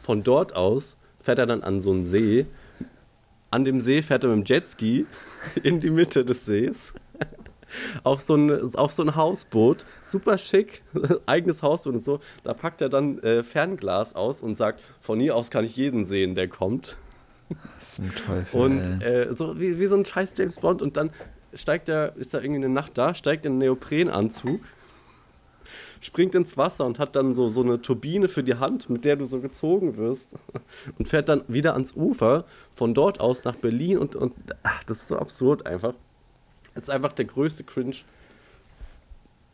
Von 0.04 0.22
dort 0.22 0.54
aus 0.54 0.98
fährt 1.18 1.38
er 1.38 1.46
dann 1.46 1.62
an 1.62 1.80
so 1.80 1.90
einen 1.90 2.04
See. 2.04 2.44
An 3.50 3.64
dem 3.64 3.80
See 3.80 4.02
fährt 4.02 4.22
er 4.22 4.30
mit 4.30 4.46
dem 4.46 4.54
Jetski 4.54 5.06
in 5.62 5.80
die 5.80 5.88
Mitte 5.88 6.26
des 6.26 6.44
Sees. 6.44 6.92
Auf 8.04 8.20
so, 8.20 8.36
ein, 8.36 8.74
auf 8.76 8.92
so 8.92 9.02
ein 9.02 9.16
Hausboot, 9.16 9.84
super 10.04 10.38
schick, 10.38 10.82
eigenes 11.26 11.62
Hausboot 11.62 11.94
und 11.94 12.04
so. 12.04 12.20
Da 12.44 12.54
packt 12.54 12.80
er 12.82 12.88
dann 12.88 13.18
äh, 13.20 13.42
Fernglas 13.42 14.14
aus 14.14 14.42
und 14.42 14.56
sagt, 14.56 14.80
von 15.00 15.18
hier 15.18 15.34
aus 15.34 15.50
kann 15.50 15.64
ich 15.64 15.74
jeden 15.74 16.04
sehen, 16.04 16.36
der 16.36 16.46
kommt. 16.46 16.98
Zum 17.78 18.14
Teufel. 18.14 18.60
Und 18.60 19.02
äh, 19.02 19.34
so 19.34 19.58
wie, 19.58 19.80
wie 19.80 19.86
so 19.86 19.96
ein 19.96 20.04
scheiß 20.04 20.34
James 20.36 20.56
Bond 20.56 20.82
und 20.82 20.96
dann 20.96 21.10
steigt 21.52 21.88
er, 21.88 22.14
ist 22.16 22.34
da 22.34 22.38
irgendwie 22.38 22.64
eine 22.64 22.72
Nacht 22.72 22.96
da, 22.96 23.14
steigt 23.14 23.44
in 23.44 23.52
einen 23.52 23.58
Neoprenanzug, 23.58 24.60
springt 26.00 26.34
ins 26.34 26.56
Wasser 26.56 26.86
und 26.86 26.98
hat 26.98 27.16
dann 27.16 27.32
so, 27.34 27.48
so 27.48 27.62
eine 27.62 27.80
Turbine 27.80 28.28
für 28.28 28.42
die 28.42 28.54
Hand, 28.56 28.90
mit 28.90 29.04
der 29.04 29.16
du 29.16 29.24
so 29.24 29.40
gezogen 29.40 29.96
wirst 29.96 30.34
und 30.98 31.08
fährt 31.08 31.28
dann 31.28 31.42
wieder 31.48 31.72
ans 31.74 31.94
Ufer, 31.94 32.44
von 32.72 32.94
dort 32.94 33.20
aus 33.20 33.44
nach 33.44 33.56
Berlin 33.56 33.98
und, 33.98 34.16
und 34.16 34.34
ach, 34.62 34.84
das 34.84 34.98
ist 35.00 35.08
so 35.08 35.18
absurd 35.18 35.66
einfach. 35.66 35.94
Das 36.74 36.84
ist 36.84 36.90
einfach 36.90 37.12
der 37.12 37.24
größte 37.26 37.64
Cringe, 37.64 37.96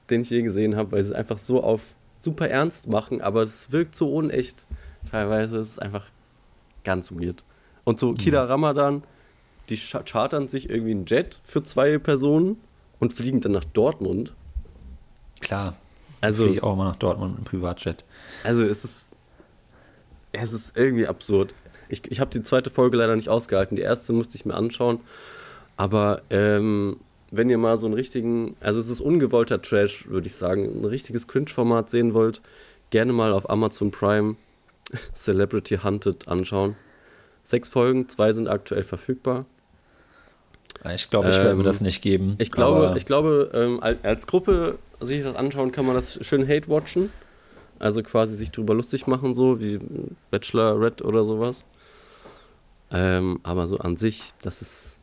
den 0.09 0.23
ich 0.23 0.31
je 0.31 0.43
gesehen 0.43 0.77
habe, 0.77 0.93
weil 0.93 1.03
sie 1.03 1.11
es 1.11 1.15
einfach 1.17 1.39
so 1.39 1.63
auf 1.63 1.83
super 2.17 2.49
ernst 2.49 2.89
machen, 2.89 3.21
aber 3.21 3.43
es 3.43 3.73
wirkt 3.73 3.95
so 3.95 4.13
unecht 4.15 4.67
teilweise. 5.11 5.59
Es 5.59 5.73
ist 5.73 5.83
einfach 5.83 6.07
ganz 6.85 7.13
weird. 7.13 7.45
Und 7.85 7.99
so 8.01 8.13
Kida 8.15 8.45
Ramadan, 8.45 9.03
die 9.69 9.77
cha- 9.77 10.03
chartern 10.03 10.49
sich 10.49 10.69
irgendwie 10.69 10.91
einen 10.93 11.07
Jet 11.07 11.41
für 11.45 11.63
zwei 11.63 11.99
Personen 11.99 12.59
und 12.99 13.13
fliegen 13.13 13.41
dann 13.41 13.53
nach 13.53 13.65
Dortmund. 13.65 14.35
Klar. 15.41 15.77
Also- 16.21 16.45
Fliege 16.45 16.59
ich 16.59 16.63
auch 16.65 16.77
mal 16.77 16.85
nach 16.85 16.97
Dortmund 16.97 17.39
im 17.39 17.45
Privatjet. 17.45 18.05
Also 18.45 18.63
es 18.65 18.85
ist, 18.85 19.07
es 20.33 20.53
ist 20.53 20.77
irgendwie 20.77 21.07
absurd. 21.07 21.55
Ich, 21.89 22.11
ich 22.11 22.21
habe 22.21 22.31
die 22.31 22.43
zweite 22.43 22.71
Folge 22.71 22.97
leider 22.97 23.17
nicht 23.17 23.29
ausgehalten. 23.29 23.77
Die 23.77 23.83
erste 23.83 24.13
musste 24.13 24.37
ich 24.37 24.45
mir 24.45 24.55
anschauen. 24.55 25.01
Aber 25.77 26.23
ähm, 26.31 26.99
wenn 27.31 27.49
ihr 27.49 27.59
mal 27.59 27.79
so 27.79 27.87
einen 27.87 27.95
richtigen, 27.95 28.57
also 28.61 28.81
es 28.81 28.89
ist 28.89 29.01
ungewollter 29.01 29.61
Trash, 29.63 30.07
würde 30.09 30.27
ich 30.27 30.35
sagen, 30.35 30.81
ein 30.81 30.85
richtiges 30.85 31.27
Cringe-Format 31.27 31.91
sehen 31.91 32.13
wollt, 32.15 32.43
gerne 32.91 33.13
mal 33.13 33.33
auf 33.33 33.49
Amazon 33.49 33.91
Prime 33.91 34.37
Celebrity 35.15 35.79
Hunted 35.83 36.29
anschauen. 36.29 36.77
Sechs 37.43 37.69
Folgen, 37.69 38.09
zwei 38.09 38.33
sind 38.33 38.49
aktuell 38.49 38.83
verfügbar. 38.83 39.47
Ich 40.95 41.11
glaube, 41.11 41.29
ich 41.31 41.37
werde 41.37 41.55
mir 41.55 41.61
Ähm, 41.61 41.65
das 41.65 41.81
nicht 41.81 42.03
geben. 42.03 42.37
Ich 42.39 42.51
glaube, 42.51 42.95
ich 42.97 43.05
glaube 43.05 43.51
ähm, 43.55 43.83
al- 43.83 43.99
als 44.03 44.27
Gruppe 44.27 44.79
sich 45.01 45.23
das 45.23 45.37
anschauen, 45.37 45.73
kann 45.73 45.87
man 45.87 45.95
das 45.95 46.19
schön 46.25 46.47
hate-watchen. 46.47 47.11
Also 47.79 48.03
quasi 48.03 48.37
sich 48.37 48.51
drüber 48.51 48.75
lustig 48.75 49.07
machen, 49.07 49.33
so 49.35 49.59
wie 49.61 49.81
Bachelorette 50.31 51.03
oder 51.05 51.25
sowas. 51.25 51.65
Ähm, 52.91 53.41
aber 53.43 53.67
so 53.69 53.79
an 53.79 53.97
sich, 53.97 54.33
das 54.43 54.61
ist, 54.63 54.99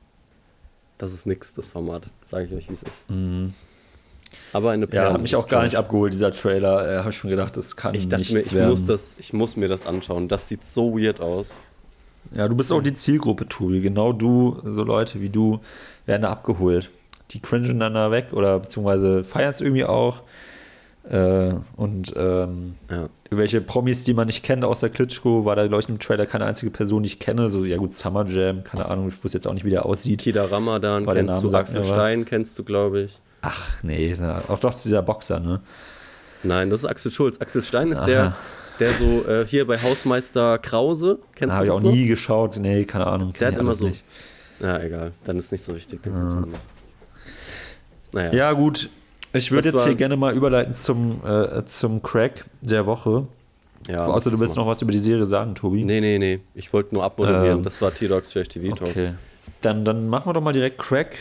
das 0.97 1.13
ist 1.13 1.25
nix, 1.25 1.53
das 1.53 1.67
Format. 1.67 2.07
Sage 2.25 2.45
ich 2.45 2.53
euch, 2.53 2.69
wie 2.69 2.73
es 2.73 2.83
ist. 2.83 3.09
Mhm. 3.09 3.53
Aber 4.51 4.71
eine 4.71 4.85
Ja, 4.85 4.89
Perle 4.91 5.13
hat 5.13 5.21
mich 5.21 5.35
auch 5.35 5.47
gar 5.47 5.63
nicht 5.63 5.77
abgeholt, 5.77 6.11
dieser 6.13 6.31
Trailer. 6.31 6.95
Äh, 6.95 6.99
Habe 6.99 7.11
ich 7.11 7.17
schon 7.17 7.29
gedacht, 7.29 7.55
das 7.55 7.75
kann 7.77 7.95
Ich 7.95 8.09
dachte 8.09 8.19
nichts 8.21 8.33
mir, 8.33 8.39
ich 8.41 8.53
werden. 8.53 8.69
muss, 8.71 8.83
das, 8.83 9.15
ich 9.19 9.31
muss 9.33 9.55
mir 9.55 9.69
das 9.69 9.85
anschauen. 9.85 10.27
Das 10.27 10.49
sieht 10.49 10.65
so 10.65 10.99
weird 10.99 11.21
aus. 11.21 11.55
Ja, 12.35 12.47
du 12.47 12.55
bist 12.55 12.71
auch 12.71 12.81
die 12.81 12.93
Zielgruppe, 12.93 13.47
Tobi. 13.47 13.81
Genau 13.81 14.11
du, 14.13 14.59
so 14.65 14.83
Leute 14.83 15.21
wie 15.21 15.29
du, 15.29 15.59
werden 16.05 16.23
da 16.23 16.29
abgeholt. 16.31 16.89
Die 17.31 17.41
cringen 17.41 17.79
dann 17.79 17.93
da 17.93 18.11
weg 18.11 18.27
oder 18.31 18.59
beziehungsweise 18.59 19.23
feiern 19.23 19.51
es 19.51 19.61
irgendwie 19.61 19.85
auch. 19.85 20.21
Äh, 21.09 21.53
und 21.77 22.13
ähm, 22.17 22.75
Ja. 22.89 23.07
irgendwelche 23.25 23.61
Promis, 23.61 24.03
die 24.03 24.13
man 24.13 24.27
nicht 24.27 24.43
kennt, 24.43 24.65
außer 24.65 24.89
Klitschko, 24.89 25.45
war 25.45 25.55
da, 25.55 25.65
glaube 25.67 25.81
ich, 25.81 25.89
im 25.89 25.99
Trailer 25.99 26.25
keine 26.25 26.45
einzige 26.45 26.69
Person, 26.71 27.03
die 27.03 27.07
ich 27.07 27.19
kenne. 27.19 27.49
So, 27.49 27.63
ja 27.63 27.77
gut, 27.77 27.93
Summer 27.93 28.25
Jam, 28.27 28.63
keine 28.65 28.85
Ahnung, 28.87 29.07
ich 29.07 29.23
wusste 29.23 29.37
jetzt 29.37 29.47
auch 29.47 29.53
nicht, 29.53 29.63
wie 29.63 29.69
der 29.69 29.85
aussieht. 29.85 30.19
Kida 30.19 30.45
Ramadan 30.45 31.05
kennst 31.05 31.27
Name 31.27 31.49
du, 31.49 31.55
Axel. 31.57 31.83
Stein 31.85 32.25
kennst 32.25 32.59
du, 32.59 32.63
glaube 32.65 33.01
ich. 33.03 33.19
Ach, 33.41 33.65
nee, 33.83 34.13
auch 34.49 34.59
doch 34.59 34.73
dieser 34.73 35.01
Boxer, 35.01 35.39
ne? 35.39 35.61
Nein, 36.43 36.69
das 36.69 36.83
ist 36.83 36.89
Axel 36.89 37.11
Schulz. 37.11 37.39
Axel 37.39 37.63
Stein 37.63 37.91
ist 37.91 37.99
Aha. 37.99 38.05
der, 38.05 38.35
der 38.79 38.91
so 38.93 39.25
äh, 39.27 39.45
hier 39.47 39.65
bei 39.67 39.77
Hausmeister 39.81 40.57
Krause, 40.59 41.19
kennst 41.35 41.53
Habe 41.55 41.65
du 41.65 41.71
ich 41.71 41.75
das 41.75 41.79
auch 41.79 41.83
noch? 41.83 41.91
nie 41.95 42.07
geschaut. 42.07 42.57
Nee, 42.57 42.85
keine 42.85 43.07
Ahnung. 43.07 43.33
Der 43.39 43.49
ich 43.49 43.55
hat 43.55 43.61
immer 43.61 43.73
so. 43.73 43.87
nicht. 43.87 44.03
Ja, 44.59 44.79
egal. 44.81 45.11
Dann 45.23 45.37
ist 45.37 45.51
nicht 45.51 45.63
so 45.63 45.75
wichtig. 45.75 45.99
Noch. 46.05 46.47
Naja. 48.11 48.33
Ja, 48.33 48.51
gut. 48.53 48.89
Ich 49.33 49.51
würde 49.51 49.69
jetzt 49.69 49.83
hier 49.83 49.95
gerne 49.95 50.17
mal 50.17 50.33
überleiten 50.35 50.73
zum, 50.73 51.21
äh, 51.25 51.63
zum 51.65 52.01
Crack 52.01 52.45
der 52.61 52.85
Woche. 52.85 53.27
ja 53.87 54.05
Außer 54.05 54.31
du 54.31 54.39
willst 54.39 54.55
mal. 54.55 54.63
noch 54.63 54.69
was 54.69 54.81
über 54.81 54.91
die 54.91 54.97
Serie 54.99 55.25
sagen, 55.25 55.53
Tobi. 55.53 55.83
Nee, 55.83 56.01
nee, 56.01 56.17
nee. 56.17 56.39
Ich 56.55 56.71
wollte 56.73 56.95
nur 56.95 57.03
abmoderieren. 57.03 57.59
Ähm, 57.59 57.63
das 57.63 57.81
war 57.81 57.93
T-Dogs 57.93 58.31
Trash 58.31 58.47
TV 58.47 58.73
Talk. 58.75 58.89
Okay. 58.89 59.13
Dann, 59.61 59.85
dann 59.85 60.07
machen 60.07 60.29
wir 60.29 60.33
doch 60.33 60.41
mal 60.41 60.53
direkt 60.53 60.77
Crack. 60.79 61.15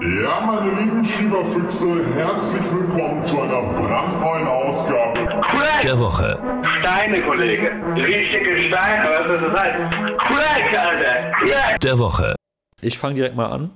Ja, 0.00 0.40
meine 0.40 0.80
lieben 0.80 1.04
Schieberfüchse, 1.04 2.04
herzlich 2.14 2.62
willkommen 2.72 3.20
zu 3.20 3.40
einer 3.40 3.62
brandneuen 3.72 4.46
Ausgabe 4.46 5.26
Crack! 5.42 5.82
der 5.82 5.98
Woche. 5.98 6.38
Steine, 6.78 7.20
Kollege. 7.22 7.72
Richtige 7.96 8.68
Steine, 8.68 9.10
was 9.10 9.26
soll 9.26 9.50
das 9.50 9.60
heißen? 9.60 10.16
Crack, 10.18 10.78
Alter! 10.78 11.32
Crack! 11.32 11.80
Der 11.80 11.98
Woche. 11.98 12.36
Ich 12.80 12.96
fange 12.96 13.14
direkt 13.14 13.34
mal 13.34 13.46
an. 13.50 13.70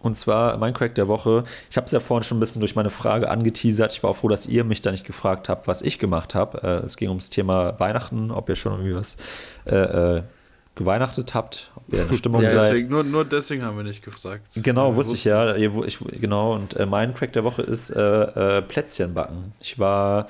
Und 0.00 0.14
zwar 0.14 0.56
mein 0.56 0.72
Crack 0.72 0.94
der 0.94 1.08
Woche. 1.08 1.44
Ich 1.70 1.76
habe 1.76 1.84
es 1.84 1.92
ja 1.92 2.00
vorhin 2.00 2.24
schon 2.24 2.38
ein 2.38 2.40
bisschen 2.40 2.60
durch 2.60 2.74
meine 2.74 2.90
Frage 2.90 3.28
angeteasert. 3.28 3.92
Ich 3.92 4.02
war 4.02 4.10
auch 4.10 4.16
froh, 4.16 4.28
dass 4.28 4.46
ihr 4.46 4.64
mich 4.64 4.80
da 4.80 4.92
nicht 4.92 5.06
gefragt 5.06 5.50
habt, 5.50 5.68
was 5.68 5.82
ich 5.82 5.98
gemacht 5.98 6.34
habe. 6.34 6.62
Äh, 6.62 6.86
es 6.86 6.96
ging 6.96 7.10
ums 7.10 7.28
Thema 7.28 7.78
Weihnachten, 7.78 8.30
ob 8.30 8.48
ihr 8.48 8.56
schon 8.56 8.72
irgendwie 8.72 8.96
was 8.96 9.18
äh, 9.66 9.76
äh, 9.76 10.22
geweihnachtet 10.74 11.34
habt, 11.34 11.70
ob 11.76 11.92
ihr 11.92 12.08
in 12.08 12.18
Stimmung 12.18 12.42
Ja, 12.42 12.50
seid. 12.50 12.72
Deswegen, 12.72 12.88
nur, 12.88 13.04
nur 13.04 13.24
deswegen 13.24 13.64
haben 13.64 13.76
wir 13.76 13.84
nicht 13.84 14.02
gefragt. 14.02 14.42
Genau, 14.54 14.96
wusste 14.96 15.14
ich 15.14 15.24
ja. 15.24 15.56
Ich, 15.56 15.98
genau, 16.20 16.54
und 16.54 16.74
äh, 16.74 16.86
mein 16.86 17.14
Crack 17.14 17.32
der 17.32 17.44
Woche 17.44 17.62
ist 17.62 17.90
äh, 17.90 18.00
äh, 18.00 18.62
Plätzchen 18.62 19.14
backen. 19.14 19.52
Ich 19.60 19.78
war, 19.78 20.28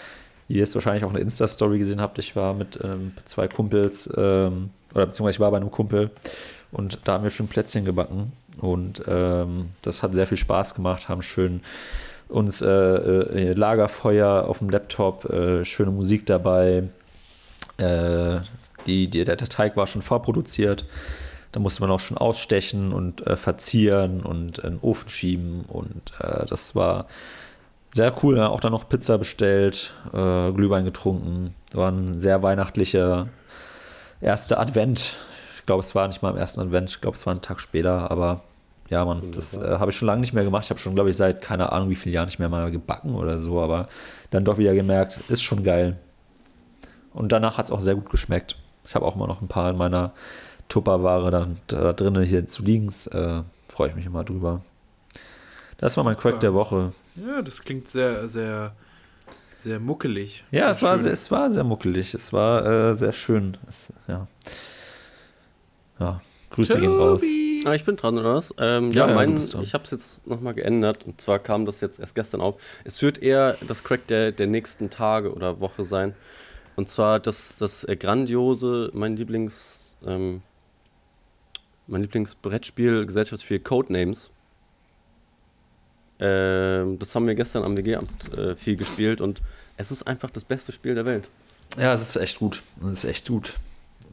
wie 0.49 0.55
ihr 0.55 0.65
es 0.65 0.75
wahrscheinlich 0.75 1.05
auch 1.05 1.11
eine 1.11 1.21
Insta-Story 1.21 1.79
gesehen 1.79 2.01
habt, 2.01 2.19
ich 2.19 2.35
war 2.35 2.55
mit 2.55 2.79
ähm, 2.83 3.13
zwei 3.25 3.49
Kumpels, 3.49 4.13
ähm, 4.17 4.71
oder 4.95 5.07
beziehungsweise 5.07 5.37
ich 5.37 5.41
war 5.41 5.51
bei 5.51 5.59
einem 5.59 5.71
Kumpel 5.71 6.11
und 6.73 6.99
da 7.05 7.13
haben 7.15 7.23
wir 7.23 7.31
schön 7.31 7.49
Plätzchen 7.49 7.85
gebacken. 7.85 8.33
Und 8.61 9.03
ähm, 9.07 9.71
das 9.83 10.03
hat 10.03 10.15
sehr 10.15 10.27
viel 10.27 10.37
Spaß 10.37 10.75
gemacht, 10.75 11.09
haben 11.09 11.23
schön 11.23 11.61
uns 12.29 12.63
äh, 12.63 12.69
äh, 12.69 13.53
Lagerfeuer 13.53 14.47
auf 14.49 14.59
dem 14.59 14.71
Laptop, 14.71 15.27
äh, 15.31 15.65
schöne 15.65 15.91
Musik 15.91 16.27
dabei. 16.27 16.85
Die, 18.87 19.09
die, 19.09 19.25
der 19.25 19.37
Teig 19.37 19.77
war 19.77 19.87
schon 19.87 20.03
vorproduziert. 20.03 20.85
Da 21.53 21.61
musste 21.61 21.83
man 21.83 21.91
auch 21.91 22.01
schon 22.01 22.17
ausstechen 22.17 22.93
und 22.93 23.27
äh, 23.27 23.37
verzieren 23.37 24.23
und 24.23 24.59
in 24.59 24.71
den 24.71 24.81
Ofen 24.81 25.11
schieben. 25.11 25.65
Und 25.69 26.13
äh, 26.19 26.47
das 26.47 26.75
war 26.75 27.07
sehr 27.93 28.15
cool. 28.23 28.41
Auch 28.41 28.61
dann 28.61 28.73
noch 28.73 28.89
Pizza 28.89 29.19
bestellt, 29.19 29.93
äh, 30.15 30.51
Glühwein 30.53 30.85
getrunken. 30.85 31.55
War 31.75 31.91
ein 31.93 32.19
sehr 32.19 32.43
weihnachtlicher 32.43 33.29
erster 34.23 34.59
Advent. 34.59 35.15
Ich 35.59 35.67
glaube, 35.67 35.81
es 35.81 35.95
war 35.95 36.07
nicht 36.07 36.23
mal 36.23 36.31
am 36.31 36.39
ersten 36.39 36.61
Advent. 36.61 36.89
Ich 36.89 37.01
glaube, 37.03 37.17
es 37.17 37.27
war 37.27 37.35
ein 37.35 37.43
Tag 37.43 37.61
später. 37.61 38.11
Aber 38.11 38.43
ja, 38.89 39.05
man, 39.05 39.33
das 39.33 39.57
äh, 39.59 39.79
habe 39.79 39.91
ich 39.91 39.97
schon 39.97 40.07
lange 40.07 40.23
nicht 40.23 40.33
mehr 40.33 40.45
gemacht. 40.45 40.65
Ich 40.65 40.71
habe 40.71 40.81
schon, 40.81 40.95
glaube 40.95 41.11
ich, 41.11 41.17
seit 41.17 41.43
keine 41.43 41.71
Ahnung 41.71 41.91
wie 41.91 41.97
vielen 41.97 42.15
Jahren 42.15 42.27
nicht 42.27 42.39
mehr 42.39 42.49
mal 42.49 42.71
gebacken 42.71 43.15
oder 43.15 43.37
so. 43.37 43.61
Aber 43.61 43.89
dann 44.31 44.45
doch 44.45 44.57
wieder 44.57 44.75
gemerkt, 44.75 45.21
ist 45.29 45.43
schon 45.43 45.65
geil. 45.65 45.99
Und 47.13 47.31
danach 47.31 47.59
hat 47.59 47.67
es 47.67 47.71
auch 47.71 47.83
sehr 47.83 47.95
gut 47.95 48.09
geschmeckt. 48.09 48.57
Ich 48.87 48.95
habe 48.95 49.05
auch 49.07 49.17
mal 49.17 49.27
noch 49.27 49.41
ein 49.41 49.49
paar 49.49 49.71
in 49.71 49.77
meiner 49.77 50.13
Tupperware 50.69 51.31
da, 51.31 51.49
da 51.67 51.93
drinnen 51.93 52.25
hier 52.25 52.47
zu 52.47 52.63
liegen. 52.63 52.89
Äh, 53.11 53.43
Freue 53.69 53.89
ich 53.89 53.95
mich 53.95 54.07
immer 54.07 54.25
drüber. 54.25 54.63
Das 55.79 55.97
war 55.97 56.05
mein 56.05 56.17
Crack 56.17 56.41
der 56.41 56.55
Woche. 56.55 56.93
Ja, 57.17 57.43
das 57.43 57.61
klingt 57.63 57.89
sehr, 57.89 58.29
sehr, 58.29 58.73
sehr 59.57 59.81
muckelig. 59.81 60.45
Ja, 60.51 60.71
es 60.71 60.83
war, 60.83 60.99
sehr, 60.99 61.13
es 61.13 61.31
war 61.31 61.51
sehr 61.51 61.65
muckelig. 61.65 62.15
Es 62.15 62.33
war 62.33 62.91
äh, 62.91 62.97
sehr 62.97 63.13
schön. 63.13 63.57
Es, 63.69 63.93
ja. 64.07 64.29
ja, 65.99 66.21
Grüße 66.51 66.79
gehen 66.79 66.93
raus. 66.97 67.23
Ah, 67.65 67.75
ich 67.75 67.85
bin 67.85 67.97
dran, 67.97 68.19
oder 68.19 68.35
was? 68.35 68.55
Ähm, 68.59 68.91
Ja, 68.91 69.05
ja, 69.05 69.09
ja, 69.09 69.15
mein, 69.15 69.29
du 69.31 69.35
bist 69.37 69.55
dran. 69.55 69.63
ich 69.63 69.73
habe 69.75 69.85
es 69.85 69.91
jetzt 69.91 70.27
nochmal 70.27 70.55
geändert. 70.55 71.05
Und 71.07 71.21
zwar 71.21 71.39
kam 71.39 71.65
das 71.65 71.81
jetzt 71.81 71.99
erst 71.99 72.15
gestern 72.15 72.41
auf. 72.41 72.57
Es 72.85 73.01
wird 73.03 73.23
eher 73.23 73.57
das 73.67 73.85
Crack 73.85 74.07
der, 74.09 74.33
der 74.33 74.47
nächsten 74.49 74.91
Tage 74.91 75.33
oder 75.33 75.61
Woche 75.61 75.85
sein. 75.85 76.15
Und 76.77 76.89
zwar 76.89 77.21
das, 77.21 77.57
das 77.59 77.85
äh, 77.85 77.97
grandiose, 77.97 78.91
mein 78.95 79.17
Lieblings, 79.17 79.97
ähm, 80.07 80.43
mein 81.87 82.03
Lieblingsbrettspiel, 82.03 83.05
Gesellschaftsspiel 83.07 83.61
Codenames. 83.61 84.31
Ähm, 86.21 86.99
das 86.99 87.15
haben 87.15 87.27
wir 87.27 87.35
gestern 87.35 87.65
am 87.65 87.77
WG-Amt 87.77 88.39
äh, 88.39 88.55
viel 88.57 88.77
gespielt 88.77 89.21
und 89.21 89.43
es 89.77 89.91
ist 89.91 90.07
einfach 90.07 90.31
das 90.31 90.45
beste 90.45 90.73
Spiel 90.73 90.95
der 90.95 91.05
Welt. 91.05 91.29
Ja, 91.79 91.93
es 91.95 92.03
ist 92.03 92.17
echt 92.17 92.39
gut. 92.39 92.63
Es 92.83 92.91
ist 92.91 93.05
echt 93.05 93.29
gut. 93.29 93.55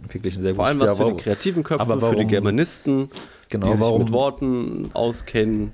Wirklich 0.08 0.38
ein 0.38 0.42
sehr 0.42 0.56
Vor 0.56 0.64
gutes 0.66 0.70
allem 0.70 0.80
was 0.80 0.98
Spiel. 0.98 1.06
für 1.12 1.16
die 1.18 1.24
kreativen 1.24 1.64
Köpfe, 1.64 1.82
aber 1.82 2.00
für 2.10 2.16
die 2.16 2.26
Germanisten, 2.26 3.10
Genau, 3.50 3.66
die 3.68 3.72
sich 3.74 3.82
warum- 3.82 4.04
mit 4.04 4.12
Worten 4.12 4.90
auskennen. 4.94 5.74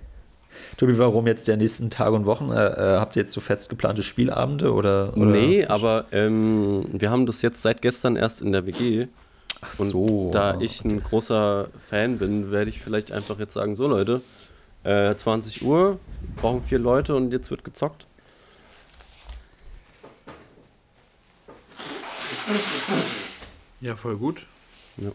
Tobi, 0.77 0.97
warum 0.97 1.27
jetzt 1.27 1.47
der 1.47 1.57
nächsten 1.57 1.89
Tage 1.89 2.15
und 2.15 2.25
Wochen? 2.25 2.51
Äh, 2.51 2.55
äh, 2.55 2.99
habt 2.99 3.15
ihr 3.15 3.21
jetzt 3.21 3.31
so 3.33 3.41
fest 3.41 3.69
geplante 3.69 4.03
Spielabende 4.03 4.73
oder? 4.73 5.15
oder? 5.15 5.25
Nee, 5.25 5.65
aber 5.65 6.05
ähm, 6.11 6.85
wir 6.91 7.11
haben 7.11 7.25
das 7.25 7.41
jetzt 7.41 7.61
seit 7.61 7.81
gestern 7.81 8.15
erst 8.15 8.41
in 8.41 8.51
der 8.51 8.65
WG. 8.65 9.07
Ach 9.61 9.79
Und 9.79 9.87
so. 9.89 10.29
da 10.31 10.59
ich 10.59 10.83
ein 10.83 11.01
großer 11.01 11.69
Fan 11.89 12.17
bin, 12.17 12.51
werde 12.51 12.69
ich 12.69 12.81
vielleicht 12.81 13.11
einfach 13.11 13.39
jetzt 13.39 13.53
sagen: 13.53 13.75
So, 13.75 13.87
Leute, 13.87 14.21
äh, 14.83 15.15
20 15.15 15.63
Uhr, 15.63 15.99
brauchen 16.35 16.61
vier 16.61 16.79
Leute 16.79 17.15
und 17.15 17.31
jetzt 17.31 17.49
wird 17.49 17.63
gezockt. 17.63 18.05
Ja, 23.81 23.95
voll 23.95 24.17
gut. 24.17 24.45
Ja. 24.97 25.11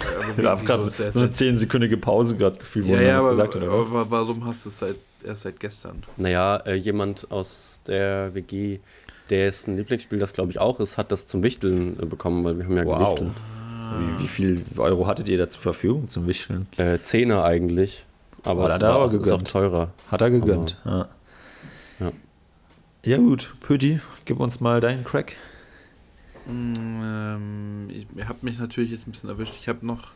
Aber 0.00 0.38
Ich 0.42 0.44
habe 0.46 0.64
gerade 0.64 0.90
der 0.90 1.12
so 1.12 1.20
eine 1.20 1.30
10-sekündige 1.30 1.96
Pause 1.96 2.36
gerade 2.36 2.58
gefühlt, 2.58 2.86
wo 2.86 2.90
ja, 2.92 2.96
man 2.96 3.06
ja, 3.06 3.14
das 3.16 3.22
aber, 3.24 3.30
gesagt 3.30 3.54
hat. 3.56 3.62
aber- 3.62 3.74
aber 4.00 4.10
warum 4.10 4.44
hast 4.46 4.64
du 4.64 4.68
es 4.70 4.78
seit, 4.78 4.96
erst 5.24 5.42
seit 5.42 5.58
gestern? 5.60 6.02
Naja, 6.16 6.56
äh, 6.66 6.74
jemand 6.74 7.30
aus 7.30 7.80
der 7.86 8.34
WG, 8.34 8.78
dessen 9.30 9.76
Lieblingsspiel 9.76 10.18
das 10.18 10.32
glaube 10.32 10.50
ich 10.52 10.58
auch 10.58 10.80
ist, 10.80 10.96
hat 10.96 11.12
das 11.12 11.26
zum 11.26 11.42
Wichteln 11.42 11.98
äh, 12.00 12.06
bekommen, 12.06 12.44
weil 12.44 12.56
wir 12.58 12.64
haben 12.64 12.76
ja 12.76 12.84
Wow. 12.84 13.14
gewichtelt. 13.16 13.32
Wie, 14.18 14.22
wie 14.24 14.28
viel 14.28 14.62
Euro 14.76 15.06
hattet 15.06 15.28
ihr 15.28 15.38
da 15.38 15.48
zur 15.48 15.62
Verfügung 15.62 16.08
zum 16.08 16.26
Wichteln? 16.26 16.66
Äh, 16.76 16.98
Zehner 17.00 17.42
eigentlich, 17.44 18.04
aber 18.44 18.64
Oh, 18.66 18.68
hat 18.68 18.82
er 18.82 18.88
war 18.88 18.94
aber 18.96 19.04
auch, 19.06 19.12
ist 19.12 19.18
auch 19.20 19.22
gegönnt. 19.24 19.48
teurer. 19.50 19.90
Hat 20.10 20.20
er 20.20 20.30
gegönnt. 20.30 20.76
Ja. 20.84 21.08
Ja. 22.00 22.12
ja 23.04 23.16
gut, 23.16 23.54
Pödi, 23.60 24.00
gib 24.26 24.40
uns 24.40 24.60
mal 24.60 24.80
deinen 24.80 25.04
Crack. 25.04 25.36
Ähm, 26.48 27.88
ich 27.90 28.06
habe 28.26 28.38
mich 28.42 28.58
natürlich 28.58 28.90
jetzt 28.90 29.06
ein 29.06 29.12
bisschen 29.12 29.28
erwischt. 29.28 29.54
Ich 29.60 29.68
habe 29.68 29.84
noch 29.86 30.12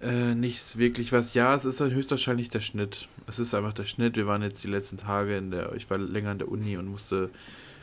äh, 0.00 0.34
nichts 0.34 0.78
wirklich 0.78 1.12
was. 1.12 1.34
Ja, 1.34 1.54
es 1.54 1.64
ist 1.64 1.80
halt 1.80 1.92
höchstwahrscheinlich 1.92 2.48
der 2.48 2.60
Schnitt. 2.60 3.08
Es 3.26 3.38
ist 3.38 3.54
einfach 3.54 3.74
der 3.74 3.84
Schnitt. 3.84 4.16
Wir 4.16 4.26
waren 4.26 4.42
jetzt 4.42 4.62
die 4.64 4.68
letzten 4.68 4.96
Tage 4.96 5.36
in 5.36 5.50
der, 5.50 5.74
ich 5.74 5.90
war 5.90 5.98
länger 5.98 6.32
in 6.32 6.38
der 6.38 6.48
Uni 6.48 6.76
und 6.76 6.86
musste, 6.86 7.30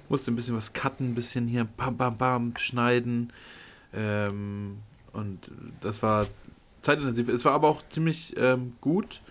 musste 0.09 0.31
ein 0.31 0.35
bisschen 0.35 0.55
was 0.55 0.73
cutten, 0.73 1.11
ein 1.11 1.15
bisschen 1.15 1.47
hier 1.47 1.65
bam, 1.65 1.97
bam, 1.97 2.17
bam, 2.17 2.53
schneiden. 2.57 3.31
Ähm, 3.93 4.77
und 5.13 5.51
das 5.81 6.01
war 6.01 6.27
zeitintensiv. 6.81 7.29
Es 7.29 7.45
war 7.45 7.53
aber 7.53 7.67
auch 7.67 7.87
ziemlich 7.89 8.35
ähm, 8.37 8.73
gut. 8.81 9.21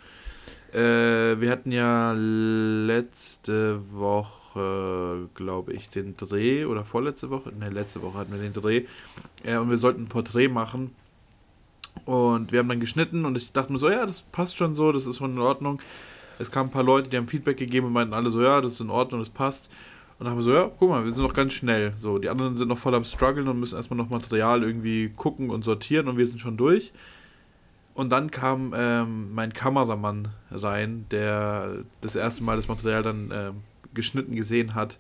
Äh, 0.72 1.40
wir 1.40 1.50
hatten 1.50 1.72
ja 1.72 2.12
letzte 2.12 3.80
Woche, 3.92 4.45
glaube 5.34 5.72
ich, 5.72 5.88
den 5.88 6.16
Dreh 6.16 6.64
oder 6.64 6.84
vorletzte 6.84 7.30
Woche. 7.30 7.52
Ne, 7.58 7.68
letzte 7.70 8.02
Woche 8.02 8.18
hatten 8.18 8.32
wir 8.32 8.40
den 8.40 8.52
Dreh. 8.52 8.84
Ja, 9.44 9.60
und 9.60 9.70
wir 9.70 9.78
sollten 9.78 10.02
ein 10.02 10.08
Porträt 10.08 10.48
machen. 10.48 10.90
Und 12.04 12.52
wir 12.52 12.60
haben 12.60 12.68
dann 12.68 12.80
geschnitten 12.80 13.24
und 13.24 13.36
ich 13.36 13.52
dachte 13.52 13.72
mir 13.72 13.78
so, 13.78 13.90
ja, 13.90 14.06
das 14.06 14.20
passt 14.20 14.56
schon 14.56 14.74
so, 14.74 14.92
das 14.92 15.06
ist 15.06 15.18
schon 15.18 15.32
in 15.32 15.38
Ordnung. 15.38 15.80
Es 16.38 16.50
kamen 16.50 16.68
ein 16.68 16.72
paar 16.72 16.82
Leute, 16.82 17.08
die 17.08 17.16
haben 17.16 17.26
Feedback 17.26 17.56
gegeben 17.56 17.86
und 17.86 17.92
meinten 17.92 18.14
alle 18.14 18.30
so, 18.30 18.42
ja, 18.42 18.60
das 18.60 18.74
ist 18.74 18.80
in 18.80 18.90
Ordnung, 18.90 19.20
das 19.20 19.30
passt. 19.30 19.70
Und 20.18 20.24
dann 20.24 20.32
haben 20.32 20.38
wir 20.38 20.44
so, 20.44 20.54
ja, 20.54 20.70
guck 20.78 20.90
mal, 20.90 21.04
wir 21.04 21.10
sind 21.10 21.22
noch 21.22 21.34
ganz 21.34 21.52
schnell. 21.52 21.92
So, 21.96 22.18
die 22.18 22.28
anderen 22.28 22.56
sind 22.56 22.68
noch 22.68 22.78
voll 22.78 22.94
am 22.94 23.04
struggeln 23.04 23.48
und 23.48 23.60
müssen 23.60 23.76
erstmal 23.76 23.96
noch 23.98 24.08
Material 24.08 24.62
irgendwie 24.62 25.10
gucken 25.14 25.50
und 25.50 25.64
sortieren 25.64 26.08
und 26.08 26.16
wir 26.16 26.26
sind 26.26 26.38
schon 26.38 26.56
durch. 26.56 26.92
Und 27.94 28.10
dann 28.10 28.30
kam 28.30 28.74
ähm, 28.76 29.34
mein 29.34 29.52
Kameramann 29.54 30.28
rein, 30.50 31.06
der 31.10 31.78
das 32.02 32.14
erste 32.14 32.44
Mal 32.44 32.56
das 32.56 32.68
Material 32.68 33.02
dann 33.02 33.30
ähm, 33.32 33.54
geschnitten 33.96 34.36
gesehen 34.36 34.76
hat. 34.76 34.98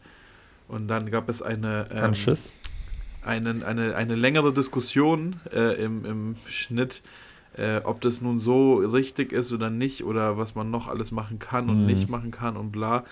Und 0.66 0.88
dann 0.88 1.10
gab 1.12 1.28
es 1.28 1.42
eine, 1.42 1.86
ähm, 1.92 2.02
einen, 3.22 3.62
eine, 3.62 3.94
eine 3.94 4.14
längere 4.16 4.52
Diskussion 4.52 5.36
äh, 5.52 5.80
im, 5.84 6.04
im 6.04 6.36
Schnitt, 6.46 7.02
äh, 7.56 7.78
ob 7.84 8.00
das 8.00 8.20
nun 8.20 8.40
so 8.40 8.74
richtig 8.76 9.32
ist 9.32 9.52
oder 9.52 9.70
nicht 9.70 10.02
oder 10.04 10.36
was 10.38 10.54
man 10.56 10.70
noch 10.72 10.88
alles 10.88 11.12
machen 11.12 11.38
kann 11.38 11.70
und 11.70 11.80
Mhm. 11.80 11.86
nicht 11.86 12.08
machen 12.08 12.30
kann 12.32 12.56
und 12.56 12.72
bla. 12.72 13.04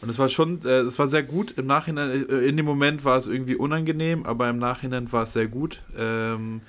Und 0.00 0.10
es 0.10 0.18
war 0.18 0.28
schon, 0.28 0.60
äh, 0.64 0.80
es 0.82 0.98
war 0.98 1.08
sehr 1.08 1.22
gut. 1.24 1.54
Im 1.56 1.66
Nachhinein, 1.66 2.10
äh, 2.28 2.36
in 2.46 2.56
dem 2.56 2.66
Moment 2.66 3.04
war 3.04 3.16
es 3.18 3.26
irgendwie 3.26 3.56
unangenehm, 3.56 4.26
aber 4.26 4.48
im 4.48 4.58
Nachhinein 4.58 5.10
war 5.12 5.24
es 5.24 5.32
sehr 5.32 5.48
gut. 5.48 5.82
Ähm, 5.96 6.60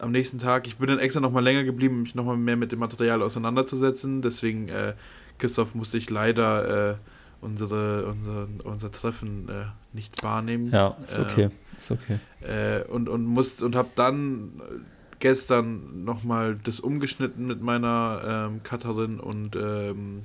am 0.00 0.10
nächsten 0.10 0.38
Tag, 0.38 0.66
ich 0.66 0.78
bin 0.78 0.88
dann 0.88 0.98
extra 0.98 1.20
nochmal 1.20 1.44
länger 1.44 1.62
geblieben, 1.64 1.96
um 1.96 2.02
mich 2.02 2.14
nochmal 2.14 2.36
mehr 2.38 2.56
mit 2.56 2.72
dem 2.72 2.78
Material 2.78 3.22
auseinanderzusetzen. 3.22 4.22
Deswegen, 4.22 4.68
äh, 4.68 4.94
Christoph, 5.38 5.74
musste 5.74 5.98
ich 5.98 6.10
leider 6.10 6.90
äh, 6.92 6.94
unsere, 7.40 8.06
unser, 8.06 8.46
unser 8.64 8.90
Treffen 8.92 9.48
äh, 9.48 9.64
nicht 9.92 10.22
wahrnehmen. 10.22 10.70
Ja, 10.72 10.96
ist 11.02 11.18
Äh, 11.18 11.22
okay. 11.22 11.48
Ist 11.78 11.90
okay. 11.90 12.18
äh, 12.42 12.82
und 12.90 13.08
und 13.08 13.24
musst 13.24 13.62
und 13.62 13.74
habe 13.74 13.88
dann 13.96 14.60
gestern 15.18 16.04
nochmal 16.04 16.58
das 16.64 16.80
umgeschnitten 16.80 17.46
mit 17.46 17.62
meiner 17.62 18.48
ähm, 18.50 18.62
Cutterin 18.62 19.20
und 19.20 19.54
ähm, 19.56 20.22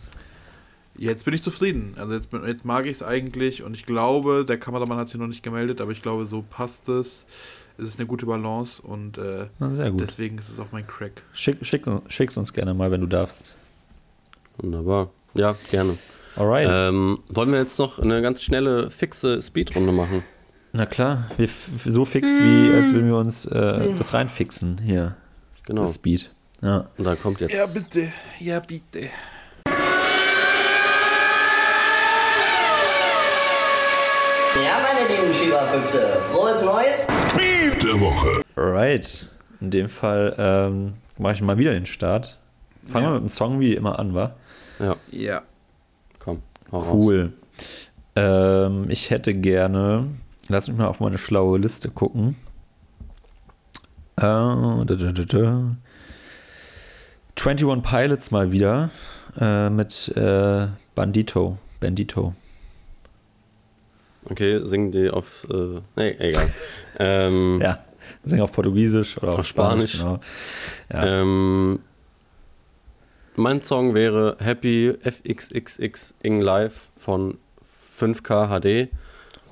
jetzt 0.98 1.26
bin 1.26 1.34
ich 1.34 1.44
zufrieden. 1.44 1.96
Also 1.98 2.14
jetzt, 2.14 2.30
bin- 2.30 2.46
jetzt 2.46 2.64
mag 2.66 2.86
ich 2.86 2.92
es 2.94 3.04
eigentlich 3.04 3.64
und 3.64 3.74
ich 3.74 3.86
glaube, 3.86 4.46
der 4.48 4.58
Kameramann 4.58 4.98
hat 4.98 5.10
sich 5.10 5.20
noch 5.20 5.28
nicht 5.28 5.44
gemeldet, 5.44 5.82
aber 5.82 5.92
ich 5.92 6.02
glaube, 6.02 6.26
so 6.26 6.42
passt 6.50 6.88
es. 6.90 7.26
Es 7.78 7.90
ist 7.90 8.00
eine 8.00 8.08
gute 8.08 8.26
Balance 8.26 8.82
und 8.82 9.18
äh, 9.18 9.48
Na, 9.60 9.74
sehr 9.76 9.92
gut. 9.92 10.00
deswegen 10.00 10.38
ist 10.38 10.48
es 10.50 10.60
auch 10.62 10.72
mein 10.72 10.88
Crack. 10.88 11.24
Schick, 11.34 11.58
schick, 11.66 11.84
schick's 12.08 12.38
uns 12.38 12.54
gerne 12.54 12.74
mal, 12.74 12.90
wenn 12.92 13.02
du 13.02 13.08
darfst. 13.08 13.54
Wunderbar. 14.58 15.10
Ja, 15.34 15.56
gerne. 15.72 15.98
Alright. 16.38 16.68
Ähm, 16.70 17.20
wollen 17.30 17.52
wir 17.52 17.60
jetzt 17.60 17.80
noch 17.80 18.00
eine 18.00 18.22
ganz 18.22 18.44
schnelle, 18.44 18.90
fixe 18.92 19.42
Speedrunde 19.42 19.92
machen? 19.92 20.24
Na 20.74 20.86
klar, 20.86 21.30
wir 21.38 21.48
so 21.86 22.04
fix 22.04 22.28
wie, 22.28 22.74
als 22.76 22.94
würden 22.94 23.08
wir 23.08 23.18
uns 23.18 23.46
äh, 23.46 23.94
das 23.98 24.14
reinfixen 24.14 24.80
hier. 24.84 25.16
Genau. 25.66 25.82
Das 25.82 25.96
Speed. 25.96 26.32
Ja. 26.62 26.86
Und 26.98 27.06
da 27.06 27.16
kommt 27.16 27.40
jetzt. 27.40 27.74
bitte. 27.74 28.12
Ja, 28.40 28.60
bitte. 28.60 29.10
Ja, 34.64 34.78
meine 34.82 35.08
lieben 35.10 35.34
Schieberfüchse, 35.34 36.18
frohes 36.32 36.62
Neues! 36.64 37.08
Der 37.84 38.00
Woche. 38.00 38.42
Alright. 38.56 39.28
In 39.60 39.70
dem 39.70 39.90
Fall 39.90 40.34
ähm, 40.38 40.94
mache 41.18 41.34
ich 41.34 41.42
mal 41.42 41.58
wieder 41.58 41.74
den 41.74 41.86
Start. 41.86 42.38
Fangen 42.88 43.04
Ja. 43.06 43.10
wir 43.12 43.16
mit 43.16 43.24
dem 43.24 43.30
Song 43.30 43.60
wie 43.60 43.74
immer 43.74 44.00
an, 44.00 44.14
wa? 44.16 44.34
Ja, 44.80 44.96
Ja. 45.12 45.42
Cool. 46.72 47.34
Ähm, 48.16 48.86
ich 48.90 49.10
hätte 49.10 49.34
gerne, 49.34 50.08
lass 50.48 50.68
mich 50.68 50.78
mal 50.78 50.88
auf 50.88 51.00
meine 51.00 51.18
schlaue 51.18 51.58
Liste 51.60 51.90
gucken. 51.90 52.36
Äh, 54.18 54.22
da, 54.22 54.84
da, 54.86 55.12
da, 55.12 55.24
da. 55.24 55.76
21 57.38 57.84
Pilots 57.84 58.32
mal 58.32 58.52
wieder 58.52 58.90
äh, 59.40 59.70
mit 59.70 60.08
äh, 60.16 60.68
Bandito. 60.96 61.58
Bandito. 61.82 62.34
Okay, 64.30 64.62
singen 64.66 64.92
die 64.92 65.10
auf. 65.10 65.46
Äh, 65.52 65.82
nee, 65.96 66.12
egal. 66.18 66.48
ähm, 67.00 67.60
Ja, 67.62 67.84
singen 68.24 68.42
auf 68.42 68.54
Portugiesisch 68.54 69.18
oder 69.22 69.34
auf, 69.34 69.40
Auf 69.40 69.48
Spanisch. 69.48 69.98
Spanisch. 70.00 70.20
Genau. 70.90 71.04
Ja. 71.06 71.22
ähm, 71.22 71.80
mein 73.38 73.62
Song 73.64 73.94
wäre 73.94 74.38
Happy 74.40 74.94
FXXX 75.04 76.16
Ing 76.24 76.42
Live 76.42 76.90
von 76.98 77.38
5K 78.00 78.48
HD. 78.48 78.90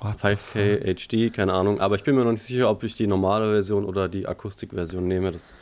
What 0.00 0.16
the 0.20 0.28
5K 0.36 0.94
HD, 1.30 1.32
keine 1.34 1.52
Ahnung. 1.52 1.80
Aber 1.80 1.96
ich 1.96 2.02
bin 2.02 2.14
mir 2.14 2.24
noch 2.24 2.32
nicht 2.32 2.42
sicher, 2.42 2.68
ob 2.70 2.82
ich 2.84 2.96
die 2.96 3.06
normale 3.06 3.50
Version 3.50 3.84
oder 3.84 4.08
die 4.08 4.26
Akustikversion 4.26 5.06
nehme. 5.06 5.32
Das 5.32 5.52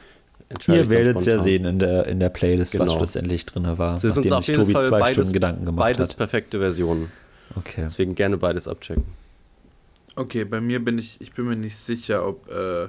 Ihr 0.69 0.91
werdet 0.91 1.17
es 1.17 1.25
ja 1.27 1.39
sehen 1.39 1.65
in 1.65 1.79
der, 1.79 2.07
in 2.07 2.21
der 2.21 2.29
Playlist, 2.29 2.79
was 2.79 2.87
Genau. 2.89 2.99
schlussendlich 2.99 3.47
drin 3.47 3.67
war. 3.79 3.97
Sie 3.99 4.11
sind 4.11 4.31
auf 4.33 4.45
sich 4.45 4.49
jeden 4.49 4.63
Tobi 4.63 4.73
Fall 4.75 4.83
zwei 4.87 5.01
beides, 5.01 5.15
Stunden 5.17 5.33
Gedanken 5.33 5.65
gemacht 5.65 5.79
beides 5.81 6.11
hat. 6.11 6.17
perfekte 6.19 6.59
Versionen. 6.59 7.11
Okay. 7.57 7.83
Deswegen 7.85 8.15
gerne 8.15 8.37
beides 8.37 8.69
abchecken. 8.69 9.05
Okay, 10.15 10.45
bei 10.45 10.61
mir 10.61 10.85
bin 10.85 10.99
ich, 10.99 11.21
ich 11.21 11.33
bin 11.33 11.47
mir 11.47 11.57
nicht 11.57 11.77
sicher, 11.79 12.27
ob, 12.29 12.51
äh, 12.51 12.89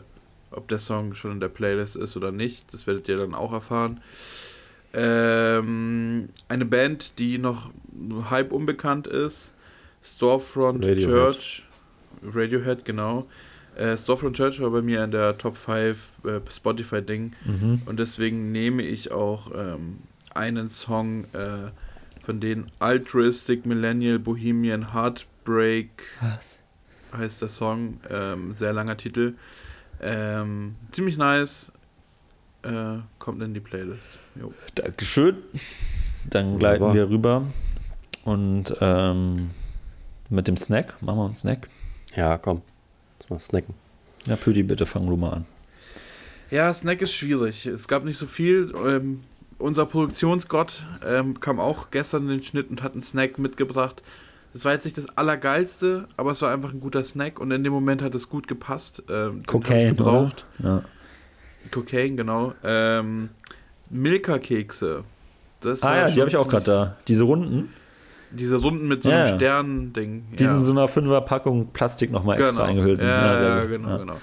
ob 0.52 0.68
der 0.68 0.80
Song 0.80 1.16
schon 1.16 1.32
in 1.34 1.40
der 1.40 1.48
Playlist 1.48 1.96
ist 1.96 2.18
oder 2.18 2.34
nicht. 2.34 2.74
Das 2.74 2.86
werdet 2.86 3.08
ihr 3.08 3.16
dann 3.16 3.34
auch 3.34 3.54
erfahren. 3.54 4.02
Ähm, 4.94 6.30
eine 6.48 6.66
Band, 6.66 7.18
die 7.20 7.38
noch 7.38 7.72
halb 8.30 8.52
unbekannt 8.52 9.08
ist. 9.08 9.54
Storefront 10.04 10.86
Radiohead. 10.86 11.34
Church. 11.34 11.64
Radiohead, 12.24 12.86
genau. 12.86 13.28
Äh, 13.76 13.98
Storefront 13.98 14.36
Church 14.36 14.62
war 14.62 14.70
bei 14.70 14.82
mir 14.82 15.04
in 15.04 15.12
der 15.12 15.38
Top 15.38 15.58
5 15.58 16.12
äh, 16.26 16.40
Spotify-Ding. 16.52 17.34
Mhm. 17.46 17.82
Und 17.86 18.00
deswegen 18.00 18.52
nehme 18.52 18.84
ich 18.84 19.12
auch 19.12 19.52
ähm, 19.56 20.00
einen 20.34 20.70
Song 20.70 21.26
äh, 21.34 21.72
von 22.24 22.40
den 22.40 22.66
Altruistic 22.80 23.66
Millennial 23.66 24.20
Bohemian 24.20 24.94
Heartbreak 24.94 25.90
Was? 26.22 26.60
heißt 27.18 27.42
der 27.42 27.50
Song. 27.50 28.00
Ähm, 28.10 28.52
sehr 28.54 28.74
langer 28.74 28.98
Titel. 28.98 29.34
Ähm, 30.02 30.76
ziemlich 30.92 31.18
nice. 31.18 31.72
Äh, 32.64 33.00
kommt 33.20 33.42
in 33.42 33.54
die 33.54 33.60
Playlist. 33.60 34.20
Jo. 34.40 34.54
Dankeschön. 34.76 35.38
Dann 36.30 36.58
gleiten 36.60 36.82
Wunderbar. 36.82 36.94
wir 36.96 37.10
rüber. 37.10 37.44
Und 38.24 38.74
ähm, 38.80 39.50
mit 40.30 40.48
dem 40.48 40.58
Snack, 40.58 41.02
machen 41.02 41.18
wir 41.18 41.26
einen 41.26 41.36
Snack. 41.36 41.68
Ja, 42.16 42.38
komm. 42.38 42.62
Lass 43.20 43.30
mal 43.30 43.40
snacken. 43.40 43.76
Ja, 44.26 44.36
Püdi, 44.38 44.64
bitte 44.64 44.86
fang 44.86 45.08
du 45.08 45.18
mal 45.18 45.32
an. 45.32 45.46
Ja, 46.52 46.74
Snack 46.74 47.02
ist 47.02 47.14
schwierig. 47.14 47.66
Es 47.66 47.88
gab 47.88 48.06
nicht 48.06 48.18
so 48.18 48.28
viel. 48.28 48.74
Ähm, 48.86 49.24
unser 49.58 49.86
Produktionsgott 49.86 50.86
ähm, 51.06 51.40
kam 51.40 51.60
auch 51.60 51.92
gestern 51.92 52.24
in 52.24 52.30
den 52.30 52.44
Schnitt 52.44 52.70
und 52.70 52.84
hat 52.84 52.94
einen 52.94 53.02
Snack 53.02 53.40
mitgebracht. 53.40 54.02
Das 54.54 54.64
war 54.66 54.72
jetzt 54.74 54.84
nicht 54.86 54.98
das 54.98 55.10
Allergeilste, 55.18 56.08
aber 56.16 56.32
es 56.32 56.42
war 56.42 56.54
einfach 56.54 56.72
ein 56.72 56.80
guter 56.80 57.04
Snack 57.04 57.40
und 57.40 57.52
in 57.52 57.64
dem 57.64 57.74
Moment 57.74 58.02
hat 58.02 58.14
es 58.14 58.30
gut 58.30 58.48
gepasst. 58.48 59.02
Ähm, 59.10 59.44
Cocaine, 59.48 59.90
gebraucht. 59.96 60.46
oder? 60.60 60.70
Ja. 60.70 60.84
Cocaine, 61.72 62.16
genau. 62.16 62.54
Ähm, 62.64 63.30
Milka-Kekse. 63.90 65.04
Das 65.62 65.82
Ah 65.84 65.88
war 65.88 65.96
ja, 65.98 66.12
die 66.12 66.20
habe 66.20 66.30
ich 66.30 66.38
auch 66.38 66.48
gerade 66.48 66.66
da. 66.66 66.98
Diese 67.08 67.24
Runden, 67.24 67.74
Diese 68.32 68.56
Runden 68.58 68.88
mit 68.88 69.04
so 69.04 69.10
Ja, 69.10 69.18
einem 69.24 69.28
ja. 69.30 69.36
Stern-Ding. 69.36 70.24
die 70.32 70.38
sind 70.44 70.54
ja. 70.54 70.58
in 70.58 70.64
so 70.64 70.72
einer 70.74 70.88
Fünfer-Packung 70.88 71.68
Plastik 71.72 72.12
nochmal 72.12 72.40
extra 72.42 72.66
eingehüllt 72.66 73.00
sind. 73.00 73.08
Ja, 73.08 73.42
ja, 73.42 73.62
gut. 73.62 73.70
genau, 73.72 73.90
Ja. 73.90 73.98
genau. 73.98 74.18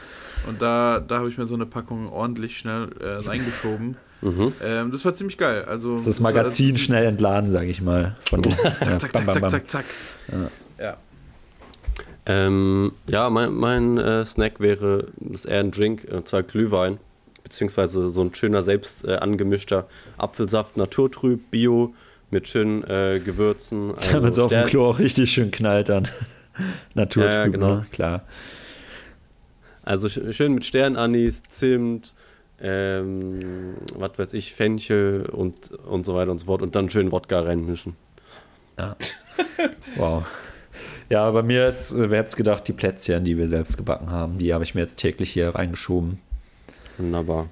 Und 0.49 0.61
da, 0.61 1.01
da 1.07 1.19
habe 1.19 1.29
ich 1.29 1.39
mir 1.39 1.47
so 1.47 1.55
eine 1.55 1.67
Packung 1.67 2.09
ordentlich 2.09 2.59
schnell 2.59 2.89
äh, 3.01 3.25
reingeschoben. 3.27 3.97
Mhm. 4.23 4.53
Ähm, 4.63 4.91
das 4.91 5.03
war 5.07 5.15
ziemlich 5.15 5.39
geil. 5.39 5.65
Also, 5.65 5.95
Das 5.95 6.03
ist 6.07 6.19
das 6.19 6.23
war- 6.23 6.31
Magazin 6.35 6.77
schnell 6.77 7.07
entladen, 7.07 7.49
sage 7.49 7.69
ich 7.71 7.81
mal. 7.81 8.17
Von 8.29 8.43
ja, 8.43 8.51
Zack, 8.51 9.01
zack, 9.01 9.13
bam, 9.15 9.25
zack, 9.25 9.25
bam, 9.25 9.33
zack, 9.33 9.41
bam. 9.41 9.51
zack, 9.51 9.69
zack. 9.71 9.85
Ja. 10.79 10.97
Ähm, 12.27 12.93
ja, 13.07 13.31
mein, 13.31 13.53
mein 13.55 13.97
äh, 13.97 14.27
Snack 14.27 14.61
wäre, 14.61 15.07
das 15.17 15.41
ist 15.41 15.45
eher 15.47 15.61
ein 15.61 15.71
Drink, 15.71 16.07
und 16.13 16.29
zwar 16.29 16.43
Glühwein, 16.43 16.99
beziehungsweise 17.51 18.09
so 18.11 18.23
ein 18.23 18.35
schöner, 18.35 18.63
selbst 18.63 19.05
äh, 19.05 19.17
angemischter 19.17 19.87
Apfelsaft, 20.17 20.77
naturtrüb, 20.77 21.51
bio, 21.51 21.93
mit 22.31 22.47
schönen 22.49 22.85
äh, 22.85 23.21
Gewürzen. 23.23 23.93
Also 23.97 24.11
Damit 24.13 24.33
es 24.33 24.39
auf 24.39 24.51
dem 24.51 24.65
Klo 24.67 24.87
auch 24.89 24.99
richtig 25.01 25.33
schön 25.33 25.51
knallt 25.51 25.89
dann. 25.91 26.09
Naturtrüb, 26.95 27.33
Ja, 27.33 27.47
genau. 27.49 27.75
ne? 27.77 27.87
klar. 27.91 28.23
Also 29.83 30.07
sch- 30.09 30.33
schön 30.33 30.55
mit 30.55 30.65
Sternanis, 30.65 31.43
Zimt, 31.49 32.15
ähm, 32.61 33.75
was 33.97 34.19
weiß 34.19 34.33
ich, 34.35 34.55
Fenchel 34.55 35.27
und, 35.27 35.73
und 35.73 36.07
so 36.07 36.15
weiter 36.15 36.31
und 36.31 36.39
so 36.39 36.47
fort 36.47 36.63
und 36.63 36.77
dann 36.77 36.89
schön 36.91 37.11
Wodka 37.13 37.41
reinmischen. 37.41 37.97
Ja. 38.79 38.97
Wow. 39.97 40.25
Ja, 41.11 41.29
bei 41.33 41.43
mir 41.43 41.67
ist, 41.67 41.93
äh, 41.93 42.11
wer 42.11 42.21
hätte 42.21 42.29
es 42.29 42.37
gedacht, 42.37 42.67
die 42.69 42.73
Plätzchen, 42.73 43.25
die 43.25 43.37
wir 43.37 43.49
selbst 43.49 43.77
gebacken 43.77 44.11
haben, 44.11 44.39
die 44.39 44.55
habe 44.55 44.63
ich 44.65 44.75
mir 44.75 44.83
jetzt 44.83 44.97
täglich 44.97 45.31
hier 45.33 45.55
reingeschoben. 45.55 46.21
Wunderbar. 47.01 47.49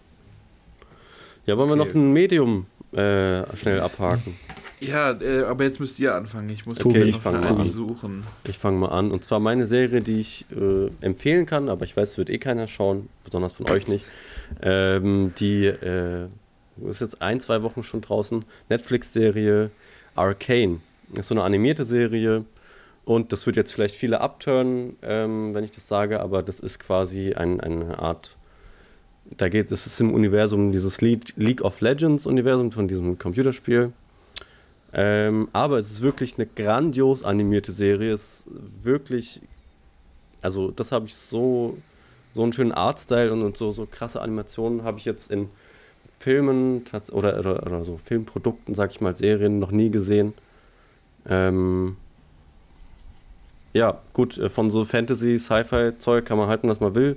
Ja, 1.47 1.57
wollen 1.57 1.71
wir 1.71 1.81
Okay. 1.81 1.89
noch 1.89 1.95
ein 1.95 2.13
Medium 2.13 2.67
äh, 2.93 3.57
schnell 3.57 3.81
abhaken? 3.81 4.35
Ja, 4.81 5.13
äh, 5.21 5.43
aber 5.45 5.65
jetzt 5.65 5.81
müsst 5.81 5.99
ihr 5.99 6.15
anfangen. 6.15 6.49
Ich 6.51 6.67
muss 6.67 6.85
Okay, 6.85 7.03
ich 7.05 7.15
noch 7.17 7.23
fang 7.23 7.37
eine 7.37 7.47
mal 7.55 7.61
an. 7.61 7.67
suchen. 7.67 8.25
Ich 8.45 8.59
fange 8.59 8.79
mal 8.79 8.89
an. 8.89 9.11
Und 9.11 9.25
zwar 9.25 9.41
meine 9.41 9.67
Serie, 9.67 10.01
die 10.01 10.21
ich 10.21 10.45
äh, 10.55 10.89
empfehlen 11.05 11.47
kann, 11.47 11.69
aber 11.69 11.85
ich 11.85 11.97
weiß, 11.97 12.11
es 12.11 12.19
wird 12.19 12.31
eh 12.31 12.39
keiner 12.39 12.69
schauen, 12.69 13.09
besonders 13.25 13.55
von 13.55 13.69
euch 13.71 13.89
nicht. 13.89 14.05
Ähm, 14.63 15.33
die 15.39 15.67
äh, 15.67 16.29
ist 16.89 17.01
jetzt 17.01 17.21
ein, 17.21 17.41
zwei 17.41 17.63
Wochen 17.63 17.83
schon 17.83 18.03
draußen. 18.03 18.45
Netflix-Serie 18.69 19.71
Arcane. 20.15 20.81
Ist 21.15 21.29
so 21.29 21.35
eine 21.35 21.43
animierte 21.43 21.85
Serie. 21.85 22.45
Und 23.05 23.33
das 23.33 23.47
wird 23.47 23.57
jetzt 23.57 23.73
vielleicht 23.73 23.97
viele 23.97 24.21
abturnen, 24.21 24.97
ähm, 25.03 25.55
wenn 25.55 25.65
ich 25.65 25.71
das 25.71 25.89
sage, 25.89 26.21
aber 26.21 26.43
das 26.43 26.61
ist 26.61 26.79
quasi 26.79 27.33
ein, 27.33 27.61
eine 27.61 27.99
Art. 27.99 28.37
Da 29.37 29.49
geht 29.49 29.71
es 29.71 29.87
ist 29.87 30.01
im 30.01 30.13
Universum 30.15 30.73
dieses 30.73 31.01
League, 31.01 31.63
of 31.63 31.81
Legends 31.81 32.27
Universum 32.27 32.73
von 32.73 32.89
diesem 32.89 33.19
Computerspiel. 33.19 33.93
Ähm, 34.93 35.49
aber 35.53 35.79
es 35.79 35.91
ist 35.91 36.03
wirklich 36.03 36.37
eine 36.37 36.47
grandios 36.47 37.23
animierte 37.23 37.73
Serie. 37.73 38.13
Es 38.13 38.47
ist 38.47 38.85
wirklich, 38.85 39.41
also 40.41 40.71
das 40.71 40.93
habe 40.93 41.07
ich 41.07 41.15
so, 41.15 41.77
so 42.35 42.43
einen 42.43 42.53
schönen 42.53 42.73
Artstyle 42.73 43.33
und, 43.33 43.43
und 43.43 43.57
so, 43.57 43.71
so 43.71 43.87
krasse 43.87 44.23
Animationen 44.23 44.83
habe 44.83 44.99
ich 44.99 45.05
jetzt 45.05 45.31
in 45.31 45.51
Filmen 46.19 46.83
oder, 47.13 47.39
oder, 47.39 47.63
oder 47.65 47.85
so 47.85 47.97
Filmprodukten, 47.97 48.75
sag 48.75 48.91
ich 48.91 49.01
mal, 49.01 49.15
Serien 49.15 49.59
noch 49.59 49.71
nie 49.71 49.91
gesehen. 49.91 50.35
Ähm, 51.29 51.97
ja, 53.73 54.01
gut, 54.15 54.39
äh, 54.39 54.49
von 54.49 54.71
so 54.71 54.85
Fantasy, 54.85 55.39
Sci-Fi-Zeug 55.39 56.25
kann 56.25 56.39
man 56.39 56.49
halten, 56.49 56.69
was 56.69 56.81
man 56.81 56.95
will. 56.95 57.17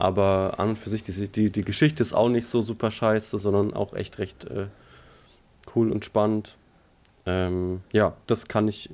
Aber 0.00 0.54
an 0.58 0.68
und 0.70 0.78
für 0.78 0.90
sich, 0.90 1.02
die, 1.02 1.28
die, 1.28 1.48
die 1.48 1.64
Geschichte 1.64 2.04
ist 2.04 2.14
auch 2.14 2.28
nicht 2.28 2.46
so 2.46 2.62
super 2.62 2.92
scheiße, 2.92 3.36
sondern 3.36 3.74
auch 3.74 3.94
echt 3.94 4.20
recht 4.20 4.44
äh, 4.44 4.68
cool 5.74 5.90
und 5.90 6.04
spannend. 6.04 6.56
Ähm, 7.26 7.80
ja, 7.90 8.14
das 8.28 8.46
kann 8.46 8.68
ich 8.68 8.90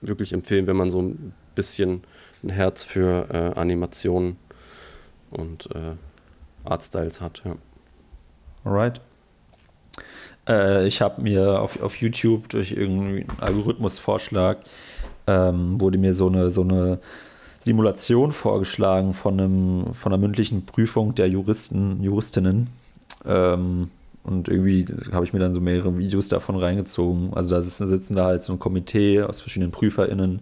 wirklich 0.00 0.32
empfehlen, 0.32 0.66
wenn 0.66 0.76
man 0.76 0.88
so 0.88 1.02
ein 1.02 1.34
bisschen 1.54 2.04
ein 2.42 2.48
Herz 2.48 2.84
für 2.84 3.28
äh, 3.30 3.58
Animationen 3.60 4.38
und 5.30 5.68
äh, 5.74 5.92
Artstyles 6.64 7.20
hat. 7.20 7.42
Ja. 7.44 7.56
Alright. 8.64 9.02
Äh, 10.48 10.86
ich 10.86 11.02
habe 11.02 11.20
mir 11.20 11.60
auf, 11.60 11.82
auf 11.82 11.96
YouTube 11.96 12.48
durch 12.48 12.72
irgendeinen 12.72 13.26
Algorithmusvorschlag 13.40 14.60
ähm, 15.26 15.78
wurde 15.78 15.98
mir 15.98 16.14
so 16.14 16.28
eine, 16.28 16.48
so 16.48 16.62
eine 16.62 16.98
Simulation 17.66 18.32
vorgeschlagen 18.32 19.12
von, 19.12 19.40
einem, 19.40 19.92
von 19.94 20.12
einer 20.12 20.20
mündlichen 20.20 20.64
Prüfung 20.64 21.14
der 21.16 21.28
Juristen, 21.28 22.00
Juristinnen. 22.02 22.68
Ähm, 23.26 23.90
und 24.22 24.48
irgendwie 24.48 24.86
habe 25.12 25.24
ich 25.24 25.32
mir 25.32 25.40
dann 25.40 25.52
so 25.52 25.60
mehrere 25.60 25.98
Videos 25.98 26.28
davon 26.28 26.56
reingezogen. 26.56 27.34
Also 27.34 27.50
da 27.50 27.60
sitzen, 27.60 27.86
sitzen 27.88 28.14
da 28.14 28.26
halt 28.26 28.42
so 28.44 28.52
ein 28.52 28.60
Komitee 28.60 29.20
aus 29.22 29.40
verschiedenen 29.40 29.72
PrüferInnen. 29.72 30.40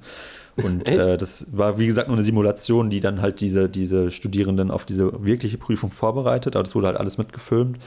Und 0.56 0.86
äh, 0.86 1.16
das 1.16 1.46
war, 1.56 1.78
wie 1.78 1.86
gesagt, 1.86 2.08
nur 2.08 2.16
eine 2.18 2.24
Simulation, 2.24 2.90
die 2.90 3.00
dann 3.00 3.22
halt 3.22 3.40
diese, 3.40 3.68
diese 3.70 4.10
Studierenden 4.10 4.70
auf 4.70 4.84
diese 4.84 5.24
wirkliche 5.24 5.56
Prüfung 5.58 5.90
vorbereitet. 5.90 6.56
Aber 6.56 6.62
das 6.62 6.74
wurde 6.74 6.88
halt 6.88 6.98
alles 6.98 7.16
mitgefilmt. 7.18 7.78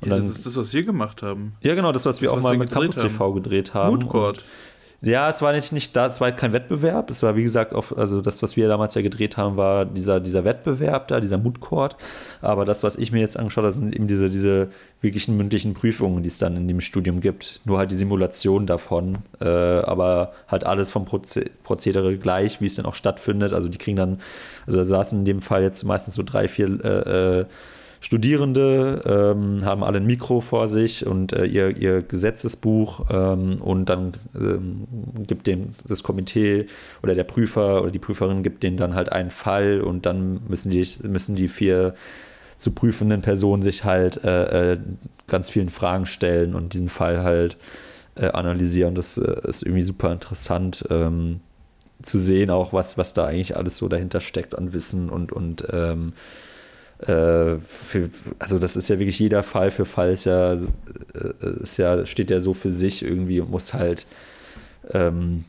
Und 0.00 0.08
Ja, 0.08 0.16
dann, 0.16 0.26
das 0.26 0.30
ist 0.36 0.46
das, 0.46 0.56
was 0.56 0.72
wir 0.74 0.82
gemacht 0.82 1.22
haben. 1.22 1.54
ja, 1.62 1.74
genau, 1.76 1.92
das, 1.92 2.06
was 2.06 2.20
wir 2.20 2.26
das, 2.26 2.32
auch 2.32 2.36
was 2.38 2.42
mal 2.44 2.52
wir 2.52 2.58
mit 2.58 2.70
Campus 2.70 2.96
TV 2.96 3.32
gedreht 3.34 3.72
haben. 3.72 3.90
Mood 3.96 4.08
Court. 4.08 4.38
Und- 4.38 4.44
Ja, 5.02 5.30
es 5.30 5.40
war 5.40 5.54
nicht, 5.54 5.72
nicht 5.72 5.96
das, 5.96 6.20
war 6.20 6.30
kein 6.32 6.52
Wettbewerb. 6.52 7.08
Es 7.08 7.22
war, 7.22 7.34
wie 7.34 7.42
gesagt, 7.42 7.72
auf, 7.72 7.96
also 7.96 8.20
das, 8.20 8.42
was 8.42 8.58
wir 8.58 8.68
damals 8.68 8.94
ja 8.94 9.00
gedreht 9.00 9.38
haben, 9.38 9.56
war 9.56 9.86
dieser, 9.86 10.20
dieser 10.20 10.44
Wettbewerb 10.44 11.08
da, 11.08 11.20
dieser 11.20 11.38
Mood 11.38 11.60
Court. 11.60 11.96
Aber 12.42 12.66
das, 12.66 12.82
was 12.82 12.96
ich 12.96 13.10
mir 13.10 13.20
jetzt 13.20 13.38
angeschaut 13.38 13.64
habe, 13.64 13.72
sind 13.72 13.94
eben 13.96 14.08
diese, 14.08 14.28
diese 14.28 14.68
wirklichen 15.00 15.38
mündlichen 15.38 15.72
Prüfungen, 15.72 16.22
die 16.22 16.28
es 16.28 16.38
dann 16.38 16.54
in 16.54 16.68
dem 16.68 16.82
Studium 16.82 17.20
gibt. 17.22 17.60
Nur 17.64 17.78
halt 17.78 17.90
die 17.90 17.96
Simulation 17.96 18.66
davon. 18.66 19.18
Äh, 19.40 19.48
aber 19.48 20.34
halt 20.48 20.64
alles 20.64 20.90
vom 20.90 21.06
Proze 21.06 21.46
Prozedere 21.64 22.18
gleich, 22.18 22.60
wie 22.60 22.66
es 22.66 22.74
dann 22.74 22.84
auch 22.84 22.94
stattfindet. 22.94 23.54
Also 23.54 23.70
die 23.70 23.78
kriegen 23.78 23.96
dann, 23.96 24.20
also 24.66 24.76
da 24.78 24.84
saßen 24.84 25.20
in 25.20 25.24
dem 25.24 25.40
Fall 25.40 25.62
jetzt 25.62 25.82
meistens 25.82 26.14
so 26.14 26.22
drei, 26.22 26.46
vier 26.46 26.84
äh, 26.84 27.38
äh, 27.40 27.44
Studierende 28.02 29.02
ähm, 29.04 29.64
haben 29.64 29.84
alle 29.84 29.98
ein 29.98 30.06
Mikro 30.06 30.40
vor 30.40 30.68
sich 30.68 31.06
und 31.06 31.34
äh, 31.34 31.44
ihr, 31.44 31.76
ihr 31.76 32.00
Gesetzesbuch 32.00 33.06
ähm, 33.10 33.60
und 33.60 33.90
dann 33.90 34.12
ähm, 34.34 34.86
gibt 35.26 35.46
dem 35.46 35.70
das 35.86 36.02
Komitee 36.02 36.66
oder 37.02 37.14
der 37.14 37.24
Prüfer 37.24 37.82
oder 37.82 37.90
die 37.90 37.98
Prüferin 37.98 38.42
gibt 38.42 38.62
denen 38.62 38.78
dann 38.78 38.94
halt 38.94 39.12
einen 39.12 39.28
Fall 39.28 39.82
und 39.82 40.06
dann 40.06 40.40
müssen 40.48 40.70
die, 40.70 40.86
müssen 41.02 41.36
die 41.36 41.48
vier 41.48 41.94
zu 42.56 42.70
prüfenden 42.70 43.20
Personen 43.20 43.62
sich 43.62 43.84
halt 43.84 44.24
äh, 44.24 44.72
äh, 44.72 44.78
ganz 45.26 45.50
vielen 45.50 45.68
Fragen 45.68 46.06
stellen 46.06 46.54
und 46.54 46.72
diesen 46.72 46.88
Fall 46.88 47.22
halt 47.22 47.58
äh, 48.14 48.28
analysieren. 48.28 48.94
Das 48.94 49.18
äh, 49.18 49.46
ist 49.46 49.62
irgendwie 49.62 49.82
super 49.82 50.10
interessant 50.10 50.86
ähm, 50.88 51.40
zu 52.02 52.18
sehen, 52.18 52.48
auch 52.48 52.72
was, 52.72 52.96
was 52.96 53.12
da 53.12 53.26
eigentlich 53.26 53.56
alles 53.58 53.76
so 53.76 53.88
dahinter 53.88 54.20
steckt 54.20 54.56
an 54.56 54.72
Wissen 54.72 55.10
und, 55.10 55.32
und 55.32 55.66
ähm, 55.70 56.14
äh, 57.02 57.58
für, 57.60 58.10
also 58.38 58.58
das 58.58 58.76
ist 58.76 58.88
ja 58.88 58.98
wirklich 58.98 59.18
jeder 59.18 59.42
Fall 59.42 59.70
für 59.70 59.84
Fall 59.84 60.12
ist 60.12 60.24
ja, 60.24 60.54
äh, 60.54 60.58
ist 61.62 61.76
ja 61.76 62.06
steht 62.06 62.30
ja 62.30 62.40
so 62.40 62.54
für 62.54 62.70
sich 62.70 63.02
irgendwie 63.04 63.40
und 63.40 63.50
muss 63.50 63.74
halt 63.74 64.06
ähm, 64.92 65.44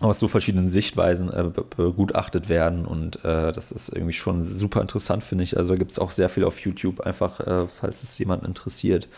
aus 0.00 0.18
so 0.18 0.28
verschiedenen 0.28 0.68
Sichtweisen 0.68 1.32
äh, 1.32 1.44
be- 1.44 1.64
begutachtet 1.76 2.48
werden 2.48 2.84
und 2.84 3.24
äh, 3.24 3.52
das 3.52 3.72
ist 3.72 3.88
irgendwie 3.88 4.12
schon 4.12 4.42
super 4.42 4.82
interessant, 4.82 5.24
finde 5.24 5.44
ich. 5.44 5.56
Also 5.56 5.72
da 5.72 5.78
gibt 5.78 5.92
es 5.92 5.98
auch 5.98 6.10
sehr 6.10 6.28
viel 6.28 6.44
auf 6.44 6.60
YouTube, 6.60 7.00
einfach, 7.00 7.40
äh, 7.40 7.66
falls 7.66 8.02
es 8.02 8.18
jemanden 8.18 8.46
interessiert. 8.46 9.08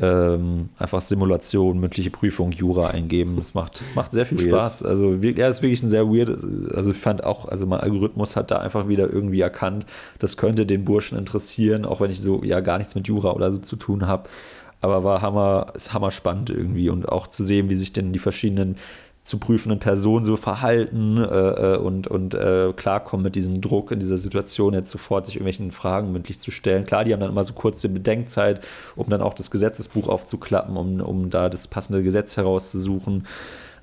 Ähm, 0.00 0.70
einfach 0.78 1.00
Simulation, 1.00 1.78
mündliche 1.78 2.10
Prüfung, 2.10 2.52
Jura 2.52 2.88
eingeben. 2.88 3.36
Das 3.36 3.52
macht, 3.52 3.82
macht 3.94 4.12
sehr 4.12 4.24
viel 4.24 4.38
Weird. 4.38 4.48
Spaß. 4.48 4.82
Also 4.82 5.14
ja, 5.14 5.46
ist 5.46 5.62
wirklich 5.62 5.82
ein 5.82 5.90
sehr 5.90 6.08
weird. 6.08 6.30
Also 6.74 6.92
ich 6.92 6.96
fand 6.96 7.22
auch, 7.22 7.46
also 7.46 7.66
mein 7.66 7.80
Algorithmus 7.80 8.34
hat 8.34 8.50
da 8.50 8.58
einfach 8.58 8.88
wieder 8.88 9.12
irgendwie 9.12 9.40
erkannt, 9.40 9.84
das 10.18 10.36
könnte 10.36 10.64
den 10.64 10.84
Burschen 10.84 11.18
interessieren, 11.18 11.84
auch 11.84 12.00
wenn 12.00 12.10
ich 12.10 12.22
so 12.22 12.42
ja 12.42 12.60
gar 12.60 12.78
nichts 12.78 12.94
mit 12.94 13.08
Jura 13.08 13.32
oder 13.32 13.52
so 13.52 13.58
zu 13.58 13.76
tun 13.76 14.06
habe. 14.06 14.28
Aber 14.80 15.04
war 15.04 15.20
hammer, 15.20 15.72
ist 15.74 15.92
hammer 15.92 16.10
spannend 16.10 16.48
irgendwie 16.48 16.88
und 16.88 17.06
auch 17.06 17.26
zu 17.26 17.44
sehen, 17.44 17.68
wie 17.68 17.74
sich 17.74 17.92
denn 17.92 18.14
die 18.14 18.18
verschiedenen 18.18 18.76
zu 19.22 19.38
prüfenden 19.38 19.78
Personen 19.78 20.24
so 20.24 20.36
verhalten 20.36 21.18
äh, 21.18 21.74
äh, 21.74 21.76
und, 21.76 22.06
und 22.06 22.34
äh, 22.34 22.72
klarkommen 22.74 23.24
mit 23.24 23.36
diesem 23.36 23.60
Druck 23.60 23.90
in 23.90 23.98
dieser 24.00 24.16
Situation, 24.16 24.72
jetzt 24.72 24.90
sofort 24.90 25.26
sich 25.26 25.36
irgendwelchen 25.36 25.72
Fragen 25.72 26.10
mündlich 26.12 26.38
zu 26.40 26.50
stellen. 26.50 26.86
Klar, 26.86 27.04
die 27.04 27.12
haben 27.12 27.20
dann 27.20 27.30
immer 27.30 27.44
so 27.44 27.52
kurze 27.52 27.90
Bedenkzeit, 27.90 28.60
um 28.96 29.10
dann 29.10 29.20
auch 29.20 29.34
das 29.34 29.50
Gesetzesbuch 29.50 30.08
aufzuklappen, 30.08 30.76
um, 30.76 31.00
um 31.00 31.30
da 31.30 31.50
das 31.50 31.68
passende 31.68 32.02
Gesetz 32.02 32.38
herauszusuchen. 32.38 33.26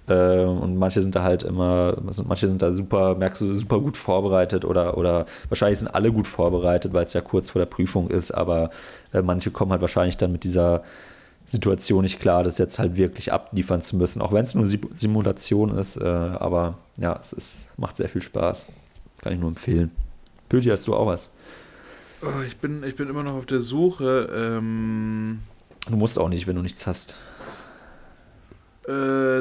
Äh, 0.08 0.44
und 0.44 0.78
manche 0.78 1.02
sind 1.02 1.16
da 1.16 1.22
halt 1.22 1.44
immer, 1.44 1.98
manche 2.26 2.48
sind 2.48 2.62
da 2.64 2.72
super, 2.72 3.16
merkst 3.16 3.42
du, 3.42 3.54
super 3.54 3.80
gut 3.80 3.96
vorbereitet 3.96 4.66
oder, 4.66 4.98
oder 4.98 5.26
wahrscheinlich 5.50 5.80
sind 5.80 5.94
alle 5.94 6.12
gut 6.12 6.28
vorbereitet, 6.28 6.94
weil 6.94 7.04
es 7.04 7.14
ja 7.14 7.22
kurz 7.22 7.52
vor 7.52 7.60
der 7.60 7.68
Prüfung 7.68 8.10
ist, 8.10 8.32
aber 8.32 8.72
äh, 9.14 9.22
manche 9.22 9.52
kommen 9.52 9.72
halt 9.72 9.82
wahrscheinlich 9.82 10.18
dann 10.18 10.32
mit 10.32 10.44
dieser 10.44 10.84
Situation 11.48 12.04
nicht 12.04 12.20
klar, 12.20 12.44
das 12.44 12.58
jetzt 12.60 12.78
halt 12.80 12.98
wirklich 12.98 13.34
abliefern 13.34 13.82
zu 13.82 13.96
müssen, 13.98 14.22
auch 14.22 14.34
wenn 14.34 14.44
es 14.46 14.54
nur 14.56 14.66
Sim- 14.68 14.90
Simulation 14.96 15.78
ist. 15.78 15.98
Äh, 15.98 16.04
aber 16.06 16.78
ja, 16.98 17.18
es 17.20 17.34
ist, 17.34 17.70
macht 17.78 17.96
sehr 17.96 18.10
viel 18.10 18.22
Spaß. 18.22 18.68
Kann 19.22 19.34
ich 19.34 19.40
nur 19.40 19.50
empfehlen. 19.50 19.92
Pöti, 20.50 20.70
hast 20.70 20.88
du 20.88 20.96
auch 20.96 21.08
was? 21.08 21.30
Oh, 22.22 22.42
ich, 22.46 22.58
bin, 22.58 22.84
ich 22.84 22.96
bin 22.96 23.10
immer 23.10 23.24
noch 23.24 23.36
auf 23.36 23.46
der 23.46 23.60
Suche. 23.62 24.30
Ähm, 24.34 25.40
Du 25.90 25.96
musst 25.98 26.20
auch 26.20 26.30
nicht, 26.30 26.48
wenn 26.48 26.56
du 26.58 26.62
nichts 26.62 26.86
hast. 26.86 27.18
äh, 28.88 29.40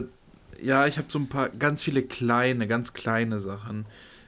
ja, 0.62 0.86
ich 0.86 0.98
habe 0.98 1.08
so 1.10 1.18
ein 1.18 1.28
paar, 1.28 1.48
ganz 1.50 1.82
viele 1.82 2.02
kleine, 2.02 2.66
ganz 2.66 2.92
kleine 2.92 3.38
Sachen. 3.38 3.86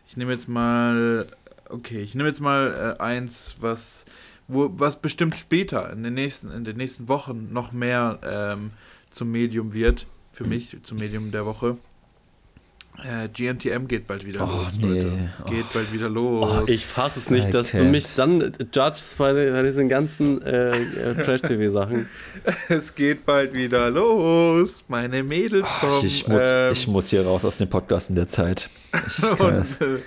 Ich 0.09 0.17
nehme 0.17 0.33
jetzt 0.33 0.49
mal, 0.49 1.27
okay, 1.69 2.01
ich 2.01 2.15
nehme 2.15 2.29
jetzt 2.29 2.41
mal 2.41 2.97
äh, 2.99 3.03
eins, 3.03 3.57
was, 3.61 4.05
wo, 4.49 4.71
was 4.77 4.97
bestimmt 5.01 5.39
später 5.39 5.93
in 5.93 6.03
den 6.03 6.15
nächsten, 6.15 6.51
in 6.51 6.65
den 6.65 6.77
nächsten 6.77 7.09
Wochen 7.09 7.49
noch 7.53 7.73
mehr 7.73 8.19
ähm, 8.25 8.71
zum 9.11 9.31
Medium 9.31 9.73
wird. 9.73 10.07
Für 10.33 10.45
mich, 10.45 10.77
zum 10.85 10.99
Medium 10.99 11.31
der 11.33 11.45
Woche. 11.47 11.77
Äh, 12.99 13.29
GNTM 13.29 13.87
geht 13.87 14.09
bald 14.09 14.27
wieder 14.27 14.43
Oh, 14.43 14.63
los, 14.63 14.77
nee. 14.77 14.87
Leute. 15.01 15.31
Es 15.37 15.45
geht 15.45 15.65
Oh. 15.71 15.75
bald 15.75 15.93
wieder 15.93 16.09
los. 16.09 16.49
Oh, 16.63 16.65
ich 16.67 16.85
fasse 16.85 17.21
es 17.21 17.31
nicht, 17.31 17.55
dass 17.55 17.69
Okay. 17.69 17.79
du 17.79 17.85
mich 17.85 18.15
dann 18.17 18.41
äh, 18.41 18.51
judgest 18.75 19.17
bei, 19.19 19.33
bei 19.33 19.63
diesen 19.63 19.89
ganzen 19.89 20.43
äh, 20.43 20.71
äh, 20.77 21.15
Trash-TV-Sachen. 21.25 22.09
Es 22.69 22.95
geht 22.95 23.25
bald 23.25 23.53
wieder 23.55 23.89
los. 23.91 24.83
Meine 24.89 25.23
Mädels 25.23 25.69
kommen. 25.81 26.05
Ich, 26.07 26.23
ich, 26.23 26.29
muss, 26.29 26.43
ähm, 26.45 26.73
ich 26.73 26.87
muss 26.89 27.09
hier 27.11 27.25
raus 27.25 27.45
aus 27.45 27.59
dem 27.59 27.69
Podcast 27.71 28.11
in 28.11 28.17
der 28.17 28.27
Zeit. 28.27 28.69
Ich 29.07 29.23
kann, 29.39 29.59
und, 29.59 29.81
äh, 29.81 29.99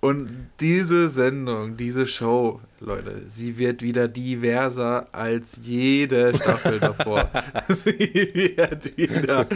und 0.00 0.48
diese 0.60 1.08
Sendung, 1.08 1.76
diese 1.76 2.06
Show, 2.06 2.60
Leute, 2.80 3.22
sie 3.32 3.56
wird 3.56 3.82
wieder 3.82 4.08
diverser 4.08 5.08
als 5.12 5.58
jede 5.62 6.34
Staffel 6.34 6.78
davor. 6.78 7.30
sie 7.68 7.98
wird 8.56 8.96
wieder, 8.96 9.46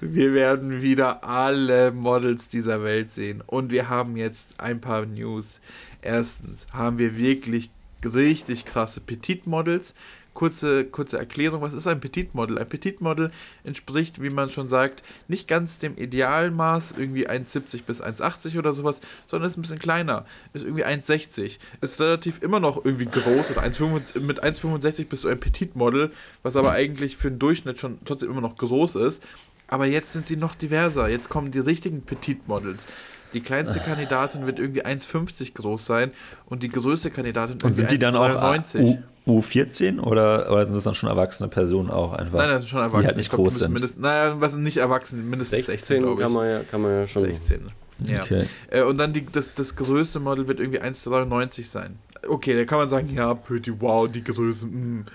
wir 0.00 0.34
werden 0.34 0.82
wieder 0.82 1.24
alle 1.24 1.92
Models 1.92 2.48
dieser 2.48 2.82
Welt 2.82 3.12
sehen. 3.12 3.42
Und 3.46 3.70
wir 3.70 3.88
haben 3.88 4.16
jetzt 4.16 4.60
ein 4.60 4.80
paar 4.80 5.06
News. 5.06 5.60
Erstens 6.02 6.66
haben 6.72 6.98
wir 6.98 7.16
wirklich 7.16 7.70
richtig 8.04 8.64
krasse 8.64 9.00
Petit-Models. 9.00 9.94
Kurze, 10.36 10.84
kurze 10.84 11.18
Erklärung, 11.18 11.62
was 11.62 11.72
ist 11.72 11.86
ein 11.86 11.98
Petit-Model? 11.98 12.58
Ein 12.58 12.68
Petit-Model 12.68 13.30
entspricht, 13.64 14.22
wie 14.22 14.28
man 14.28 14.50
schon 14.50 14.68
sagt, 14.68 15.02
nicht 15.28 15.48
ganz 15.48 15.78
dem 15.78 15.96
Idealmaß, 15.96 16.94
irgendwie 16.98 17.26
1,70 17.26 17.84
bis 17.84 18.02
1,80 18.02 18.58
oder 18.58 18.74
sowas, 18.74 19.00
sondern 19.26 19.48
ist 19.48 19.56
ein 19.56 19.62
bisschen 19.62 19.78
kleiner, 19.78 20.26
ist 20.52 20.62
irgendwie 20.62 20.84
1,60. 20.84 21.56
Ist 21.80 22.00
relativ 22.00 22.42
immer 22.42 22.60
noch 22.60 22.84
irgendwie 22.84 23.06
groß 23.06 23.50
oder 23.50 23.62
1,65 23.62 24.20
mit 24.20 24.44
1,65 24.44 25.06
bist 25.06 25.24
du 25.24 25.28
ein 25.28 25.40
Petit-Model, 25.40 26.12
was 26.42 26.54
aber 26.54 26.72
eigentlich 26.72 27.16
für 27.16 27.30
den 27.30 27.38
Durchschnitt 27.38 27.80
schon 27.80 27.98
trotzdem 28.04 28.30
immer 28.30 28.42
noch 28.42 28.56
groß 28.56 28.96
ist. 28.96 29.24
Aber 29.68 29.86
jetzt 29.86 30.12
sind 30.12 30.28
sie 30.28 30.36
noch 30.36 30.54
diverser. 30.54 31.08
Jetzt 31.08 31.30
kommen 31.30 31.50
die 31.50 31.60
richtigen 31.60 32.02
Petit-Models. 32.02 32.86
Die 33.32 33.40
kleinste 33.40 33.80
Kandidatin 33.80 34.46
wird 34.46 34.58
irgendwie 34.58 34.84
1,50 34.84 35.54
groß 35.54 35.86
sein 35.86 36.12
und 36.44 36.62
die 36.62 36.68
größte 36.68 37.10
Kandidatin 37.10 37.54
und 37.54 37.62
irgendwie 37.62 37.80
sind 37.80 37.90
die 37.90 37.98
dann 37.98 38.14
auch 38.14 38.28
1,93. 38.28 38.82
U, 38.82 38.98
U14 39.26 40.00
oder, 40.00 40.50
oder 40.52 40.64
sind 40.64 40.76
das 40.76 40.84
dann 40.84 40.94
schon 40.94 41.08
erwachsene 41.08 41.48
Personen 41.48 41.90
auch 41.90 42.12
einfach? 42.12 42.38
Nein, 42.38 42.50
das 42.50 42.62
sind 42.62 42.68
schon 42.68 42.80
erwachsen. 42.80 43.00
Die 43.00 43.06
halt 43.06 43.16
nicht 43.16 43.26
Ich 43.26 43.30
glaub, 43.30 43.40
groß 43.42 43.54
müssen 43.54 43.58
sind. 43.64 43.72
Mindest, 43.72 43.98
naja, 43.98 44.40
was 44.40 44.52
sind 44.52 44.62
nicht 44.62 44.76
erwachsen, 44.76 45.28
mindestens 45.28 45.66
16, 45.66 45.74
16 45.74 46.02
glaube 46.02 46.14
ich. 46.14 46.20
kann 46.20 46.32
man, 46.32 46.48
ja, 46.48 46.60
kann 46.60 46.82
man 46.82 46.92
ja 46.92 47.06
schon. 47.08 47.22
16. 47.22 47.70
Ja. 48.04 48.22
Okay. 48.22 48.44
Äh, 48.70 48.82
und 48.82 48.98
dann 48.98 49.12
die, 49.12 49.26
das, 49.26 49.54
das 49.54 49.74
größte 49.74 50.20
Model 50.20 50.46
wird 50.46 50.60
irgendwie 50.60 50.80
1,93 50.80 51.64
sein. 51.64 51.98
Okay, 52.28 52.56
da 52.56 52.64
kann 52.64 52.78
man 52.78 52.88
sagen, 52.88 53.12
ja, 53.12 53.34
Pretty, 53.34 53.72
wow, 53.80 54.10
die 54.10 54.22
Größe. 54.22 54.66
mm. 54.66 55.06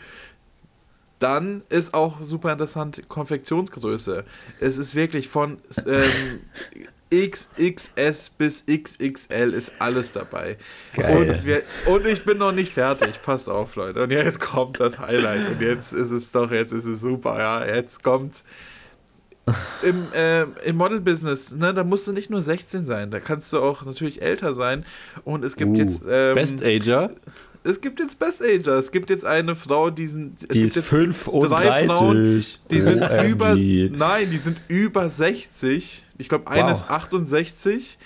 Dann 1.19 1.61
ist 1.69 1.93
auch 1.93 2.21
super 2.21 2.51
interessant 2.51 3.03
Konfektionsgröße. 3.07 4.25
Es 4.59 4.79
ist 4.79 4.95
wirklich 4.95 5.27
von 5.27 5.59
ähm, 5.85 6.01
XXS 7.13 8.29
bis 8.37 8.65
XXL 8.65 9.53
ist 9.53 9.73
alles 9.79 10.13
dabei. 10.13 10.57
Geil. 10.95 11.17
Und, 11.17 11.45
wir, 11.45 11.63
und 11.85 12.05
ich 12.05 12.23
bin 12.23 12.37
noch 12.37 12.53
nicht 12.53 12.73
fertig. 12.73 13.21
Passt 13.21 13.49
auf, 13.49 13.75
Leute. 13.75 14.03
Und 14.03 14.11
jetzt 14.11 14.39
kommt 14.39 14.79
das 14.79 14.97
Highlight. 14.97 15.51
Und 15.51 15.61
jetzt 15.61 15.93
ist 15.93 16.11
es 16.11 16.31
doch, 16.31 16.51
jetzt 16.51 16.71
ist 16.71 16.85
es 16.85 17.01
super. 17.01 17.37
Ja, 17.37 17.65
jetzt 17.65 18.03
kommt's. 18.03 18.45
Im, 19.81 20.07
äh, 20.13 20.43
im 20.63 20.77
Model-Business, 20.77 21.55
ne, 21.55 21.73
da 21.73 21.83
musst 21.83 22.07
du 22.07 22.13
nicht 22.13 22.29
nur 22.29 22.41
16 22.41 22.85
sein, 22.85 23.09
da 23.09 23.19
kannst 23.19 23.51
du 23.51 23.59
auch 23.59 23.83
natürlich 23.83 24.21
älter 24.21 24.53
sein. 24.53 24.85
Und 25.23 25.43
es 25.43 25.55
gibt 25.55 25.71
Uh, 25.71 25.75
jetzt. 25.75 26.03
Ähm, 26.07 26.35
Best 26.35 26.63
Ager. 26.63 27.11
Es 27.63 27.81
gibt 27.81 27.99
jetzt 27.99 28.17
Best 28.19 28.41
Ager. 28.41 28.73
Es 28.75 28.91
gibt 28.91 29.09
jetzt 29.09 29.25
eine 29.25 29.55
Frau, 29.55 29.89
die 29.89 30.07
sind. 30.07 30.37
Es 30.43 30.47
Die 30.49 30.61
ist 30.63 30.75
jetzt 30.75 30.87
35. 30.87 31.91
Frauen, 31.91 32.45
die 32.71 32.81
sind 32.81 33.01
OMG. 33.03 33.27
über. 33.29 33.55
Nein, 33.55 34.29
die 34.31 34.37
sind 34.37 34.59
über 34.67 35.09
60. 35.09 36.03
Ich 36.17 36.29
glaube, 36.29 36.47
eine 36.49 36.69
Wow. 36.69 36.71
ist 36.71 36.89
68. 36.89 37.97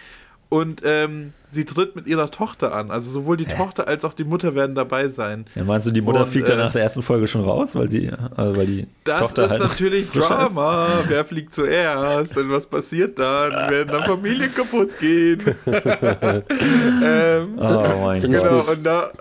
Und 0.50 0.82
ähm, 0.86 1.34
sie 1.56 1.66
tritt 1.66 1.96
mit 1.96 2.06
ihrer 2.06 2.30
Tochter 2.30 2.74
an. 2.74 2.92
Also 2.92 3.10
sowohl 3.10 3.38
die 3.38 3.46
Tochter 3.46 3.88
als 3.88 4.06
auch 4.06 4.14
die 4.14 4.24
Mutter 4.26 4.54
werden 4.54 4.76
dabei 4.76 5.08
sein. 5.08 5.46
Ja, 5.56 5.64
meinst 5.64 5.88
du, 5.88 5.92
die 5.92 6.02
Mutter 6.02 6.22
Und, 6.22 6.28
fliegt 6.28 6.50
dann 6.50 6.60
äh, 6.60 6.64
nach 6.66 6.72
der 6.74 6.84
ersten 6.84 7.02
Folge 7.02 7.28
schon 7.28 7.44
raus, 7.44 7.76
weil 7.76 7.90
sie, 7.90 8.12
also 8.36 8.56
weil 8.56 8.68
die 8.68 8.88
Das 9.04 9.22
Tochter 9.22 9.46
ist 9.46 9.52
halt 9.52 9.62
natürlich 9.64 10.06
frischer 10.06 10.46
ist? 10.46 10.56
Drama. 10.56 11.04
Wer 11.08 11.26
fliegt 11.26 11.56
zuerst? 11.56 12.38
Und 12.38 12.52
was 12.52 12.68
passiert 12.68 13.18
dann? 13.18 13.72
Werden 13.72 13.90
dann 13.92 14.04
Familien 14.04 14.54
kaputt 14.54 15.00
gehen? 15.00 15.42
ähm, 15.66 17.58
Oh 17.58 18.02
mein 18.04 18.18
ich 18.24 18.32
Gott. 18.32 18.42
Genau, 18.42 18.72
und 18.72 18.84
da, 18.84 19.12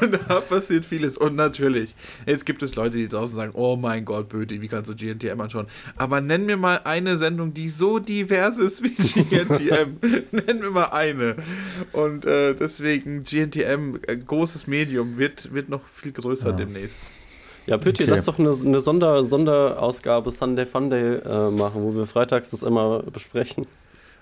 und 0.00 0.18
da 0.28 0.40
passiert 0.40 0.86
vieles. 0.86 1.16
Und 1.16 1.36
natürlich, 1.36 1.94
jetzt 2.26 2.46
gibt 2.46 2.62
es 2.62 2.74
Leute, 2.74 2.96
die 2.96 3.08
draußen 3.08 3.36
sagen, 3.36 3.52
oh 3.54 3.76
mein 3.76 4.04
Gott, 4.04 4.28
Bödi, 4.28 4.60
wie 4.60 4.68
kannst 4.68 4.90
du 4.90 4.94
GNTM 4.96 5.40
anschauen? 5.40 5.66
Aber 5.96 6.20
nenn 6.20 6.46
mir 6.46 6.56
mal 6.56 6.80
eine 6.84 7.16
Sendung, 7.18 7.54
die 7.54 7.68
so 7.68 7.98
divers 7.98 8.58
ist 8.58 8.82
wie 8.82 8.90
GNTM. 8.94 9.98
nenn 10.32 10.58
mir 10.60 10.70
mal 10.70 10.84
eine. 10.86 11.36
Und 11.92 12.24
äh, 12.26 12.54
deswegen 12.54 13.24
GNTM, 13.24 13.96
äh, 14.06 14.16
großes 14.16 14.66
Medium, 14.66 15.18
wird, 15.18 15.52
wird 15.52 15.68
noch 15.68 15.86
viel 15.86 16.12
größer 16.12 16.52
demnächst. 16.52 16.98
Ja, 17.66 17.78
Pütti, 17.78 18.02
Okay. 18.02 18.12
lass 18.12 18.24
doch 18.26 18.38
eine, 18.38 18.50
eine 18.50 18.80
Sonder, 18.80 19.24
Sonderausgabe 19.24 20.30
Sunday 20.30 20.66
Funday 20.66 21.16
äh, 21.16 21.50
machen, 21.50 21.82
wo 21.82 21.94
wir 21.94 22.06
freitags 22.06 22.50
das 22.50 22.62
immer 22.62 23.02
besprechen. 23.02 23.66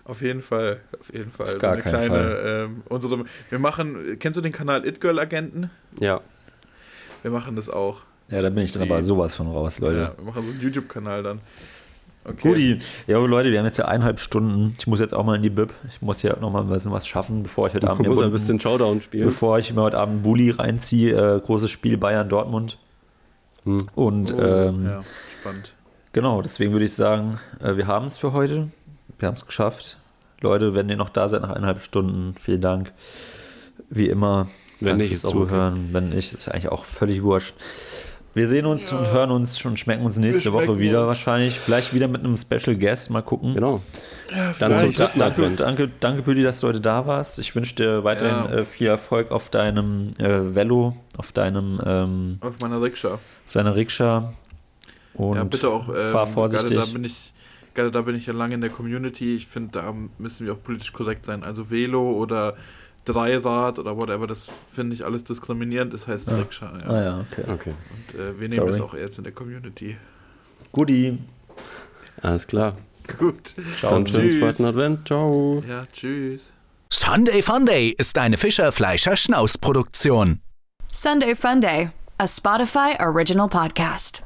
Auf 0.05 0.21
jeden 0.23 0.43
Fall, 0.43 0.81
auf 1.01 1.13
jeden 1.13 1.31
Fall. 1.33 1.59
gar 1.59 1.73
eine 1.75 1.83
keinen 1.83 1.91
kleine, 1.93 2.09
Fall. 2.09 2.43
ähm, 2.67 2.83
unsere, 2.89 3.25
wir 3.51 3.59
machen, 3.59 4.17
kennst 4.19 4.37
du 4.37 4.41
den 4.41 4.53
Kanal 4.53 4.87
It 4.87 5.01
Girl 5.01 5.19
Agenten? 5.19 5.71
Ja. 6.01 6.21
Wir 7.23 7.31
machen 7.31 7.55
das 7.57 7.69
auch. 7.69 8.01
Ja, 8.29 8.43
da 8.43 8.51
bin 8.51 8.65
ich 8.65 8.73
dann 8.73 8.83
Die- 8.85 8.91
aber 8.91 9.03
sowas 9.03 9.35
von 9.35 9.47
raus, 9.49 9.79
Leute. 9.79 9.99
Ja, 9.99 10.13
wir 10.17 10.25
machen 10.25 10.45
so 10.45 10.51
einen 10.51 10.61
YouTube-Kanal 10.61 11.23
dann. 11.23 11.41
Okay. 12.25 12.49
Guti. 12.49 12.79
Ja, 13.09 13.19
Leute, 13.19 13.51
wir 13.51 13.59
haben 13.59 13.67
jetzt 13.67 13.79
ja 13.79 13.87
eineinhalb 13.87 14.21
Stunden. 14.21 14.75
Ich 14.79 14.87
muss 14.87 15.01
jetzt 15.01 15.13
auch 15.13 15.25
mal 15.25 15.35
in 15.37 15.43
die 15.43 15.51
Bib. 15.51 15.73
Ich 15.91 16.01
muss 16.03 16.23
ja 16.23 16.37
noch 16.39 16.53
mal 16.53 16.61
ein 16.63 16.69
bisschen 16.69 16.93
was 16.93 17.07
schaffen, 17.07 17.43
bevor 17.43 17.67
ich 17.67 17.75
heute 17.75 17.89
Abend 17.91 18.03
Man 18.07 18.15
muss 18.15 18.23
ein 18.23 18.31
bisschen 18.31 18.61
Showdown 18.61 19.01
spielen. 19.03 19.25
bevor 19.25 19.59
ich 19.59 19.73
mir 19.75 19.83
heute 19.83 19.99
Abend 19.99 20.23
Bulli 20.23 20.51
reinziehe. 20.51 21.37
Äh, 21.37 21.41
großes 21.41 21.71
Spiel 21.71 21.97
Bayern 21.97 22.29
Dortmund. 22.29 22.79
Hm. 23.65 23.87
Und 23.95 24.33
Oh, 24.35 24.41
ähm, 24.41 24.85
ja, 24.87 25.01
spannend. 25.41 25.73
genau, 26.13 26.43
deswegen 26.43 26.73
würde 26.73 26.85
ich 26.85 26.95
sagen, 26.95 27.39
äh, 27.61 27.77
wir 27.77 27.87
haben 27.89 28.07
es 28.07 28.19
für 28.19 28.33
heute. 28.33 28.71
Wir 29.19 29.29
haben 29.29 29.35
es 29.35 29.47
geschafft. 29.47 29.99
Leute, 30.41 30.75
wenn 30.75 30.89
ihr 30.89 30.97
noch 30.97 31.11
da 31.11 31.29
seid 31.29 31.43
nach 31.43 31.51
eineinhalb 31.51 31.81
Stunden, 31.81 32.35
vielen 32.41 32.61
Dank. 32.61 32.93
Wie 33.91 34.09
immer. 34.09 34.49
Wenn 34.81 34.89
Danke 34.99 35.03
nicht, 35.05 35.11
fürs 35.11 35.25
ist 35.25 35.27
auch 35.27 35.35
okay. 35.41 35.49
Zuhören. 35.49 35.89
Wenn 35.93 36.09
nicht, 36.11 36.33
ist 36.35 36.49
eigentlich 36.49 36.69
auch 36.71 36.85
völlig 36.85 37.23
wurscht. 37.23 37.55
Wir 38.35 38.49
sehen 38.49 38.65
uns 38.65 38.91
und 38.93 39.11
hören 39.13 39.31
uns 39.31 39.63
und 39.65 39.79
schmecken 39.79 40.05
uns 40.05 40.17
nächste 40.19 40.51
schmecken 40.51 40.69
Woche 40.69 40.79
wieder 40.79 41.01
uns. 41.03 41.09
wahrscheinlich. 41.09 41.61
Vielleicht 41.61 41.93
wieder 41.93 42.09
mit 42.09 42.25
einem 42.25 42.37
Special 42.39 42.75
Guest. 42.77 43.11
Mal 43.11 43.23
gucken. 43.23 43.55
Genau. 43.55 43.83
Dann 44.59 44.75
zum 44.77 44.93
dritten 44.95 45.19
Danke, 45.19 45.25
Advent. 45.43 45.61
danke, 45.61 45.91
danke, 46.01 46.23
Büdi, 46.23 46.43
dass 46.43 46.61
du 46.61 46.69
heute 46.69 46.81
da 46.81 47.07
warst. 47.07 47.39
Ich 47.39 47.55
wünsche 47.55 47.75
dir 47.75 48.05
weiterhin 48.05 48.51
Ja. 48.51 48.59
äh, 48.61 48.65
viel 48.65 48.87
Erfolg 48.87 49.31
auf 49.31 49.51
deinem 49.51 50.09
äh, 50.19 50.55
Velo, 50.55 50.97
auf 51.19 51.33
deinem 51.33 51.79
ähm, 51.85 52.39
Auf 52.41 52.55
meiner 52.63 52.81
Rikscha. 52.81 53.15
auf 53.15 53.53
deiner 53.53 53.77
Rikscha. 53.77 54.33
Und 55.13 55.37
Ja, 55.37 55.45
bitte 55.45 55.69
auch. 55.69 55.87
Ähm, 55.91 56.11
fahr 56.13 56.27
vorsichtig. 56.27 56.71
Gerade 56.73 56.87
da 56.87 56.93
bin 56.95 57.05
ich, 57.05 57.35
gerade 57.75 57.91
da 57.91 58.01
bin 58.01 58.15
ich 58.17 58.25
ja 58.25 58.33
lange 58.33 58.55
in 58.55 58.63
der 58.63 58.71
Community. 58.71 59.37
Ich 59.37 59.47
finde, 59.49 59.73
da 59.73 59.93
müssen 60.17 60.47
wir 60.47 60.55
auch 60.55 60.63
politisch 60.63 60.95
korrekt 60.95 61.27
sein. 61.27 61.43
Also 61.45 61.71
Velo 61.71 62.13
oder 62.13 62.55
Dreirad 63.05 63.79
oder 63.79 63.97
whatever, 63.97 64.27
das 64.27 64.51
finde 64.71 64.95
ich 64.95 65.05
alles 65.05 65.25
diskriminierend. 65.25 65.93
Das 65.93 66.07
heißt 66.07 66.31
Rikscha. 66.33 66.73
Ja. 66.83 66.89
Ah 66.89 67.03
ja, 67.03 67.21
okay. 67.21 67.45
Okay, 67.53 67.75
Und 67.91 68.21
äh, 68.21 68.39
wir 68.41 68.49
nehmen 68.49 68.61
Sorry. 68.61 68.71
das 68.71 68.81
auch 68.81 68.95
jetzt 68.95 69.19
in 69.19 69.25
der 69.25 69.33
Community. 69.33 69.97
Guti. 70.73 71.19
alles 72.23 72.47
klar. 72.47 72.77
Gut. 73.19 73.55
Dann 73.83 74.07
schönen 74.07 74.29
Tschüss. 74.31 74.41
zweiten 74.41 74.65
Advent. 74.65 75.07
Ciao. 75.09 75.63
Ja, 75.69 75.87
tschüss. 75.93 76.55
Sunday 76.91 77.43
Funday 77.43 77.95
ist 77.99 78.17
eine 78.19 78.37
Fischer 78.37 78.71
Fleischer 78.71 79.17
Schnaus 79.17 79.59
Produktion. 79.59 80.41
Sunday 80.91 81.35
Funday, 81.35 81.91
a 82.19 82.29
Spotify 82.29 82.95
original 83.01 83.49
podcast. 83.49 84.23